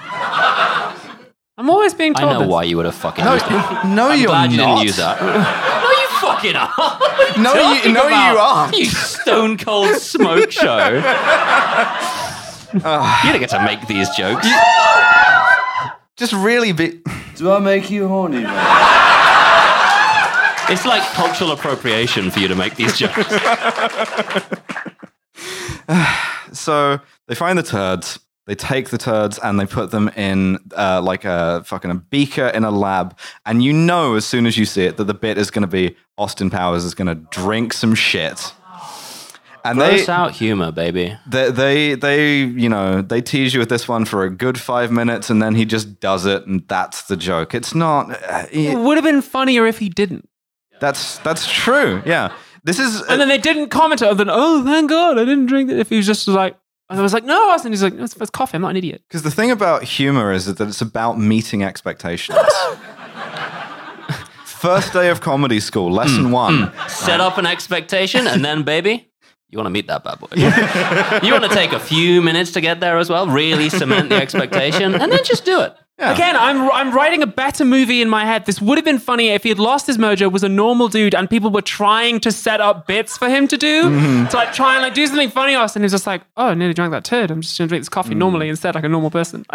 I'm 1.58 1.68
always 1.70 1.92
being 1.92 2.14
told. 2.14 2.30
I 2.30 2.32
told. 2.34 2.42
know 2.42 2.46
this. 2.46 2.52
why 2.52 2.62
you 2.62 2.76
would 2.76 2.86
have 2.86 2.94
fucking. 2.94 3.24
no, 3.24 3.32
used 3.34 3.46
it. 3.46 3.50
no, 3.50 4.08
I'm 4.10 4.20
you're 4.20 4.28
glad 4.28 4.52
you 4.52 4.58
not. 4.58 4.66
didn't 4.76 4.82
use 4.86 4.96
that. 4.98 5.20
no, 5.20 5.90
you 5.90 6.08
fucking 6.20 6.54
are. 6.54 6.68
What 6.78 7.36
No, 7.38 7.52
you- 7.54 7.60
talking 7.78 7.92
no, 7.94 8.06
you 8.06 8.38
aren't. 8.38 8.76
You 8.78 8.84
stone 8.86 9.58
cold 9.58 9.96
smoke 9.96 10.52
show. 10.52 10.86
you 12.74 12.80
don't 12.80 13.40
get 13.40 13.50
to 13.50 13.60
make 13.64 13.84
these 13.88 14.08
jokes. 14.10 14.46
Just 16.18 16.32
really 16.32 16.72
be. 16.72 17.00
Do 17.36 17.52
I 17.52 17.60
make 17.60 17.90
you 17.90 18.08
horny, 18.08 18.42
man? 18.42 18.98
It's 20.68 20.84
like 20.84 21.02
cultural 21.12 21.52
appropriation 21.52 22.30
for 22.30 22.40
you 22.40 22.48
to 22.48 22.54
make 22.54 22.74
these 22.76 22.98
jokes. 22.98 23.34
So 26.52 26.98
they 27.26 27.34
find 27.34 27.58
the 27.58 27.62
turds. 27.62 28.18
They 28.46 28.54
take 28.54 28.88
the 28.88 28.96
turds 28.98 29.38
and 29.38 29.60
they 29.60 29.66
put 29.66 29.90
them 29.90 30.08
in 30.16 30.58
uh, 30.76 31.02
like 31.02 31.24
a 31.26 31.62
fucking 31.64 31.90
a 31.90 31.94
beaker 31.94 32.46
in 32.48 32.64
a 32.64 32.70
lab, 32.70 33.16
and 33.44 33.62
you 33.62 33.72
know 33.74 34.14
as 34.14 34.24
soon 34.24 34.46
as 34.46 34.56
you 34.56 34.64
see 34.64 34.84
it 34.84 34.96
that 34.96 35.04
the 35.04 35.14
bit 35.14 35.36
is 35.36 35.50
going 35.50 35.62
to 35.62 35.68
be 35.68 35.94
Austin 36.16 36.48
Powers 36.50 36.84
is 36.84 36.94
going 36.94 37.08
to 37.08 37.14
drink 37.14 37.74
some 37.74 37.94
shit. 37.94 38.52
And 39.70 39.80
they, 39.80 39.96
Gross 39.96 40.08
out 40.08 40.32
humor, 40.32 40.72
baby. 40.72 41.16
they, 41.26 41.50
they, 41.50 41.94
they, 41.94 42.38
you 42.44 42.68
know, 42.68 43.02
they 43.02 43.20
tease 43.20 43.52
you 43.54 43.60
with 43.60 43.68
this 43.68 43.86
one 43.88 44.04
for 44.04 44.24
a 44.24 44.30
good 44.30 44.58
five 44.60 44.90
minutes, 44.90 45.30
and 45.30 45.42
then 45.42 45.54
he 45.54 45.64
just 45.64 46.00
does 46.00 46.26
it, 46.26 46.46
and 46.46 46.66
that's 46.68 47.02
the 47.02 47.16
joke. 47.16 47.54
It's 47.54 47.74
not. 47.74 48.10
Uh, 48.30 48.46
It 48.50 48.78
would 48.78 48.96
have 48.96 49.04
been 49.04 49.22
funnier 49.22 49.66
if 49.66 49.78
he 49.78 49.88
didn't. 49.88 50.28
that's 50.80 51.18
that's 51.18 51.50
true. 51.50 52.02
Yeah, 52.06 52.32
this 52.64 52.78
is. 52.78 53.02
And 53.02 53.20
then 53.20 53.28
they 53.28 53.38
didn't 53.38 53.68
comment 53.70 54.02
other 54.02 54.14
than, 54.14 54.28
oh, 54.30 54.64
thank 54.64 54.88
God, 54.90 55.18
I 55.18 55.24
didn't 55.24 55.46
drink 55.46 55.70
it. 55.70 55.78
If 55.78 55.88
he 55.90 55.96
was 55.96 56.06
just 56.06 56.26
like, 56.28 56.56
I 56.90 57.00
was 57.02 57.12
like, 57.12 57.24
no, 57.24 57.50
Austin. 57.50 57.72
He's 57.72 57.82
like, 57.82 57.94
it's, 57.94 58.16
it's 58.16 58.30
coffee. 58.30 58.56
I'm 58.56 58.62
not 58.62 58.70
an 58.70 58.76
idiot. 58.78 59.02
Because 59.08 59.22
the 59.22 59.30
thing 59.30 59.50
about 59.50 59.82
humor 59.82 60.32
is 60.32 60.46
that 60.46 60.60
it's 60.66 60.80
about 60.80 61.18
meeting 61.18 61.62
expectations. 61.62 62.38
First 64.44 64.92
day 64.92 65.08
of 65.10 65.20
comedy 65.20 65.60
school, 65.60 65.90
lesson 65.92 66.32
one. 66.32 66.72
Set 66.88 67.20
up 67.20 67.38
an 67.38 67.46
expectation, 67.46 68.26
and 68.26 68.44
then, 68.44 68.64
baby, 68.64 69.08
you 69.50 69.56
want 69.58 69.66
to 69.66 69.70
meet 69.70 69.86
that 69.86 70.04
bad 70.04 70.18
boy. 70.20 70.28
you 71.26 71.32
want 71.32 71.44
to 71.44 71.50
take 71.50 71.72
a 71.72 71.80
few 71.80 72.20
minutes 72.20 72.52
to 72.52 72.60
get 72.60 72.80
there 72.80 72.98
as 72.98 73.08
well, 73.08 73.26
really 73.26 73.70
cement 73.70 74.10
the 74.10 74.16
expectation, 74.16 74.94
and 74.94 75.10
then 75.10 75.24
just 75.24 75.44
do 75.44 75.60
it. 75.62 75.74
Again, 76.00 76.36
I'm 76.36 76.70
I'm 76.70 76.92
writing 76.94 77.22
a 77.22 77.26
better 77.26 77.64
movie 77.64 78.00
in 78.00 78.08
my 78.08 78.24
head. 78.24 78.46
This 78.46 78.60
would 78.62 78.78
have 78.78 78.84
been 78.84 79.00
funnier 79.00 79.34
if 79.34 79.42
he 79.42 79.48
had 79.48 79.58
lost 79.58 79.86
his 79.88 79.98
mojo, 79.98 80.30
was 80.30 80.44
a 80.44 80.48
normal 80.48 80.86
dude, 80.86 81.12
and 81.12 81.28
people 81.28 81.50
were 81.50 81.60
trying 81.60 82.20
to 82.20 82.30
set 82.30 82.60
up 82.60 82.86
bits 82.86 83.18
for 83.18 83.28
him 83.28 83.48
to 83.48 83.56
do. 83.56 83.84
Mm-hmm. 83.84 84.26
To 84.28 84.36
like 84.36 84.52
try 84.52 84.74
and 84.74 84.82
like 84.82 84.94
do 84.94 85.04
something 85.08 85.28
funny. 85.30 85.56
Austin 85.56 85.82
is 85.82 85.90
just 85.90 86.06
like, 86.06 86.22
oh, 86.36 86.48
I 86.48 86.54
nearly 86.54 86.72
drank 86.74 86.92
that 86.92 87.04
turd. 87.04 87.32
I'm 87.32 87.40
just 87.40 87.58
gonna 87.58 87.66
drink 87.68 87.80
this 87.80 87.88
coffee 87.88 88.14
Mm. 88.14 88.18
normally 88.18 88.48
instead, 88.48 88.76
like 88.76 88.84
a 88.84 88.88
normal 88.88 89.10
person. 89.10 89.44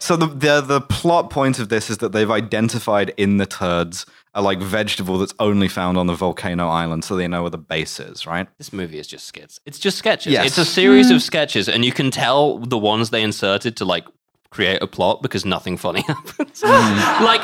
So 0.00 0.16
the, 0.16 0.26
the 0.26 0.60
the 0.60 0.80
plot 0.80 1.30
point 1.30 1.58
of 1.58 1.68
this 1.68 1.88
is 1.88 1.98
that 1.98 2.10
they've 2.12 2.30
identified 2.30 3.14
in 3.16 3.36
the 3.36 3.46
turds 3.46 4.04
a 4.34 4.42
like 4.42 4.60
vegetable 4.60 5.18
that's 5.18 5.34
only 5.38 5.68
found 5.68 5.96
on 5.98 6.06
the 6.06 6.14
volcano 6.14 6.68
island, 6.68 7.04
so 7.04 7.14
they 7.16 7.28
know 7.28 7.42
where 7.42 7.50
the 7.50 7.58
base 7.58 8.00
is, 8.00 8.26
right? 8.26 8.48
This 8.58 8.72
movie 8.72 8.98
is 8.98 9.06
just 9.06 9.26
skits. 9.26 9.60
It's 9.66 9.78
just 9.78 9.98
sketches. 9.98 10.32
Yes. 10.32 10.46
It's 10.46 10.58
a 10.58 10.64
series 10.64 11.10
of 11.10 11.22
sketches, 11.22 11.68
and 11.68 11.84
you 11.84 11.92
can 11.92 12.10
tell 12.10 12.58
the 12.58 12.78
ones 12.78 13.10
they 13.10 13.22
inserted 13.22 13.76
to 13.76 13.84
like 13.84 14.04
create 14.52 14.80
a 14.82 14.86
plot 14.86 15.22
because 15.22 15.44
nothing 15.44 15.76
funny 15.76 16.02
happens. 16.06 16.62
Mm. 16.72 17.20
like 17.24 17.42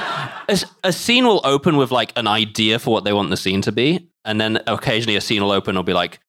a 0.85 0.93
scene 0.93 1.27
will 1.27 1.41
open 1.45 1.77
with 1.77 1.91
like 1.91 2.13
an 2.17 2.27
idea 2.27 2.79
for 2.79 2.93
what 2.93 3.05
they 3.05 3.13
want 3.13 3.31
the 3.31 3.37
scene 3.37 3.61
to 3.63 3.73
be, 3.73 4.09
and 4.25 4.41
then 4.41 4.61
occasionally 4.67 5.17
a 5.17 5.21
scene 5.21 5.43
will 5.43 5.51
open. 5.53 5.75
Will 5.75 5.83
be 5.83 5.93
like. 5.95 6.21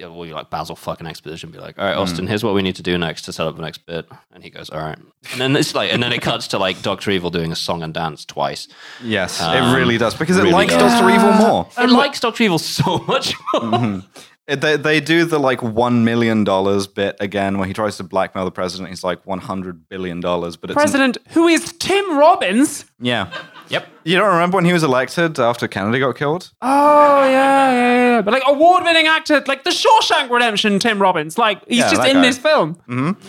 Yeah, 0.00 0.06
well, 0.06 0.24
you 0.24 0.32
like 0.32 0.48
Basil 0.48 0.76
fucking 0.76 1.08
exposition. 1.08 1.50
Be 1.50 1.58
like, 1.58 1.76
all 1.76 1.84
right, 1.84 1.96
mm. 1.96 2.00
Austin, 2.00 2.28
here's 2.28 2.44
what 2.44 2.54
we 2.54 2.62
need 2.62 2.76
to 2.76 2.84
do 2.84 2.96
next 2.96 3.22
to 3.22 3.32
set 3.32 3.48
up 3.48 3.56
the 3.56 3.62
next 3.62 3.78
bit, 3.84 4.06
and 4.32 4.44
he 4.44 4.48
goes, 4.48 4.70
all 4.70 4.78
right, 4.80 4.96
and 5.32 5.40
then 5.40 5.56
it's 5.56 5.74
like, 5.74 5.92
and 5.92 6.00
then 6.00 6.12
it 6.12 6.22
cuts 6.22 6.46
to 6.48 6.58
like 6.58 6.80
Doctor 6.82 7.10
Evil 7.10 7.30
doing 7.30 7.50
a 7.50 7.56
song 7.56 7.82
and 7.82 7.92
dance 7.92 8.24
twice. 8.24 8.68
Yes, 9.02 9.40
Um, 9.42 9.56
it 9.56 9.76
really 9.76 9.98
does 9.98 10.14
because 10.14 10.36
it 10.38 10.42
really 10.42 10.52
likes 10.52 10.72
does. 10.72 10.92
Doctor 10.92 11.10
Evil 11.10 11.32
more. 11.32 11.68
It 11.76 11.90
likes 11.90 12.20
Doctor 12.20 12.44
Evil 12.44 12.60
so 12.60 12.98
much 13.08 13.34
more. 13.54 13.62
Mm-hmm. 13.62 14.20
It- 14.48 14.60
They, 14.62 14.76
they 14.76 15.00
do 15.00 15.24
the 15.24 15.38
like 15.38 15.62
one 15.62 16.04
million 16.04 16.42
dollars 16.42 16.86
bit 16.86 17.16
again 17.20 17.58
where 17.58 17.66
he 17.68 17.74
tries 17.74 17.96
to 17.98 18.02
blackmail 18.04 18.44
the 18.44 18.50
president. 18.50 18.88
He's 18.88 19.04
like 19.04 19.24
one 19.26 19.38
hundred 19.40 19.88
billion 19.88 20.20
dollars, 20.20 20.56
but 20.56 20.70
it's 20.70 20.74
President, 20.74 21.18
who 21.28 21.46
is 21.48 21.72
Tim 21.74 22.18
Robbins. 22.18 22.84
yeah. 22.98 23.30
Yep. 23.68 23.86
You 24.04 24.16
don't 24.16 24.30
remember 24.32 24.56
when 24.56 24.64
he 24.64 24.72
was 24.72 24.82
elected 24.82 25.38
after 25.38 25.68
Kennedy 25.68 25.98
got 25.98 26.16
killed? 26.16 26.50
Oh 26.62 27.22
yeah, 27.28 27.70
yeah, 27.72 27.94
yeah. 28.16 28.22
But 28.22 28.32
like 28.32 28.42
award-winning 28.46 29.06
actor, 29.06 29.44
like 29.46 29.64
the 29.64 29.70
Shawshank 29.70 30.30
Redemption, 30.30 30.78
Tim 30.78 30.98
Robbins. 31.02 31.36
Like 31.36 31.62
he's 31.68 31.78
Yeah, 31.80 31.90
just 31.90 32.00
that 32.00 32.08
in 32.08 32.16
guy. 32.16 32.22
this 32.22 32.38
film. 32.38 32.76
Mm-hmm. 32.88 33.20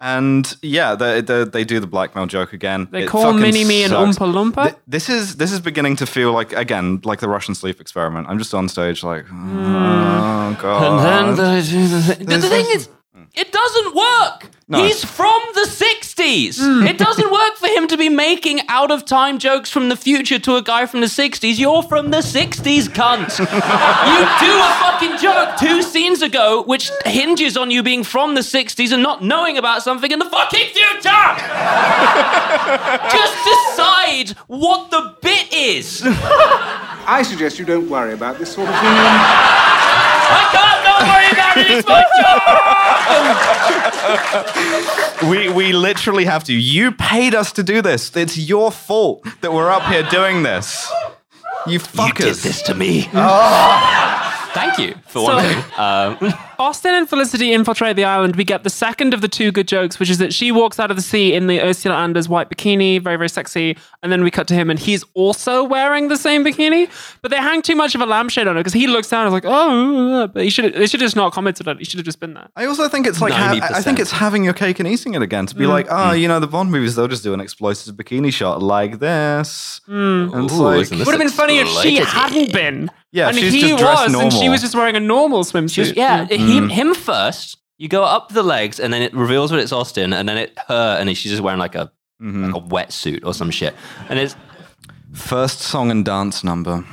Hmm 0.00 0.06
And 0.06 0.56
yeah, 0.62 0.94
they, 0.94 1.20
they, 1.20 1.44
they 1.44 1.64
do 1.64 1.80
the 1.80 1.86
blackmail 1.86 2.26
joke 2.26 2.52
again. 2.52 2.88
They 2.90 3.02
It 3.04 3.08
call 3.08 3.32
Mini 3.32 3.64
Me 3.64 3.84
an. 3.84 3.90
Oompa 3.90 4.26
Loompa. 4.32 4.62
Th- 4.64 4.76
this 4.86 5.08
is 5.08 5.36
this 5.36 5.52
is 5.52 5.60
beginning 5.60 5.96
to 5.96 6.06
feel 6.06 6.32
like 6.32 6.52
again 6.52 7.00
like 7.04 7.20
the 7.20 7.28
Russian 7.28 7.54
sleep 7.54 7.80
experiment. 7.80 8.28
I'm 8.28 8.38
just 8.38 8.54
on 8.54 8.68
stage 8.68 9.02
like, 9.02 9.24
oh 9.30 10.56
god. 10.60 10.82
And 10.82 11.38
then 11.38 11.62
they 11.62 11.68
do 11.68 11.88
the 11.88 12.02
thing. 12.02 12.26
The, 12.26 12.36
the 12.38 12.48
thing 12.48 12.66
is, 12.70 12.88
it 13.34 13.52
doesn't 13.52 13.94
work. 13.94 14.50
No. 14.70 14.84
He's 14.84 15.02
from 15.02 15.40
the 15.54 15.62
60s. 15.62 16.58
Mm. 16.58 16.86
It 16.86 16.98
doesn't 16.98 17.32
work 17.32 17.56
for 17.56 17.68
him 17.68 17.88
to 17.88 17.96
be 17.96 18.10
making 18.10 18.60
out 18.68 18.90
of 18.90 19.06
time 19.06 19.38
jokes 19.38 19.70
from 19.70 19.88
the 19.88 19.96
future 19.96 20.38
to 20.40 20.56
a 20.56 20.62
guy 20.62 20.84
from 20.84 21.00
the 21.00 21.06
60s. 21.06 21.58
You're 21.58 21.82
from 21.82 22.10
the 22.10 22.18
60s, 22.18 22.90
cunt. 22.90 23.38
you 23.38 23.46
do 24.46 24.60
a 24.60 24.68
fucking 24.82 25.16
joke 25.16 25.56
two 25.58 25.80
scenes 25.80 26.20
ago, 26.20 26.62
which 26.64 26.90
hinges 27.06 27.56
on 27.56 27.70
you 27.70 27.82
being 27.82 28.04
from 28.04 28.34
the 28.34 28.42
60s 28.42 28.92
and 28.92 29.02
not 29.02 29.24
knowing 29.24 29.56
about 29.56 29.82
something 29.82 30.10
in 30.10 30.18
the 30.18 30.26
fucking 30.28 30.66
future. 30.66 31.08
Just 33.10 33.44
decide 33.44 34.36
what 34.48 34.90
the 34.90 35.16
bit 35.22 35.50
is. 35.50 36.02
I 36.04 37.22
suggest 37.26 37.58
you 37.58 37.64
don't 37.64 37.88
worry 37.88 38.12
about 38.12 38.38
this 38.38 38.52
sort 38.52 38.68
of 38.68 38.74
thing. 38.74 38.84
I 40.30 40.42
can't 40.52 40.80
not 40.84 41.00
worry 41.10 41.30
about 41.32 41.56
it. 41.56 41.70
It's 41.70 41.88
my 41.88 42.04
job. 45.22 45.30
we 45.30 45.48
we 45.48 45.72
literally 45.72 46.24
have 46.24 46.44
to. 46.44 46.52
You 46.52 46.92
paid 46.92 47.34
us 47.34 47.52
to 47.52 47.62
do 47.62 47.82
this. 47.82 48.14
It's 48.16 48.36
your 48.38 48.70
fault 48.72 49.24
that 49.40 49.52
we're 49.52 49.70
up 49.70 49.82
here 49.84 50.02
doing 50.04 50.42
this. 50.42 50.90
You 51.66 51.78
fuckers. 51.80 52.18
You 52.18 52.24
did 52.26 52.36
this 52.36 52.62
to 52.62 52.74
me. 52.74 53.02
Thank 54.54 54.78
you 54.78 54.94
for 55.08 55.18
So- 55.20 55.24
one 55.24 55.42
thing. 55.44 55.64
Um, 55.76 56.34
Austin 56.58 56.94
and 56.94 57.08
Felicity 57.08 57.52
infiltrate 57.52 57.94
the 57.96 58.04
island. 58.04 58.34
We 58.36 58.44
get 58.44 58.64
the 58.64 58.70
second 58.70 59.14
of 59.14 59.20
the 59.20 59.28
two 59.28 59.52
good 59.52 59.68
jokes, 59.68 60.00
which 60.00 60.10
is 60.10 60.18
that 60.18 60.32
she 60.32 60.50
walks 60.50 60.80
out 60.80 60.90
of 60.90 60.96
the 60.96 61.02
sea 61.02 61.32
in 61.34 61.46
the 61.46 61.60
Ursula 61.62 61.94
Andress 61.94 62.28
white 62.28 62.50
bikini, 62.50 63.00
very, 63.00 63.16
very 63.16 63.28
sexy. 63.28 63.76
And 64.02 64.10
then 64.12 64.22
we 64.24 64.30
cut 64.30 64.48
to 64.48 64.54
him, 64.54 64.68
and 64.70 64.78
he's 64.78 65.04
also 65.14 65.62
wearing 65.64 66.08
the 66.08 66.16
same 66.16 66.44
bikini. 66.44 66.88
But 67.22 67.30
they 67.30 67.36
hang 67.36 67.62
too 67.62 67.76
much 67.76 67.94
of 67.94 68.00
a 68.00 68.06
lampshade 68.06 68.46
on 68.48 68.56
it 68.56 68.60
because 68.60 68.72
he 68.72 68.86
looks 68.86 69.08
down 69.08 69.26
and 69.26 69.28
is 69.28 69.32
like, 69.34 69.44
oh, 69.46 70.26
but 70.28 70.42
he 70.44 70.50
should 70.50 70.74
they 70.74 70.86
should 70.86 71.00
have 71.00 71.06
just 71.06 71.16
not 71.16 71.32
commented 71.32 71.66
on 71.68 71.76
it. 71.76 71.78
He 71.80 71.84
should 71.84 71.98
have 71.98 72.06
just 72.06 72.20
been 72.20 72.34
there. 72.34 72.48
I 72.56 72.64
also 72.66 72.88
think 72.88 73.06
it's 73.06 73.20
like 73.20 73.32
ha- 73.32 73.58
I 73.74 73.80
think 73.82 73.98
it's 73.98 74.10
having 74.12 74.44
your 74.44 74.54
cake 74.54 74.78
and 74.80 74.88
eating 74.88 75.14
it 75.14 75.22
again. 75.22 75.46
To 75.46 75.54
be 75.54 75.64
Mm. 75.64 75.68
like, 75.68 75.86
oh, 75.90 76.12
you 76.12 76.28
know, 76.28 76.40
the 76.40 76.46
Bond 76.46 76.70
movies 76.72 76.96
they'll 76.96 77.08
just 77.08 77.22
do 77.22 77.34
an 77.34 77.40
exploited 77.40 77.96
bikini 77.96 78.32
shot 78.32 78.62
like 78.62 78.98
this. 79.00 79.80
And 79.86 80.32
Ooh, 80.34 80.46
like, 80.46 80.80
isn't 80.82 80.98
Would 80.98 81.08
have 81.08 81.18
been 81.18 81.28
funny 81.28 81.58
if 81.58 81.68
she 81.68 81.96
hadn't 81.96 82.52
been. 82.52 82.90
Yeah, 83.10 83.28
and 83.28 83.38
she's 83.38 83.54
he 83.54 83.60
just 83.62 83.78
dressed 83.82 84.12
was, 84.12 84.14
and 84.22 84.32
she 84.32 84.50
was 84.50 84.60
just 84.60 84.74
wearing 84.74 84.94
a 84.94 85.00
normal 85.00 85.42
swimsuit. 85.42 85.72
just, 85.72 85.96
yeah, 85.96 86.26
Mm. 86.26 86.47
Him, 86.56 86.68
him 86.68 86.94
first. 86.94 87.56
You 87.78 87.88
go 87.88 88.02
up 88.02 88.30
the 88.30 88.42
legs, 88.42 88.80
and 88.80 88.92
then 88.92 89.02
it 89.02 89.14
reveals 89.14 89.50
that 89.50 89.60
it's 89.60 89.72
Austin, 89.72 90.12
and 90.12 90.28
then 90.28 90.36
it 90.36 90.58
her, 90.68 90.96
and 90.98 91.08
she's 91.16 91.30
just 91.30 91.42
wearing 91.42 91.60
like 91.60 91.74
a 91.74 91.90
Mm-hmm. 92.20 92.50
like 92.50 92.64
a 92.64 92.66
wetsuit 92.66 93.24
or 93.24 93.32
some 93.32 93.48
shit. 93.48 93.76
And 94.08 94.18
it's 94.18 94.34
first 95.12 95.60
song 95.60 95.92
and 95.92 96.04
dance 96.04 96.42
number. 96.42 96.84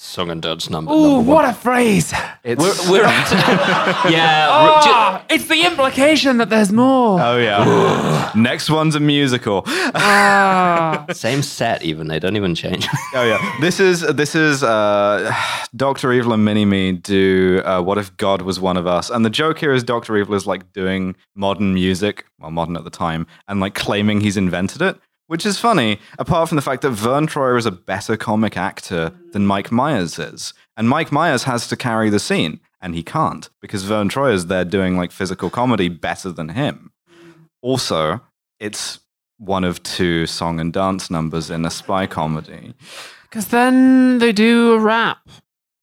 Song 0.00 0.30
and 0.30 0.40
dance 0.40 0.70
number. 0.70 0.90
Ooh, 0.92 1.16
number 1.16 1.30
what 1.30 1.44
a 1.44 1.52
phrase! 1.52 2.12
It's 2.42 2.60
We're, 2.88 2.90
we're 2.90 3.02
yeah. 3.02 4.48
Ah, 4.50 5.24
it's 5.28 5.46
the 5.46 5.66
implication 5.66 6.38
that 6.38 6.48
there's 6.48 6.72
more. 6.72 7.20
oh 7.20 7.36
yeah. 7.36 8.32
Next 8.34 8.70
one's 8.70 8.94
a 8.94 9.00
musical. 9.00 9.62
Ah. 9.66 11.04
same 11.12 11.42
set, 11.42 11.82
even 11.82 12.08
they 12.08 12.18
don't 12.18 12.36
even 12.36 12.54
change. 12.54 12.88
Oh 13.12 13.24
yeah, 13.24 13.56
this 13.60 13.80
is 13.80 14.02
this 14.02 14.34
is 14.36 14.62
uh, 14.62 15.34
Doctor 15.74 16.12
Evil 16.12 16.32
and 16.32 16.44
Mini 16.44 16.64
Me 16.64 16.92
do 16.92 17.60
uh, 17.64 17.82
"What 17.82 17.98
if 17.98 18.16
God 18.18 18.42
was 18.42 18.60
one 18.60 18.76
of 18.76 18.86
us?" 18.86 19.10
And 19.10 19.24
the 19.24 19.30
joke 19.30 19.58
here 19.58 19.72
is 19.72 19.82
Doctor 19.82 20.16
Evil 20.16 20.34
is 20.34 20.46
like 20.46 20.72
doing 20.72 21.16
modern 21.34 21.74
music, 21.74 22.24
well, 22.38 22.52
modern 22.52 22.76
at 22.76 22.84
the 22.84 22.90
time, 22.90 23.26
and 23.48 23.58
like 23.58 23.74
claiming 23.74 24.20
he's 24.20 24.36
invented 24.36 24.80
it, 24.80 24.96
which 25.30 25.46
is 25.46 25.60
funny. 25.60 26.00
Apart 26.18 26.48
from 26.48 26.56
the 26.56 26.62
fact 26.62 26.82
that 26.82 26.90
Vern 26.90 27.28
Troyer 27.28 27.56
is 27.56 27.64
a 27.64 27.70
better 27.70 28.16
comic 28.16 28.56
actor 28.56 29.12
than 29.30 29.46
Mike 29.46 29.70
Myers 29.70 30.18
is, 30.18 30.52
and 30.76 30.88
Mike 30.88 31.12
Myers 31.12 31.44
has 31.44 31.68
to 31.68 31.76
carry 31.76 32.10
the 32.10 32.18
scene, 32.18 32.58
and 32.80 32.96
he 32.96 33.04
can't 33.04 33.48
because 33.60 33.84
Vern 33.84 34.08
Troyer's 34.08 34.46
there 34.46 34.64
doing 34.64 34.96
like 34.96 35.12
physical 35.12 35.48
comedy 35.48 35.88
better 35.88 36.32
than 36.32 36.48
him. 36.48 36.90
Also, 37.62 38.20
it's 38.58 38.98
one 39.38 39.62
of 39.62 39.80
two 39.84 40.26
song 40.26 40.58
and 40.58 40.72
dance 40.72 41.12
numbers 41.12 41.48
in 41.48 41.64
a 41.64 41.70
spy 41.70 42.08
comedy. 42.08 42.74
Because 43.22 43.46
then 43.46 44.18
they 44.18 44.32
do 44.32 44.72
a 44.72 44.80
rap. 44.80 45.28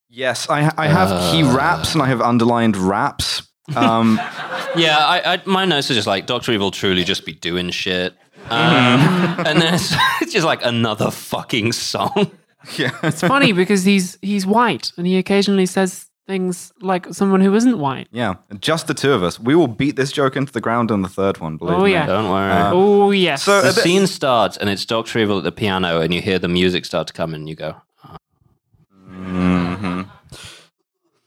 Yes, 0.09 0.49
I, 0.49 0.73
I 0.77 0.87
have 0.89 1.33
he 1.33 1.43
raps 1.43 1.93
and 1.93 2.03
I 2.03 2.07
have 2.07 2.19
underlined 2.19 2.75
raps. 2.75 3.43
Um, 3.77 4.17
yeah, 4.75 4.97
I, 4.97 5.35
I, 5.35 5.41
my 5.45 5.63
notes 5.63 5.89
are 5.89 5.93
just 5.93 6.07
like 6.07 6.25
Doctor 6.25 6.51
Evil 6.51 6.69
truly 6.71 7.05
just 7.05 7.25
be 7.25 7.31
doing 7.31 7.69
shit. 7.69 8.13
Um, 8.49 8.99
Mm-hmm. 8.99 9.39
and 9.47 9.61
then 9.61 9.73
it's, 9.75 9.93
it's 10.21 10.33
just 10.37 10.45
like 10.45 10.63
another 10.65 11.11
fucking 11.11 11.71
song. 11.73 12.31
yeah. 12.77 12.91
It's 13.03 13.21
funny 13.21 13.51
because 13.53 13.83
he's 13.83 14.17
he's 14.21 14.45
white 14.45 14.91
and 14.97 15.05
he 15.07 15.17
occasionally 15.17 15.65
says 15.65 16.05
things 16.25 16.73
like 16.81 17.05
someone 17.13 17.39
who 17.39 17.53
isn't 17.55 17.79
white. 17.79 18.07
Yeah, 18.11 18.35
just 18.59 18.87
the 18.87 18.93
two 18.93 19.13
of 19.13 19.23
us. 19.23 19.39
We 19.39 19.55
will 19.55 19.67
beat 19.67 19.95
this 19.95 20.11
joke 20.11 20.35
into 20.35 20.51
the 20.51 20.59
ground 20.59 20.91
on 20.91 21.01
the 21.01 21.07
third 21.07 21.37
one, 21.37 21.55
believe 21.57 21.77
Oh, 21.77 21.83
me. 21.85 21.91
yeah. 21.93 22.05
Don't 22.05 22.29
worry. 22.29 22.51
oh 22.73 23.11
yes. 23.11 23.43
So 23.43 23.61
the 23.61 23.69
uh, 23.69 23.71
th- 23.71 23.83
scene 23.83 24.07
starts 24.07 24.57
and 24.57 24.69
it's 24.69 24.83
Doctor 24.85 25.19
Evil 25.19 25.37
at 25.37 25.43
the 25.45 25.51
piano, 25.53 26.01
and 26.01 26.13
you 26.13 26.21
hear 26.21 26.39
the 26.39 26.49
music 26.49 26.83
start 26.85 27.07
to 27.07 27.13
come 27.13 27.33
and 27.33 27.47
you 27.47 27.55
go, 27.55 27.75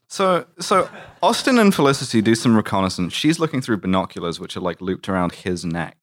so 0.08 0.44
so 0.58 0.88
Austin 1.22 1.58
and 1.58 1.74
Felicity 1.74 2.20
do 2.20 2.34
some 2.34 2.56
reconnaissance. 2.56 3.12
She's 3.12 3.38
looking 3.38 3.60
through 3.60 3.78
binoculars, 3.78 4.40
which 4.40 4.56
are 4.56 4.60
like 4.60 4.80
looped 4.80 5.08
around 5.08 5.32
his 5.32 5.64
neck. 5.64 5.99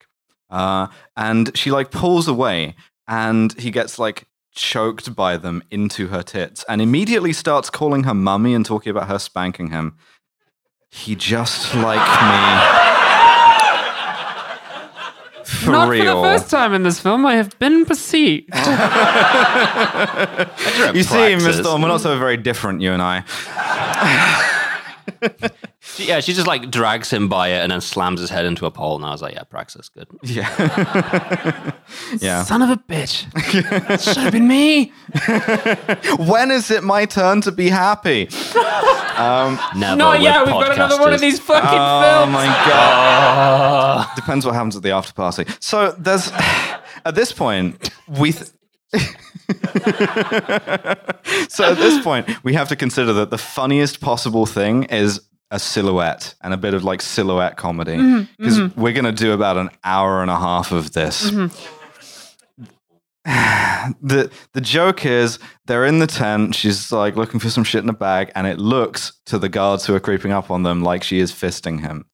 Uh, 0.50 0.88
and 1.16 1.56
she 1.56 1.70
like 1.70 1.90
pulls 1.90 2.28
away, 2.28 2.74
and 3.06 3.58
he 3.58 3.70
gets 3.70 3.98
like 3.98 4.26
choked 4.54 5.14
by 5.14 5.36
them 5.36 5.62
into 5.70 6.08
her 6.08 6.22
tits, 6.22 6.64
and 6.68 6.80
immediately 6.80 7.32
starts 7.32 7.70
calling 7.70 8.04
her 8.04 8.14
mummy 8.14 8.54
and 8.54 8.66
talking 8.66 8.90
about 8.90 9.08
her 9.08 9.18
spanking 9.18 9.70
him. 9.70 9.96
He 10.90 11.14
just 11.14 11.74
like 11.74 11.98
me. 11.98 12.84
For 15.44 15.70
Not 15.70 15.88
real. 15.88 16.04
for 16.04 16.28
the 16.28 16.38
first 16.38 16.50
time 16.50 16.74
in 16.74 16.82
this 16.82 17.00
film, 17.00 17.24
I 17.24 17.36
have 17.36 17.58
been 17.58 17.86
perceived. 17.86 18.48
you 20.94 21.02
see, 21.02 21.36
Miss 21.36 21.60
Thorn, 21.60 21.80
we're 21.80 21.88
not 21.88 22.02
so 22.02 22.18
very 22.18 22.36
different, 22.36 22.82
you 22.82 22.92
and 22.92 23.00
I. 23.00 23.24
She- 25.80 26.08
yeah, 26.08 26.18
she 26.20 26.32
just 26.32 26.46
like 26.46 26.70
drags 26.70 27.10
him 27.10 27.28
by 27.28 27.48
it 27.48 27.58
and 27.62 27.70
then 27.70 27.80
slams 27.80 28.20
his 28.20 28.30
head 28.30 28.44
into 28.44 28.66
a 28.66 28.70
pole. 28.70 28.96
And 28.96 29.04
I 29.04 29.10
was 29.10 29.22
like, 29.22 29.34
yeah, 29.34 29.44
Praxis, 29.44 29.88
good. 29.88 30.08
Yeah. 30.22 31.72
yeah. 32.18 32.42
Son 32.42 32.62
of 32.62 32.70
a 32.70 32.76
bitch. 32.76 33.24
Should 34.02 34.16
have 34.16 34.32
been 34.32 34.48
me. 34.48 34.92
when 36.28 36.50
is 36.50 36.70
it 36.70 36.82
my 36.82 37.04
turn 37.06 37.40
to 37.42 37.52
be 37.52 37.68
happy? 37.68 38.28
Um, 39.16 39.58
Never. 39.76 39.96
Not 39.96 40.12
with 40.14 40.22
yet. 40.22 40.40
We've 40.46 40.54
got 40.54 40.72
another 40.74 40.98
one 41.00 41.12
of 41.12 41.20
these 41.20 41.38
fucking 41.40 41.68
oh 41.68 42.00
films. 42.02 42.28
Oh 42.28 42.32
my 42.32 42.46
god! 42.68 44.08
Depends 44.16 44.44
what 44.46 44.54
happens 44.54 44.76
at 44.76 44.82
the 44.82 44.90
after 44.90 45.12
party. 45.12 45.44
So 45.60 45.92
there's 45.98 46.30
at 47.04 47.14
this 47.14 47.32
point 47.32 47.90
we. 48.08 48.32
Th- 48.32 48.50
so 51.48 51.64
at 51.64 51.76
this 51.76 52.02
point, 52.02 52.28
we 52.44 52.54
have 52.54 52.68
to 52.68 52.76
consider 52.76 53.12
that 53.14 53.30
the 53.30 53.38
funniest 53.38 54.00
possible 54.00 54.46
thing 54.46 54.84
is 54.84 55.20
a 55.50 55.58
silhouette 55.58 56.34
and 56.42 56.52
a 56.52 56.56
bit 56.56 56.74
of 56.74 56.84
like 56.84 57.00
silhouette 57.00 57.56
comedy 57.56 57.96
because 58.38 58.58
mhm. 58.58 58.76
we're 58.76 58.92
going 58.92 59.04
to 59.04 59.12
do 59.12 59.32
about 59.32 59.56
an 59.56 59.70
hour 59.84 60.22
and 60.22 60.30
a 60.30 60.38
half 60.38 60.72
of 60.72 60.92
this. 60.92 61.30
the 63.24 64.30
the 64.52 64.60
joke 64.60 65.04
is 65.04 65.38
they're 65.66 65.84
in 65.84 65.98
the 65.98 66.06
tent. 66.06 66.54
She's 66.54 66.92
like 66.92 67.16
looking 67.16 67.40
for 67.40 67.50
some 67.50 67.64
shit 67.64 67.82
in 67.82 67.88
a 67.88 67.94
bag, 67.94 68.32
and 68.34 68.46
it 68.46 68.58
looks 68.58 69.12
to 69.26 69.38
the 69.38 69.48
guards 69.48 69.86
who 69.86 69.94
are 69.94 70.00
creeping 70.00 70.32
up 70.32 70.50
on 70.50 70.62
them 70.62 70.82
like 70.82 71.02
she 71.02 71.18
is 71.18 71.32
fisting 71.32 71.80
him. 71.80 72.06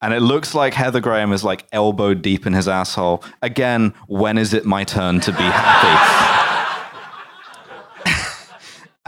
And 0.00 0.14
it 0.14 0.20
looks 0.20 0.54
like 0.54 0.74
Heather 0.74 1.00
Graham 1.00 1.32
is 1.32 1.42
like 1.42 1.66
elbow 1.72 2.14
deep 2.14 2.46
in 2.46 2.52
his 2.52 2.68
asshole. 2.68 3.24
Again, 3.42 3.94
when 4.06 4.38
is 4.38 4.54
it 4.54 4.64
my 4.64 4.84
turn 4.84 5.20
to 5.20 5.32
be 5.32 5.42
happy? 5.42 6.34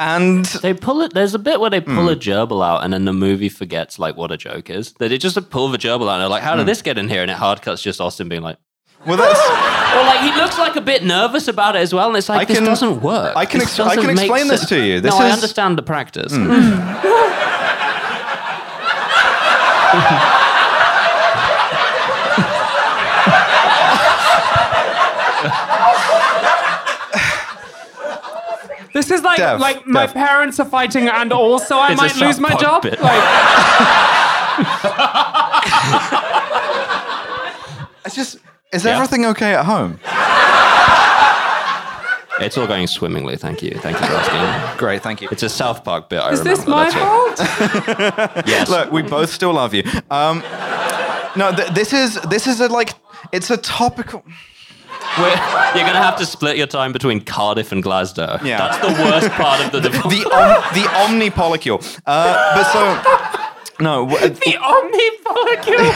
and 0.00 0.44
they 0.46 0.74
pull 0.74 1.02
it. 1.02 1.12
There's 1.14 1.34
a 1.34 1.38
bit 1.38 1.60
where 1.60 1.70
they 1.70 1.80
pull 1.80 2.06
Hmm. 2.06 2.08
a 2.08 2.16
gerbil 2.16 2.64
out, 2.66 2.82
and 2.82 2.92
then 2.92 3.04
the 3.04 3.12
movie 3.12 3.48
forgets 3.50 3.98
like 3.98 4.16
what 4.16 4.32
a 4.32 4.36
joke 4.36 4.68
is. 4.70 4.92
They 4.94 5.16
just 5.18 5.36
like, 5.36 5.50
pull 5.50 5.68
the 5.68 5.78
gerbil 5.78 6.08
out, 6.08 6.14
and 6.14 6.22
they're 6.22 6.28
like, 6.28 6.42
"How 6.42 6.56
did 6.56 6.62
Hmm. 6.62 6.66
this 6.68 6.82
get 6.82 6.98
in 6.98 7.08
here?" 7.08 7.22
And 7.22 7.30
it 7.30 7.36
hard 7.36 7.62
cuts 7.62 7.82
just 7.82 8.00
Austin 8.00 8.28
being 8.28 8.42
like, 8.42 8.56
well, 9.06 9.16
that's 9.16 9.38
or 9.96 10.02
like 10.04 10.20
he 10.20 10.32
looks 10.40 10.58
like 10.58 10.76
a 10.76 10.80
bit 10.80 11.04
nervous 11.04 11.48
about 11.48 11.76
it 11.76 11.80
as 11.80 11.94
well, 11.94 12.08
and 12.08 12.16
it's 12.16 12.28
like 12.28 12.40
I 12.40 12.44
this 12.46 12.58
can- 12.58 12.66
doesn't 12.66 13.02
work. 13.02 13.36
I 13.36 13.44
can 13.46 13.60
ex- 13.62 13.78
I 13.78 13.94
can 13.96 14.10
explain 14.10 14.48
this 14.48 14.66
to 14.66 14.80
you. 14.82 15.00
This 15.00 15.14
no, 15.18 15.24
I 15.26 15.30
understand 15.30 15.78
the 15.78 15.82
practice. 15.82 16.32
This 29.00 29.10
is 29.10 29.22
like 29.22 29.38
Dev, 29.38 29.58
like 29.60 29.86
my 29.86 30.04
Dev. 30.04 30.12
parents 30.14 30.60
are 30.60 30.66
fighting, 30.68 31.08
and 31.08 31.32
also 31.32 31.76
I 31.76 31.92
It's 31.92 32.00
might 32.02 32.16
lose 32.16 32.38
my 32.38 32.54
job. 32.56 32.82
bit. 32.82 33.00
Like, 33.00 33.22
it's 38.04 38.14
just 38.14 38.36
is 38.72 38.84
Yeah. 38.84 38.94
everything 38.96 39.24
okay 39.26 39.54
at 39.54 39.64
home? 39.64 39.98
It's 42.40 42.56
all 42.56 42.66
going 42.66 42.86
swimmingly. 42.86 43.36
Thank 43.36 43.60
you. 43.62 43.72
Thank 43.84 44.00
you 44.00 44.06
for 44.06 44.14
asking. 44.14 44.78
Great, 44.78 45.02
thank 45.02 45.20
you. 45.20 45.28
It's 45.30 45.42
a 45.42 45.48
South 45.50 45.84
Park 45.84 46.08
bit. 46.08 46.20
I 46.20 46.30
is 46.30 46.38
remember. 46.38 46.56
this 46.56 46.66
my 46.66 46.88
That's 46.88 48.22
fault? 48.32 48.46
Yes. 48.48 48.70
Look, 48.70 48.90
we 48.92 49.02
both 49.02 49.28
still 49.30 49.52
love 49.52 49.74
you. 49.74 49.82
Um, 50.10 50.42
no, 51.36 51.52
th- 51.54 51.68
this 51.74 51.92
is 51.92 52.14
this 52.34 52.46
is 52.46 52.60
a 52.60 52.68
like 52.68 52.94
it's 53.32 53.50
a 53.50 53.58
topical. 53.58 54.24
You're 55.74 55.86
gonna 55.86 56.02
have 56.02 56.16
to 56.18 56.26
split 56.26 56.56
your 56.56 56.66
time 56.66 56.92
between 56.92 57.20
Cardiff 57.20 57.72
and 57.72 57.82
Glasgow. 57.82 58.38
Yeah. 58.42 58.58
That's 58.58 58.78
the 58.86 59.02
worst 59.04 59.28
part 59.30 59.64
of 59.64 59.72
the 59.72 59.80
divorce. 59.80 60.14
the 60.14 60.24
om- 60.30 60.74
the 60.74 60.84
omnipolycule. 61.30 62.00
Uh, 62.06 62.54
but 62.54 62.64
so 62.72 63.49
no, 63.80 64.06
w- 64.06 64.28
the 64.28 64.56
Omni 64.58 65.10
Polycule 65.24 65.92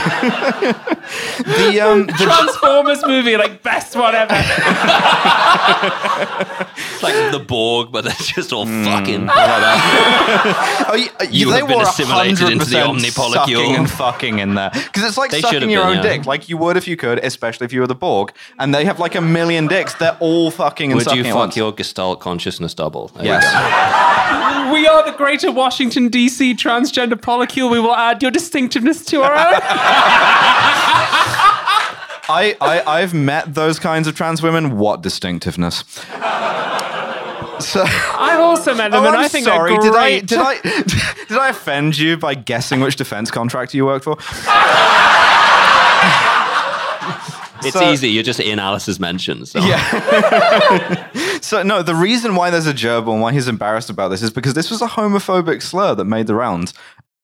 the 1.73 1.81
um 1.81 2.07
the, 2.07 2.13
Transformers 2.13 3.03
movie, 3.07 3.37
like 3.37 3.63
best 3.63 3.95
one 3.97 4.15
ever. 4.15 4.35
It's 6.77 7.03
like 7.03 7.33
the 7.33 7.39
Borg, 7.47 7.93
but 7.93 8.05
they're 8.05 8.15
just 8.19 8.53
all 8.53 8.65
Hmm. 8.67 8.85
fucking. 8.85 9.27
How 9.27 9.35
about 9.35 9.61
that? 9.61 10.87
oh, 10.91 10.95
you, 10.95 11.09
You 11.31 11.51
they 11.51 11.59
have 11.59 11.69
been 11.69 11.77
were 11.79 11.85
assimilated 11.85 12.49
into 12.51 12.65
the 12.65 12.77
100% 12.77 12.89
omni 12.89 13.09
polycule. 13.11 13.35
sucking 13.35 13.77
and 13.77 13.91
fucking 13.91 14.39
in 14.39 14.55
there 14.55 14.71
because 14.73 15.05
it's 15.05 15.19
like 15.19 15.31
They 15.31 15.41
sucking 15.41 15.57
should've 15.57 15.71
your 15.71 15.85
been, 15.87 15.99
own 15.99 16.05
yeah. 16.05 16.17
dick, 16.17 16.27
like 16.27 16.49
you 16.49 16.57
would 16.57 16.77
if 16.77 16.89
you 16.89 16.97
could, 16.97 17.19
especially 17.25 17.67
if 17.67 17.73
you 17.73 17.81
were 17.81 17.87
the 17.87 17.95
Borg. 17.95 18.33
And 18.59 18.75
they 18.75 18.85
have 18.87 18.99
like 18.99 19.15
a 19.15 19.21
million 19.21 19.67
dicks. 19.69 19.95
They're 19.95 20.17
all 20.21 20.51
fucking 20.51 20.91
and 20.93 20.97
Would 20.97 21.05
sucking 21.05 21.19
you 21.21 21.25
at 21.27 21.33
fuck 21.33 21.39
once. 21.41 21.57
your 21.57 21.73
Gestalt 21.73 22.21
consciousness 22.21 22.73
double? 22.75 23.09
There 23.09 23.25
you 23.25 23.31
Yes. 23.31 23.45
go. 24.65 24.73
we 24.73 24.87
are 24.87 25.05
the 25.05 25.17
Greater 25.17 25.51
Washington 25.53 26.09
D.C. 26.09 26.55
transgender 26.55 27.15
polycule. 27.15 27.71
We 27.71 27.79
will 27.81 27.95
add 27.95 28.23
your 28.23 28.31
distinctiveness 28.31 29.05
to 29.07 29.23
our 29.23 29.33
own. 29.33 29.61
I, 32.27 32.57
I 32.61 32.83
I've 32.87 33.13
met 33.13 33.55
those 33.55 33.79
kinds 33.79 34.09
of 34.09 34.15
trans 34.17 34.43
women. 34.43 34.79
What 34.79 35.03
distinctiveness? 35.03 35.85
So. 37.61 37.85
I've 37.87 38.41
also 38.41 38.75
met 38.75 38.91
them, 38.91 39.05
Oh, 39.05 39.07
and 39.07 39.17
I'm 39.17 39.25
I 39.25 39.29
think 39.29 39.45
sorry. 39.45 39.73
they're 39.73 39.81
Did 39.83 39.95
I 39.95 40.21
did 40.21 40.39
I 40.39 40.61
did 41.29 41.39
I 41.39 41.51
offend 41.51 41.97
you 41.99 42.17
by 42.17 42.35
guessing 42.35 42.81
which 42.81 42.97
defense 42.97 43.31
contractor 43.31 43.77
you 43.77 43.85
worked 43.87 44.05
for? 44.05 44.17
It's 47.67 47.73
So- 47.79 47.91
easy. 47.93 48.09
You're 48.11 48.23
just 48.25 48.41
in 48.41 48.59
Alice's 48.59 48.99
mentions. 49.01 49.53
So. 49.53 49.61
Yeah. 49.61 51.11
so 51.45 51.63
no, 51.63 51.83
the 51.83 51.95
reason 51.95 52.35
why 52.37 52.51
there's 52.51 52.67
a 52.67 52.73
gerbil 52.75 53.13
and 53.13 53.21
why 53.23 53.33
he's 53.33 53.49
embarrassed 53.49 53.91
about 53.91 54.09
this 54.09 54.23
is 54.23 54.31
because 54.31 54.55
this 54.55 54.71
was 54.71 54.81
a 54.83 54.87
homophobic 54.87 55.63
slur 55.63 55.95
that 55.95 56.05
made 56.07 56.27
the 56.27 56.35
rounds 56.35 56.75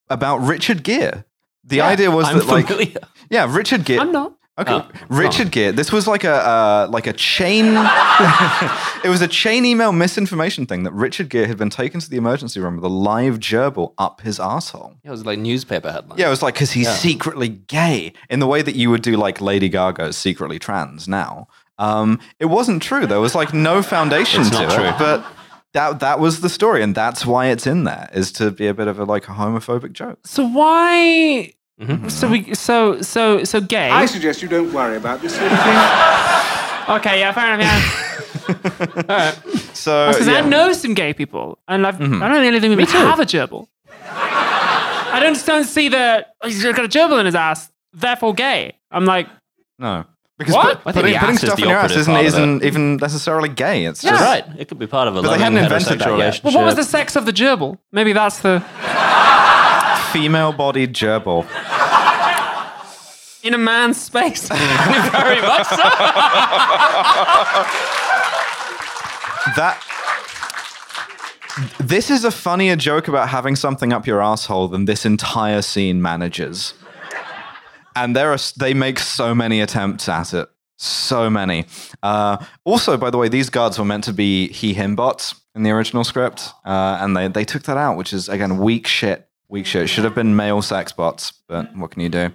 about 0.09 0.37
Richard 0.37 0.83
Gere. 0.83 1.23
The 1.63 1.81
idea 1.81 2.09
was 2.11 2.27
I'm 2.27 2.37
that 2.39 2.47
like 2.47 2.97
yeah, 3.29 3.53
Richard 3.53 3.85
Gere. 3.85 3.99
I'm 3.99 4.11
not. 4.11 4.33
Okay, 4.59 4.73
Oh, 4.73 4.87
Richard 5.09 5.49
Gere. 5.51 5.71
This 5.71 5.91
was 5.91 6.07
like 6.07 6.23
a 6.25 6.33
uh, 6.35 6.87
like 6.91 7.07
a 7.07 7.13
chain. 7.13 7.65
it 9.03 9.09
was 9.09 9.21
a 9.21 9.27
chain 9.27 9.63
email 9.65 9.91
misinformation 9.91 10.65
thing 10.65 10.83
that 10.83 10.91
Richard 10.91 11.29
Gere 11.29 11.47
had 11.47 11.57
been 11.57 11.69
taken 11.69 11.99
to 11.99 12.09
the 12.09 12.17
emergency 12.17 12.59
room 12.59 12.75
with 12.75 12.83
a 12.83 12.89
live 12.89 13.39
gerbil 13.39 13.93
up 13.97 14.21
his 14.21 14.39
asshole. 14.39 14.95
Yeah, 15.03 15.09
It 15.09 15.11
was 15.11 15.25
like 15.25 15.39
newspaper 15.39 15.91
headline. 15.91 16.19
Yeah, 16.19 16.27
it 16.27 16.29
was 16.29 16.41
like 16.41 16.53
because 16.55 16.71
he's 16.71 16.87
Yeah. 16.87 16.93
secretly 16.93 17.47
gay 17.49 18.13
in 18.29 18.39
the 18.39 18.47
way 18.47 18.61
that 18.61 18.75
you 18.75 18.89
would 18.89 19.01
do 19.01 19.15
like 19.15 19.39
Lady 19.41 19.69
Gaga's 19.69 20.17
secretly 20.17 20.59
trans 20.59 21.07
now. 21.07 21.47
Um, 21.81 22.19
it 22.39 22.45
wasn't 22.45 22.81
true. 22.83 23.05
There 23.07 23.19
was 23.19 23.33
like 23.35 23.53
no 23.53 23.81
foundation 23.81 24.41
It's 24.41 24.49
to 24.51 24.55
not 24.67 24.71
it, 24.71 24.75
true. 24.75 24.91
but 24.99 25.25
that 25.73 25.99
that 25.99 26.19
was 26.19 26.41
the 26.41 26.49
story, 26.49 26.83
and 26.83 26.93
that's 26.93 27.25
why 27.25 27.47
it's 27.47 27.65
in 27.65 27.85
there 27.85 28.07
is 28.13 28.31
to 28.33 28.51
be 28.51 28.67
a 28.67 28.73
bit 28.73 28.87
of 28.87 28.99
a 28.99 29.05
like 29.05 29.27
a 29.27 29.31
homophobic 29.31 29.93
joke. 29.93 30.19
So 30.25 30.45
why? 30.45 31.53
Mm-hmm. 31.81 32.09
So 32.09 32.27
we 32.29 32.53
so 32.53 33.01
so 33.01 33.43
so 33.43 33.59
gay. 33.61 33.89
I 33.89 34.05
suggest 34.05 34.41
you 34.43 34.47
don't 34.47 34.71
worry 34.73 34.95
about 34.97 35.21
this 35.21 35.33
sort 35.35 35.51
of 35.51 35.57
thing. 35.57 35.77
okay, 36.97 37.19
yeah, 37.19 37.31
fair 37.33 37.53
enough. 37.55 37.67
Yeah. 38.47 38.95
All 39.09 39.17
right. 39.17 39.35
So 39.73 40.11
Because 40.11 40.27
yeah. 40.27 40.37
I 40.37 40.41
know 40.41 40.73
some 40.73 40.93
gay 40.93 41.13
people, 41.13 41.57
and 41.67 41.87
I've, 41.87 41.97
Mhm. 41.97 42.21
I 42.21 42.27
don't 42.29 42.41
really 42.41 42.59
think 42.59 42.71
Me 42.77 42.83
we 42.83 42.85
too. 42.85 42.97
have 42.99 43.19
a 43.19 43.25
gerbil. 43.25 43.67
I 45.13 45.19
don't 45.21 45.33
just 45.33 45.45
don't 45.47 45.63
see 45.65 45.89
the 45.89 46.25
oh, 46.41 46.47
he's 46.47 46.63
got 46.63 46.79
a 46.79 46.87
gerbil 46.87 47.19
in 47.19 47.25
his 47.25 47.35
ass, 47.35 47.71
therefore 47.93 48.33
gay. 48.33 48.77
I'm 48.91 49.05
like, 49.05 49.27
no. 49.79 50.05
Because 50.41 50.55
What? 50.55 50.83
put- 50.83 50.89
I 50.89 50.91
think 50.93 51.03
putting, 51.05 51.19
putting 51.19 51.37
stuff 51.37 51.55
the 51.57 51.63
in 51.63 51.69
your 51.69 51.77
ass 51.77 51.91
isn't, 51.91 52.05
part 52.13 52.19
of 52.19 52.25
it. 52.25 52.27
isn't 52.27 52.63
even 52.65 52.97
necessarily 52.97 53.49
gay. 53.49 53.85
It's 53.85 54.03
Yeah. 54.03 54.11
just 54.11 54.23
right. 54.23 54.45
It 54.57 54.67
could 54.67 54.79
be 54.79 54.87
part 54.87 55.07
of 55.07 55.15
a 55.15 55.21
But 55.21 55.31
they 55.31 55.37
hadn't 55.43 55.57
invented 55.59 55.99
that 55.99 56.07
relationship. 56.09 56.43
well, 56.45 56.53
what 56.55 56.65
was 56.65 56.75
the 56.75 56.83
sex 56.83 57.15
of 57.15 57.25
the 57.25 57.33
gerbil? 57.33 57.77
Maybe 57.91 58.13
that's 58.13 58.39
the 58.39 58.63
female-bodied 60.11 60.93
gerbil. 60.95 61.45
in 63.43 63.53
a 63.53 63.57
man's 63.57 63.99
space. 64.01 64.47
Very 64.49 65.41
much 65.41 65.67
so. 65.67 65.77
that 69.55 69.77
this 71.79 72.09
is 72.09 72.23
a 72.23 72.31
funnier 72.31 72.75
joke 72.75 73.07
about 73.07 73.29
having 73.29 73.55
something 73.55 73.91
up 73.91 74.07
your 74.07 74.21
asshole 74.21 74.67
than 74.69 74.85
this 74.85 75.05
entire 75.05 75.61
scene 75.61 76.01
manages. 76.01 76.73
And 77.95 78.15
there 78.15 78.31
are 78.31 78.37
they 78.57 78.73
make 78.73 78.99
so 78.99 79.35
many 79.35 79.61
attempts 79.61 80.07
at 80.09 80.33
it, 80.33 80.49
so 80.77 81.29
many. 81.29 81.65
Uh, 82.01 82.37
also, 82.63 82.97
by 82.97 83.09
the 83.09 83.17
way, 83.17 83.27
these 83.29 83.49
guards 83.49 83.77
were 83.77 83.85
meant 83.85 84.03
to 84.05 84.13
be 84.13 84.47
he 84.49 84.73
him 84.73 84.95
bots 84.95 85.35
in 85.55 85.63
the 85.63 85.71
original 85.71 86.03
script, 86.03 86.49
uh, 86.65 86.97
and 87.01 87.15
they 87.15 87.27
they 87.27 87.45
took 87.45 87.63
that 87.63 87.77
out, 87.77 87.97
which 87.97 88.13
is 88.13 88.29
again 88.29 88.57
weak 88.57 88.87
shit. 88.87 89.27
weak 89.49 89.65
shit. 89.65 89.89
Should 89.89 90.05
have 90.05 90.15
been 90.15 90.35
male 90.35 90.61
sex 90.61 90.91
bots, 90.93 91.33
but 91.47 91.75
what 91.75 91.91
can 91.91 92.01
you 92.01 92.09
do? 92.09 92.29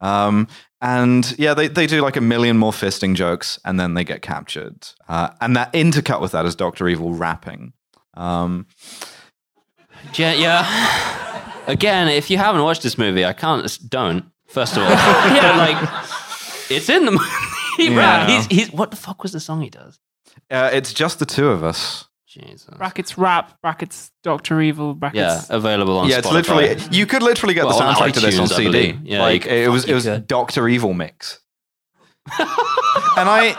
Um, 0.00 0.48
and 0.82 1.34
yeah, 1.38 1.54
they, 1.54 1.68
they 1.68 1.86
do 1.86 2.02
like 2.02 2.16
a 2.16 2.20
million 2.20 2.58
more 2.58 2.72
fisting 2.72 3.14
jokes, 3.14 3.58
and 3.64 3.80
then 3.80 3.94
they 3.94 4.04
get 4.04 4.20
captured. 4.20 4.86
Uh, 5.08 5.30
and 5.40 5.56
that 5.56 5.72
intercut 5.72 6.20
with 6.20 6.32
that 6.32 6.44
is 6.44 6.54
Doctor 6.54 6.86
Evil 6.88 7.14
rapping. 7.14 7.72
Um, 8.14 8.66
Yeah, 10.14 10.34
yeah. 10.34 11.52
Again, 11.66 12.08
if 12.08 12.30
you 12.30 12.38
haven't 12.38 12.62
watched 12.62 12.82
this 12.82 12.98
movie, 12.98 13.24
I 13.24 13.32
can't. 13.32 13.78
Don't. 13.88 14.26
First 14.48 14.76
of 14.76 14.82
all, 14.82 14.88
but 14.88 15.56
like, 15.56 15.76
it's 16.70 16.88
in 16.88 17.04
the 17.04 17.10
movie. 17.12 17.24
Yeah. 17.78 18.24
right? 18.24 18.30
He's, 18.30 18.46
he's 18.46 18.72
what 18.72 18.90
the 18.90 18.96
fuck 18.96 19.22
was 19.22 19.32
the 19.32 19.40
song 19.40 19.60
he 19.60 19.68
does? 19.68 19.98
uh, 20.50 20.70
it's 20.72 20.94
just 20.94 21.18
the 21.18 21.26
two 21.26 21.48
of 21.48 21.62
us. 21.62 22.06
Jesus. 22.26 22.64
Brackets 22.76 23.18
rap, 23.18 23.60
brackets 23.60 24.10
Doctor 24.22 24.62
Evil, 24.62 24.94
brackets. 24.94 25.18
Yeah, 25.18 25.42
available 25.54 25.98
on. 25.98 26.08
yeah, 26.08 26.18
it's 26.18 26.26
Spotify. 26.26 26.32
literally 26.32 26.78
you 26.90 27.04
could 27.04 27.22
literally 27.22 27.52
get 27.54 27.66
Well, 27.66 27.78
the 27.78 27.84
on 27.84 27.94
soundtrack 27.96 28.12
to 28.14 28.20
this 28.20 28.38
on 28.38 28.46
iTunes, 28.46 28.52
I 28.52 28.56
CD. 28.56 28.64
believe. 28.70 29.00
Yeah, 29.04 29.20
like 29.22 29.44
you 29.44 29.50
it 29.50 29.68
was 29.68 29.84
it 29.84 29.92
was 29.92 30.04
could. 30.04 30.26
Doctor 30.26 30.66
Evil 30.68 30.94
mix. 30.94 31.40
and 32.38 32.38
I, 33.28 33.54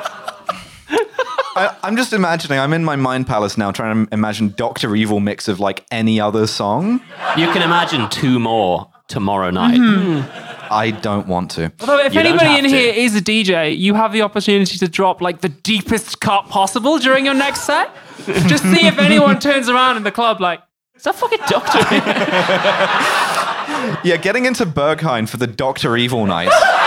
I 1.56 1.76
I'm 1.84 1.96
just 1.96 2.14
imagining 2.14 2.60
I'm 2.60 2.74
in 2.74 2.84
my 2.84 2.96
mind 2.96 3.28
palace 3.28 3.58
now 3.58 3.72
trying 3.72 4.08
to 4.08 4.14
imagine 4.14 4.54
Doctor 4.58 4.96
Evil 4.96 5.20
mix 5.20 5.48
of 5.48 5.60
like 5.60 5.86
any 5.92 6.20
other 6.20 6.48
song. 6.48 7.02
You 7.38 7.52
can 7.52 7.62
imagine 7.62 8.10
two 8.10 8.40
more 8.40 8.90
tomorrow 9.08 9.50
night. 9.52 9.80
I 10.72 10.92
don't 10.92 11.28
want 11.28 11.52
to. 11.52 11.72
Although, 11.82 12.00
if 12.00 12.14
You 12.14 12.22
don't 12.24 12.40
anybody 12.40 12.50
have 12.52 12.66
in 12.66 12.72
to. 12.72 12.78
here 12.78 12.94
is 12.94 13.16
a 13.16 13.22
DJ, 13.22 13.78
you 13.78 13.94
have 13.94 14.14
the 14.14 14.22
opportunity 14.22 14.78
to 14.78 14.88
drop 14.88 15.22
like 15.22 15.42
the 15.42 15.50
deepest 15.50 16.20
cut 16.20 16.48
possible 16.50 16.98
during 17.00 17.26
your 17.26 17.34
next 17.34 17.62
set. 17.62 17.90
Just 18.48 18.64
see 18.64 18.86
if 18.88 18.98
anyone 19.00 19.40
turns 19.40 19.70
around 19.70 19.98
in 19.98 20.04
the 20.04 20.12
club 20.12 20.42
like, 20.42 20.62
Is 20.96 21.04
that 21.04 21.16
fucking 21.16 21.40
Doctor? 21.48 21.80
Yeah, 24.04 24.18
getting 24.18 24.46
into 24.46 24.66
Berghain 24.66 25.30
for 25.30 25.38
the 25.38 25.48
Doctor 25.48 25.96
Evil 25.98 26.26
night. 26.26 26.50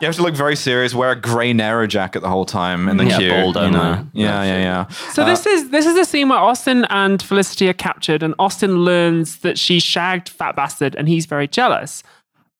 You 0.00 0.06
have 0.06 0.16
to 0.16 0.22
look 0.22 0.34
very 0.34 0.56
serious, 0.56 0.94
wear 0.94 1.10
a 1.10 1.16
grey 1.20 1.52
narrow 1.52 1.86
jacket 1.86 2.20
the 2.20 2.28
whole 2.28 2.44
time 2.46 2.88
in 2.88 2.96
the 2.96 3.04
Yeah, 3.06 3.18
queue. 3.18 3.30
bald 3.30 3.56
you 3.56 3.62
owner. 3.62 3.70
know? 3.78 4.06
Yeah, 4.12 4.42
yeah, 4.44 4.58
yeah. 4.58 4.88
So 5.12 5.24
this 5.24 5.46
uh, 5.46 5.50
is 5.50 5.70
this 5.70 5.86
is 5.86 5.96
a 5.96 6.04
scene 6.04 6.28
where 6.28 6.38
Austin 6.38 6.84
and 6.90 7.22
Felicity 7.22 7.68
are 7.68 7.72
captured, 7.74 8.22
and 8.22 8.34
Austin 8.38 8.84
learns 8.84 9.38
that 9.38 9.58
she 9.58 9.80
shagged 9.80 10.28
Fat 10.28 10.54
Bastard, 10.56 10.94
and 10.94 11.08
he's 11.08 11.26
very 11.26 11.48
jealous. 11.48 12.02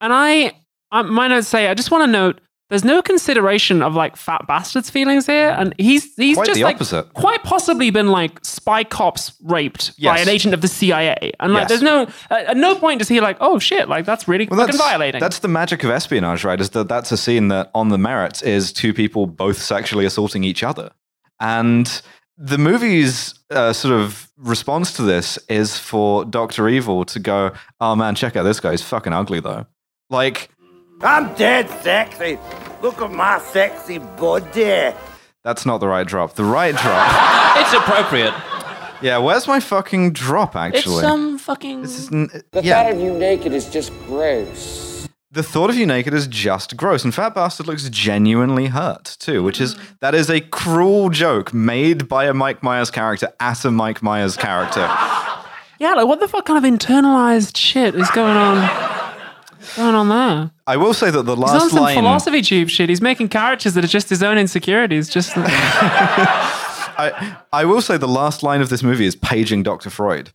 And 0.01 0.13
I, 0.13 0.53
I 0.91 1.03
my 1.03 1.29
notes 1.29 1.49
say, 1.49 1.69
I 1.69 1.75
just 1.75 1.91
want 1.91 2.03
to 2.03 2.11
note, 2.11 2.41
there's 2.71 2.85
no 2.85 3.01
consideration 3.01 3.83
of 3.83 3.95
like 3.95 4.17
Fat 4.17 4.47
Bastard's 4.47 4.91
feelings 4.91 5.27
here, 5.27 5.51
and 5.59 5.75
he's 5.79 6.15
he's 6.17 6.37
Quite 6.37 6.47
just 6.49 6.61
like 6.61 6.77
opposite. 6.77 7.13
quite 7.15 7.43
possibly 7.43 7.91
been 7.91 8.09
like 8.09 8.39
spy 8.45 8.85
cops 8.85 9.33
raped 9.43 9.99
by 10.03 10.19
an 10.19 10.29
agent 10.29 10.53
of 10.55 10.61
the 10.61 10.69
CIA, 10.69 11.33
and 11.41 11.55
like 11.55 11.63
Yes. 11.63 11.69
there's 11.71 11.83
no 11.83 12.03
at 12.31 12.47
at 12.47 12.57
no 12.57 12.75
point 12.75 12.99
does 12.99 13.09
he 13.09 13.21
like, 13.21 13.39
oh 13.41 13.59
shit, 13.59 13.89
like 13.89 14.05
that's 14.05 14.29
really 14.29 14.47
Well, 14.47 14.61
fucking 14.61 14.77
that's, 14.77 14.89
violating. 14.91 15.21
That's 15.21 15.39
the 15.39 15.49
magic 15.49 15.83
of 15.85 15.91
espionage, 15.91 16.45
right? 16.45 16.61
Is 16.61 16.71
that 16.71 16.89
that's 16.89 17.11
a 17.13 17.17
scene 17.17 17.49
that 17.49 17.71
on 17.75 17.89
the 17.89 17.99
merits 17.99 18.43
is 18.43 18.73
two 18.73 18.93
people 18.93 19.27
both 19.27 19.59
sexually 19.59 20.05
assaulting 20.05 20.45
each 20.45 20.63
other, 20.63 20.91
and 21.41 22.03
the 22.37 22.59
movie's 22.59 23.35
uh, 23.51 23.73
sort 23.73 23.95
of 23.95 24.31
response 24.37 24.93
to 24.93 25.03
this 25.03 25.39
is 25.49 25.79
for 25.79 26.25
Doctor 26.25 26.69
Evil 26.69 27.05
to 27.07 27.19
go, 27.19 27.53
"Oh 27.81 27.97
man, 27.97 28.15
check 28.15 28.37
out 28.37 28.43
this 28.45 28.61
guy. 28.61 28.73
He's 28.73 28.83
fucking 28.83 29.13
ugly 29.13 29.41
though." 29.41 29.67
Like 30.11 30.51
I'm 31.01 31.35
dead 31.35 31.69
sexy. 31.83 32.39
Look 32.83 33.01
at 33.01 33.11
my 33.11 33.39
sexy 33.39 33.99
body. 33.99 34.95
that's 35.45 35.65
not 35.67 35.79
the 35.79 35.89
right 35.89 36.07
drop. 36.07 36.35
The 36.35 36.45
right 36.45 36.75
drop. 36.75 37.57
it's 37.59 37.73
appropriate. 37.73 38.35
yeah, 39.01 39.19
where's 39.19 39.47
my 39.47 39.61
fucking 39.61 40.13
drop? 40.13 40.57
actually? 40.57 40.79
It's 40.79 40.87
Actually, 40.87 41.03
some 41.03 41.39
fucking. 41.39 41.83
This 41.83 41.99
is 41.99 42.13
n- 42.13 42.29
uh, 42.35 42.39
The 42.53 42.63
yeah. 42.63 42.83
thought 42.83 42.93
of 42.95 43.01
you 43.01 43.13
naked 43.17 43.53
is 43.53 43.71
just 43.71 43.93
gross. 44.07 45.09
the 45.31 45.43
thought 45.43 45.71
of 45.71 45.77
you 45.77 45.87
naked 45.87 46.15
is 46.15 46.27
just 46.27 46.77
gross 46.77 47.05
and 47.05 47.15
fat 47.15 47.35
bastard 47.35 47.67
looks 47.67 47.89
genuinely 47.91 48.67
hurt 48.67 49.05
too 49.21 49.43
which 49.45 49.61
is 49.61 49.77
that 50.01 50.15
is 50.15 50.31
a 50.31 50.41
cruel 50.41 51.11
joke 51.11 51.53
made 51.53 52.09
by 52.09 52.25
a 52.25 52.33
mike 52.35 52.63
myers 52.63 52.91
character 52.91 53.29
at 53.39 53.63
a 53.65 53.71
mike 53.71 54.03
myers 54.03 54.37
character 54.39 54.81
yeah, 55.79 55.93
like 55.95 56.07
what 56.07 56.19
the 56.19 56.27
fuck 56.29 56.47
kind 56.47 56.59
of 56.65 56.69
internalized 56.79 57.57
shit 57.57 57.95
is 57.95 58.11
going 58.13 58.37
on? 58.37 58.98
Going 59.77 59.95
on 59.95 60.09
there. 60.09 60.51
i 60.67 60.77
will 60.77 60.95
say 60.95 61.11
that 61.11 61.23
the 61.23 61.37
last 61.37 61.53
He's 61.53 61.63
on 61.63 61.69
last 61.69 61.73
some 61.75 61.83
line 61.83 61.97
philosophy 61.97 62.43
tube 62.43 62.69
shit. 62.69 62.89
He's 62.89 63.01
making 63.01 63.29
characters 63.29 63.75
that 63.75 63.85
are 63.85 63.89
just 63.89 64.09
his 64.09 64.23
own 64.23 64.39
insecurities. 64.39 65.09
Just 65.09 65.33
I, 67.01 67.37
I 67.53 67.65
will 67.65 67.81
say 67.81 67.97
the 67.97 68.09
last 68.09 68.43
line 68.43 68.61
of 68.61 68.69
this 68.71 68.83
movie 68.83 69.07
is 69.07 69.15
paging 69.17 69.63
dr 69.63 69.89
freud 69.91 70.33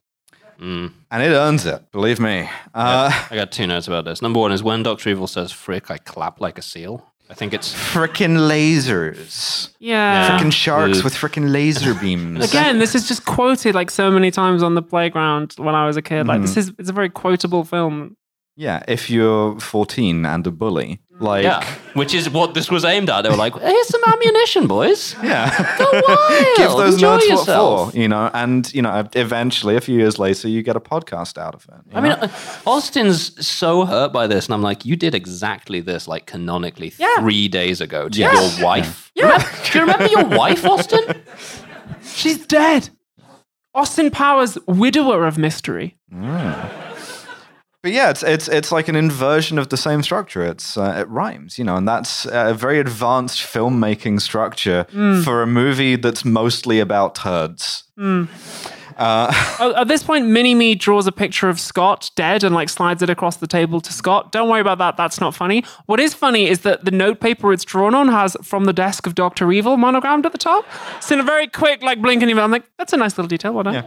and 0.60 0.92
it 1.12 1.34
earns 1.34 1.66
it 1.66 1.92
believe 1.92 2.20
me 2.22 2.50
uh, 2.74 3.12
I 3.30 3.36
got 3.36 3.52
two 3.52 3.68
notes 3.68 3.88
about 3.88 4.06
this. 4.06 4.22
Number 4.22 4.40
one 4.40 4.54
is 4.54 4.64
when 4.64 4.82
Doctor 4.84 5.10
Evil 5.10 5.28
says 5.28 5.52
"frick," 5.52 5.92
I 5.92 5.98
clap 5.98 6.40
like 6.40 6.58
a 6.58 6.62
seal. 6.62 7.06
I 7.30 7.34
think 7.34 7.54
it's 7.54 7.74
frickin' 7.74 8.38
lasers 8.38 9.74
yeah. 9.80 10.38
frickin' 10.40 10.54
sharks 10.54 11.00
Ugh. 11.00 11.04
with 11.04 11.14
frickin' 11.16 11.52
laser 11.52 11.94
beams 11.94 12.46
Again, 12.50 12.80
this 12.80 12.96
is 12.96 13.08
just 13.10 13.26
quoted 13.26 13.76
like 13.76 13.92
so 13.92 14.10
many 14.10 14.32
times 14.32 14.64
on 14.64 14.76
the 14.76 14.82
playground 14.82 15.54
when 15.58 15.76
I 15.76 15.86
was 15.86 15.98
a 15.98 16.02
kid. 16.02 16.28
Like 16.28 16.38
Hmm. 16.38 16.44
this 16.46 16.56
is 16.58 16.72
it's 16.80 16.90
a 16.90 16.94
very 16.94 17.10
quotable 17.10 17.66
film. 17.66 18.16
Yeah 18.56 18.84
if 18.88 19.10
you're 19.10 19.60
14 19.60 20.26
and 20.26 20.48
a 20.48 20.52
bully 20.52 21.00
like 21.20 21.44
yeah, 21.44 21.64
which 21.94 22.14
is 22.14 22.28
what 22.30 22.54
this 22.56 22.72
was 22.72 22.84
aimed 22.84 23.08
at. 23.10 23.22
They 23.22 23.30
were 23.30 23.36
like, 23.38 23.54
"Here's 23.58 23.88
some 23.88 24.02
ammunition, 24.08 24.66
boys. 24.68 25.16
yeah 25.24 25.76
Go 25.78 25.86
wild. 26.08 26.58
give 26.58 26.72
those 26.72 26.94
Enjoy 26.96 27.18
nerds 27.20 27.48
what 27.48 27.92
for, 27.92 27.98
you 27.98 28.08
know, 28.08 28.32
and 28.34 28.74
you 28.74 28.82
know, 28.82 29.08
eventually, 29.16 29.76
a 29.76 29.82
few 29.82 29.96
years 29.98 30.18
later, 30.18 30.50
you 30.50 30.64
get 30.64 30.76
a 30.76 30.80
podcast 30.82 31.38
out 31.38 31.54
of 31.54 31.66
it. 31.70 31.96
I 31.96 32.02
mean, 32.02 32.14
know? 32.14 32.18
uh, 32.18 32.30
Austin's 32.66 33.46
so 33.46 33.86
hurt 33.86 34.12
by 34.12 34.26
this, 34.26 34.48
and 34.48 34.56
I'm 34.56 34.64
like, 34.64 34.86
you 34.86 34.96
did 34.96 35.14
exactly 35.14 35.82
this, 35.82 36.08
like 36.08 36.26
canonically, 36.26 36.92
Yeah. 36.98 37.16
three 37.20 37.48
days 37.48 37.80
ago 37.80 38.10
to 38.10 38.20
Yes. 38.20 38.58
your 38.58 38.66
wife. 38.66 39.12
Yeah. 39.16 39.26
Remember- 39.26 39.48
do 39.72 39.78
you 39.80 39.82
remember 39.86 40.08
your 40.08 40.26
wife, 40.38 40.66
Austin? 40.66 41.22
She's 42.04 42.46
dead. 42.48 42.90
Austin 43.76 44.10
Powers, 44.10 44.58
widower 44.68 45.26
of 45.28 45.38
mystery. 45.38 45.96
But 47.84 47.92
yeah, 47.92 48.10
it's 48.10 48.24
it's 48.24 48.48
it's 48.48 48.72
like 48.72 48.88
an 48.88 48.96
inversion 48.96 49.60
of 49.60 49.68
the 49.68 49.76
same 49.76 50.02
structure. 50.04 50.42
It's 50.42 50.78
uh, 50.78 50.96
it 50.98 51.10
rhymes, 51.10 51.60
you 51.60 51.66
know, 51.66 51.76
and 51.76 51.86
that's 51.86 52.26
a 52.26 52.54
very 52.54 52.80
advanced 52.80 53.40
filmmaking 53.40 54.22
structure 54.22 54.88
mm. 54.90 55.22
for 55.24 55.42
a 55.42 55.48
movie 55.48 55.98
that's 55.98 56.24
mostly 56.24 56.80
about 56.80 57.14
turds. 57.14 57.84
Oh, 59.60 59.74
at 59.76 59.88
this 59.88 60.04
point, 60.04 60.28
Mini 60.28 60.56
Me 60.56 60.76
draws 60.76 61.08
a 61.08 61.12
picture 61.12 61.50
of 61.50 61.60
Scott 61.60 62.12
dead 62.16 62.44
and 62.44 62.54
like 62.54 62.70
slides 62.70 63.02
it 63.02 63.10
across 63.10 63.38
the 63.38 63.48
table 63.48 63.82
to 63.82 63.92
Scott. 63.92 64.32
Don't 64.32 64.50
worry 64.50 64.62
about 64.62 64.78
that. 64.78 64.98
That's 64.98 65.20
not 65.20 65.34
funny. 65.34 65.64
What 65.88 66.00
is 66.00 66.14
funny 66.14 66.48
is 66.48 66.60
that 66.60 66.86
the 66.86 66.92
note 66.92 67.20
paper 67.20 67.52
it's 67.52 67.66
drawn 67.66 67.96
on 67.96 68.08
has 68.08 68.38
"From 68.44 68.66
the 68.66 68.74
desk 68.74 69.08
of 69.08 69.16
Doctor 69.16 69.52
Evil" 69.52 69.78
monogrammed 69.78 70.26
at 70.26 70.32
the 70.32 70.38
top. 70.38 70.66
It's 70.98 71.12
in 71.12 71.20
a 71.20 71.24
very 71.24 71.48
quick, 71.48 71.82
like 71.82 72.02
blinking 72.02 72.30
email. 72.30 72.46
I'm 72.46 72.52
like, 72.52 72.66
that's 72.78 72.94
a 72.94 72.98
nice 72.98 73.18
little 73.18 73.28
detail. 73.28 73.54
Well 73.54 73.64
done. 73.64 73.74
Yeah. 73.74 73.86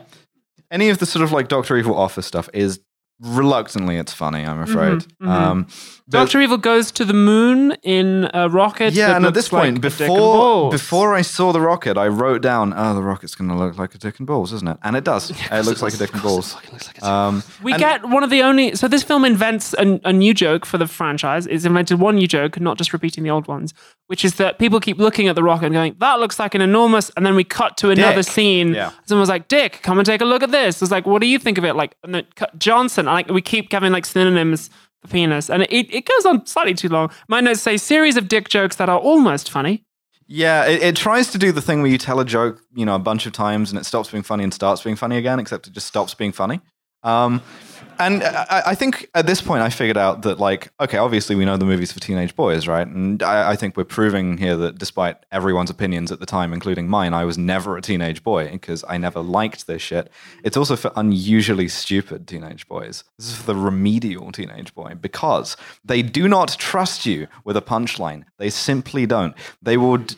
Any 0.70 0.88
of 0.88 0.98
the 0.98 1.06
sort 1.06 1.22
of 1.22 1.30
like 1.30 1.48
Doctor 1.48 1.76
Evil 1.76 1.96
office 1.96 2.26
stuff 2.26 2.50
is 2.52 2.80
reluctantly 3.20 3.96
it's 3.96 4.12
funny. 4.12 4.44
I'm 4.44 4.60
afraid. 4.60 5.06
Um, 5.20 5.62
but- 5.64 5.95
Doctor 6.08 6.40
Evil 6.40 6.56
goes 6.56 6.92
to 6.92 7.04
the 7.04 7.12
moon 7.12 7.72
in 7.82 8.30
a 8.32 8.48
rocket. 8.48 8.94
Yeah, 8.94 9.16
and 9.16 9.26
at 9.26 9.34
this 9.34 9.48
point, 9.48 9.82
like 9.82 9.92
a 9.92 9.96
dick 9.96 10.00
and 10.08 10.14
before 10.16 10.70
before 10.70 11.14
I 11.14 11.22
saw 11.22 11.52
the 11.52 11.60
rocket, 11.60 11.98
I 11.98 12.06
wrote 12.06 12.42
down, 12.42 12.72
"Oh, 12.76 12.94
the 12.94 13.02
rocket's 13.02 13.34
going 13.34 13.48
to 13.50 13.56
look 13.56 13.76
like 13.76 13.92
a 13.96 13.98
dick 13.98 14.18
and 14.18 14.26
balls, 14.26 14.52
isn't 14.52 14.68
it?" 14.68 14.76
And 14.84 14.94
it 14.94 15.02
does. 15.02 15.30
it 15.30 15.64
looks 15.66 15.82
like 15.82 15.94
a 15.94 15.96
dick 15.96 16.12
and 16.12 16.22
balls. 16.22 16.56
Um, 17.02 17.42
We 17.60 17.72
and- 17.72 17.80
get 17.80 18.08
one 18.08 18.22
of 18.22 18.30
the 18.30 18.42
only. 18.42 18.76
So 18.76 18.86
this 18.86 19.02
film 19.02 19.24
invents 19.24 19.74
a, 19.74 20.00
a 20.04 20.12
new 20.12 20.32
joke 20.32 20.64
for 20.64 20.78
the 20.78 20.86
franchise. 20.86 21.46
It's 21.48 21.64
invented 21.64 21.98
one 21.98 22.14
new 22.14 22.28
joke, 22.28 22.60
not 22.60 22.78
just 22.78 22.92
repeating 22.92 23.24
the 23.24 23.30
old 23.30 23.48
ones, 23.48 23.74
which 24.06 24.24
is 24.24 24.36
that 24.36 24.60
people 24.60 24.78
keep 24.78 24.98
looking 24.98 25.26
at 25.26 25.34
the 25.34 25.42
rocket 25.42 25.66
and 25.66 25.74
going, 25.74 25.96
"That 25.98 26.20
looks 26.20 26.38
like 26.38 26.54
an 26.54 26.60
enormous," 26.60 27.10
and 27.16 27.26
then 27.26 27.34
we 27.34 27.42
cut 27.42 27.76
to 27.78 27.90
another 27.90 28.22
Dick. 28.22 28.32
scene. 28.32 28.74
Yeah. 28.74 28.90
Someone's 29.06 29.28
like, 29.28 29.48
"Dick, 29.48 29.80
come 29.82 29.98
and 29.98 30.06
take 30.06 30.20
a 30.20 30.24
look 30.24 30.44
at 30.44 30.52
this." 30.52 30.80
It's 30.82 30.92
like, 30.92 31.04
"What 31.04 31.20
do 31.20 31.26
you 31.26 31.40
think 31.40 31.58
of 31.58 31.64
it?" 31.64 31.74
Like 31.74 31.96
and 32.04 32.14
then 32.14 32.26
cut- 32.36 32.56
Johnson. 32.60 33.06
Like 33.06 33.28
we 33.28 33.42
keep 33.42 33.72
having 33.72 33.90
like 33.90 34.06
synonyms 34.06 34.70
penis, 35.06 35.50
and 35.50 35.62
it, 35.64 35.94
it 35.94 36.06
goes 36.06 36.26
on 36.26 36.46
slightly 36.46 36.74
too 36.74 36.88
long. 36.88 37.10
My 37.28 37.40
notes 37.40 37.60
say 37.60 37.76
series 37.76 38.16
of 38.16 38.28
dick 38.28 38.48
jokes 38.48 38.76
that 38.76 38.88
are 38.88 38.98
almost 38.98 39.50
funny. 39.50 39.84
Yeah, 40.28 40.66
it, 40.66 40.82
it 40.82 40.96
tries 40.96 41.30
to 41.32 41.38
do 41.38 41.52
the 41.52 41.62
thing 41.62 41.82
where 41.82 41.90
you 41.90 41.98
tell 41.98 42.18
a 42.18 42.24
joke, 42.24 42.60
you 42.74 42.84
know, 42.84 42.96
a 42.96 43.00
bunch 43.00 43.26
of 43.26 43.32
times 43.32 43.70
and 43.70 43.78
it 43.78 43.84
stops 43.84 44.10
being 44.10 44.24
funny 44.24 44.42
and 44.42 44.52
starts 44.52 44.82
being 44.82 44.96
funny 44.96 45.16
again, 45.16 45.38
except 45.38 45.68
it 45.68 45.72
just 45.72 45.86
stops 45.86 46.14
being 46.14 46.32
funny. 46.32 46.60
Um, 47.04 47.40
and 47.98 48.22
I, 48.22 48.62
I 48.66 48.74
think 48.74 49.08
at 49.14 49.26
this 49.26 49.40
point 49.40 49.62
I 49.62 49.70
figured 49.70 49.96
out 49.96 50.22
that, 50.22 50.38
like, 50.38 50.70
okay, 50.80 50.98
obviously 50.98 51.36
we 51.36 51.44
know 51.44 51.56
the 51.56 51.64
movie's 51.64 51.92
for 51.92 52.00
teenage 52.00 52.34
boys, 52.36 52.66
right? 52.66 52.86
And 52.86 53.22
I, 53.22 53.50
I 53.52 53.56
think 53.56 53.76
we're 53.76 53.84
proving 53.84 54.38
here 54.38 54.56
that 54.56 54.78
despite 54.78 55.16
everyone's 55.32 55.70
opinions 55.70 56.12
at 56.12 56.20
the 56.20 56.26
time, 56.26 56.52
including 56.52 56.88
mine, 56.88 57.14
I 57.14 57.24
was 57.24 57.36
never 57.38 57.76
a 57.76 57.82
teenage 57.82 58.22
boy 58.22 58.50
because 58.50 58.84
I 58.88 58.98
never 58.98 59.20
liked 59.20 59.66
this 59.66 59.82
shit. 59.82 60.10
It's 60.44 60.56
also 60.56 60.76
for 60.76 60.92
unusually 60.96 61.68
stupid 61.68 62.26
teenage 62.26 62.68
boys. 62.68 63.04
This 63.18 63.28
is 63.28 63.36
for 63.36 63.46
the 63.46 63.56
remedial 63.56 64.32
teenage 64.32 64.74
boy 64.74 64.94
because 65.00 65.56
they 65.84 66.02
do 66.02 66.28
not 66.28 66.56
trust 66.58 67.06
you 67.06 67.26
with 67.44 67.56
a 67.56 67.62
punchline. 67.62 68.24
They 68.38 68.50
simply 68.50 69.06
don't. 69.06 69.34
They 69.62 69.76
will. 69.76 69.98
d- 69.98 70.16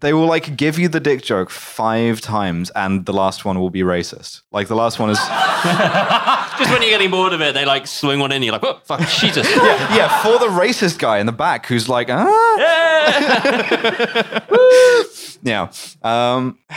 they 0.00 0.12
will 0.12 0.26
like 0.26 0.56
give 0.56 0.78
you 0.78 0.88
the 0.88 1.00
dick 1.00 1.22
joke 1.22 1.50
five 1.50 2.20
times, 2.20 2.70
and 2.70 3.04
the 3.06 3.12
last 3.12 3.44
one 3.44 3.58
will 3.58 3.70
be 3.70 3.80
racist. 3.82 4.42
Like 4.52 4.68
the 4.68 4.76
last 4.76 4.98
one 4.98 5.10
is 5.10 5.18
Just 6.58 6.70
when 6.70 6.82
you're 6.82 6.90
getting 6.90 7.10
bored 7.10 7.32
of 7.32 7.40
it, 7.40 7.54
they 7.54 7.64
like 7.64 7.86
swing 7.86 8.20
one 8.20 8.32
in. 8.32 8.42
You're 8.42 8.52
like, 8.52 8.64
oh 8.64 8.80
fuck, 8.84 9.00
Jesus. 9.08 9.48
yeah 9.56 10.22
for 10.22 10.38
the 10.38 10.46
racist 10.46 10.98
guy 10.98 11.18
in 11.18 11.26
the 11.26 11.32
back 11.32 11.66
who's 11.66 11.88
like 11.88 12.08
ah 12.10 12.58
yeah. 15.42 15.70
Um, 16.02 16.58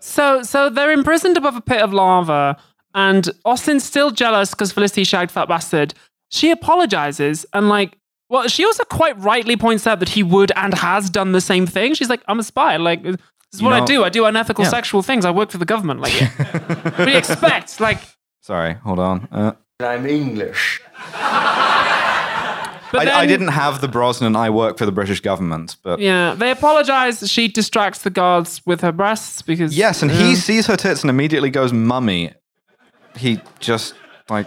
So, 0.00 0.42
so 0.42 0.68
they're 0.68 0.92
imprisoned 0.92 1.38
above 1.38 1.56
a 1.56 1.62
pit 1.62 1.80
of 1.80 1.94
lava, 1.94 2.58
and 2.94 3.30
Austin's 3.46 3.84
still 3.84 4.10
jealous 4.10 4.50
because 4.50 4.70
Felicity 4.70 5.02
shagged 5.02 5.30
Fat 5.30 5.48
Bastard. 5.48 5.94
She 6.30 6.50
apologizes 6.50 7.46
and, 7.54 7.70
like, 7.70 7.96
well, 8.28 8.48
she 8.48 8.64
also 8.64 8.84
quite 8.84 9.18
rightly 9.18 9.56
points 9.56 9.86
out 9.86 10.00
that 10.00 10.08
he 10.10 10.22
would 10.22 10.50
and 10.56 10.74
has 10.74 11.10
done 11.10 11.32
the 11.32 11.40
same 11.40 11.66
thing. 11.66 11.94
She's 11.94 12.08
like, 12.08 12.22
I'm 12.28 12.38
a 12.40 12.42
spy. 12.44 12.76
Like, 12.76 13.02
this 13.02 13.16
is 13.52 13.60
You 13.60 13.66
what 13.68 13.80
I 13.82 13.84
do. 13.84 14.02
I 14.04 14.08
do 14.08 14.24
unethical 14.24 14.64
Yeah. 14.64 14.70
sexual 14.70 15.02
things. 15.02 15.24
I 15.24 15.30
work 15.30 15.50
for 15.50 15.58
the 15.58 15.64
government. 15.64 16.00
Like, 16.00 16.12
what 16.96 16.96
do 17.04 17.10
you 17.10 17.16
expect? 17.18 17.80
Like, 17.80 17.98
sorry, 18.40 18.74
hold 18.74 18.98
on. 18.98 19.28
Uh, 19.30 19.52
I'm 19.80 20.06
English. 20.06 20.80
but 22.92 23.00
I, 23.00 23.04
then, 23.06 23.14
I 23.14 23.26
didn't 23.26 23.48
have 23.48 23.80
the 23.80 23.88
Brosnan. 23.88 24.36
I 24.36 24.50
work 24.50 24.78
for 24.78 24.86
the 24.86 24.92
British 24.92 25.20
government, 25.20 25.76
but 25.82 25.98
Yeah, 25.98 26.34
they 26.34 26.50
apologize. 26.50 27.28
She 27.30 27.48
distracts 27.48 28.02
the 28.02 28.10
guards 28.10 28.62
with 28.64 28.80
her 28.82 28.92
breasts 28.92 29.42
because 29.42 29.76
yes, 29.76 30.02
and 30.02 30.10
Yeah. 30.10 30.18
he 30.28 30.34
sees 30.36 30.66
her 30.66 30.76
tits 30.76 31.02
and 31.02 31.10
immediately 31.10 31.50
goes 31.50 31.72
mummy. 31.72 32.32
He 33.16 33.40
just 33.60 33.94
like 34.30 34.46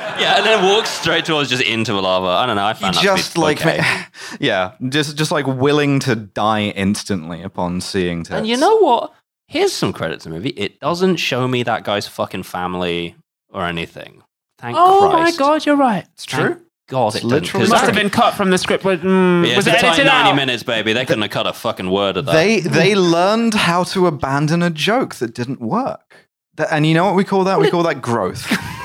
yeah, 0.20 0.36
and 0.38 0.46
then 0.46 0.64
walks 0.64 0.90
straight 0.90 1.24
towards 1.24 1.50
just 1.50 1.62
into 1.62 1.92
the 1.92 2.00
lava. 2.00 2.26
I 2.26 2.46
don't 2.46 2.56
know. 2.56 2.64
I 2.64 2.72
he 2.74 2.80
found 2.80 2.94
that 2.96 3.02
just 3.02 3.36
like 3.38 3.60
okay. 3.60 3.80
yeah, 4.40 4.72
just 4.88 5.16
just 5.16 5.30
like 5.30 5.46
willing 5.46 6.00
to 6.00 6.16
die 6.16 6.64
instantly 6.64 7.42
upon 7.42 7.80
seeing 7.80 8.22
tits. 8.22 8.30
And 8.30 8.46
you 8.46 8.56
know 8.56 8.76
what? 8.78 9.12
Here's 9.46 9.72
some 9.72 9.92
credit 9.92 10.20
to 10.20 10.28
the 10.28 10.34
movie. 10.34 10.50
It 10.50 10.78
doesn't 10.80 11.16
show 11.16 11.48
me 11.48 11.62
that 11.64 11.84
guy's 11.84 12.06
fucking 12.06 12.44
family 12.44 13.16
or 13.52 13.64
anything. 13.66 14.22
Thank 14.58 14.76
Oh 14.78 15.08
Christ. 15.10 15.38
my 15.38 15.44
god, 15.44 15.66
you're 15.66 15.76
right. 15.76 16.06
it's 16.14 16.24
true. 16.24 16.60
God, 16.88 17.14
it 17.14 17.18
didn't, 17.20 17.30
literally 17.30 17.64
'cause 17.66 17.70
Must 17.70 17.84
have 17.86 17.94
been 17.94 18.10
cut 18.10 18.34
from 18.34 18.50
the 18.50 18.58
script. 18.58 18.82
But, 18.82 19.00
mm, 19.00 19.46
Yeah, 19.48 19.56
was 19.56 19.66
it's 19.68 19.76
it 19.76 19.78
a 19.78 19.80
tight 19.80 19.86
edited 19.92 20.06
90 20.06 20.30
out? 20.30 20.36
minutes, 20.36 20.62
baby. 20.64 20.92
They 20.92 21.04
couldn't 21.04 21.22
have 21.22 21.30
cut 21.30 21.46
a 21.46 21.52
fucking 21.52 21.88
word 21.90 22.16
of 22.16 22.26
that. 22.26 22.32
They 22.32 22.60
they 22.60 22.94
learned 22.96 23.54
how 23.54 23.84
to 23.84 24.06
abandon 24.08 24.62
a 24.62 24.70
joke 24.70 25.14
that 25.16 25.32
didn't 25.34 25.60
work. 25.60 26.28
That, 26.56 26.68
and 26.72 26.84
you 26.86 26.94
know 26.94 27.04
what 27.04 27.14
we 27.14 27.22
call 27.24 27.44
that? 27.44 27.60
We 27.60 27.70
call 27.70 27.82
that 27.84 28.02
growth. 28.02 28.46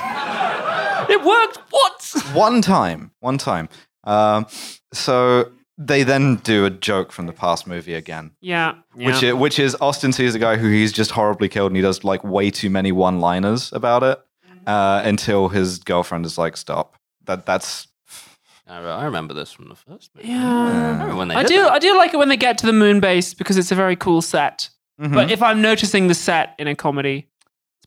it 1.19 1.25
worked. 1.25 1.57
What? 1.69 2.35
one 2.35 2.61
time, 2.61 3.11
one 3.19 3.37
time. 3.37 3.69
Um, 4.03 4.45
so 4.93 5.51
they 5.77 6.03
then 6.03 6.35
do 6.37 6.65
a 6.65 6.69
joke 6.69 7.11
from 7.11 7.25
the 7.27 7.33
past 7.33 7.67
movie 7.67 7.93
again, 7.93 8.31
Yeah, 8.41 8.75
which 8.93 9.23
is, 9.23 9.33
which 9.33 9.59
is 9.59 9.75
Austin 9.81 10.13
sees 10.13 10.35
a 10.35 10.39
guy 10.39 10.55
who 10.57 10.69
he's 10.69 10.91
just 10.93 11.11
horribly 11.11 11.49
killed, 11.49 11.71
and 11.71 11.75
he 11.75 11.81
does 11.81 12.03
like 12.03 12.23
way 12.23 12.49
too 12.51 12.69
many 12.69 12.91
one-liners 12.91 13.73
about 13.73 14.03
it 14.03 14.19
uh, 14.67 15.01
until 15.03 15.49
his 15.49 15.79
girlfriend 15.79 16.25
is 16.25 16.37
like, 16.37 16.55
"Stop." 16.57 16.95
That 17.25 17.45
that's 17.45 17.87
I 18.67 19.05
remember 19.05 19.33
this 19.33 19.51
from 19.51 19.69
the 19.69 19.75
first 19.75 20.09
movie. 20.15 20.29
Yeah. 20.29 20.43
I 20.43 20.91
remember 20.91 21.15
when 21.15 21.27
they 21.27 21.35
I 21.35 21.43
do. 21.43 21.61
that. 21.63 21.71
I 21.73 21.79
do 21.79 21.95
like 21.97 22.13
it 22.13 22.17
when 22.17 22.29
they 22.29 22.37
get 22.37 22.57
to 22.59 22.65
the 22.65 22.73
moon 22.73 22.99
base 22.99 23.33
because 23.33 23.57
it's 23.57 23.71
a 23.71 23.75
very 23.75 23.95
cool 23.95 24.21
set. 24.21 24.69
Mm-hmm. 24.99 25.13
But 25.13 25.29
if 25.29 25.43
I'm 25.43 25.61
noticing 25.61 26.07
the 26.07 26.15
set 26.15 26.55
in 26.57 26.67
a 26.67 26.75
comedy, 26.75 27.27
it's 27.34 27.34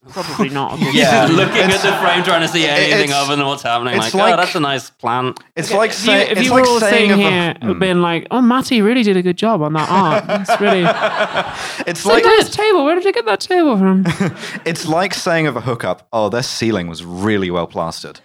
probably 0.08 0.48
not. 0.60 0.78
Yeah. 0.92 1.26
set. 1.26 1.30
looking 1.34 1.56
at 1.62 1.80
the 1.80 1.92
frame, 1.98 2.22
trying 2.24 2.40
to 2.42 2.48
see 2.48 2.66
anything 2.66 3.12
other 3.12 3.36
than 3.36 3.46
what's 3.46 3.62
happening. 3.62 3.94
it's 3.94 4.14
Like, 4.14 4.14
like- 4.14 4.34
oh, 4.34 4.36
that's 4.36 4.54
a 4.54 4.60
nice 4.60 4.90
plant. 4.90 5.38
it's 5.56 5.72
like 5.72 5.90
If 5.90 6.06
you, 6.06 6.12
if 6.12 6.30
it's 6.32 6.42
you 6.42 6.50
like 6.50 6.62
were 6.64 6.68
all 6.68 6.80
saying 6.80 7.10
sitting 7.10 7.12
of 7.12 7.18
a- 7.20 7.30
here 7.30 7.54
Hmm. 7.60 7.78
being 7.78 8.00
like, 8.02 8.26
"Oh, 8.30 8.40
Matty 8.40 8.82
really 8.82 9.02
did 9.02 9.16
a 9.16 9.22
good 9.22 9.36
job 9.36 9.62
on 9.62 9.72
that 9.74 9.88
art. 10.04 10.24
It's 10.40 10.60
really 10.60 10.82
it's 11.86 12.04
like 12.06 12.24
like 12.24 12.36
this 12.38 12.50
table. 12.50 12.84
Where 12.84 12.94
did 12.94 13.04
you 13.04 13.12
get 13.12 13.26
that 13.26 13.40
table 13.40 13.76
from?" 13.78 14.04
it's 14.64 14.86
like 14.86 15.14
saying 15.14 15.46
of 15.46 15.56
a 15.56 15.60
hookup, 15.60 16.06
"Oh, 16.12 16.28
their 16.28 16.42
ceiling 16.42 16.88
was 16.88 17.04
really 17.04 17.50
well 17.50 17.66
plastered." 17.66 18.20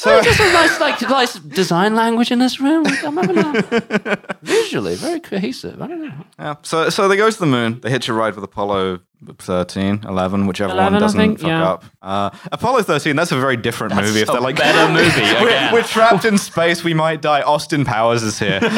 So 0.00 0.22
Just 0.22 0.40
a 0.40 0.50
nice, 0.52 0.80
like, 0.80 1.00
nice 1.02 1.34
design 1.34 1.94
language 1.94 2.30
in 2.30 2.38
this 2.38 2.58
room. 2.58 2.86
I'm 3.04 3.18
having 3.18 3.36
a, 3.36 4.18
visually 4.42 4.94
very 4.94 5.20
cohesive. 5.20 5.82
I 5.82 5.86
don't 5.88 6.00
know. 6.00 6.24
Yeah. 6.38 6.54
So, 6.62 6.88
so 6.88 7.06
they 7.06 7.18
go 7.18 7.30
to 7.30 7.38
the 7.38 7.44
moon. 7.44 7.80
They 7.80 7.90
hitch 7.90 8.08
a 8.08 8.14
ride 8.14 8.34
with 8.34 8.42
Apollo 8.42 9.00
13, 9.38 10.04
11, 10.08 10.46
whichever 10.46 10.72
11, 10.72 10.92
one 10.94 11.02
doesn't 11.02 11.20
think, 11.20 11.40
fuck 11.40 11.48
yeah. 11.48 11.70
up. 11.70 11.84
Uh, 12.00 12.30
Apollo 12.50 12.84
13, 12.84 13.14
that's 13.14 13.32
a 13.32 13.38
very 13.38 13.56
different 13.58 13.94
movie. 13.94 14.20
If 14.20 14.28
they're 14.28 14.40
like, 14.40 14.56
better 14.56 14.90
movie, 14.92 15.44
we're, 15.44 15.72
we're 15.74 15.82
trapped 15.82 16.24
in 16.24 16.38
space, 16.38 16.82
we 16.82 16.94
might 16.94 17.20
die. 17.20 17.42
Austin 17.42 17.84
Powers 17.84 18.22
is 18.22 18.38
here. 18.38 18.60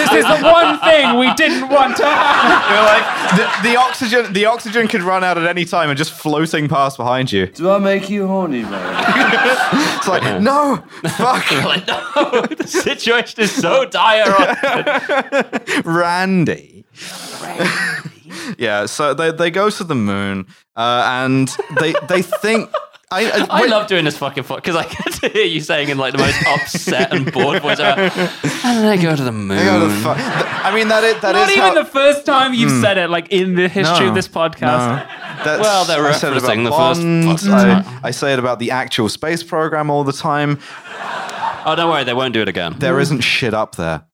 This 0.00 0.12
is 0.12 0.24
the 0.24 0.40
one 0.42 0.78
thing 0.80 1.18
we 1.18 1.32
didn't 1.34 1.68
want 1.68 1.96
to 1.98 2.04
happen. 2.04 2.76
like, 2.86 3.62
the, 3.62 3.68
the 3.68 3.76
oxygen, 3.76 4.32
the 4.32 4.46
oxygen 4.46 4.88
could 4.88 5.02
run 5.02 5.22
out 5.22 5.36
at 5.36 5.46
any 5.46 5.64
time 5.64 5.90
and 5.90 5.98
just 5.98 6.12
floating 6.12 6.68
past 6.68 6.96
behind 6.96 7.30
you. 7.30 7.46
Do 7.46 7.70
I 7.70 7.78
make 7.78 8.08
you 8.08 8.26
horny, 8.26 8.62
man? 8.62 9.09
It's 9.22 10.08
like, 10.08 10.40
no, 10.40 10.82
fuck, 11.16 11.50
Like, 11.64 11.86
no, 11.86 12.42
the 12.46 12.66
situation 12.66 13.40
is 13.42 13.52
so 13.52 13.84
dire. 13.84 14.56
Randy. 15.84 16.84
yeah, 18.58 18.86
so 18.86 19.14
they, 19.14 19.30
they 19.30 19.50
go 19.50 19.70
to 19.70 19.84
the 19.84 19.94
moon 19.94 20.46
uh, 20.76 21.02
and 21.06 21.48
they 21.80 21.94
they 22.08 22.22
think. 22.22 22.70
I, 23.12 23.28
I, 23.28 23.62
I 23.62 23.66
love 23.66 23.88
doing 23.88 24.04
this 24.04 24.16
fucking 24.18 24.44
fuck 24.44 24.62
because 24.62 24.76
I 24.76 24.84
get 24.84 25.12
to 25.14 25.28
hear 25.30 25.44
you 25.44 25.60
saying 25.60 25.88
in 25.88 25.98
like 25.98 26.12
the 26.12 26.18
most 26.18 26.40
upset 26.46 27.12
and 27.12 27.32
bored 27.32 27.60
voice. 27.60 27.80
About, 27.80 27.98
How 28.12 28.74
did 28.74 28.84
I 28.84 29.02
go 29.02 29.16
to 29.16 29.24
the 29.24 29.32
moon? 29.32 29.48
they 29.48 29.64
go 29.64 29.80
to 29.80 29.92
the 29.92 30.00
fu- 30.00 30.10
I 30.10 30.72
mean, 30.72 30.86
that 30.88 31.02
is, 31.02 31.20
that 31.20 31.32
Not 31.32 31.48
is 31.48 31.56
even 31.56 31.70
how, 31.70 31.74
the 31.74 31.84
first 31.84 32.24
time 32.24 32.54
you've 32.54 32.70
hmm. 32.70 32.80
said 32.80 32.98
it, 32.98 33.10
like 33.10 33.26
in 33.30 33.56
the 33.56 33.68
history 33.68 34.04
No, 34.04 34.10
of 34.10 34.14
this 34.14 34.28
podcast. 34.28 34.60
No. 34.60 35.44
That's, 35.44 35.60
Well, 35.60 35.84
they're 35.86 36.06
I 36.06 36.12
said 36.12 36.34
it 36.34 36.42
referencing 36.42 36.66
about 36.68 36.94
the 36.94 37.00
first 37.00 37.00
Bond, 37.00 37.40
fucking 37.40 37.52
I. 37.52 38.00
I 38.04 38.10
say 38.12 38.32
it 38.32 38.38
about 38.38 38.60
the 38.60 38.70
actual 38.70 39.08
space 39.08 39.42
program 39.42 39.90
all 39.90 40.04
the 40.04 40.12
time. 40.12 40.60
Oh, 41.66 41.74
don't 41.76 41.90
worry, 41.90 42.04
they 42.04 42.14
won't 42.14 42.32
do 42.32 42.42
it 42.42 42.48
again. 42.48 42.76
There 42.78 43.00
isn't 43.00 43.22
shit 43.22 43.54
up 43.54 43.74
there. 43.74 44.04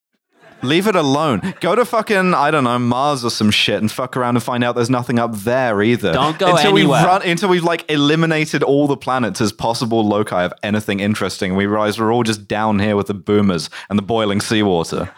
Leave 0.66 0.86
it 0.86 0.97
alone. 0.97 1.55
Go 1.60 1.74
to 1.74 1.84
fucking 1.84 2.34
I 2.34 2.51
don't 2.51 2.64
know 2.64 2.78
Mars 2.78 3.24
or 3.24 3.30
some 3.30 3.51
shit 3.51 3.80
and 3.80 3.90
fuck 3.90 4.16
around 4.16 4.36
and 4.36 4.43
find 4.43 4.64
out 4.64 4.74
there's 4.74 4.90
nothing 4.90 5.18
up 5.18 5.34
there 5.34 5.82
either. 5.82 6.12
Don't 6.12 6.38
go 6.38 6.55
until 6.55 6.76
anywhere. 6.76 7.01
we 7.01 7.06
run 7.06 7.22
until 7.22 7.48
we've 7.48 7.64
like 7.64 7.88
eliminated 7.90 8.62
all 8.62 8.86
the 8.86 8.97
planets 8.97 9.40
as 9.40 9.52
possible 9.52 10.06
loci 10.06 10.44
of 10.44 10.52
anything 10.62 11.01
interesting. 11.01 11.55
We 11.56 11.66
realize 11.66 11.98
we're 11.98 12.12
all 12.12 12.22
just 12.22 12.48
down 12.48 12.78
here 12.78 12.97
with 12.97 13.06
the 13.06 13.14
boomers 13.14 13.70
and 13.88 13.98
the 13.98 14.02
boiling 14.02 14.40
seawater. 14.40 15.10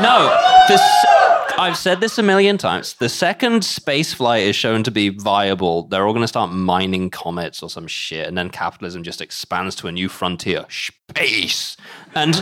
No, 0.00 0.64
this. 0.68 0.80
I've 1.58 1.76
said 1.76 2.00
this 2.00 2.18
a 2.18 2.22
million 2.22 2.56
times. 2.56 2.94
The 2.94 3.08
second 3.08 3.64
space 3.64 4.14
flight 4.14 4.44
is 4.44 4.54
shown 4.54 4.84
to 4.84 4.92
be 4.92 5.08
viable, 5.08 5.88
they're 5.88 6.06
all 6.06 6.12
going 6.12 6.22
to 6.22 6.28
start 6.28 6.52
mining 6.52 7.10
comets 7.10 7.64
or 7.64 7.68
some 7.68 7.88
shit, 7.88 8.28
and 8.28 8.38
then 8.38 8.48
capitalism 8.48 9.02
just 9.02 9.20
expands 9.20 9.74
to 9.76 9.88
a 9.88 9.92
new 9.92 10.08
frontier, 10.08 10.66
space, 10.68 11.76
and 12.18 12.34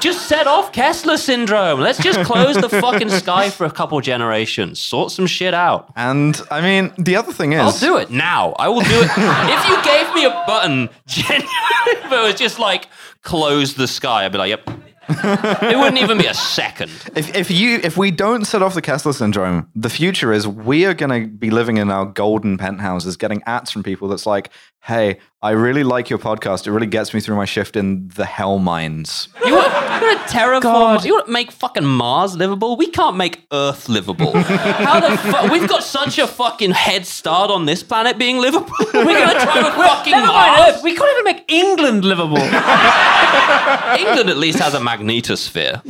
just 0.00 0.28
set 0.28 0.46
off 0.46 0.72
Kessler 0.72 1.16
syndrome. 1.16 1.80
Let's 1.80 2.02
just 2.02 2.20
close 2.24 2.56
the 2.56 2.68
fucking 2.68 3.08
sky 3.22 3.50
for 3.50 3.64
a 3.64 3.70
couple 3.70 4.00
generations, 4.00 4.80
sort 4.80 5.12
some 5.12 5.26
shit 5.26 5.54
out. 5.54 5.92
And 5.96 6.40
I 6.50 6.60
mean, 6.60 6.92
the 6.98 7.16
other 7.16 7.32
thing 7.32 7.52
is, 7.52 7.60
I'll 7.60 7.78
do 7.78 7.96
it 7.98 8.10
now. 8.10 8.52
I 8.58 8.68
will 8.68 8.80
do 8.80 9.00
it. 9.02 9.10
if 9.16 9.68
you 9.68 9.82
gave 9.84 10.14
me 10.14 10.24
a 10.24 10.44
button, 10.46 10.88
genuinely, 11.06 11.50
if 11.86 12.12
it 12.12 12.22
was 12.22 12.34
just 12.34 12.58
like 12.58 12.88
close 13.22 13.74
the 13.74 13.86
sky, 13.88 14.24
I'd 14.24 14.32
be 14.32 14.38
like, 14.38 14.50
yep. 14.50 14.68
it 15.06 15.78
wouldn't 15.78 15.98
even 15.98 16.16
be 16.16 16.26
a 16.26 16.34
second. 16.34 16.90
If, 17.14 17.34
if 17.36 17.50
you 17.50 17.78
if 17.82 17.98
we 17.98 18.10
don't 18.10 18.46
set 18.46 18.62
off 18.62 18.74
the 18.74 18.80
Kessler 18.80 19.12
syndrome, 19.12 19.68
the 19.74 19.90
future 19.90 20.32
is 20.32 20.48
we 20.48 20.86
are 20.86 20.94
going 20.94 21.22
to 21.22 21.28
be 21.28 21.50
living 21.50 21.76
in 21.76 21.90
our 21.90 22.06
golden 22.06 22.56
penthouses, 22.56 23.16
getting 23.18 23.42
ads 23.44 23.70
from 23.70 23.82
people 23.82 24.08
that's 24.08 24.24
like, 24.24 24.50
"Hey, 24.82 25.18
I 25.44 25.50
really 25.50 25.84
like 25.84 26.08
your 26.08 26.18
podcast. 26.18 26.66
It 26.66 26.72
really 26.72 26.86
gets 26.86 27.12
me 27.12 27.20
through 27.20 27.36
my 27.36 27.44
shift 27.44 27.76
in 27.76 28.08
the 28.16 28.24
hell 28.24 28.58
mines." 28.58 29.28
You 29.44 29.54
want, 29.54 29.66
you 30.00 30.06
want 30.08 30.26
to 30.26 30.34
terraform? 30.34 30.62
God. 30.62 31.04
You 31.04 31.12
want 31.12 31.26
to 31.26 31.32
make 31.32 31.52
fucking 31.52 31.84
Mars 31.84 32.34
livable? 32.34 32.76
We 32.78 32.86
can't 32.88 33.16
make 33.18 33.46
Earth 33.52 33.88
livable. 33.90 34.32
How 34.40 35.00
the 35.00 35.18
fuck? 35.18 35.50
We've 35.50 35.68
got 35.68 35.82
such 35.82 36.18
a 36.18 36.26
fucking 36.26 36.70
head 36.70 37.04
start 37.06 37.50
on 37.50 37.66
this 37.66 37.82
planet 37.82 38.16
being 38.16 38.38
livable. 38.38 38.72
We're 38.94 39.04
gonna 39.04 39.38
try 39.38 39.62
with 39.64 39.74
fucking 39.74 40.12
Never 40.12 40.26
mind 40.28 40.56
Mars. 40.56 40.76
Earth. 40.76 40.82
We 40.82 40.96
can't 40.96 41.10
even 41.18 41.24
make 41.36 41.44
England 41.52 42.04
livable. 42.06 42.38
England 43.98 44.30
at 44.30 44.38
least 44.38 44.58
has 44.60 44.72
a 44.74 44.78
magnetosphere. 44.80 45.82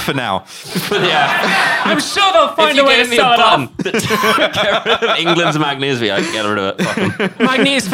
For 0.00 0.14
now, 0.14 0.40
But 0.88 1.02
yeah, 1.02 1.82
I'm 1.84 2.00
sure 2.00 2.32
they'll 2.32 2.48
find 2.54 2.76
you 2.76 2.82
a 2.82 2.86
way 2.86 2.96
to 2.96 3.02
gave 3.02 3.10
me 3.10 3.16
a 3.16 3.20
sell 3.20 3.32
it 3.34 3.40
off. 3.40 3.76
get 3.78 4.86
rid 4.86 5.10
of 5.10 5.16
England's 5.18 5.56
magnetosphere, 5.58 6.12
I'd 6.14 6.32
get 6.32 6.44
rid 6.44 6.58
of 6.58 6.80
it. 6.80 7.32
Fucking. 7.32 7.46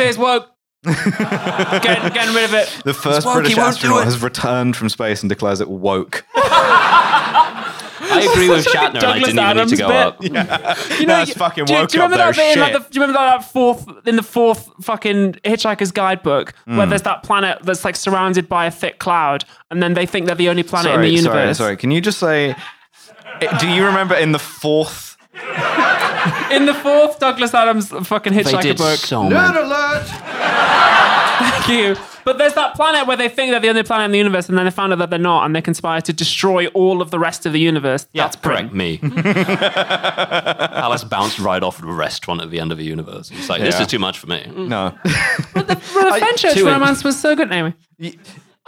Magnetosphere's 0.06 0.18
woke. 0.18 0.50
getting, 1.82 2.12
getting 2.12 2.34
rid 2.34 2.44
of 2.44 2.54
it. 2.54 2.80
the 2.84 2.94
first 2.94 3.26
woke, 3.26 3.34
British 3.36 3.54
he 3.54 3.58
won't 3.60 3.72
do 3.72 3.76
astronaut 3.76 4.02
it. 4.02 4.04
has 4.04 4.22
returned 4.22 4.76
from 4.76 4.88
space 4.88 5.22
and 5.22 5.28
declares 5.28 5.60
it 5.60 5.68
woke. 5.68 6.24
I 8.08 8.28
agree 8.32 8.48
with 8.48 8.64
Shatner, 8.66 8.86
and 8.88 8.96
I 8.98 9.00
Douglas 9.00 9.28
didn't 9.30 9.50
even 9.50 9.56
need 9.68 9.68
to 9.70 9.76
go 9.76 9.88
bit. 9.88 9.96
up. 9.96 10.22
You 11.00 11.06
know, 11.06 11.16
That's 11.16 11.32
fucking 11.34 11.64
do, 11.64 11.72
you- 11.72 11.78
woke 11.80 11.88
do 11.90 11.96
you 11.98 12.02
remember 12.04 12.22
up 12.22 12.34
that 12.34 12.36
there, 12.36 12.54
bit 12.54 12.56
in 12.56 12.60
like 12.62 12.72
the, 12.72 12.78
do 12.78 12.84
you 12.92 13.00
remember 13.00 13.18
that 13.18 13.44
fourth 13.52 13.86
in 14.06 14.16
the 14.16 14.22
fourth 14.22 14.70
fucking 14.82 15.32
Hitchhiker's 15.44 15.90
Guidebook 15.92 16.54
Mm. 16.68 16.76
where 16.78 16.86
there's 16.86 17.02
that 17.02 17.22
planet 17.24 17.58
that's 17.62 17.84
like 17.84 17.96
surrounded 17.96 18.48
by 18.48 18.66
a 18.66 18.70
thick 18.70 18.98
cloud, 19.00 19.44
and 19.70 19.82
then 19.82 19.94
they 19.94 20.06
think 20.06 20.26
they're 20.26 20.34
the 20.36 20.48
only 20.48 20.62
planet 20.62 20.92
in 20.94 21.00
the 21.00 21.06
Sorry, 21.08 21.22
sorry, 21.22 21.36
universe. 21.38 21.58
sorry. 21.58 21.76
Can 21.76 21.90
you 21.90 22.00
just 22.00 22.18
say? 22.18 22.54
Do 23.60 23.68
you 23.68 23.84
remember 23.84 24.14
in 24.14 24.32
the 24.32 24.38
fourth? 24.38 25.16
In 26.52 26.66
the 26.66 26.74
fourth 26.74 27.18
Douglas 27.18 27.54
Adams 27.54 27.88
fucking 28.06 28.34
They 28.34 28.42
Hitchhiker 28.42 28.62
did 28.62 28.76
book. 28.78 28.98
so 28.98 29.22
Nerd 29.22 29.54
much. 29.54 29.56
alert! 29.56 30.06
Thank 31.38 31.68
you. 31.68 31.96
But 32.24 32.38
there's 32.38 32.54
that 32.54 32.74
planet 32.74 33.06
where 33.06 33.16
they 33.16 33.28
think 33.28 33.52
they're 33.52 33.60
the 33.60 33.68
only 33.68 33.84
planet 33.84 34.06
in 34.06 34.10
the 34.10 34.18
universe, 34.18 34.48
and 34.48 34.58
then 34.58 34.64
they 34.64 34.70
find 34.72 34.92
out 34.92 34.98
that 34.98 35.10
they're 35.10 35.18
not, 35.18 35.44
and 35.44 35.54
they 35.54 35.62
conspire 35.62 36.00
to 36.00 36.12
destroy 36.12 36.66
all 36.68 37.00
of 37.00 37.12
the 37.12 37.20
rest 37.20 37.46
of 37.46 37.52
the 37.52 37.60
universe. 37.60 38.08
Yeah, 38.12 38.24
That's 38.24 38.36
correct. 38.36 38.72
Me. 38.72 38.98
Alice 39.86 41.04
bounced 41.04 41.38
right 41.38 41.62
off 41.62 41.80
the 41.80 41.86
a 41.86 41.92
restaurant 41.92 42.42
at 42.42 42.50
the 42.50 42.58
end 42.58 42.72
of 42.72 42.78
the 42.78 42.84
universe. 42.84 43.30
It's 43.32 43.48
like, 43.48 43.60
this 43.62 43.76
Yeah. 43.76 43.82
is 43.82 43.86
too 43.88 44.00
much 44.00 44.18
for 44.18 44.26
me. 44.26 44.44
No. 44.56 44.92
But 45.54 45.68
the 45.68 45.76
Fenchurch 45.76 46.54
two 46.54 46.66
in- 46.66 46.72
romance 46.72 47.04
was 47.04 47.18
so 47.18 47.36
good, 47.36 47.52
Amy. 47.52 47.74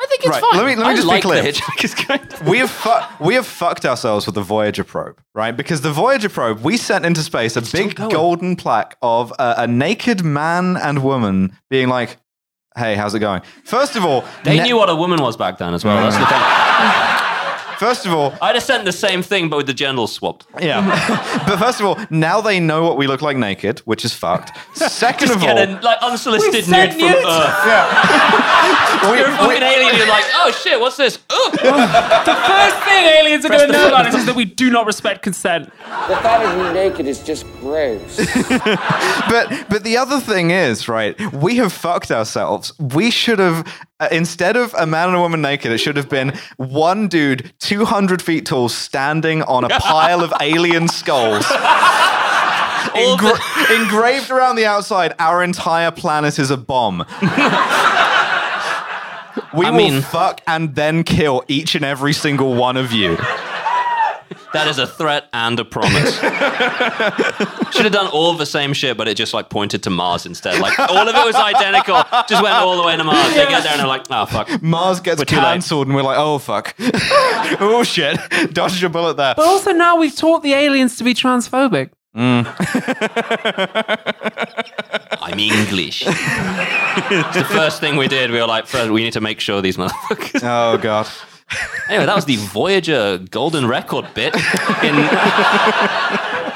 I 0.00 0.06
think 0.06 0.20
it's 0.20 0.28
Right, 0.30 0.40
fine. 0.40 0.56
let 0.58 0.66
me- 0.66 0.76
let 0.76 0.86
me 0.86 0.92
I 0.92 0.96
just 0.96 1.10
be 1.10 1.20
clear. 1.20 1.42
The 1.42 1.48
Hitchhiker's 1.52 2.40
we 2.48 2.58
have 2.58 2.70
fu- 2.70 3.24
we 3.24 3.34
have 3.34 3.46
fucked 3.46 3.84
ourselves 3.84 4.26
with 4.26 4.34
the 4.36 4.42
Voyager 4.42 4.84
probe, 4.84 5.20
right? 5.34 5.56
Because 5.56 5.80
the 5.80 5.90
Voyager 5.92 6.28
probe, 6.28 6.60
we 6.62 6.76
sent 6.76 7.04
into 7.04 7.20
space 7.22 7.56
a 7.56 7.62
big 7.62 7.96
golden 7.96 8.54
plaque 8.56 8.96
of 9.02 9.32
a, 9.40 9.54
a 9.58 9.66
naked 9.66 10.22
man 10.24 10.76
and 10.76 11.02
woman 11.02 11.56
being 11.68 11.88
like, 11.88 12.16
"Hey, 12.76 12.94
how's 12.94 13.14
it 13.14 13.18
going?" 13.18 13.42
First 13.64 13.96
of 13.96 14.04
all, 14.04 14.24
They 14.44 14.58
ne- 14.58 14.62
knew 14.64 14.76
what 14.76 14.88
a 14.88 14.94
woman 14.94 15.20
was 15.20 15.36
back 15.36 15.58
then 15.58 15.74
as 15.74 15.84
well. 15.84 15.96
That's 15.96 16.16
the 16.16 16.26
thing. 16.26 17.14
First 17.78 18.06
of 18.06 18.12
all, 18.12 18.34
I'd 18.42 18.56
have 18.56 18.64
sent 18.64 18.84
the 18.84 18.92
same 18.92 19.22
thing, 19.22 19.48
but 19.48 19.56
with 19.56 19.66
the 19.66 19.74
genitals 19.74 20.12
swapped. 20.12 20.46
yeah. 20.60 20.82
but 21.46 21.59
first 21.59 21.80
of 21.80 21.86
all, 21.86 21.96
now 22.10 22.40
they 22.40 22.59
know 22.59 22.82
what 22.82 22.96
we 22.96 23.06
look 23.06 23.22
like 23.22 23.36
naked, 23.36 23.80
which 23.80 24.05
is 24.05 24.12
fucked. 24.12 24.50
Second 24.76 25.28
Just 25.28 25.36
of 25.36 25.42
get 25.42 25.56
all, 25.68 25.78
a 25.78 25.80
like 25.80 25.98
unsolicited 26.02 26.55
We've 26.55 26.68
nude 26.68 26.74
sent 26.74 26.92
from 26.92 27.00
nudes. 27.02 27.24
Earth. 27.26 29.02
we, 29.02 29.09
You're 29.18 29.26
a 29.28 29.30
we- 29.30 29.36
fucking 29.36 29.62
alien. 29.62 29.96
You're 29.96 30.09
like, 30.09 30.24
oh 30.34 30.50
shit, 30.62 30.80
what's 30.80 30.96
this? 30.96 31.18
Ugh. 31.30 31.59
First 31.59 32.76
thing 32.84 33.05
aliens 33.06 33.44
are 33.44 33.48
going 33.48 33.66
to 33.66 33.72
know 33.72 33.88
about 33.88 34.06
us 34.06 34.14
is 34.14 34.26
that 34.26 34.34
we 34.34 34.44
do 34.44 34.70
not 34.70 34.86
respect 34.86 35.22
consent. 35.22 35.66
The 35.66 36.16
thought 36.16 36.44
of 36.44 36.56
you 36.66 36.72
naked 36.72 37.06
is 37.06 37.22
just 37.22 37.46
gross. 37.60 38.16
but 39.28 39.66
but 39.68 39.84
the 39.84 39.96
other 39.96 40.20
thing 40.20 40.50
is, 40.50 40.88
right? 40.88 41.18
We 41.32 41.56
have 41.56 41.72
fucked 41.72 42.10
ourselves. 42.10 42.72
We 42.78 43.10
should 43.10 43.38
have 43.38 43.66
uh, 44.00 44.09
instead 44.12 44.56
of 44.56 44.74
a 44.78 44.86
man 44.86 45.09
and 45.09 45.16
a 45.16 45.20
woman 45.20 45.42
naked, 45.42 45.72
it 45.72 45.78
should 45.78 45.96
have 45.96 46.09
been 46.09 46.32
one 46.56 47.09
dude, 47.09 47.52
two 47.68 47.84
hundred 47.84 48.22
feet 48.22 48.46
tall, 48.46 48.70
standing 48.70 49.42
on 49.42 49.62
a 49.62 49.68
pile 49.68 50.22
of 50.24 50.32
alien 50.40 50.88
skulls. 50.88 51.44
Engra- 52.94 53.82
engraved 53.82 54.30
around 54.30 54.56
the 54.56 54.64
outside, 54.64 55.12
our 55.18 55.42
entire 55.44 55.90
planet 55.90 56.38
is 56.38 56.50
a 56.50 56.56
bomb. 56.56 57.04
we 59.54 59.66
I 59.66 59.70
will 59.70 59.76
mean- 59.76 60.00
fuck 60.00 60.40
and 60.46 60.74
then 60.74 61.04
kill 61.04 61.44
each 61.48 61.74
and 61.74 61.84
every 61.84 62.14
single 62.14 62.54
one 62.54 62.78
of 62.78 62.90
you. 62.92 63.18
That 64.52 64.66
is 64.68 64.78
a 64.78 64.86
threat 64.86 65.28
and 65.32 65.59
a 65.60 65.64
promise. 65.64 66.14
Should 67.74 67.84
have 67.84 67.92
done 67.92 68.09
all 68.09 68.34
the 68.34 68.46
same 68.46 68.72
shit, 68.72 68.96
but 68.96 69.09
it 69.09 69.16
just 69.16 69.34
like 69.34 69.50
pointed 69.50 69.82
to 69.84 69.90
Mars 69.90 70.26
instead. 70.26 70.59
Like 70.60 70.78
all 70.78 71.09
of 71.09 71.14
it 71.14 71.24
was 71.26 71.34
identical. 71.34 72.02
Just 72.28 72.42
went 72.42 72.55
all 72.55 72.76
the 72.76 72.82
way 72.86 72.96
to 72.96 73.05
Mars. 73.05 73.34
They 73.34 73.46
get 73.46 73.62
there 73.62 73.72
and 73.72 73.80
they're 73.80 73.86
like, 73.86 74.06
oh 74.10 74.26
fuck. 74.26 74.62
Mars 74.62 75.00
gets 75.00 75.20
We're 75.20 75.24
too 75.26 75.36
late. 75.36 75.42
cancelled, 75.42 75.86
and 75.86 75.94
we're 75.96 76.02
like, 76.02 76.18
oh 76.18 76.38
fuck, 76.38 76.74
oh 77.60 77.82
shit, 77.84 78.18
dodged 78.52 78.82
a 78.82 78.88
bullet 78.88 79.16
there. 79.16 79.34
But 79.36 79.46
also 79.46 79.72
now 79.72 79.96
we've 79.96 80.14
taught 80.16 80.42
the 80.42 80.55
aliens 80.55 80.96
to 80.96 81.05
be 81.05 81.14
transphobic. 81.14 81.90
Mm. 82.16 82.46
I'm 85.20 85.38
English. 85.38 86.05
it's 86.06 87.36
the 87.36 87.44
first 87.50 87.80
thing 87.80 87.96
we 87.96 88.09
did. 88.09 88.30
We 88.30 88.38
were 88.40 88.46
like, 88.46 88.66
first, 88.66 88.90
we 88.90 89.02
need 89.02 89.12
to 89.12 89.20
make 89.20 89.40
sure 89.40 89.60
these 89.60 89.76
motherfuckers. 89.76 90.40
Oh 90.42 90.78
god. 90.78 91.06
Anyway, 91.88 92.04
that 92.06 92.14
was 92.14 92.26
the 92.26 92.36
Voyager 92.36 93.18
Golden 93.30 93.66
Record 93.66 94.06
bit 94.14 94.34
in 94.34 94.94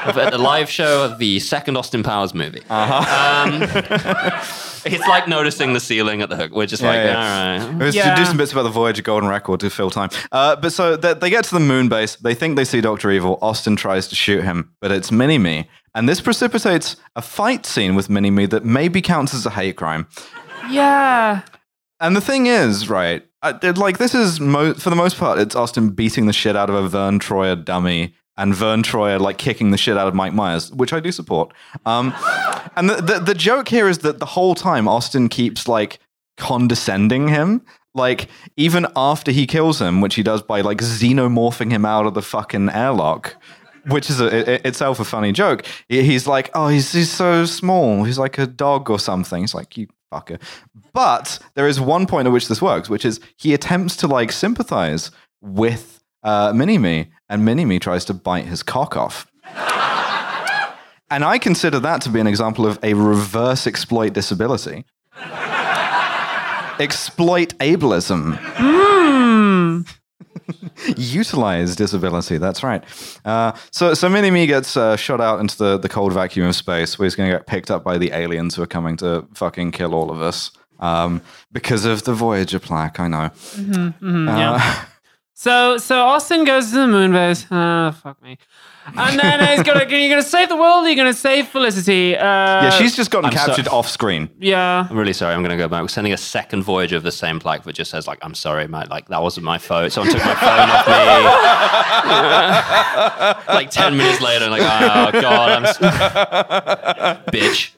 at 0.05 0.29
the 0.31 0.37
live 0.37 0.69
show 0.69 1.05
of 1.05 1.17
the 1.17 1.39
second 1.39 1.77
Austin 1.77 2.03
Powers 2.03 2.33
movie. 2.33 2.61
Uh-huh. 2.69 3.47
Um, 3.47 3.63
it's 4.85 5.07
like 5.07 5.27
noticing 5.27 5.73
the 5.73 5.79
ceiling 5.79 6.21
at 6.21 6.29
the 6.29 6.35
hook. 6.35 6.51
We're 6.51 6.65
just 6.67 6.83
like, 6.83 6.97
Yeah, 6.97 7.57
all 7.61 7.67
right. 7.69 7.77
Let's 7.79 7.95
Yeah. 7.95 8.15
do 8.15 8.25
some 8.25 8.37
bits 8.37 8.51
about 8.51 8.63
the 8.63 8.69
Voyager 8.69 9.01
Golden 9.01 9.29
Record 9.29 9.61
to 9.61 9.69
fill 9.69 9.89
time. 9.89 10.09
Uh, 10.31 10.55
but 10.57 10.71
so 10.73 10.95
they, 10.97 11.13
they 11.13 11.29
get 11.29 11.45
to 11.45 11.53
the 11.55 11.59
moon 11.61 11.89
base. 11.89 12.15
They 12.17 12.35
think 12.35 12.55
they 12.57 12.65
see 12.65 12.81
Doctor 12.81 13.09
Evil. 13.11 13.39
Austin 13.41 13.75
tries 13.75 14.07
to 14.09 14.15
shoot 14.15 14.43
him, 14.43 14.73
but 14.81 14.91
it's 14.91 15.11
Mini 15.11 15.37
Me, 15.37 15.69
and 15.95 16.07
this 16.07 16.19
precipitates 16.21 16.97
a 17.15 17.21
fight 17.21 17.65
scene 17.65 17.95
with 17.95 18.09
Mini 18.09 18.29
Me 18.29 18.45
that 18.47 18.65
maybe 18.65 19.01
counts 19.01 19.33
as 19.33 19.45
a 19.45 19.51
hate 19.51 19.77
crime. 19.77 20.07
Yeah. 20.69 21.41
And 21.99 22.15
the 22.15 22.21
thing 22.21 22.47
is, 22.47 22.89
right? 22.89 23.23
I, 23.43 23.59
it- 23.61 23.77
like 23.77 23.97
this 23.99 24.15
is 24.15 24.39
mo- 24.39 24.73
for 24.73 24.89
the 24.89 24.95
most 24.95 25.17
part, 25.17 25.37
it's 25.39 25.55
Austin 25.55 25.89
beating 25.89 26.25
the 26.25 26.33
shit 26.33 26.55
out 26.55 26.69
of 26.69 26.75
a 26.75 26.87
Vern 26.89 27.19
Troyer 27.19 27.63
dummy. 27.63 28.15
And 28.35 28.55
Vern 28.55 28.81
Troyer 28.81 29.19
like 29.19 29.37
kicking 29.37 29.69
the 29.69 29.77
shit 29.77 29.95
out 29.95 30.07
of 30.07 30.15
Mike 30.15 30.33
Myers, 30.33 30.71
which 30.73 30.91
I 30.91 30.99
do 30.99 31.11
support. 31.11 31.53
Um, 31.85 32.15
and 32.75 32.89
the, 32.89 32.95
the 32.95 33.19
the 33.19 33.33
joke 33.35 33.67
here 33.67 33.87
is 33.87 33.99
that 33.99 34.17
the 34.17 34.25
whole 34.25 34.55
time 34.55 34.87
Austin 34.87 35.29
keeps 35.29 35.67
like 35.67 35.99
condescending 36.37 37.27
him. 37.27 37.61
Like 37.95 38.27
even 38.57 38.87
after 38.95 39.31
he 39.31 39.45
kills 39.45 39.79
him, 39.79 40.01
which 40.01 40.15
he 40.15 40.23
does 40.23 40.41
by 40.41 40.61
like 40.61 40.79
xenomorphing 40.79 41.69
him 41.69 41.85
out 41.85 42.07
of 42.07 42.15
the 42.15 42.23
fucking 42.23 42.69
airlock, 42.71 43.35
which 43.87 44.09
is 44.09 44.19
a, 44.19 44.25
i- 44.25 44.53
i- 44.53 44.61
itself 44.67 44.99
a 44.99 45.05
funny 45.05 45.31
joke. 45.31 45.63
He's 45.87 46.25
like, 46.25 46.49
oh, 46.55 46.69
he's 46.69 46.91
he's 46.91 47.11
so 47.11 47.45
small. 47.45 48.03
He's 48.03 48.17
like 48.17 48.39
a 48.39 48.47
dog 48.47 48.89
or 48.89 48.97
something. 48.99 49.41
He's 49.41 49.53
like, 49.53 49.77
you 49.77 49.87
fucker. 50.13 50.39
But 50.93 51.39
there 51.55 51.67
is 51.67 51.79
one 51.79 52.05
point 52.05 52.27
at 52.27 52.31
which 52.31 52.47
this 52.47 52.61
works, 52.61 52.89
which 52.89 53.05
is 53.05 53.19
he 53.37 53.53
attempts 53.53 53.95
to 53.97 54.07
like 54.07 54.31
sympathize 54.31 55.11
with 55.41 56.03
uh, 56.23 56.53
Mini 56.55 56.77
Me, 56.77 57.11
and 57.29 57.43
Mini 57.43 57.65
Me 57.65 57.79
tries 57.79 58.05
to 58.05 58.13
bite 58.13 58.45
his 58.45 58.63
cock 58.63 58.95
off. 58.95 59.27
And 61.09 61.23
I 61.23 61.37
consider 61.37 61.79
that 61.81 62.01
to 62.03 62.09
be 62.09 62.19
an 62.19 62.27
example 62.27 62.65
of 62.65 62.79
a 62.81 62.93
reverse 62.95 63.67
exploit 63.67 64.13
disability. 64.13 64.85
exploit 66.79 67.53
ableism. 67.59 68.39
Utilize 70.97 71.75
disability. 71.75 72.37
That's 72.37 72.63
right. 72.63 72.83
Uh, 73.25 73.53
so, 73.71 73.93
so 73.93 74.09
Mini 74.09 74.31
Me 74.31 74.45
gets 74.45 74.75
uh, 74.77 74.95
shot 74.95 75.21
out 75.21 75.39
into 75.39 75.57
the, 75.57 75.77
the 75.77 75.89
cold 75.89 76.13
vacuum 76.13 76.47
of 76.47 76.55
space, 76.55 76.97
where 76.97 77.05
he's 77.05 77.15
going 77.15 77.29
to 77.31 77.37
get 77.37 77.47
picked 77.47 77.71
up 77.71 77.83
by 77.83 77.97
the 77.97 78.11
aliens 78.11 78.55
who 78.55 78.61
are 78.61 78.67
coming 78.67 78.97
to 78.97 79.25
fucking 79.33 79.71
kill 79.71 79.93
all 79.93 80.11
of 80.11 80.21
us 80.21 80.51
um, 80.79 81.21
because 81.51 81.85
of 81.85 82.03
the 82.03 82.13
Voyager 82.13 82.59
plaque. 82.59 82.99
I 82.99 83.07
know. 83.07 83.29
Uh, 84.29 84.85
So 85.35 85.77
so 85.77 85.99
Austin 85.99 86.45
goes 86.45 86.69
to 86.69 86.77
the 86.77 86.87
moon 86.87 87.11
base. 87.11 87.45
Oh 87.51 87.91
fuck 87.91 88.21
me. 88.21 88.37
And 88.85 89.17
then 89.19 89.39
he's 89.57 89.63
gonna 89.65 89.85
you're 89.89 90.09
gonna 90.09 90.21
save 90.21 90.49
the 90.49 90.55
world. 90.57 90.85
You're 90.85 90.95
gonna 90.95 91.13
save 91.13 91.47
Felicity. 91.47 92.15
Uh, 92.17 92.23
yeah, 92.23 92.69
she's 92.71 92.95
just 92.95 93.11
gotten 93.11 93.29
I'm 93.31 93.37
so- 93.37 93.45
captured 93.47 93.67
off 93.69 93.87
screen. 93.87 94.29
yeah. 94.39 94.87
I'm 94.89 94.97
really 94.97 95.13
sorry. 95.13 95.33
I'm 95.33 95.41
going 95.41 95.51
to 95.51 95.57
go 95.57 95.67
back. 95.69 95.81
We're 95.81 95.87
sending 95.87 96.11
a 96.13 96.17
second 96.17 96.63
Voyager 96.63 96.97
of 96.97 97.03
the 97.03 97.11
same 97.11 97.39
plaque 97.39 97.63
that 97.63 97.73
just 97.73 97.89
says 97.91 98.07
like, 98.07 98.19
"I'm 98.21 98.33
sorry, 98.35 98.67
mate. 98.67 98.89
Like 98.89 99.07
that 99.07 99.21
wasn't 99.21 99.45
my 99.45 99.57
phone. 99.57 99.89
Someone 99.89 100.11
took 100.13 100.23
my 100.25 100.35
phone 100.35 100.69
off 100.69 100.87
me." 103.47 103.53
like 103.53 103.69
ten 103.71 103.95
minutes 103.97 104.21
later, 104.21 104.49
like, 104.49 104.61
oh 104.61 105.11
god, 105.21 105.51
I'm 105.51 105.65
s- 105.65 105.77
bitch. 107.31 107.71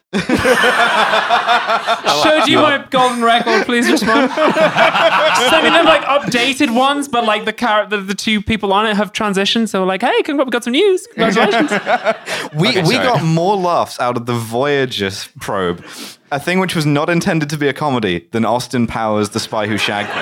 Showed 2.23 2.47
you 2.47 2.57
my 2.59 2.85
golden 2.89 3.21
record. 3.23 3.65
Please 3.65 3.89
respond. 3.91 4.31
Sending 5.49 5.73
them 5.73 5.85
like 5.85 6.01
updated 6.03 6.73
ones, 6.75 7.07
but 7.07 7.23
like 7.25 7.45
the 7.45 7.53
character, 7.53 7.97
the, 7.97 8.03
the 8.03 8.15
two 8.15 8.41
people 8.41 8.73
on 8.73 8.85
it 8.85 8.95
have 8.95 9.11
transitioned. 9.11 9.69
So 9.69 9.83
like, 9.83 10.01
hey, 10.01 10.21
congrats, 10.23 10.47
we 10.47 10.51
got 10.51 10.63
some 10.63 10.73
news. 10.73 11.07
Congratulations. 11.07 11.71
We, 12.55 12.69
Okay, 12.69 12.81
we 12.83 12.95
sorry. 12.95 13.07
got 13.07 13.23
more 13.23 13.55
laughs 13.57 13.99
out 13.99 14.15
of 14.17 14.25
the 14.25 14.33
Voyager 14.33 15.09
probe, 15.39 15.83
a 16.31 16.39
thing 16.39 16.59
which 16.59 16.75
was 16.75 16.85
not 16.85 17.09
intended 17.09 17.49
to 17.49 17.57
be 17.57 17.67
a 17.67 17.73
comedy, 17.73 18.27
than 18.31 18.45
Austin 18.45 18.87
Powers, 18.87 19.29
the 19.29 19.39
spy 19.39 19.67
who 19.67 19.77
shagged 19.77 20.09
me. 20.09 20.21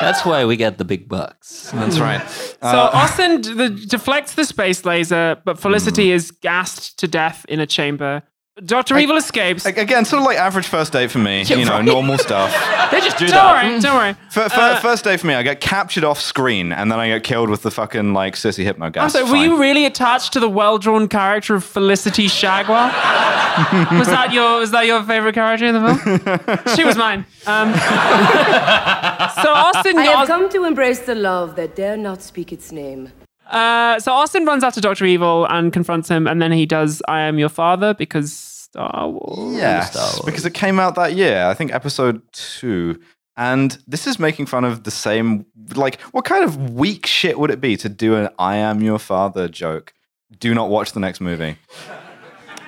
That's 0.00 0.24
why 0.24 0.46
we 0.46 0.56
get 0.56 0.78
the 0.78 0.84
big 0.84 1.08
bucks. 1.08 1.70
That's 1.74 1.98
right. 1.98 2.26
So 2.28 2.56
Uh, 2.62 2.90
Austin 2.94 3.42
d- 3.42 3.52
the, 3.52 3.68
deflects 3.68 4.32
the 4.34 4.44
space 4.46 4.86
laser, 4.86 5.36
but 5.44 5.58
Felicity 5.58 6.10
is 6.10 6.30
gassed 6.30 6.98
to 7.00 7.06
death 7.08 7.44
in 7.50 7.60
a 7.60 7.66
chamber. 7.66 8.22
Dr. 8.64 8.98
Evil 8.98 9.16
escapes. 9.16 9.64
Like, 9.64 9.78
again, 9.78 10.04
sort 10.04 10.20
of 10.20 10.26
like 10.26 10.36
average 10.38 10.66
first 10.66 10.92
date 10.92 11.10
for 11.10 11.18
me. 11.18 11.42
Yeah, 11.42 11.56
you 11.56 11.64
know, 11.64 11.72
right. 11.72 11.84
normal 11.84 12.18
stuff. 12.18 12.50
They 12.90 13.00
just 13.00 13.18
do 13.18 13.26
Don't 13.28 13.36
that. 13.36 13.64
worry, 13.64 13.80
don't 13.80 13.94
worry. 13.96 14.14
Fir- 14.30 14.48
fir- 14.48 14.60
Uh, 14.60 14.80
first 14.80 15.04
date 15.04 15.20
for 15.20 15.28
me, 15.28 15.34
I 15.34 15.44
get 15.44 15.60
captured 15.60 16.02
off 16.02 16.20
screen, 16.20 16.72
and 16.72 16.90
then 16.90 16.98
I 16.98 17.06
get 17.06 17.22
killed 17.22 17.48
with 17.48 17.62
the 17.62 17.70
fucking 17.70 18.14
like 18.14 18.34
sissy 18.34 18.64
hypno 18.64 18.90
gas. 18.90 19.14
Also, 19.14 19.24
were 19.26 19.32
Fine. 19.38 19.42
you 19.50 19.60
really 19.60 19.84
attached 19.86 20.32
to 20.32 20.40
the 20.40 20.48
well-drawn 20.48 21.06
character 21.06 21.54
of 21.54 21.62
Felicity 21.62 22.26
Shagwell? 22.26 22.88
was 23.98 24.08
that 24.08 24.32
your 24.32 24.58
was 24.58 24.72
that 24.72 24.86
your 24.86 25.04
favorite 25.04 25.34
character 25.36 25.66
in 25.66 25.74
the 25.80 25.94
film? 25.94 26.76
she 26.76 26.82
was 26.84 26.96
mine. 26.96 27.24
Um, 27.46 27.72
so 27.74 29.52
Austin, 29.52 29.96
I 29.98 30.04
have 30.16 30.26
come 30.26 30.48
to 30.50 30.64
embrace 30.64 31.00
the 31.00 31.14
love 31.14 31.54
that 31.56 31.76
dare 31.76 31.96
not 31.96 32.22
speak 32.22 32.52
its 32.52 32.72
name. 32.72 33.12
uh, 33.50 34.00
so 34.00 34.12
Austin 34.12 34.44
runs 34.44 34.64
after 34.64 34.80
Doctor 34.80 35.04
Evil 35.06 35.46
and 35.48 35.72
confronts 35.72 36.08
him, 36.08 36.26
and 36.26 36.42
then 36.42 36.50
he 36.52 36.66
does 36.66 37.02
"I 37.08 37.20
am 37.20 37.38
your 37.38 37.48
father" 37.48 37.94
because 37.94 38.32
Star 38.72 39.08
Wars. 39.08 39.56
Yes, 39.56 40.20
because 40.24 40.46
it 40.46 40.54
came 40.54 40.78
out 40.78 40.94
that 40.94 41.14
year. 41.14 41.44
I 41.46 41.54
think 41.54 41.72
episode 41.72 42.22
two. 42.32 43.00
And 43.36 43.78
this 43.86 44.06
is 44.06 44.18
making 44.18 44.46
fun 44.46 44.64
of 44.64 44.84
the 44.84 44.90
same. 44.90 45.46
Like, 45.74 46.00
what 46.12 46.24
kind 46.24 46.44
of 46.44 46.72
weak 46.72 47.06
shit 47.06 47.38
would 47.38 47.50
it 47.50 47.60
be 47.60 47.76
to 47.78 47.88
do 47.88 48.14
an 48.16 48.28
"I 48.38 48.56
am 48.56 48.82
your 48.82 48.98
father" 48.98 49.48
joke? 49.48 49.94
Do 50.38 50.54
not 50.54 50.68
watch 50.68 50.92
the 50.92 51.00
next 51.00 51.20
movie. 51.20 51.56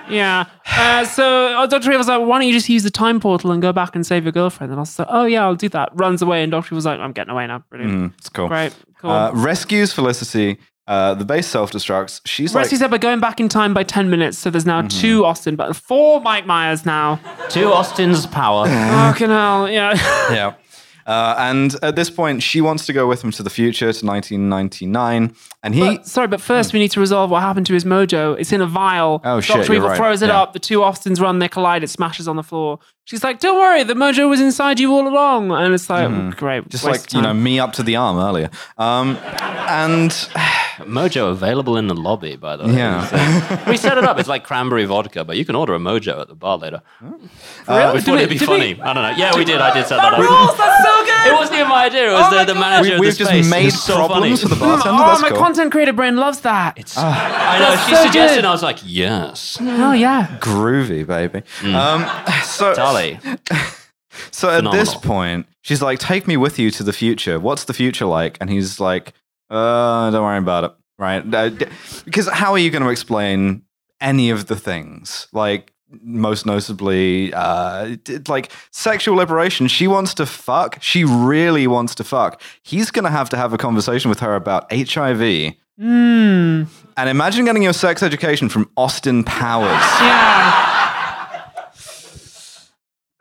Yeah. 0.09 0.45
Uh, 0.67 1.05
so 1.05 1.57
uh, 1.57 1.67
Dr. 1.67 1.93
Evil's 1.93 2.09
like, 2.09 2.21
why 2.27 2.39
don't 2.39 2.47
you 2.47 2.53
just 2.53 2.69
use 2.69 2.83
the 2.83 2.91
time 2.91 3.21
portal 3.21 3.53
and 3.53 3.63
go 3.63 3.73
back 3.73 3.95
and 3.95 4.07
save 4.07 4.25
your 4.25 4.33
girlfriend? 4.33 4.73
And 4.73 4.79
I 4.79 4.83
was 4.83 4.99
like, 4.99 5.09
oh 5.11 5.25
yeah, 5.25 5.45
I'll 5.45 5.55
do 5.55 5.69
that. 5.71 5.91
Runs 5.95 6.23
away, 6.23 6.43
and 6.43 6.51
Dr. 6.51 6.75
Evil's 6.75 6.87
like, 6.87 6.99
I'm 7.01 7.13
getting 7.13 7.31
away 7.31 7.47
now. 7.47 7.65
Brilliant. 7.71 7.95
Mm, 7.95 8.19
it's 8.19 8.29
cool. 8.29 8.49
Great. 8.49 8.75
Cool. 8.99 9.11
Uh, 9.11 9.33
rescues 9.33 9.93
Felicity. 9.93 10.59
Uh, 10.87 11.15
the 11.15 11.25
base 11.25 11.47
self 11.47 11.71
destructs. 11.71 12.21
She's 12.27 12.55
Rescues 12.55 12.81
like, 12.81 12.91
her 12.91 12.97
by 12.97 12.99
going 12.99 13.21
back 13.21 13.39
in 13.39 13.49
time 13.49 13.73
by 13.73 13.85
10 13.85 14.11
minutes. 14.11 14.37
So 14.39 14.51
there's 14.51 14.67
now 14.67 14.83
two 14.83 15.25
Austin, 15.25 15.55
but 15.55 15.77
four 15.77 16.21
Mike 16.21 16.45
Myers 16.45 16.85
now. 16.85 17.21
Two 17.49 17.73
Austin's 17.73 18.27
power. 18.27 18.67
Fucking 18.67 19.29
hell. 19.29 19.71
Yeah. 19.71 19.95
yeah. 20.33 20.55
Uh, 21.07 21.35
and 21.39 21.75
at 21.83 21.97
this 21.97 22.11
point, 22.11 22.43
she 22.43 22.61
wants 22.61 22.87
to 22.87 22.93
go 22.93 23.07
with 23.09 23.23
him 23.25 23.33
to 23.33 23.43
the 23.43 23.51
future 23.51 23.93
to 23.93 24.07
1999, 24.07 25.35
and 25.63 25.75
he. 25.75 25.81
But, 25.81 26.07
sorry, 26.07 26.29
but 26.29 26.41
first 26.41 26.73
we 26.73 26.79
need 26.79 26.93
to 26.93 27.01
resolve 27.01 27.31
what 27.31 27.43
happened 27.43 27.67
to 27.67 27.75
his 27.75 27.85
mojo. 27.85 28.39
It's 28.39 28.53
in 28.53 28.61
a 28.61 28.67
vial. 28.67 29.21
Oh, 29.25 29.41
shit, 29.41 29.57
Dr. 29.57 29.75
Evil 29.75 29.89
right. 29.89 29.97
throws 29.97 30.23
it 30.23 30.29
Yeah. 30.29 30.41
up. 30.41 30.53
The 30.53 30.59
two 30.61 30.83
Austins 30.83 31.21
run, 31.21 31.39
they 31.41 31.49
collide, 31.49 31.83
it 31.83 31.89
smashes 31.89 32.29
on 32.29 32.37
the 32.37 32.43
floor. 32.43 32.79
She's 33.05 33.25
like, 33.25 33.41
don't 33.41 33.59
worry, 33.59 33.83
the 33.83 33.95
mojo 33.95 34.29
was 34.29 34.41
inside 34.41 34.79
you 34.79 34.93
all 34.93 35.07
along. 35.09 35.51
And 35.51 35.75
it's 35.75 35.91
like, 35.91 36.09
great. 36.37 36.61
Mm-hmm. 36.61 36.69
just 36.71 36.85
like 36.85 37.13
you 37.13 37.21
know 37.21 37.35
me 37.35 37.59
up 37.59 37.73
to 37.75 37.83
the 37.83 37.97
arm 37.97 38.17
earlier 38.19 38.49
um 38.79 39.17
and 39.69 40.11
Mojo 40.83 41.31
available 41.31 41.77
in 41.77 41.87
the 41.87 41.95
lobby, 41.95 42.35
by 42.37 42.57
the 42.57 42.65
way. 42.67 42.75
yeah 42.77 43.65
we 43.71 43.77
set 43.77 43.99
it 43.99 44.05
up. 44.05 44.19
It's 44.19 44.29
like 44.29 44.43
cranberry 44.45 44.85
vodka, 44.85 45.23
but 45.25 45.37
you 45.37 45.45
can 45.45 45.55
order 45.55 45.75
a 45.75 45.79
Mojo 45.79 46.21
at 46.23 46.29
the 46.29 46.35
bar 46.35 46.57
later. 46.59 46.81
real? 47.01 47.19
we 47.19 48.01
thought 48.01 48.07
we- 48.07 48.13
it'd 48.19 48.29
be 48.31 48.39
funny. 48.39 48.75
we- 48.75 48.81
I 48.81 48.93
don't 48.95 49.03
know. 49.03 49.15
Yeah, 49.17 49.37
we 49.37 49.45
did. 49.45 49.61
I 49.61 49.75
did 49.75 49.87
set 49.87 49.97
that, 49.99 50.11
That 50.11 50.15
up. 50.15 50.19
rules, 50.21 50.57
that's 50.57 50.85
so 50.85 51.05
good. 51.05 51.27
It 51.33 51.35
wasn't 51.35 51.59
even 51.59 51.69
my 51.69 51.85
idea. 51.87 52.09
It 52.11 52.13
was 52.15 52.25
Oh 52.27 52.31
my 52.37 52.45
the, 52.45 52.53
the 52.55 52.55
God. 52.55 52.61
manager 52.61 52.95
We, 52.95 53.01
we've 53.01 53.13
the 53.13 53.19
just 53.19 53.31
space. 53.31 53.51
made 53.51 53.67
It's 53.67 53.81
so 53.83 53.95
problems 53.97 54.43
for 54.43 54.49
the 54.49 54.57
bartender 54.57 54.91
Oh, 55.03 55.07
that's 55.07 55.23
my 55.23 55.29
cool 55.29 55.39
content 55.39 55.71
creator 55.73 55.93
brain 55.93 56.17
loves 56.17 56.41
that. 56.41 56.79
It's. 56.79 56.97
I 56.99 57.59
know. 57.61 57.77
She 57.89 57.95
so 57.95 58.03
suggested, 58.05 58.37
good. 58.39 58.45
I 58.47 58.51
was 58.51 58.63
like, 58.63 58.79
yes, 58.85 59.59
oh, 59.61 59.93
yeah. 59.93 60.39
groovy 60.41 61.07
baby 61.07 61.43
Mm. 61.61 61.75
um 61.75 62.43
so 62.45 62.73
Dolly. 62.93 63.19
so 64.31 64.51
at 64.51 64.71
this 64.73 64.95
point 64.95 65.47
she's 65.63 65.81
like 65.83 65.99
take 65.99 66.27
me 66.27 66.37
with 66.37 66.59
you 66.59 66.71
to 66.73 66.83
the 66.83 66.93
future. 66.93 67.39
What's 67.41 67.65
the 67.65 67.75
future 67.75 68.07
like? 68.07 68.37
And 68.41 68.51
he's 68.51 68.79
like 68.81 69.13
uh 69.51 70.11
don't 70.11 70.23
worry 70.23 70.39
about 70.39 70.65
it. 70.65 70.73
Right? 70.99 71.35
Uh, 71.35 71.49
d- 71.49 71.67
because 72.05 72.29
how 72.29 72.53
are 72.53 72.59
you 72.59 72.71
going 72.71 72.83
to 72.85 72.91
explain 72.91 73.63
any 74.01 74.31
of 74.31 74.47
the 74.47 74.55
things? 74.57 75.27
Like 75.33 75.73
most 76.03 76.47
notably 76.47 77.33
uh 77.35 77.97
d- 78.05 78.19
like 78.29 78.53
sexual 78.71 79.17
liberation. 79.17 79.67
She 79.69 79.87
wants 79.89 80.15
to 80.15 80.27
fuck. 80.27 80.79
She 80.81 81.05
really 81.05 81.67
wants 81.67 81.95
to 81.97 82.05
fuck. 82.05 82.41
He's 82.63 82.91
going 82.91 83.05
to 83.05 83.11
have 83.11 83.29
to 83.31 83.37
have 83.37 83.53
a 83.53 83.59
conversation 83.59 84.09
with 84.09 84.21
her 84.21 84.35
about 84.35 84.71
hiv 84.73 85.55
Hmm. 85.79 86.65
and 86.99 87.09
imagine 87.09 87.47
getting 87.47 87.63
your 87.63 87.73
sex 87.73 88.03
education 88.03 88.49
from 88.51 88.71
austin 88.77 89.25
powers. 89.25 89.71
Yeah. 90.01 90.82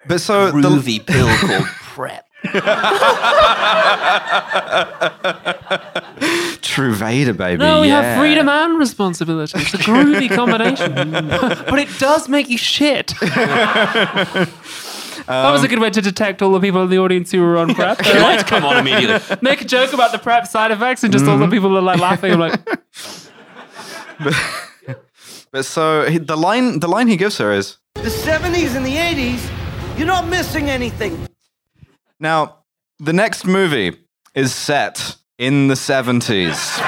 But 0.08 0.22
so 0.22 0.52
the, 0.52 0.54
Groovy 0.54 1.06
pill 1.06 1.28
called 1.38 1.66
Prep. 1.66 2.28
true 6.62 6.96
vader 6.96 7.34
baby 7.34 7.58
No, 7.58 7.82
we 7.82 7.88
yeah. 7.88 8.02
have 8.02 8.20
freedom 8.20 8.50
and 8.50 8.80
responsibility. 8.80 9.60
It's 9.60 9.76
a 9.76 9.78
groovy 9.78 10.34
combination. 10.34 10.94
but 11.12 11.78
it 11.78 11.90
does 12.00 12.28
make 12.28 12.50
you 12.50 12.58
shit. 12.58 13.14
that 13.22 14.50
was 15.28 15.64
a 15.64 15.68
good 15.68 15.78
um, 15.78 15.84
way 15.84 15.92
to 15.92 16.02
detect 16.02 16.42
all 16.42 16.52
the 16.52 16.60
people 16.60 16.82
in 16.82 16.90
the 16.90 16.98
audience 16.98 17.32
who 17.32 17.42
were 17.42 17.58
on 17.58 17.76
prep. 17.76 18.04
Lights 18.04 18.44
come 18.44 18.66
on 18.66 18.78
immediately. 18.78 19.38
Make 19.42 19.62
a 19.62 19.66
joke 19.66 19.94
about 19.94 20.12
the 20.12 20.20
prep 20.20 20.48
side 20.48 20.72
effects 20.72 21.04
and 21.04 21.14
just 21.14 21.26
all 21.26 21.38
the 21.38 21.46
mm-hmm. 21.46 21.54
people 21.54 21.78
are 21.78 21.82
like 21.82 22.00
laughing. 22.00 22.32
I'm 22.32 22.40
like, 22.40 22.60
But 25.52 25.66
so 25.66 26.10
the 26.10 26.38
line 26.38 26.80
the 26.80 26.88
line 26.88 27.08
he 27.08 27.18
gives 27.18 27.38
her 27.38 27.52
is 27.52 27.78
The 27.96 28.04
70s 28.04 28.76
and 28.76 28.86
the 28.86 28.96
80s, 28.96 29.61
you're 29.98 30.08
not 30.08 30.28
missing 30.28 30.70
anything. 30.70 31.28
now 32.20 32.58
the 33.00 33.14
next 33.14 33.46
movie 33.46 33.98
is 34.36 34.54
set 34.54 35.16
in 35.38 35.68
the 35.68 35.74
70s. 35.74 36.80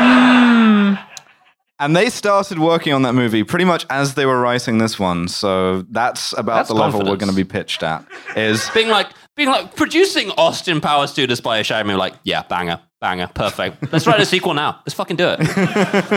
And 1.80 1.96
they 1.96 2.10
started 2.10 2.60
working 2.60 2.94
on 2.94 3.02
that 3.02 3.14
movie 3.14 3.44
pretty 3.44 3.66
much 3.66 3.86
as 3.90 4.14
they 4.14 4.26
were 4.26 4.40
writing 4.40 4.78
this 4.78 5.00
one. 5.00 5.28
So 5.28 5.82
that's 5.90 6.34
about 6.38 6.58
That's 6.58 6.70
the 6.70 6.76
level 6.76 7.00
we're 7.00 7.18
going 7.18 7.32
to 7.32 7.36
be 7.36 7.44
pitched 7.44 7.82
at. 7.84 8.06
Is 8.38 8.70
Being 8.74 8.90
like, 8.90 9.10
being 9.36 9.50
like, 9.50 9.76
producing 9.76 10.30
Austin 10.38 10.80
Powers 10.80 11.14
to 11.14 11.26
display 11.26 11.60
a 11.60 11.64
shame. 11.64 11.88
Like, 11.88 12.14
yeah, 12.24 12.44
banger, 12.44 12.80
banger, 13.04 13.28
perfect. 13.28 13.92
Let's 13.92 14.08
write 14.08 14.22
a 14.22 14.26
sequel 14.26 14.54
now. 14.54 14.80
Let's 14.86 14.94
fucking 14.96 15.18
do 15.18 15.28
it. 15.36 15.40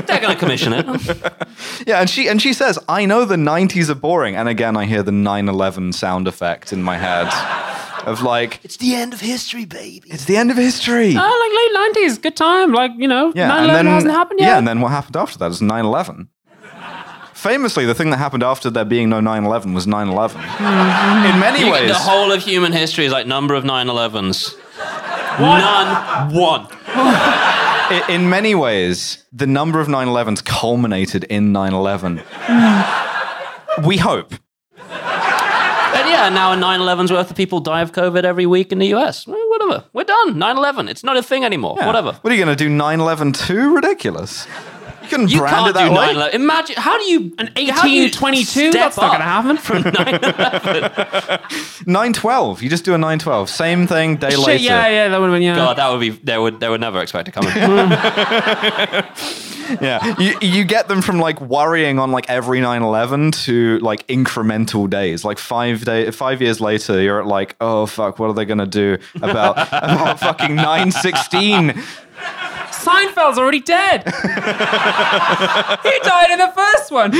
They're 0.06 0.20
gonna 0.24 0.36
commission 0.44 0.72
it. 0.72 0.86
yeah, 1.86 2.00
and 2.00 2.08
she 2.08 2.28
and 2.30 2.40
she 2.40 2.52
says, 2.52 2.78
"I 2.88 3.00
know 3.10 3.24
the 3.24 3.36
90s 3.54 3.88
are 3.90 4.00
boring." 4.08 4.36
And 4.36 4.48
again, 4.48 4.76
I 4.76 4.84
hear 4.92 5.02
the 5.02 5.10
9/11 5.12 5.92
sound 5.94 6.28
effect 6.28 6.72
in 6.72 6.82
my 6.90 6.96
head 6.96 7.26
of 8.06 8.22
like 8.22 8.60
It's 8.62 8.76
the 8.76 8.94
end 8.94 9.12
of 9.12 9.20
history, 9.20 9.64
baby. 9.64 10.06
it's 10.14 10.26
the 10.26 10.36
end 10.36 10.50
of 10.52 10.56
history. 10.56 11.10
oh, 11.18 11.34
like 11.42 11.52
late 11.60 12.04
90s, 12.08 12.22
good 12.22 12.36
time. 12.36 12.72
Like, 12.72 12.92
you 12.96 13.08
know, 13.08 13.32
Yeah, 13.34 13.48
9 13.48 13.62
and 13.64 13.70
then 13.76 13.86
hasn't 13.86 14.12
happened 14.12 14.38
yet. 14.40 14.46
Yeah, 14.48 14.58
and 14.58 14.68
then 14.68 14.80
what 14.80 14.90
happened 14.92 15.16
after 15.16 15.38
that 15.38 15.50
is 15.50 15.60
9/11. 15.60 16.28
Famously, 17.34 17.84
the 17.84 17.94
thing 17.94 18.10
that 18.10 18.16
happened 18.18 18.42
after 18.42 18.70
there 18.70 18.84
being 18.84 19.08
no 19.08 19.20
9/11 19.20 19.74
was 19.74 19.86
9/11. 19.86 20.30
Mm-hmm. 20.40 21.34
In 21.34 21.40
many 21.40 21.60
You- 21.66 21.72
ways, 21.72 21.88
the 21.88 21.94
whole 22.10 22.30
of 22.32 22.42
human 22.42 22.72
history 22.72 23.04
is 23.06 23.12
like 23.12 23.26
number 23.26 23.54
of 23.54 23.64
9/11s. 23.64 24.54
None. 25.38 26.34
One. 26.34 26.66
i- 26.86 28.04
in 28.08 28.28
many 28.30 28.54
ways, 28.54 29.24
the 29.32 29.46
number 29.46 29.80
of 29.80 29.88
9/11s 29.88 30.40
culminated 30.44 31.24
in 31.24 31.52
9/11. 31.52 32.22
we 33.84 33.96
hope. 33.98 34.32
And 34.78 36.08
yeah, 36.10 36.28
now 36.28 36.52
a 36.52 36.56
9/11's 36.56 37.10
worth 37.12 37.30
of 37.30 37.36
people 37.36 37.60
die 37.60 37.80
of 37.82 37.92
COVID 37.92 38.24
every 38.24 38.46
week 38.46 38.72
in 38.72 38.78
the 38.78 38.88
US. 38.94 39.26
Well, 39.26 39.36
whatever. 39.48 39.84
We're 39.92 40.04
done. 40.04 40.34
9/11. 40.38 40.88
It's 40.88 41.04
not 41.04 41.16
a 41.16 41.22
thing 41.22 41.44
anymore. 41.44 41.76
Yeah. 41.78 41.86
Whatever. 41.86 42.12
What 42.22 42.32
are 42.32 42.36
you 42.36 42.44
going 42.44 42.56
to 42.56 42.64
do? 42.64 42.70
9/11 42.70 43.32
2? 43.32 43.74
Ridiculous. 43.74 44.46
You 45.06 45.10
couldn't 45.10 45.30
You 45.30 45.38
brand 45.40 45.54
can't 45.56 45.68
it 45.70 45.74
that 45.74 45.88
do 45.88 45.94
way. 45.94 46.14
9/11. 46.30 46.34
Imagine 46.34 46.76
how 46.76 46.98
do 46.98 47.04
you 47.04 47.32
An 47.38 47.46
how 47.70 47.82
do 47.82 47.90
you 47.90 48.04
1822? 48.04 48.70
step 48.70 48.72
That's 48.72 48.96
not 48.96 49.08
going 49.10 49.20
to 49.20 49.26
up 49.26 49.44
happen. 49.44 49.56
From 49.58 49.82
9/11. 51.84 52.12
9/12. 52.12 52.62
You 52.62 52.68
just 52.68 52.84
do 52.84 52.94
a 52.94 52.98
9/12. 52.98 53.48
Same 53.48 53.86
thing. 53.86 54.16
Day 54.16 54.30
Shit, 54.30 54.38
later. 54.38 54.62
yeah, 54.64 54.88
yeah, 54.88 55.08
that 55.08 55.20
would 55.20 55.26
have 55.30 55.34
been, 55.34 55.42
yeah. 55.42 55.54
God, 55.56 55.76
that 55.78 55.88
would 55.90 56.00
be 56.00 56.10
they 56.10 56.38
would 56.38 56.60
they 56.60 56.68
would 56.68 56.80
never 56.80 57.00
expect 57.00 57.28
it 57.28 57.32
coming. 57.32 57.52
Yeah, 59.80 60.14
you, 60.20 60.38
you 60.40 60.62
get 60.64 60.86
them 60.86 61.02
from 61.02 61.18
like 61.18 61.40
worrying 61.40 61.98
on 61.98 62.12
like 62.12 62.30
every 62.30 62.60
9/11 62.60 63.32
to 63.46 63.78
like 63.80 64.06
incremental 64.06 64.88
days. 64.88 65.24
Like 65.24 65.38
five 65.38 65.84
day, 65.84 66.08
five 66.12 66.40
years 66.40 66.60
later, 66.60 67.02
you're 67.02 67.20
at 67.20 67.26
like, 67.26 67.56
oh 67.60 67.86
fuck, 67.86 68.20
what 68.20 68.30
are 68.30 68.32
they 68.32 68.44
gonna 68.44 68.64
do 68.66 68.96
about 69.16 69.58
about 69.72 70.20
fucking 70.26 70.54
9/16? 70.56 71.74
Seinfeld's 72.86 73.38
already 73.38 73.60
dead. 73.60 74.04
he 74.06 74.12
died 76.00 76.30
in 76.30 76.38
the 76.38 76.52
first 76.54 76.90
one. 76.90 77.10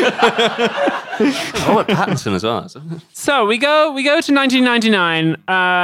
Robert 1.67 1.89
Pattinson 1.89 2.35
as 2.35 2.45
well. 2.45 2.69
So 3.13 3.47
we 3.47 3.59
go, 3.59 3.93
we 3.93 4.03
go 4.03 4.21
to 4.21 4.33
1999, 4.35 5.35
uh, 5.35 5.37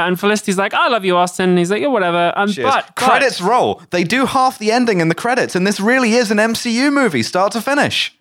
and 0.07 0.19
Felicity's 0.19 0.57
like, 0.57 0.73
"I 0.73 0.87
love 0.89 1.03
you, 1.05 1.17
Austin." 1.17 1.49
And 1.49 1.57
he's 1.59 1.71
like, 1.71 1.81
"Yeah, 1.81 1.87
whatever." 1.87 2.31
Um, 2.35 2.49
Cheers. 2.49 2.65
but, 2.65 2.85
but 2.87 2.95
credits 2.95 3.41
roll. 3.41 3.81
They 3.91 4.03
do 4.03 4.25
half 4.25 4.57
the 4.59 4.71
ending 4.71 4.99
in 5.01 5.09
the 5.09 5.15
credits, 5.15 5.55
and 5.55 5.65
this 5.67 5.79
really 5.79 6.13
is 6.13 6.31
an 6.31 6.37
MCU 6.37 6.91
movie, 6.91 7.23
start 7.23 7.51
to 7.53 7.61
finish. 7.61 8.15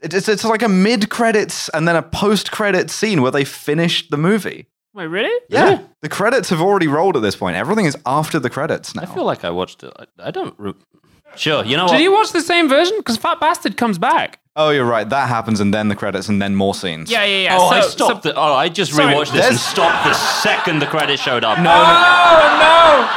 It- 0.00 0.14
It's, 0.14 0.28
it's 0.28 0.44
like 0.44 0.62
a 0.62 0.68
mid 0.68 1.08
credits 1.10 1.68
and 1.70 1.86
then 1.86 1.96
a 1.96 2.02
post 2.02 2.50
credits 2.50 2.92
scene 2.92 3.22
where 3.22 3.30
they 3.30 3.44
finished 3.44 4.10
the 4.10 4.16
movie. 4.18 4.66
Wait, 4.94 5.06
really? 5.06 5.40
Yeah. 5.48 5.80
The 6.02 6.08
credits 6.08 6.50
have 6.50 6.60
already 6.60 6.86
rolled 6.88 7.16
at 7.16 7.22
this 7.22 7.34
point. 7.36 7.56
Everything 7.56 7.86
is 7.86 7.96
after 8.04 8.38
the 8.38 8.50
credits 8.50 8.94
now. 8.94 9.02
I 9.02 9.06
feel 9.06 9.24
like 9.24 9.44
I 9.44 9.50
watched 9.50 9.82
it. 9.84 9.92
I, 9.98 10.28
I 10.28 10.30
don't. 10.30 10.54
Re- 10.58 10.74
Sure. 11.34 11.64
You 11.64 11.78
know 11.78 11.88
Did 11.88 12.02
you 12.02 12.12
watch 12.12 12.32
the 12.32 12.42
same 12.42 12.68
version? 12.68 12.94
Because 12.98 13.16
Fat 13.16 13.40
Bastard 13.40 13.78
comes 13.78 13.96
back. 13.96 14.40
Oh, 14.54 14.68
you're 14.68 14.84
right. 14.84 15.08
That 15.08 15.30
happens, 15.30 15.60
and 15.60 15.72
then 15.72 15.88
the 15.88 15.96
credits, 15.96 16.28
and 16.28 16.42
then 16.42 16.54
more 16.54 16.74
scenes. 16.74 17.10
Yeah, 17.10 17.24
yeah, 17.24 17.44
yeah. 17.44 17.56
Oh, 17.58 17.68
I 17.68 17.80
So- 17.80 17.88
stopped. 17.88 18.22
so- 18.24 18.32
the, 18.32 18.36
oh, 18.38 18.52
I 18.52 18.68
just 18.68 18.92
Sorry, 18.92 19.14
rewatched 19.14 19.32
this 19.32 19.46
and 19.46 19.56
there's- 19.56 19.62
stopped 19.62 20.04
the 20.04 20.12
second 20.12 20.80
the 20.80 20.86
credits 20.86 21.22
showed 21.22 21.42
up. 21.42 21.56
No, 21.58 21.70
Oh 21.70 21.74
no! 21.74 23.08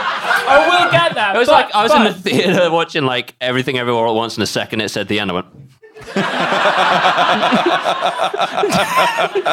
I 0.48 0.66
will 0.86 0.92
get 0.92 1.14
that. 1.16 1.36
It 1.36 1.40
was 1.40 1.50
but- 1.50 1.66
like 1.66 1.76
I 1.76 1.84
was 1.84 1.94
in 1.94 2.04
the 2.06 2.14
theater 2.14 2.72
watching 2.72 3.04
like 3.04 3.36
everything 3.42 3.78
everywhere 3.78 4.06
all 4.06 4.12
at 4.14 4.16
once, 4.16 4.36
and 4.38 4.42
the 4.44 4.48
second 4.48 4.80
it 4.80 4.88
said 4.92 5.10
the 5.10 5.20
end, 5.20 5.30
I 5.32 5.34
went. 5.34 5.48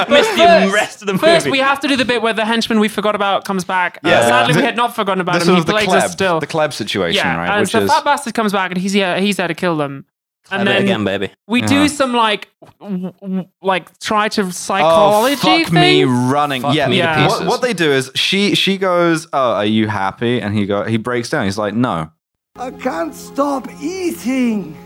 Missed 0.08 0.36
the 0.36 0.44
First- 0.46 0.74
rest 0.74 1.02
of 1.02 1.06
the 1.06 1.12
movie. 1.14 1.26
First, 1.26 1.50
we 1.50 1.58
have 1.58 1.80
to 1.80 1.88
do 1.88 1.96
the 1.96 2.04
bit 2.04 2.22
where 2.22 2.32
the 2.32 2.44
henchman 2.44 2.80
we 2.80 2.88
forgot 2.88 3.14
about 3.14 3.44
comes 3.44 3.64
back. 3.64 3.98
Uh, 4.04 4.08
Yeah. 4.08 4.20
sadly, 4.26 4.56
we 4.56 4.62
had 4.62 4.76
not 4.76 4.94
forgotten 4.94 5.20
about 5.20 5.34
The 5.34 5.38
him. 5.40 5.46
sort 5.46 5.58
He 5.58 5.64
the 5.64 5.72
plagues 5.72 5.92
Kleb, 5.92 6.02
us 6.04 6.12
still. 6.12 6.40
the 6.40 6.46
Kleb 6.46 6.72
situation, 6.72 7.24
yeah, 7.24 7.36
right? 7.36 7.50
and 7.50 7.60
Which 7.62 7.70
so 7.70 7.80
is 7.80 7.90
Fat 7.90 8.04
Bastard 8.04 8.34
comes 8.34 8.52
back 8.52 8.70
and 8.70 8.78
he's 8.80 8.92
here. 8.92 9.18
He's 9.20 9.36
there 9.36 9.48
to 9.48 9.54
kill 9.54 9.76
them. 9.76 10.04
And 10.50 10.66
then 10.66 10.82
again, 10.82 11.04
baby. 11.04 11.30
we 11.46 11.60
Yeah. 11.60 11.66
do 11.68 11.88
some 11.88 12.12
like, 12.12 12.48
w- 12.80 13.12
w- 13.22 13.44
like 13.62 13.96
try 14.00 14.28
to 14.30 14.42
oh 14.42 14.50
psychology 14.50 15.36
fuck 15.36 15.66
thing. 15.72 15.74
me 15.74 16.04
running. 16.04 16.62
Fuck 16.62 16.74
yeah, 16.74 16.88
me 16.88 17.00
to 17.00 17.26
What, 17.28 17.46
what 17.46 17.62
they 17.62 17.72
do 17.72 17.90
is 17.92 18.10
she 18.16 18.56
she 18.56 18.76
goes, 18.76 19.28
"Oh, 19.32 19.52
are 19.52 19.64
you 19.64 19.86
happy?" 19.86 20.40
And 20.42 20.52
he 20.54 20.66
go 20.66 20.82
he 20.84 20.96
breaks 20.96 21.30
down. 21.30 21.44
He's 21.44 21.58
like, 21.58 21.74
"No." 21.74 22.10
I 22.58 22.70
can't 22.72 23.14
stop 23.14 23.68
eating. 23.80 24.76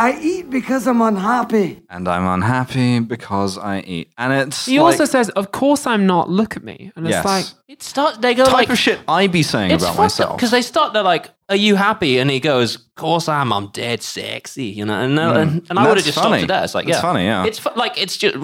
I 0.00 0.18
eat 0.18 0.48
because 0.48 0.86
I'm 0.86 1.02
unhappy. 1.02 1.82
And 1.90 2.08
I'm 2.08 2.26
unhappy 2.26 3.00
because 3.00 3.58
I 3.58 3.80
eat. 3.80 4.10
And 4.16 4.32
it's 4.32 4.64
He 4.64 4.80
like, 4.80 4.92
also 4.92 5.04
says, 5.04 5.28
"Of 5.40 5.52
course 5.52 5.86
I'm 5.86 6.06
not. 6.06 6.30
Look 6.30 6.56
at 6.56 6.64
me." 6.64 6.90
And 6.96 7.06
it's 7.06 7.16
Yes. 7.16 7.24
like, 7.24 7.44
It 7.68 7.82
starts. 7.82 8.16
They 8.18 8.32
go 8.34 8.44
the 8.44 8.50
type 8.50 8.58
like 8.60 8.70
of 8.70 8.78
shit 8.78 8.98
I 9.06 9.26
be 9.26 9.42
saying 9.42 9.72
about 9.72 9.96
myself. 9.98 10.36
because 10.36 10.50
they 10.50 10.62
start. 10.62 10.94
They're 10.94 11.02
like, 11.02 11.28
"Are 11.50 11.56
you 11.66 11.76
happy?" 11.76 12.18
And 12.18 12.30
he 12.30 12.40
goes, 12.40 12.76
"Of 12.76 12.94
course 12.96 13.28
I 13.28 13.40
am. 13.42 13.52
I'm 13.52 13.66
dead 13.68 14.02
sexy." 14.02 14.64
You 14.78 14.86
know, 14.86 14.98
and 15.04 15.18
hmm. 15.18 15.36
and, 15.40 15.66
and 15.68 15.78
I 15.78 15.82
would 15.86 15.96
have 15.98 16.04
That's 16.04 16.06
just 16.06 16.18
funny. 16.18 16.38
stopped 16.38 16.44
it 16.44 16.48
there. 16.48 16.64
It's 16.64 16.74
like, 16.74 16.86
That's 16.86 16.96
yeah, 16.96 17.02
funny, 17.02 17.24
yeah. 17.24 17.44
It's 17.44 17.58
fu- 17.58 17.76
like 17.76 18.00
it's 18.02 18.16
just 18.16 18.36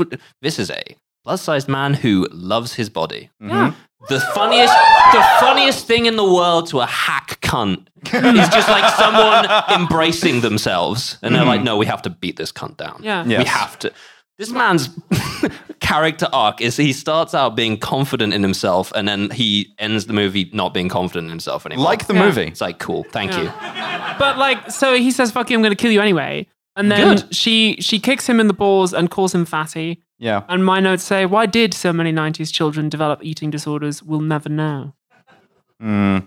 this 0.42 0.58
is 0.58 0.70
a 0.70 0.82
plus-sized 1.24 1.68
man 1.68 1.94
who 1.94 2.28
loves 2.32 2.74
his 2.74 2.90
body. 2.90 3.30
yeah. 3.40 3.72
The 4.08 4.20
funniest, 4.20 4.74
the 5.12 5.22
funniest 5.40 5.86
thing 5.88 6.06
in 6.06 6.14
the 6.16 6.22
world 6.38 6.68
to 6.68 6.78
a 6.80 6.86
hack 6.86 7.40
cunt 7.40 7.86
is 8.14 8.48
just 8.48 8.68
like 8.68 8.92
someone 8.94 9.46
embracing 9.80 10.40
themselves, 10.40 11.18
and 11.22 11.34
they're 11.34 11.44
like, 11.44 11.60
hmm. 11.60 11.64
"No, 11.66 11.76
we 11.76 11.86
have 11.86 12.02
to 12.02 12.10
beat 12.10 12.36
this 12.36 12.52
cunt 12.52 12.76
down. 12.76 13.00
Yeah. 13.02 13.24
we 13.24 13.32
Yes. 13.32 13.48
have 13.48 13.78
to." 13.80 13.92
This 14.38 14.50
man's 14.50 14.90
character 15.80 16.28
arc 16.32 16.60
is 16.60 16.76
he 16.76 16.92
starts 16.92 17.34
out 17.34 17.56
being 17.56 17.78
confident 17.78 18.34
in 18.34 18.42
himself, 18.42 18.92
and 18.94 19.08
then 19.08 19.30
he 19.30 19.74
ends 19.78 20.06
the 20.06 20.12
movie 20.12 20.50
not 20.52 20.74
being 20.74 20.88
confident 20.88 21.24
in 21.26 21.30
himself 21.30 21.64
anymore. 21.66 21.84
like 21.86 22.06
the 22.06 22.14
Yeah. 22.14 22.24
movie. 22.26 22.42
it's 22.42 22.60
like 22.60 22.78
cool, 22.78 23.04
thank 23.12 23.36
you. 23.36 23.50
But 24.18 24.36
like, 24.38 24.70
so 24.70 24.94
he 24.94 25.10
says, 25.10 25.30
"Fuck 25.32 25.50
you, 25.50 25.56
I'm 25.56 25.62
going 25.62 25.74
to 25.74 25.80
kill 25.82 25.92
you 25.92 26.00
anyway." 26.00 26.46
And 26.76 26.90
then 26.92 27.16
Good. 27.16 27.34
she 27.34 27.76
she 27.80 27.98
kicks 27.98 28.26
him 28.28 28.38
in 28.40 28.46
the 28.48 28.52
balls 28.54 28.92
and 28.92 29.10
calls 29.10 29.34
him 29.34 29.46
fatty. 29.46 30.02
Yeah. 30.18 30.42
And 30.48 30.64
my 30.64 30.80
notes 30.80 31.02
say, 31.02 31.24
"Why 31.24 31.46
did 31.46 31.72
so 31.72 31.92
many 31.92 32.12
'90s 32.12 32.52
children 32.52 32.88
develop 32.90 33.20
eating 33.22 33.50
disorders? 33.50 34.02
We'll 34.02 34.20
never 34.20 34.48
know." 34.50 34.92
Hmm. 35.80 36.18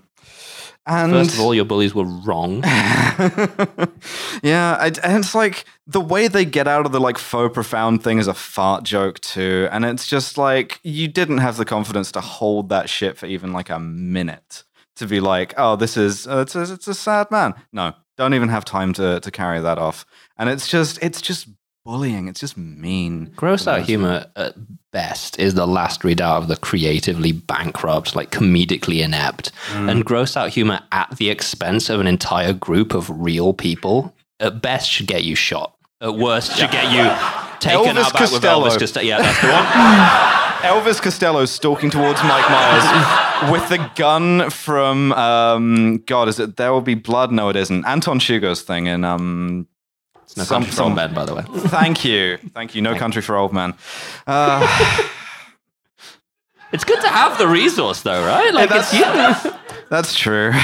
And 0.89 1.11
First 1.11 1.35
of 1.35 1.41
all, 1.41 1.53
your 1.53 1.65
bullies 1.65 1.93
were 1.93 2.03
wrong. 2.03 2.63
yeah, 4.41 4.89
and 5.03 5.23
it's 5.23 5.35
like 5.35 5.65
the 5.85 6.01
way 6.01 6.27
they 6.27 6.45
get 6.45 6.67
out 6.67 6.87
of 6.87 6.91
the 6.91 6.99
like 6.99 7.19
faux 7.19 7.53
profound 7.53 8.03
thing 8.03 8.17
is 8.17 8.25
a 8.25 8.33
fart 8.33 8.85
joke 8.85 9.19
too, 9.19 9.67
and 9.71 9.85
it's 9.85 10.07
just 10.07 10.35
like 10.35 10.79
you 10.81 11.07
didn't 11.07 11.37
have 11.37 11.57
the 11.57 11.65
confidence 11.65 12.11
to 12.13 12.21
hold 12.21 12.69
that 12.69 12.89
shit 12.89 13.19
for 13.19 13.27
even 13.27 13.53
like 13.53 13.69
a 13.69 13.79
minute 13.79 14.63
to 14.95 15.05
be 15.05 15.19
like, 15.19 15.53
oh, 15.57 15.75
this 15.75 15.95
is 15.95 16.25
uh, 16.25 16.39
it's 16.39 16.55
a, 16.55 16.73
it's 16.73 16.87
a 16.87 16.95
sad 16.95 17.29
man. 17.29 17.53
No, 17.71 17.93
don't 18.17 18.33
even 18.33 18.49
have 18.49 18.65
time 18.65 18.91
to 18.93 19.19
to 19.19 19.29
carry 19.29 19.59
that 19.59 19.77
off, 19.77 20.07
and 20.39 20.49
it's 20.49 20.67
just 20.67 20.97
it's 21.03 21.21
just 21.21 21.49
bullying. 21.89 22.27
It's 22.27 22.39
just 22.39 22.55
mean. 22.55 23.31
Gross 23.35 23.65
out 23.65 23.81
humor 23.81 24.27
at 24.35 24.53
best 24.91 25.39
is 25.39 25.55
the 25.55 25.65
last 25.65 26.03
redoubt 26.03 26.43
of 26.43 26.47
the 26.47 26.55
creatively 26.55 27.31
bankrupt, 27.31 28.15
like 28.15 28.29
comedically 28.29 29.03
inept. 29.03 29.51
Mm. 29.69 29.89
And 29.89 30.05
gross 30.05 30.37
out 30.37 30.49
humor 30.49 30.81
at 30.91 31.17
the 31.17 31.31
expense 31.31 31.89
of 31.89 31.99
an 31.99 32.05
entire 32.05 32.53
group 32.53 32.93
of 32.93 33.09
real 33.09 33.53
people 33.53 34.13
at 34.39 34.61
best 34.61 34.87
should 34.87 35.07
get 35.07 35.23
you 35.23 35.33
shot. 35.33 35.75
At 35.99 36.13
worst 36.13 36.55
should 36.55 36.69
get 36.69 36.91
you 36.91 37.09
taken 37.59 37.95
Elvis 37.95 38.03
out 38.03 38.13
back 38.13 38.21
with 38.21 38.31
Costello. 38.33 38.69
Elvis 38.69 38.79
Costello. 38.79 39.05
Yeah, 39.07 39.21
that's 39.23 39.41
the 39.41 39.47
one. 39.47 40.35
Elvis 40.83 41.01
Costello 41.01 41.45
stalking 41.45 41.89
towards 41.89 42.21
Mike 42.21 42.49
Myers 42.51 43.51
with 43.51 43.67
the 43.69 43.89
gun 43.95 44.51
from 44.51 45.11
um, 45.13 46.03
God, 46.05 46.27
is 46.27 46.39
it 46.39 46.57
There 46.57 46.71
Will 46.71 46.81
Be 46.81 46.93
Blood? 46.93 47.31
No, 47.31 47.49
it 47.49 47.55
isn't. 47.55 47.83
Anton 47.87 48.19
Chigurh's 48.19 48.61
thing 48.61 48.85
in 48.85 49.03
um, 49.03 49.67
It's 50.29 50.37
no 50.37 50.43
some- 50.43 50.61
country 50.63 50.75
for 50.75 50.83
old 50.83 50.95
men, 50.95 51.13
by 51.13 51.25
the 51.25 51.33
way. 51.35 51.41
Thank 51.69 52.05
you, 52.05 52.37
thank 52.53 52.75
you. 52.75 52.81
No 52.83 52.95
Country 52.95 53.21
for 53.23 53.35
Old 53.35 53.51
Men. 53.51 53.73
Uh, 54.27 55.05
It's 56.71 56.83
good 56.83 57.01
to 57.01 57.07
have 57.07 57.39
the 57.39 57.47
resource, 57.47 58.03
though, 58.03 58.23
right? 58.23 58.53
Like, 58.53 58.69
it's 58.71 58.93
you. 58.93 59.51
that's 59.89 60.13
true. 60.15 60.51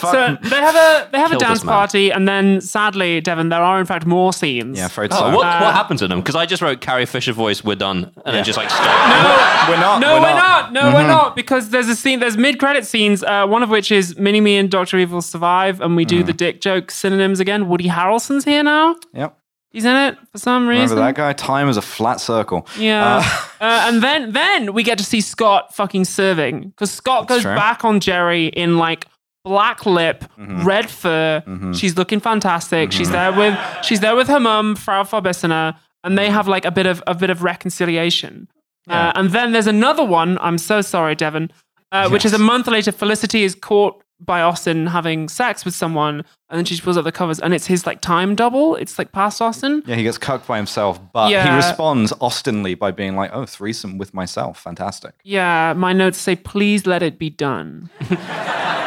So 0.00 0.36
they 0.42 0.56
have 0.56 0.74
a 0.74 1.08
they 1.12 1.18
have 1.18 1.28
a 1.28 1.36
Killed 1.36 1.40
dance 1.42 1.58
this 1.60 1.64
man. 1.64 1.72
party, 1.74 2.10
and 2.10 2.28
then 2.28 2.60
sadly, 2.60 3.20
Devon, 3.20 3.48
there 3.48 3.60
are 3.62 3.78
in 3.80 3.86
fact 3.86 4.06
more 4.06 4.32
scenes. 4.32 4.78
yeah, 4.78 4.86
afraid 4.86 5.10
Oh, 5.12 5.34
what, 5.36 5.46
Uh, 5.46 5.60
what 5.60 5.74
happened 5.74 5.98
to 6.00 6.08
them? 6.08 6.20
Because 6.20 6.34
I 6.36 6.46
just 6.46 6.62
wrote 6.62 6.80
Carrie 6.80 7.06
Fisher 7.06 7.32
voice, 7.32 7.62
we're 7.64 7.74
done, 7.76 8.10
and 8.24 8.34
then 8.36 8.44
just 8.44 8.56
like 8.58 8.70
stop. 8.70 8.84
No, 8.84 9.74
We're 9.74 9.80
not. 9.80 10.00
no, 10.00 10.14
we're, 10.14 10.20
not. 10.34 10.72
No, 10.72 10.80
Mm-hmm. 10.82 10.94
we're 10.94 11.06
not. 11.06 11.36
Because 11.36 11.70
there's 11.70 11.88
a 11.88 11.96
scene. 11.96 12.20
There's 12.20 12.36
mid-credit 12.36 12.86
scenes. 12.86 13.22
Uh, 13.22 13.46
one 13.46 13.62
of 13.62 13.68
which 13.70 13.90
is 13.92 14.16
Mini 14.18 14.40
Me 14.40 14.56
and 14.56 14.70
Doctor 14.70 14.98
Evil 14.98 15.20
survive, 15.22 15.80
and 15.80 15.96
we 15.96 16.04
Mm. 16.04 16.08
do 16.08 16.22
the 16.22 16.32
dick 16.32 16.60
joke 16.60 16.90
synonyms 16.90 17.40
again. 17.40 17.68
Woody 17.68 17.88
Harrelson's 17.88 18.44
here 18.44 18.62
now. 18.62 18.96
Yep. 19.14 19.34
He's 19.70 19.84
in 19.84 19.94
it 19.94 20.16
for 20.32 20.38
some 20.38 20.66
reason. 20.66 20.84
Remember 20.84 20.94
reason. 20.94 21.04
that 21.04 21.14
guy? 21.14 21.32
Time 21.34 21.68
is 21.68 21.76
a 21.76 21.82
flat 21.82 22.20
circle. 22.20 22.66
Yeah. 22.78 23.16
Uh, 23.22 23.44
Uh, 23.60 23.86
and 23.88 24.04
then 24.04 24.30
then 24.30 24.72
we 24.72 24.84
get 24.84 24.98
to 24.98 25.04
see 25.04 25.20
Scott 25.20 25.74
fucking 25.74 26.04
serving 26.04 26.68
because 26.68 26.92
Scott 26.92 27.26
goes 27.26 27.42
true. 27.42 27.56
back 27.56 27.84
on 27.84 27.98
Jerry 27.98 28.46
in 28.46 28.78
like 28.78 29.06
black 29.48 29.78
lip, 29.86 30.18
Mm-hmm. 30.38 30.64
red 30.72 30.88
fur. 30.90 31.42
She's 31.78 31.94
looking 32.00 32.20
fantastic. 32.20 32.92
She's 32.96 33.10
there 33.10 33.32
with 33.40 33.54
she's 33.86 34.00
there 34.00 34.16
with 34.20 34.28
her 34.34 34.40
mum, 34.40 34.76
Frau 34.76 35.02
Farbissina, 35.04 35.62
and 36.04 36.12
they 36.18 36.28
have 36.30 36.46
like 36.54 36.64
a 36.64 36.70
bit 36.78 36.86
of 36.92 37.02
a 37.06 37.14
bit 37.22 37.30
of 37.30 37.38
reconciliation. 37.52 38.48
Yeah. 38.86 39.08
Uh, 39.08 39.12
and 39.18 39.30
then 39.36 39.52
there's 39.52 39.66
another 39.78 40.04
one. 40.20 40.38
I'm 40.46 40.58
so 40.58 40.80
sorry, 40.82 41.14
Devon. 41.14 41.50
Uh, 41.92 42.08
Which 42.12 42.24
is 42.24 42.34
a 42.34 42.38
month 42.52 42.66
later. 42.66 42.92
Felicity 42.92 43.42
is 43.48 43.54
caught 43.54 43.94
by 44.20 44.40
Austin 44.42 44.86
having 44.88 45.28
sex 45.28 45.64
with 45.64 45.74
someone, 45.74 46.24
and 46.50 46.58
then 46.58 46.64
she 46.64 46.80
pulls 46.80 46.96
up 46.96 47.04
the 47.04 47.12
covers, 47.12 47.38
and 47.40 47.54
it's 47.54 47.66
his 47.66 47.86
like 47.86 48.00
time 48.00 48.34
double. 48.34 48.74
It's 48.76 48.98
like 48.98 49.12
past 49.12 49.40
Austin. 49.40 49.82
yeah, 49.86 49.94
he 49.96 50.02
gets 50.02 50.18
cucked 50.18 50.46
by 50.46 50.56
himself, 50.56 51.00
but 51.12 51.28
he 51.30 51.56
responds 51.56 52.12
austinly 52.20 52.74
by 52.74 52.90
being 52.90 53.14
like, 53.16 53.30
"Oh, 53.32 53.46
threesome 53.46 53.96
with 53.98 54.12
myself, 54.14 54.58
fantastic." 54.60 55.14
Yeah, 55.22 55.72
my 55.76 55.92
notes 55.92 56.18
say, 56.18 56.36
please 56.36 56.86
let 56.86 57.02
it 57.02 57.18
be 57.18 57.30
done. 57.30 57.90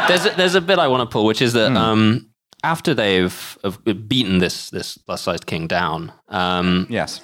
there's 0.08 0.26
a, 0.26 0.30
there's 0.36 0.56
a 0.56 0.62
bit 0.62 0.80
I 0.80 0.88
want 0.88 1.10
to 1.10 1.12
pull, 1.12 1.26
which 1.26 1.42
is 1.42 1.54
that 1.54 1.76
um, 1.76 2.30
after 2.64 2.94
they've 2.94 3.58
have 3.64 3.80
beaten 4.08 4.40
this 4.40 4.70
this 4.70 4.98
plus 4.98 5.22
sized 5.22 5.46
king 5.46 5.68
down, 5.68 6.12
um, 6.30 6.88
Yes. 6.90 7.22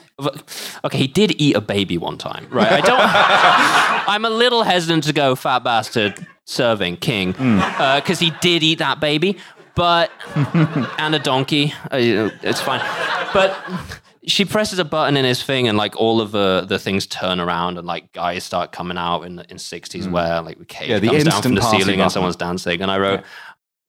okay, 0.84 0.98
he 0.98 1.08
did 1.08 1.40
eat 1.42 1.56
a 1.56 1.62
baby 1.62 1.98
one 1.98 2.18
time, 2.18 2.48
right? 2.50 2.72
I 2.72 2.82
don't. 2.82 3.00
I'm 4.10 4.24
a 4.26 4.30
little 4.30 4.64
hesitant 4.64 5.04
to 5.06 5.14
go 5.14 5.36
fat 5.36 5.64
bastard 5.64 6.26
serving 6.48 6.98
king 6.98 7.34
hmm. 7.34 7.60
uh, 7.60 8.00
because 8.00 8.20
he 8.20 8.32
did 8.42 8.64
eat 8.64 8.80
that 8.80 9.00
baby, 9.00 9.38
but 9.76 10.12
and 10.98 11.14
a 11.14 11.20
donkey. 11.20 11.74
Uh, 11.92 12.30
it's 12.42 12.62
fine, 12.62 12.82
but. 13.34 13.56
She 14.26 14.44
presses 14.44 14.78
a 14.78 14.84
button 14.84 15.16
in 15.16 15.24
his 15.24 15.42
thing, 15.42 15.70
and 15.70 15.78
like 15.78 15.96
all 15.96 16.20
of 16.20 16.34
the, 16.34 16.66
the 16.68 16.78
things 16.78 17.08
turn 17.08 17.40
around, 17.40 17.78
and 17.78 17.88
like 17.88 18.12
guys 18.12 18.44
start 18.44 18.74
coming 18.74 18.98
out 18.98 19.22
in 19.22 19.40
in 19.48 19.58
sixties 19.58 20.06
hmm. 20.06 20.12
wear, 20.12 20.42
like 20.42 20.60
the 20.60 20.66
cage. 20.66 20.90
Yeah, 20.90 21.00
the 21.00 21.08
comes 21.08 21.24
down 21.24 21.42
from 21.42 21.56
the 21.56 21.62
ceiling, 21.62 21.86
button. 21.86 22.02
and 22.02 22.12
someone's 22.12 22.36
dancing. 22.36 22.82
And 22.82 22.92
I 22.92 22.98
wrote, 22.98 23.24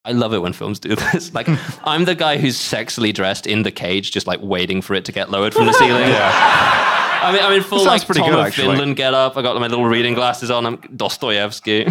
I 0.09 0.12
love 0.12 0.32
it 0.32 0.39
when 0.39 0.55
films 0.55 0.78
do 0.78 0.97
this. 0.97 1.32
Like, 1.39 1.48
I'm 1.85 2.05
the 2.05 2.14
guy 2.14 2.39
who's 2.39 2.56
sexily 2.56 3.12
dressed 3.12 3.47
in 3.47 3.62
the 3.62 3.70
cage, 3.70 4.10
just 4.10 4.26
like 4.26 4.40
waiting 4.40 4.80
for 4.80 4.94
it 4.94 5.05
to 5.05 5.12
get 5.12 5.30
lowered 5.30 5.52
from 5.52 5.66
the 5.66 5.72
ceiling. 5.72 6.09
I 7.20 7.32
mean, 7.32 7.43
I'm 7.43 7.53
in 7.53 7.62
full 7.62 7.85
like 7.85 8.05
pretty 8.07 8.20
Tom 8.20 8.31
good, 8.31 8.39
of 8.39 8.47
actually. 8.47 8.69
Finland 8.69 8.97
get 8.97 9.15
up. 9.15 9.36
I 9.36 9.43
got 9.43 9.59
my 9.61 9.66
little 9.66 9.86
reading 9.86 10.15
glasses 10.15 10.51
on. 10.51 10.65
I'm 10.66 10.77
Dostoevsky. 10.95 11.85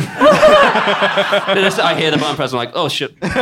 I 1.79 1.95
hear 1.97 2.11
the 2.11 2.17
button 2.17 2.35
press. 2.35 2.51
I'm 2.53 2.57
like, 2.57 2.71
oh 2.73 2.87
shit. 2.87 3.11
like, 3.21 3.37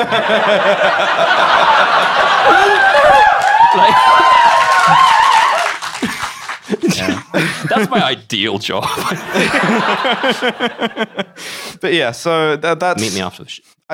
that's 7.69 7.89
my 7.89 8.03
ideal 8.03 8.59
job. 8.59 8.85
But 11.81 11.93
yeah, 11.93 12.11
so 12.11 12.55
that, 12.55 12.79
that's 12.79 13.01
Meet 13.01 13.13
me 13.13 13.21
after 13.21 13.43
the 13.43 13.49
shit. 13.49 13.65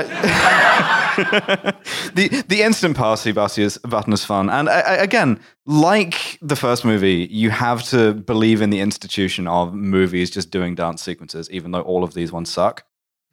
the 2.15 2.45
the 2.47 2.61
instant 2.61 2.95
party 2.95 3.34
button 3.34 3.65
is, 3.65 3.77
button 3.80 4.13
is 4.13 4.23
fun, 4.23 4.49
and 4.49 4.69
I, 4.69 4.80
I, 4.80 4.93
again, 4.95 5.41
like 5.65 6.38
the 6.41 6.55
first 6.55 6.85
movie, 6.85 7.27
you 7.30 7.49
have 7.49 7.84
to 7.89 8.13
believe 8.13 8.61
in 8.61 8.69
the 8.69 8.80
institution 8.80 9.45
of 9.45 9.73
movies 9.73 10.30
just 10.30 10.51
doing 10.51 10.76
dance 10.76 11.01
sequences, 11.01 11.49
even 11.49 11.72
though 11.72 11.81
all 11.81 12.05
of 12.05 12.13
these 12.13 12.31
ones 12.31 12.49
suck. 12.49 12.85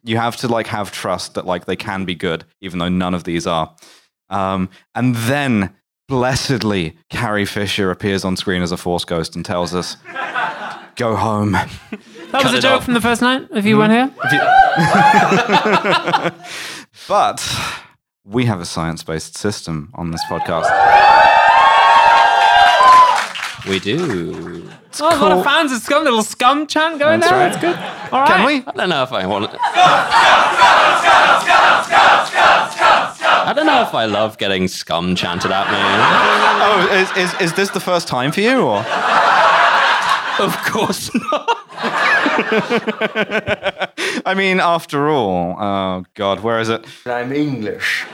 You 0.03 0.17
have 0.17 0.35
to 0.37 0.49
like 0.49 0.67
have 0.67 0.91
trust 0.91 1.35
that 1.35 1.45
like 1.45 1.65
they 1.65 1.77
can 1.77 2.03
be 2.03 2.15
good, 2.15 2.43
even 2.59 2.79
though 2.79 2.89
none 2.89 3.13
of 3.13 3.23
these 3.23 3.47
are. 3.47 3.73
Um, 4.29 4.69
and 4.93 5.15
then 5.15 5.73
blessedly, 6.09 6.97
Carrie 7.09 7.45
Fisher 7.45 7.89
appears 7.91 8.25
on 8.25 8.35
screen 8.35 8.61
as 8.61 8.73
a 8.73 8.77
Force 8.77 9.05
ghost 9.05 9.35
and 9.35 9.45
tells 9.45 9.73
us, 9.73 9.95
"Go 10.95 11.15
home." 11.15 11.55
That 12.31 12.43
was 12.43 12.53
a 12.53 12.61
joke 12.61 12.79
off. 12.79 12.85
from 12.85 12.95
the 12.95 13.01
first 13.01 13.21
night. 13.21 13.47
If 13.51 13.65
you 13.65 13.75
hmm? 13.75 13.81
weren't 13.81 13.93
here, 13.93 14.11
But 17.07 17.47
we 18.25 18.45
have 18.45 18.59
a 18.59 18.65
science-based 18.65 19.37
system 19.37 19.91
on 19.95 20.11
this 20.11 20.21
podcast. 20.29 20.67
We 23.67 23.79
do. 23.79 24.69
It's 24.87 25.01
oh, 25.01 25.07
a 25.07 25.17
lot 25.19 25.31
of 25.31 25.43
fans 25.43 25.71
of 25.71 25.79
Scum, 25.79 26.03
little 26.03 26.23
Scum 26.23 26.65
chant 26.65 26.97
going 26.99 27.19
That's 27.19 27.31
there. 27.31 27.39
right. 27.39 27.53
That's 27.53 27.61
good. 27.61 27.77
All 28.13 28.21
right. 28.21 28.27
Can 28.27 28.45
we? 28.45 28.63
I 28.65 28.71
don't 28.71 28.89
know 28.89 29.03
if 29.03 29.11
I 29.11 29.27
want 29.27 29.45
it. 29.45 29.51
I 33.47 33.53
don't 33.53 33.65
know 33.65 33.81
if 33.81 33.93
I 33.93 34.05
love 34.05 34.37
getting 34.37 34.67
scum 34.67 35.15
chanted 35.15 35.51
at 35.51 35.67
me. 35.71 35.77
Oh, 36.61 36.87
is, 36.91 37.09
is, 37.17 37.33
is 37.41 37.53
this 37.53 37.69
the 37.71 37.79
first 37.79 38.07
time 38.07 38.31
for 38.31 38.41
you, 38.41 38.61
or? 38.61 38.85
Of 40.39 40.55
course 40.65 41.11
not. 41.13 41.57
I 44.25 44.33
mean, 44.35 44.59
after 44.59 45.09
all, 45.09 45.55
oh 45.59 46.05
God, 46.13 46.41
where 46.41 46.59
is 46.59 46.69
it? 46.69 46.85
I'm 47.05 47.31
English. 47.31 48.05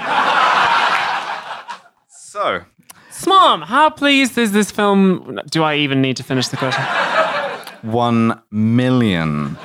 So, 2.09 2.63
Smom, 3.11 3.63
how 3.63 3.89
pleased 3.89 4.37
is 4.37 4.51
this 4.51 4.71
film? 4.71 5.39
Do 5.49 5.63
I 5.63 5.75
even 5.75 6.01
need 6.01 6.17
to 6.17 6.23
finish 6.23 6.47
the 6.47 6.57
question? 6.57 6.83
one 7.85 8.41
million. 8.51 9.57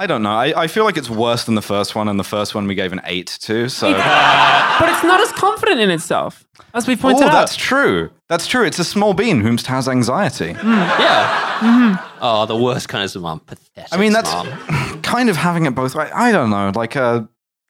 I 0.00 0.06
don't 0.06 0.22
know. 0.22 0.30
I, 0.30 0.62
I 0.62 0.66
feel 0.68 0.84
like 0.84 0.96
it's 0.96 1.10
worse 1.10 1.42
than 1.44 1.56
the 1.56 1.62
first 1.62 1.96
one, 1.96 2.08
and 2.08 2.20
the 2.20 2.24
first 2.24 2.54
one 2.54 2.68
we 2.68 2.76
gave 2.76 2.92
an 2.92 3.00
eight 3.04 3.26
to. 3.42 3.68
So, 3.68 3.90
But 3.92 4.88
it's 4.88 5.02
not 5.02 5.20
as 5.20 5.32
confident 5.32 5.80
in 5.80 5.90
itself, 5.90 6.46
as 6.72 6.86
we 6.86 6.94
pointed 6.94 7.24
oh, 7.24 7.26
out. 7.26 7.32
that's 7.32 7.56
true. 7.56 8.08
That's 8.28 8.46
true. 8.46 8.64
It's 8.64 8.78
a 8.78 8.84
small 8.84 9.12
bean 9.12 9.40
whom 9.40 9.58
has 9.58 9.88
anxiety. 9.88 10.54
Mm, 10.54 10.98
yeah. 11.00 11.58
Mm-hmm. 11.58 12.18
Oh, 12.22 12.46
the 12.46 12.56
worst 12.56 12.88
kind 12.88 13.04
of 13.04 13.22
mom. 13.22 13.40
Pathetic. 13.40 13.92
I 13.92 13.96
mean, 13.96 14.12
that's 14.12 14.32
mom. 14.32 15.02
kind 15.02 15.28
of 15.28 15.36
having 15.36 15.66
it 15.66 15.74
both 15.74 15.96
ways. 15.96 16.10
I 16.14 16.30
don't 16.30 16.50
know, 16.50 16.70
like 16.76 16.94
a 16.94 17.28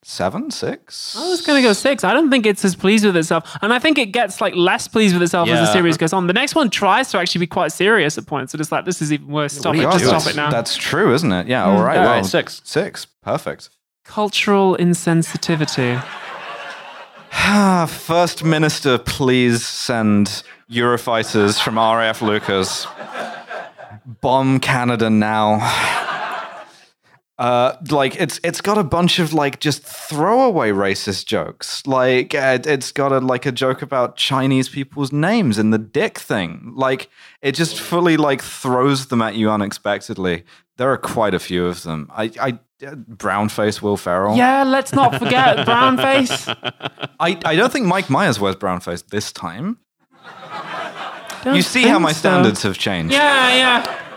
seven, 0.09 0.51
six. 0.51 1.15
I 1.17 1.29
was 1.29 1.43
going 1.43 1.63
to 1.63 1.69
go 1.69 1.75
six. 1.75 2.03
I 2.03 2.15
don't 2.15 2.31
think 2.31 2.47
it's 2.47 2.65
as 2.65 2.75
pleased 2.75 3.05
with 3.05 3.17
itself. 3.17 3.57
And 3.61 3.73
I 3.75 3.79
think 3.79 3.99
it 3.99 4.07
gets 4.07 4.41
like 4.41 4.55
less 4.57 4.89
pleased 4.89 5.15
with 5.15 5.23
itself 5.23 5.49
as 5.49 5.61
the 5.61 5.73
series 5.73 5.99
goes 5.99 6.13
on. 6.15 6.27
The 6.27 6.33
next 6.33 6.55
one 6.55 6.71
tries 6.71 7.11
to 7.11 7.19
actually 7.19 7.41
be 7.41 7.47
quite 7.47 7.73
serious 7.73 8.17
at 8.17 8.27
points. 8.27 8.53
So 8.53 8.59
it's 8.59 8.73
like, 8.73 8.87
this 8.87 9.03
is 9.03 9.13
even 9.13 9.29
worse. 9.29 9.53
Stop 9.53 9.75
it. 9.75 9.83
God, 9.83 9.99
Just 9.99 10.07
stop 10.07 10.33
it 10.33 10.37
now. 10.37 10.51
that's 10.51 10.77
true, 10.77 11.13
isn't 11.13 11.31
it? 11.31 11.47
Yeah. 11.47 11.65
All 11.65 11.83
right. 11.83 11.99
All 11.99 12.05
well, 12.05 12.15
right, 12.15 12.27
six. 12.27 12.63
Six. 12.65 13.05
Perfect. 13.23 13.69
Cultural 14.05 14.77
insensitivity. 14.79 16.03
Ah, 17.33 17.87
First 17.91 18.43
Minister, 18.43 18.97
please 18.97 19.65
send 19.67 20.43
Eurofighters 20.71 21.63
from 21.63 21.77
RAF 21.77 22.21
Leuchars. 22.21 22.87
Bomb 24.23 24.59
Canada 24.61 25.11
now. 25.11 26.17
Uh, 27.39 27.77
like 27.91 28.17
it's 28.17 28.41
it's 28.43 28.61
got 28.61 28.77
a 28.79 28.83
bunch 28.83 29.21
of 29.21 29.33
like 29.33 29.61
just 29.61 29.85
throwaway 29.85 30.71
racist 30.71 31.27
jokes. 31.27 31.87
Like 31.87 32.35
uh, 32.35 32.59
it's 32.65 32.91
got 32.91 33.13
a 33.13 33.19
like 33.21 33.47
a 33.47 33.53
joke 33.53 33.81
about 33.81 34.17
Chinese 34.17 34.69
people's 34.69 35.13
names 35.13 35.57
and 35.57 35.73
the 35.73 35.79
dick 35.79 36.19
thing. 36.19 36.73
Like 36.75 37.09
it 37.41 37.53
just 37.53 37.79
fully 37.79 38.17
like 38.17 38.43
throws 38.43 39.07
them 39.07 39.23
at 39.23 39.37
you 39.37 39.51
unexpectedly. 39.51 40.45
There 40.79 40.91
are 40.93 40.97
quite 40.99 41.33
a 41.33 41.39
few 41.39 41.67
of 41.67 41.85
them. 41.85 42.11
I 42.13 42.33
I 42.41 42.59
brownface 42.81 43.83
Will 43.83 43.97
Ferrell. 43.97 44.37
Yeah, 44.37 44.65
let's 44.65 44.93
not 44.93 45.17
forget 45.19 45.65
brown 45.65 45.97
face. 45.97 46.49
I, 46.49 47.39
I 47.45 47.55
don't 47.57 47.73
think 47.73 47.87
Mike 47.87 48.11
Myers 48.11 48.39
wears 48.41 48.57
brown 48.57 48.81
face 48.81 49.03
this 49.03 49.33
time. 49.33 49.79
Don't 51.45 51.55
You 51.57 51.63
see 51.63 51.85
how 51.87 51.99
my 52.01 52.13
so. 52.13 52.19
standards 52.19 52.63
have 52.65 52.79
changed. 52.79 53.13
Yeah, 53.13 53.55
yeah. 53.57 54.08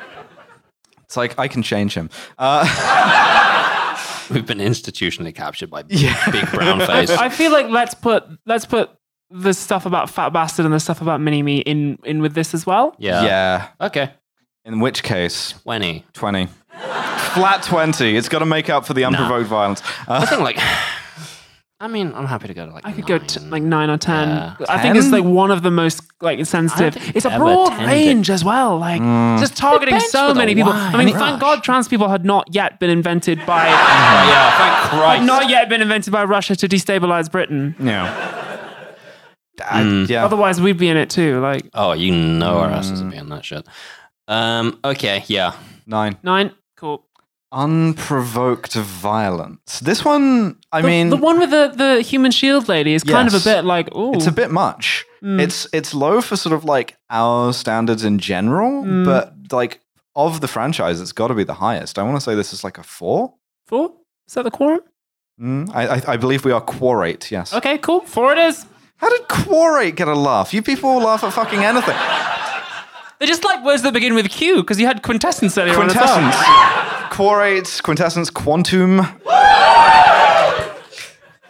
It's 1.12 1.18
like 1.18 1.38
I 1.38 1.50
can 1.50 1.62
change 1.62 1.94
him. 1.94 2.10
Uh, 2.40 2.64
We've 4.32 4.46
been 4.46 4.60
institutionally 4.60 5.36
captured 5.36 5.70
by 5.70 5.82
big 5.82 6.50
brown 6.54 6.80
face. 6.88 7.10
I 7.12 7.28
feel 7.28 7.52
like 7.52 7.68
let's 7.68 7.94
put 7.94 8.24
let's 8.46 8.66
put 8.66 8.92
the 9.30 9.54
stuff 9.54 9.86
about 9.86 10.10
Fat 10.10 10.30
Bastard 10.32 10.64
and 10.64 10.74
the 10.74 10.80
stuff 10.80 11.02
about 11.02 11.20
Mini 11.20 11.44
Me 11.44 11.58
in 11.58 11.98
in 12.06 12.22
with 12.22 12.34
this 12.34 12.54
as 12.54 12.66
well. 12.66 12.96
yeah. 12.98 13.26
yeah. 13.26 13.68
Okay. 13.82 14.12
In 14.64 14.80
which 14.80 15.04
case, 15.04 15.52
20. 15.64 16.06
20. 16.14 16.48
Flat 17.34 17.62
20. 17.64 18.16
It's 18.16 18.30
got 18.30 18.40
to 18.40 18.46
make 18.46 18.70
up 18.70 18.86
for 18.86 18.94
the 18.94 19.04
unprovoked 19.04 19.48
violence. 19.50 19.82
I 20.08 20.18
Uh, 20.20 20.26
think 20.28 20.42
like. 20.44 20.60
I 21.84 21.88
mean, 21.88 22.14
I'm 22.14 22.28
happy 22.28 22.48
to 22.48 22.54
go 22.54 22.68
to 22.68 22.72
like. 22.72 22.86
I 22.86 22.92
could 22.92 23.08
go 23.08 23.18
nine. 23.18 23.28
to 23.28 23.40
like 23.42 23.64
nine 23.64 23.90
or 23.90 23.98
ten. 23.98 24.28
Yeah. 24.30 24.56
I 24.70 24.80
think 24.84 24.96
it's 24.96 25.08
like 25.10 25.24
one 25.24 25.50
of 25.50 25.64
the 25.64 25.72
most 25.72 26.04
like 26.22 26.46
sensitive. 26.46 26.96
It's 27.16 27.26
a 27.26 27.32
broad 27.38 27.70
10 27.72 27.88
range 27.88 28.30
as 28.30 28.46
well. 28.46 28.78
Like 28.78 29.02
Mm. 29.02 29.40
just 29.40 29.58
targeting 29.58 30.00
so 30.00 30.32
many 30.36 30.54
people. 30.54 30.72
I 30.74 30.96
mean, 30.96 31.10
wide 31.10 31.20
thank. 31.20 31.42
God 31.42 31.64
trans 31.64 31.88
people 31.88 32.08
had 32.08 32.24
not 32.24 32.54
yet 32.54 32.80
been 32.80 32.92
invented 32.92 33.44
by 33.48 33.66
Oh, 33.68 33.72
yeah, 33.72 34.58
thank 34.60 34.90
Christ. 35.02 35.24
not 35.26 35.50
yet 35.50 35.70
been 35.70 35.82
invented 35.82 36.14
by 36.14 36.24
Russia 36.24 36.56
to 36.56 36.68
destabilize 36.68 37.32
Britain. 37.32 37.76
yeah. 37.80 38.06
I- 39.70 39.82
Mm. 39.84 40.10
yeah. 40.10 40.24
Otherwise, 40.26 40.62
we'd 40.62 40.78
be 40.78 40.88
in 40.88 40.98
it 40.98 41.10
too. 41.10 41.40
Like 41.40 41.68
Oh, 41.74 41.94
you 41.94 42.12
know 42.12 42.60
our 42.60 42.70
asses 42.70 43.02
would 43.02 43.12
be 43.12 43.18
on 43.18 43.30
that 43.30 43.44
shit. 43.44 43.66
Um. 44.28 44.80
Okay. 44.86 45.24
Yeah. 45.28 45.54
Nine. 45.88 46.18
nine, 46.24 46.52
cool. 46.78 47.06
Unprovoked 47.52 48.74
violence. 48.76 49.80
This 49.82 50.06
one, 50.06 50.56
I 50.72 50.82
The, 50.82 50.88
mean, 50.88 51.10
the 51.10 51.18
one 51.18 51.40
with 51.40 51.50
the 51.52 51.72
the 51.76 52.02
human 52.02 52.32
shield 52.32 52.68
lady 52.70 52.94
is 52.94 53.04
kind 53.04 53.28
of 53.28 53.34
a 53.34 53.44
bit 53.44 53.66
like 53.66 53.90
oh, 53.92 54.14
it's 54.14 54.28
a 54.28 54.32
bit 54.32 54.52
much. 54.52 55.06
It's 55.22 55.68
it's 55.74 55.94
low 55.94 56.22
for 56.22 56.36
sort 56.36 56.54
of 56.54 56.64
like 56.66 56.98
our 57.10 57.54
standards 57.54 58.04
in 58.04 58.18
general, 58.20 58.84
Mm. 58.84 59.06
but 59.06 59.34
like 59.52 59.80
of 60.16 60.40
the 60.42 60.48
franchise, 60.48 61.00
it's 61.02 61.12
got 61.14 61.28
to 61.28 61.34
be 61.36 61.44
the 61.46 61.54
highest. 61.54 61.98
I 62.00 62.04
want 62.04 62.16
to 62.18 62.22
say 62.22 62.36
this 62.36 62.54
is 62.54 62.64
like 62.64 62.78
a 62.80 62.84
four. 62.84 63.34
four. 63.68 63.92
Is 64.28 64.34
that 64.34 64.44
the 64.44 64.52
quorum? 64.52 64.82
Mm, 65.40 65.70
I, 65.74 65.88
I, 65.96 66.02
I 66.14 66.18
believe 66.18 66.44
we 66.46 66.52
are 66.52 66.62
quorate. 66.62 67.32
Yes. 67.32 67.54
Okay, 67.54 67.78
cool. 67.78 68.02
Four 68.02 68.32
it 68.34 68.38
is. 68.40 68.66
How 68.98 69.10
did 69.10 69.28
quorate 69.28 69.96
get 69.96 70.08
a 70.08 70.16
laugh? 70.16 70.54
You 70.54 70.62
people 70.62 70.98
laugh 71.00 71.24
at 71.24 71.34
fucking 71.34 71.64
anything. 71.64 71.96
They're 73.22 73.28
just 73.28 73.44
like 73.44 73.64
words 73.64 73.84
that 73.84 73.94
begin 73.94 74.16
with 74.16 74.32
Q 74.32 74.64
because 74.64 74.80
you 74.80 74.88
had 74.88 75.04
quintessence 75.04 75.56
earlier 75.56 75.80
on 75.80 75.92
as 75.92 75.96
well. 75.96 76.18
Quintessence. 76.18 77.14
Quorate, 77.14 77.84
quintessence, 77.84 78.32
quantum, 78.32 79.06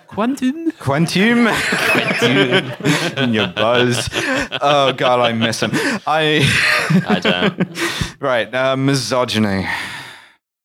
Quantum. 0.07 0.72
quantum, 0.73 1.45
quantum. 1.48 3.34
Your 3.34 3.48
buzz. 3.48 4.10
Oh 4.61 4.91
god, 4.98 5.22
I 5.22 5.31
miss 5.31 5.64
him. 5.64 5.69
I 6.06 6.45
I 7.07 7.19
don't. 7.22 8.19
right. 8.19 8.53
Uh, 8.53 8.76
misogyny. 8.76 9.65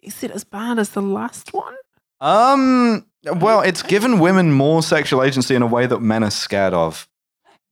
Is 0.02 0.24
it 0.24 0.32
as 0.32 0.42
bad 0.42 0.80
as 0.80 0.88
the 0.90 1.02
last 1.02 1.54
one? 1.54 1.76
Um. 2.20 3.06
Well, 3.26 3.60
it's 3.60 3.84
given 3.84 4.18
women 4.18 4.50
more 4.50 4.82
sexual 4.82 5.22
agency 5.22 5.54
in 5.54 5.62
a 5.62 5.68
way 5.68 5.86
that 5.86 6.00
men 6.00 6.24
are 6.24 6.30
scared 6.32 6.74
of, 6.74 7.06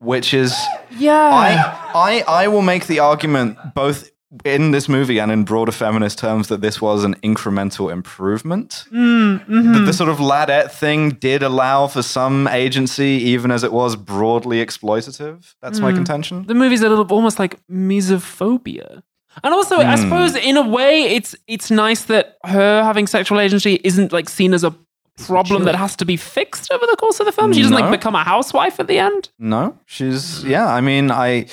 which 0.05 0.35
is 0.35 0.55
Yeah. 0.91 1.13
I 1.15 2.23
I 2.29 2.45
I 2.45 2.49
will 2.49 2.63
make 2.63 2.87
the 2.87 3.01
argument 3.01 3.59
both 3.75 4.11
in 4.45 4.73
this 4.73 4.89
movie 4.89 5.21
and 5.21 5.31
in 5.31 5.45
broader 5.45 5.73
feminist 5.73 6.19
terms 6.19 6.49
that 6.49 6.61
this 6.61 6.81
was 6.81 7.05
an 7.05 7.15
incremental 7.23 7.93
improvement. 7.93 8.85
Mm, 8.93 9.39
that 9.39 9.47
mm-hmm. 9.47 9.85
the 9.85 9.93
sort 9.93 10.11
of 10.11 10.19
ladette 10.19 10.73
thing 10.73 11.11
did 11.11 11.43
allow 11.43 11.87
for 11.87 12.03
some 12.03 12.49
agency, 12.49 13.21
even 13.23 13.51
as 13.51 13.63
it 13.63 13.73
was 13.73 13.95
broadly 13.97 14.65
exploitative. 14.65 15.55
That's 15.63 15.79
my 15.79 15.93
mm. 15.93 15.97
contention. 15.97 16.47
the 16.47 16.55
movie's 16.55 16.83
a 16.83 16.89
little 16.89 17.07
almost 17.13 17.39
like 17.39 17.65
misophobia. 17.69 19.03
And 19.43 19.53
also, 19.53 19.79
I 19.79 19.97
hmm. 19.97 20.03
suppose 20.03 20.37
in 20.37 20.57
a 20.57 20.69
way, 20.69 21.03
it's 21.17 21.35
it's 21.49 21.69
nice 21.69 22.05
that 22.05 22.37
her 22.45 22.85
having 22.85 23.09
sexual 23.09 23.41
agency 23.41 23.81
isn't 23.83 24.13
like 24.13 24.29
seen 24.29 24.55
as 24.55 24.63
a 24.63 24.73
problem 25.19 25.65
that 25.65 25.75
has 25.77 25.97
to 25.97 26.05
be 26.05 26.17
fixed 26.17 26.71
over 26.73 26.87
the 26.87 26.97
course 26.97 27.21
of 27.21 27.27
the 27.27 27.33
film. 27.33 27.53
She 27.53 27.61
doesn't 27.63 27.75
No. 27.77 27.81
like 27.83 27.91
become 28.01 28.15
a 28.15 28.25
housewife 28.25 28.81
at 28.81 28.87
the 28.89 28.99
end. 28.99 29.31
No, 29.39 29.79
she's 29.87 30.45
yeah. 30.45 30.67
I 30.69 30.81
mean, 30.81 31.11
I. 31.11 31.47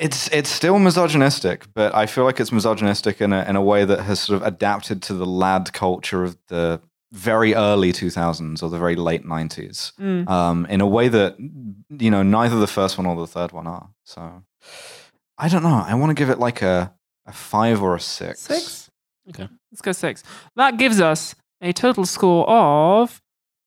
It's 0.00 0.28
it's 0.32 0.50
still 0.50 0.80
misogynistic, 0.80 1.66
but 1.72 1.94
I 1.94 2.06
feel 2.06 2.24
like 2.24 2.40
it's 2.40 2.50
misogynistic 2.50 3.20
in 3.20 3.32
a 3.32 3.44
in 3.48 3.54
a 3.54 3.62
way 3.62 3.84
that 3.84 4.00
has 4.00 4.18
sort 4.18 4.42
of 4.42 4.46
adapted 4.46 5.02
to 5.02 5.14
the 5.14 5.24
lad 5.24 5.72
culture 5.72 6.24
of 6.24 6.36
the 6.48 6.80
very 7.12 7.54
early 7.54 7.92
2000s 7.92 8.60
or 8.60 8.68
the 8.70 8.76
very 8.78 8.96
late 8.96 9.24
90s 9.24 9.92
um, 10.28 10.66
in 10.68 10.80
a 10.80 10.86
way 10.86 11.06
that 11.06 11.36
you 11.38 12.10
know 12.10 12.24
neither 12.24 12.58
the 12.58 12.66
first 12.66 12.98
one 12.98 13.06
or 13.06 13.14
the 13.14 13.26
third 13.28 13.52
one 13.52 13.68
are. 13.68 13.88
So 14.02 14.42
I 15.38 15.48
don't 15.48 15.62
know. 15.62 15.84
I 15.86 15.94
want 15.94 16.10
to 16.10 16.14
give 16.14 16.28
it 16.28 16.40
like 16.40 16.60
a 16.60 16.92
a 17.26 17.32
five 17.32 17.80
or 17.80 17.94
a 17.94 18.00
six. 18.00 18.40
Six. 18.40 18.90
Okay. 19.28 19.48
Let's 19.70 19.80
go 19.80 19.92
six. 19.92 20.24
That 20.56 20.76
gives 20.76 21.00
us 21.00 21.36
a 21.64 21.72
total 21.72 22.04
score 22.06 22.48
of 22.48 23.20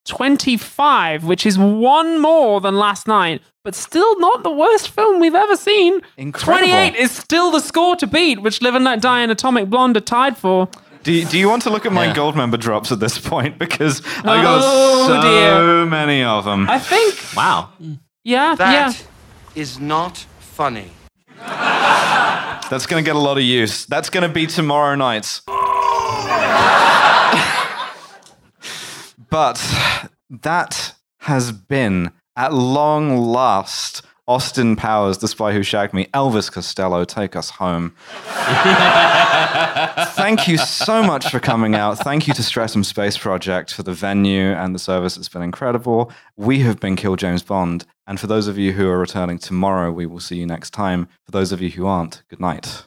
25, 0.05 1.23
which 1.25 1.45
is 1.45 1.57
one 1.57 2.19
more 2.19 2.61
than 2.61 2.75
last 2.75 3.07
night, 3.07 3.41
but 3.63 3.75
still 3.75 4.17
not 4.19 4.43
the 4.43 4.51
worst 4.51 4.89
film 4.89 5.19
we've 5.19 5.35
ever 5.35 5.55
seen. 5.57 5.99
Incredible. 6.17 6.67
28 6.67 6.95
is 6.95 7.11
still 7.11 7.51
the 7.51 7.59
score 7.59 7.95
to 7.97 8.07
beat, 8.07 8.41
which 8.41 8.61
Live 8.61 8.75
and 8.75 8.85
Let 8.85 9.01
Die 9.01 9.21
and 9.21 9.31
Atomic 9.31 9.69
Blonde 9.69 9.97
are 9.97 10.01
tied 10.01 10.37
for. 10.37 10.69
Do 11.03 11.11
you, 11.13 11.25
do 11.25 11.37
you 11.37 11.47
want 11.49 11.61
to 11.63 11.69
look 11.69 11.85
at 11.85 11.91
my 11.91 12.05
Yeah. 12.07 12.15
Goldmember 12.15 12.59
drops 12.59 12.91
at 12.91 12.99
this 12.99 13.17
point? 13.19 13.57
Because 13.59 14.01
I 14.23 14.39
oh, 14.39 14.41
got 14.43 14.61
Oh, 14.63 15.07
so 15.07 15.21
dear. 15.21 15.85
many 15.85 16.23
of 16.23 16.45
them. 16.45 16.69
I 16.69 16.79
think. 16.79 17.15
Wow. 17.35 17.69
Yeah, 18.23 18.55
That 18.55 18.71
yeah. 18.95 19.61
is 19.61 19.79
not 19.79 20.17
funny. 20.39 20.91
That's 21.45 22.85
going 22.85 23.01
to 23.03 23.07
get 23.07 23.15
a 23.15 23.19
lot 23.19 23.37
of 23.37 23.43
use. 23.43 23.85
That's 23.85 24.09
going 24.09 24.23
to 24.27 24.33
be 24.33 24.47
tomorrow 24.47 24.95
night. 24.95 25.41
but 29.29 29.61
that 30.29 30.93
has 31.19 31.51
been, 31.51 32.11
at 32.35 32.53
long 32.53 33.17
last, 33.17 34.03
Austin 34.27 34.75
Powers, 34.75 35.19
The 35.19 35.27
Spy 35.29 35.53
Who 35.53 35.63
Shagged 35.63 35.93
Me. 35.93 36.05
Elvis 36.13 36.51
Costello, 36.51 37.05
take 37.05 37.35
us 37.35 37.49
home. 37.49 37.95
Thank 40.15 40.49
you 40.49 40.57
so 40.57 41.01
much 41.01 41.29
for 41.29 41.39
coming 41.39 41.75
out. 41.75 41.99
Thank 41.99 42.27
you 42.27 42.33
to 42.33 42.43
Streatham 42.43 42.83
Space 42.83 43.17
Project 43.17 43.73
for 43.73 43.83
the 43.83 43.93
venue 43.93 44.51
and 44.51 44.75
the 44.75 44.79
service. 44.79 45.15
It's 45.15 45.29
been 45.29 45.41
incredible. 45.43 46.11
We 46.35 46.59
have 46.59 46.77
been 46.79 46.97
Kill 46.97 47.15
James 47.15 47.41
Bond. 47.41 47.85
And 48.05 48.19
for 48.19 48.27
those 48.27 48.47
of 48.47 48.57
you 48.57 48.73
who 48.73 48.89
are 48.89 48.99
returning 48.99 49.39
tomorrow, 49.39 49.93
we 49.93 50.05
will 50.05 50.19
see 50.19 50.35
you 50.35 50.45
next 50.45 50.71
time. 50.71 51.07
For 51.25 51.31
those 51.31 51.53
of 51.53 51.61
you 51.61 51.69
who 51.69 51.87
aren't, 51.87 52.23
good 52.29 52.41
night. 52.41 52.83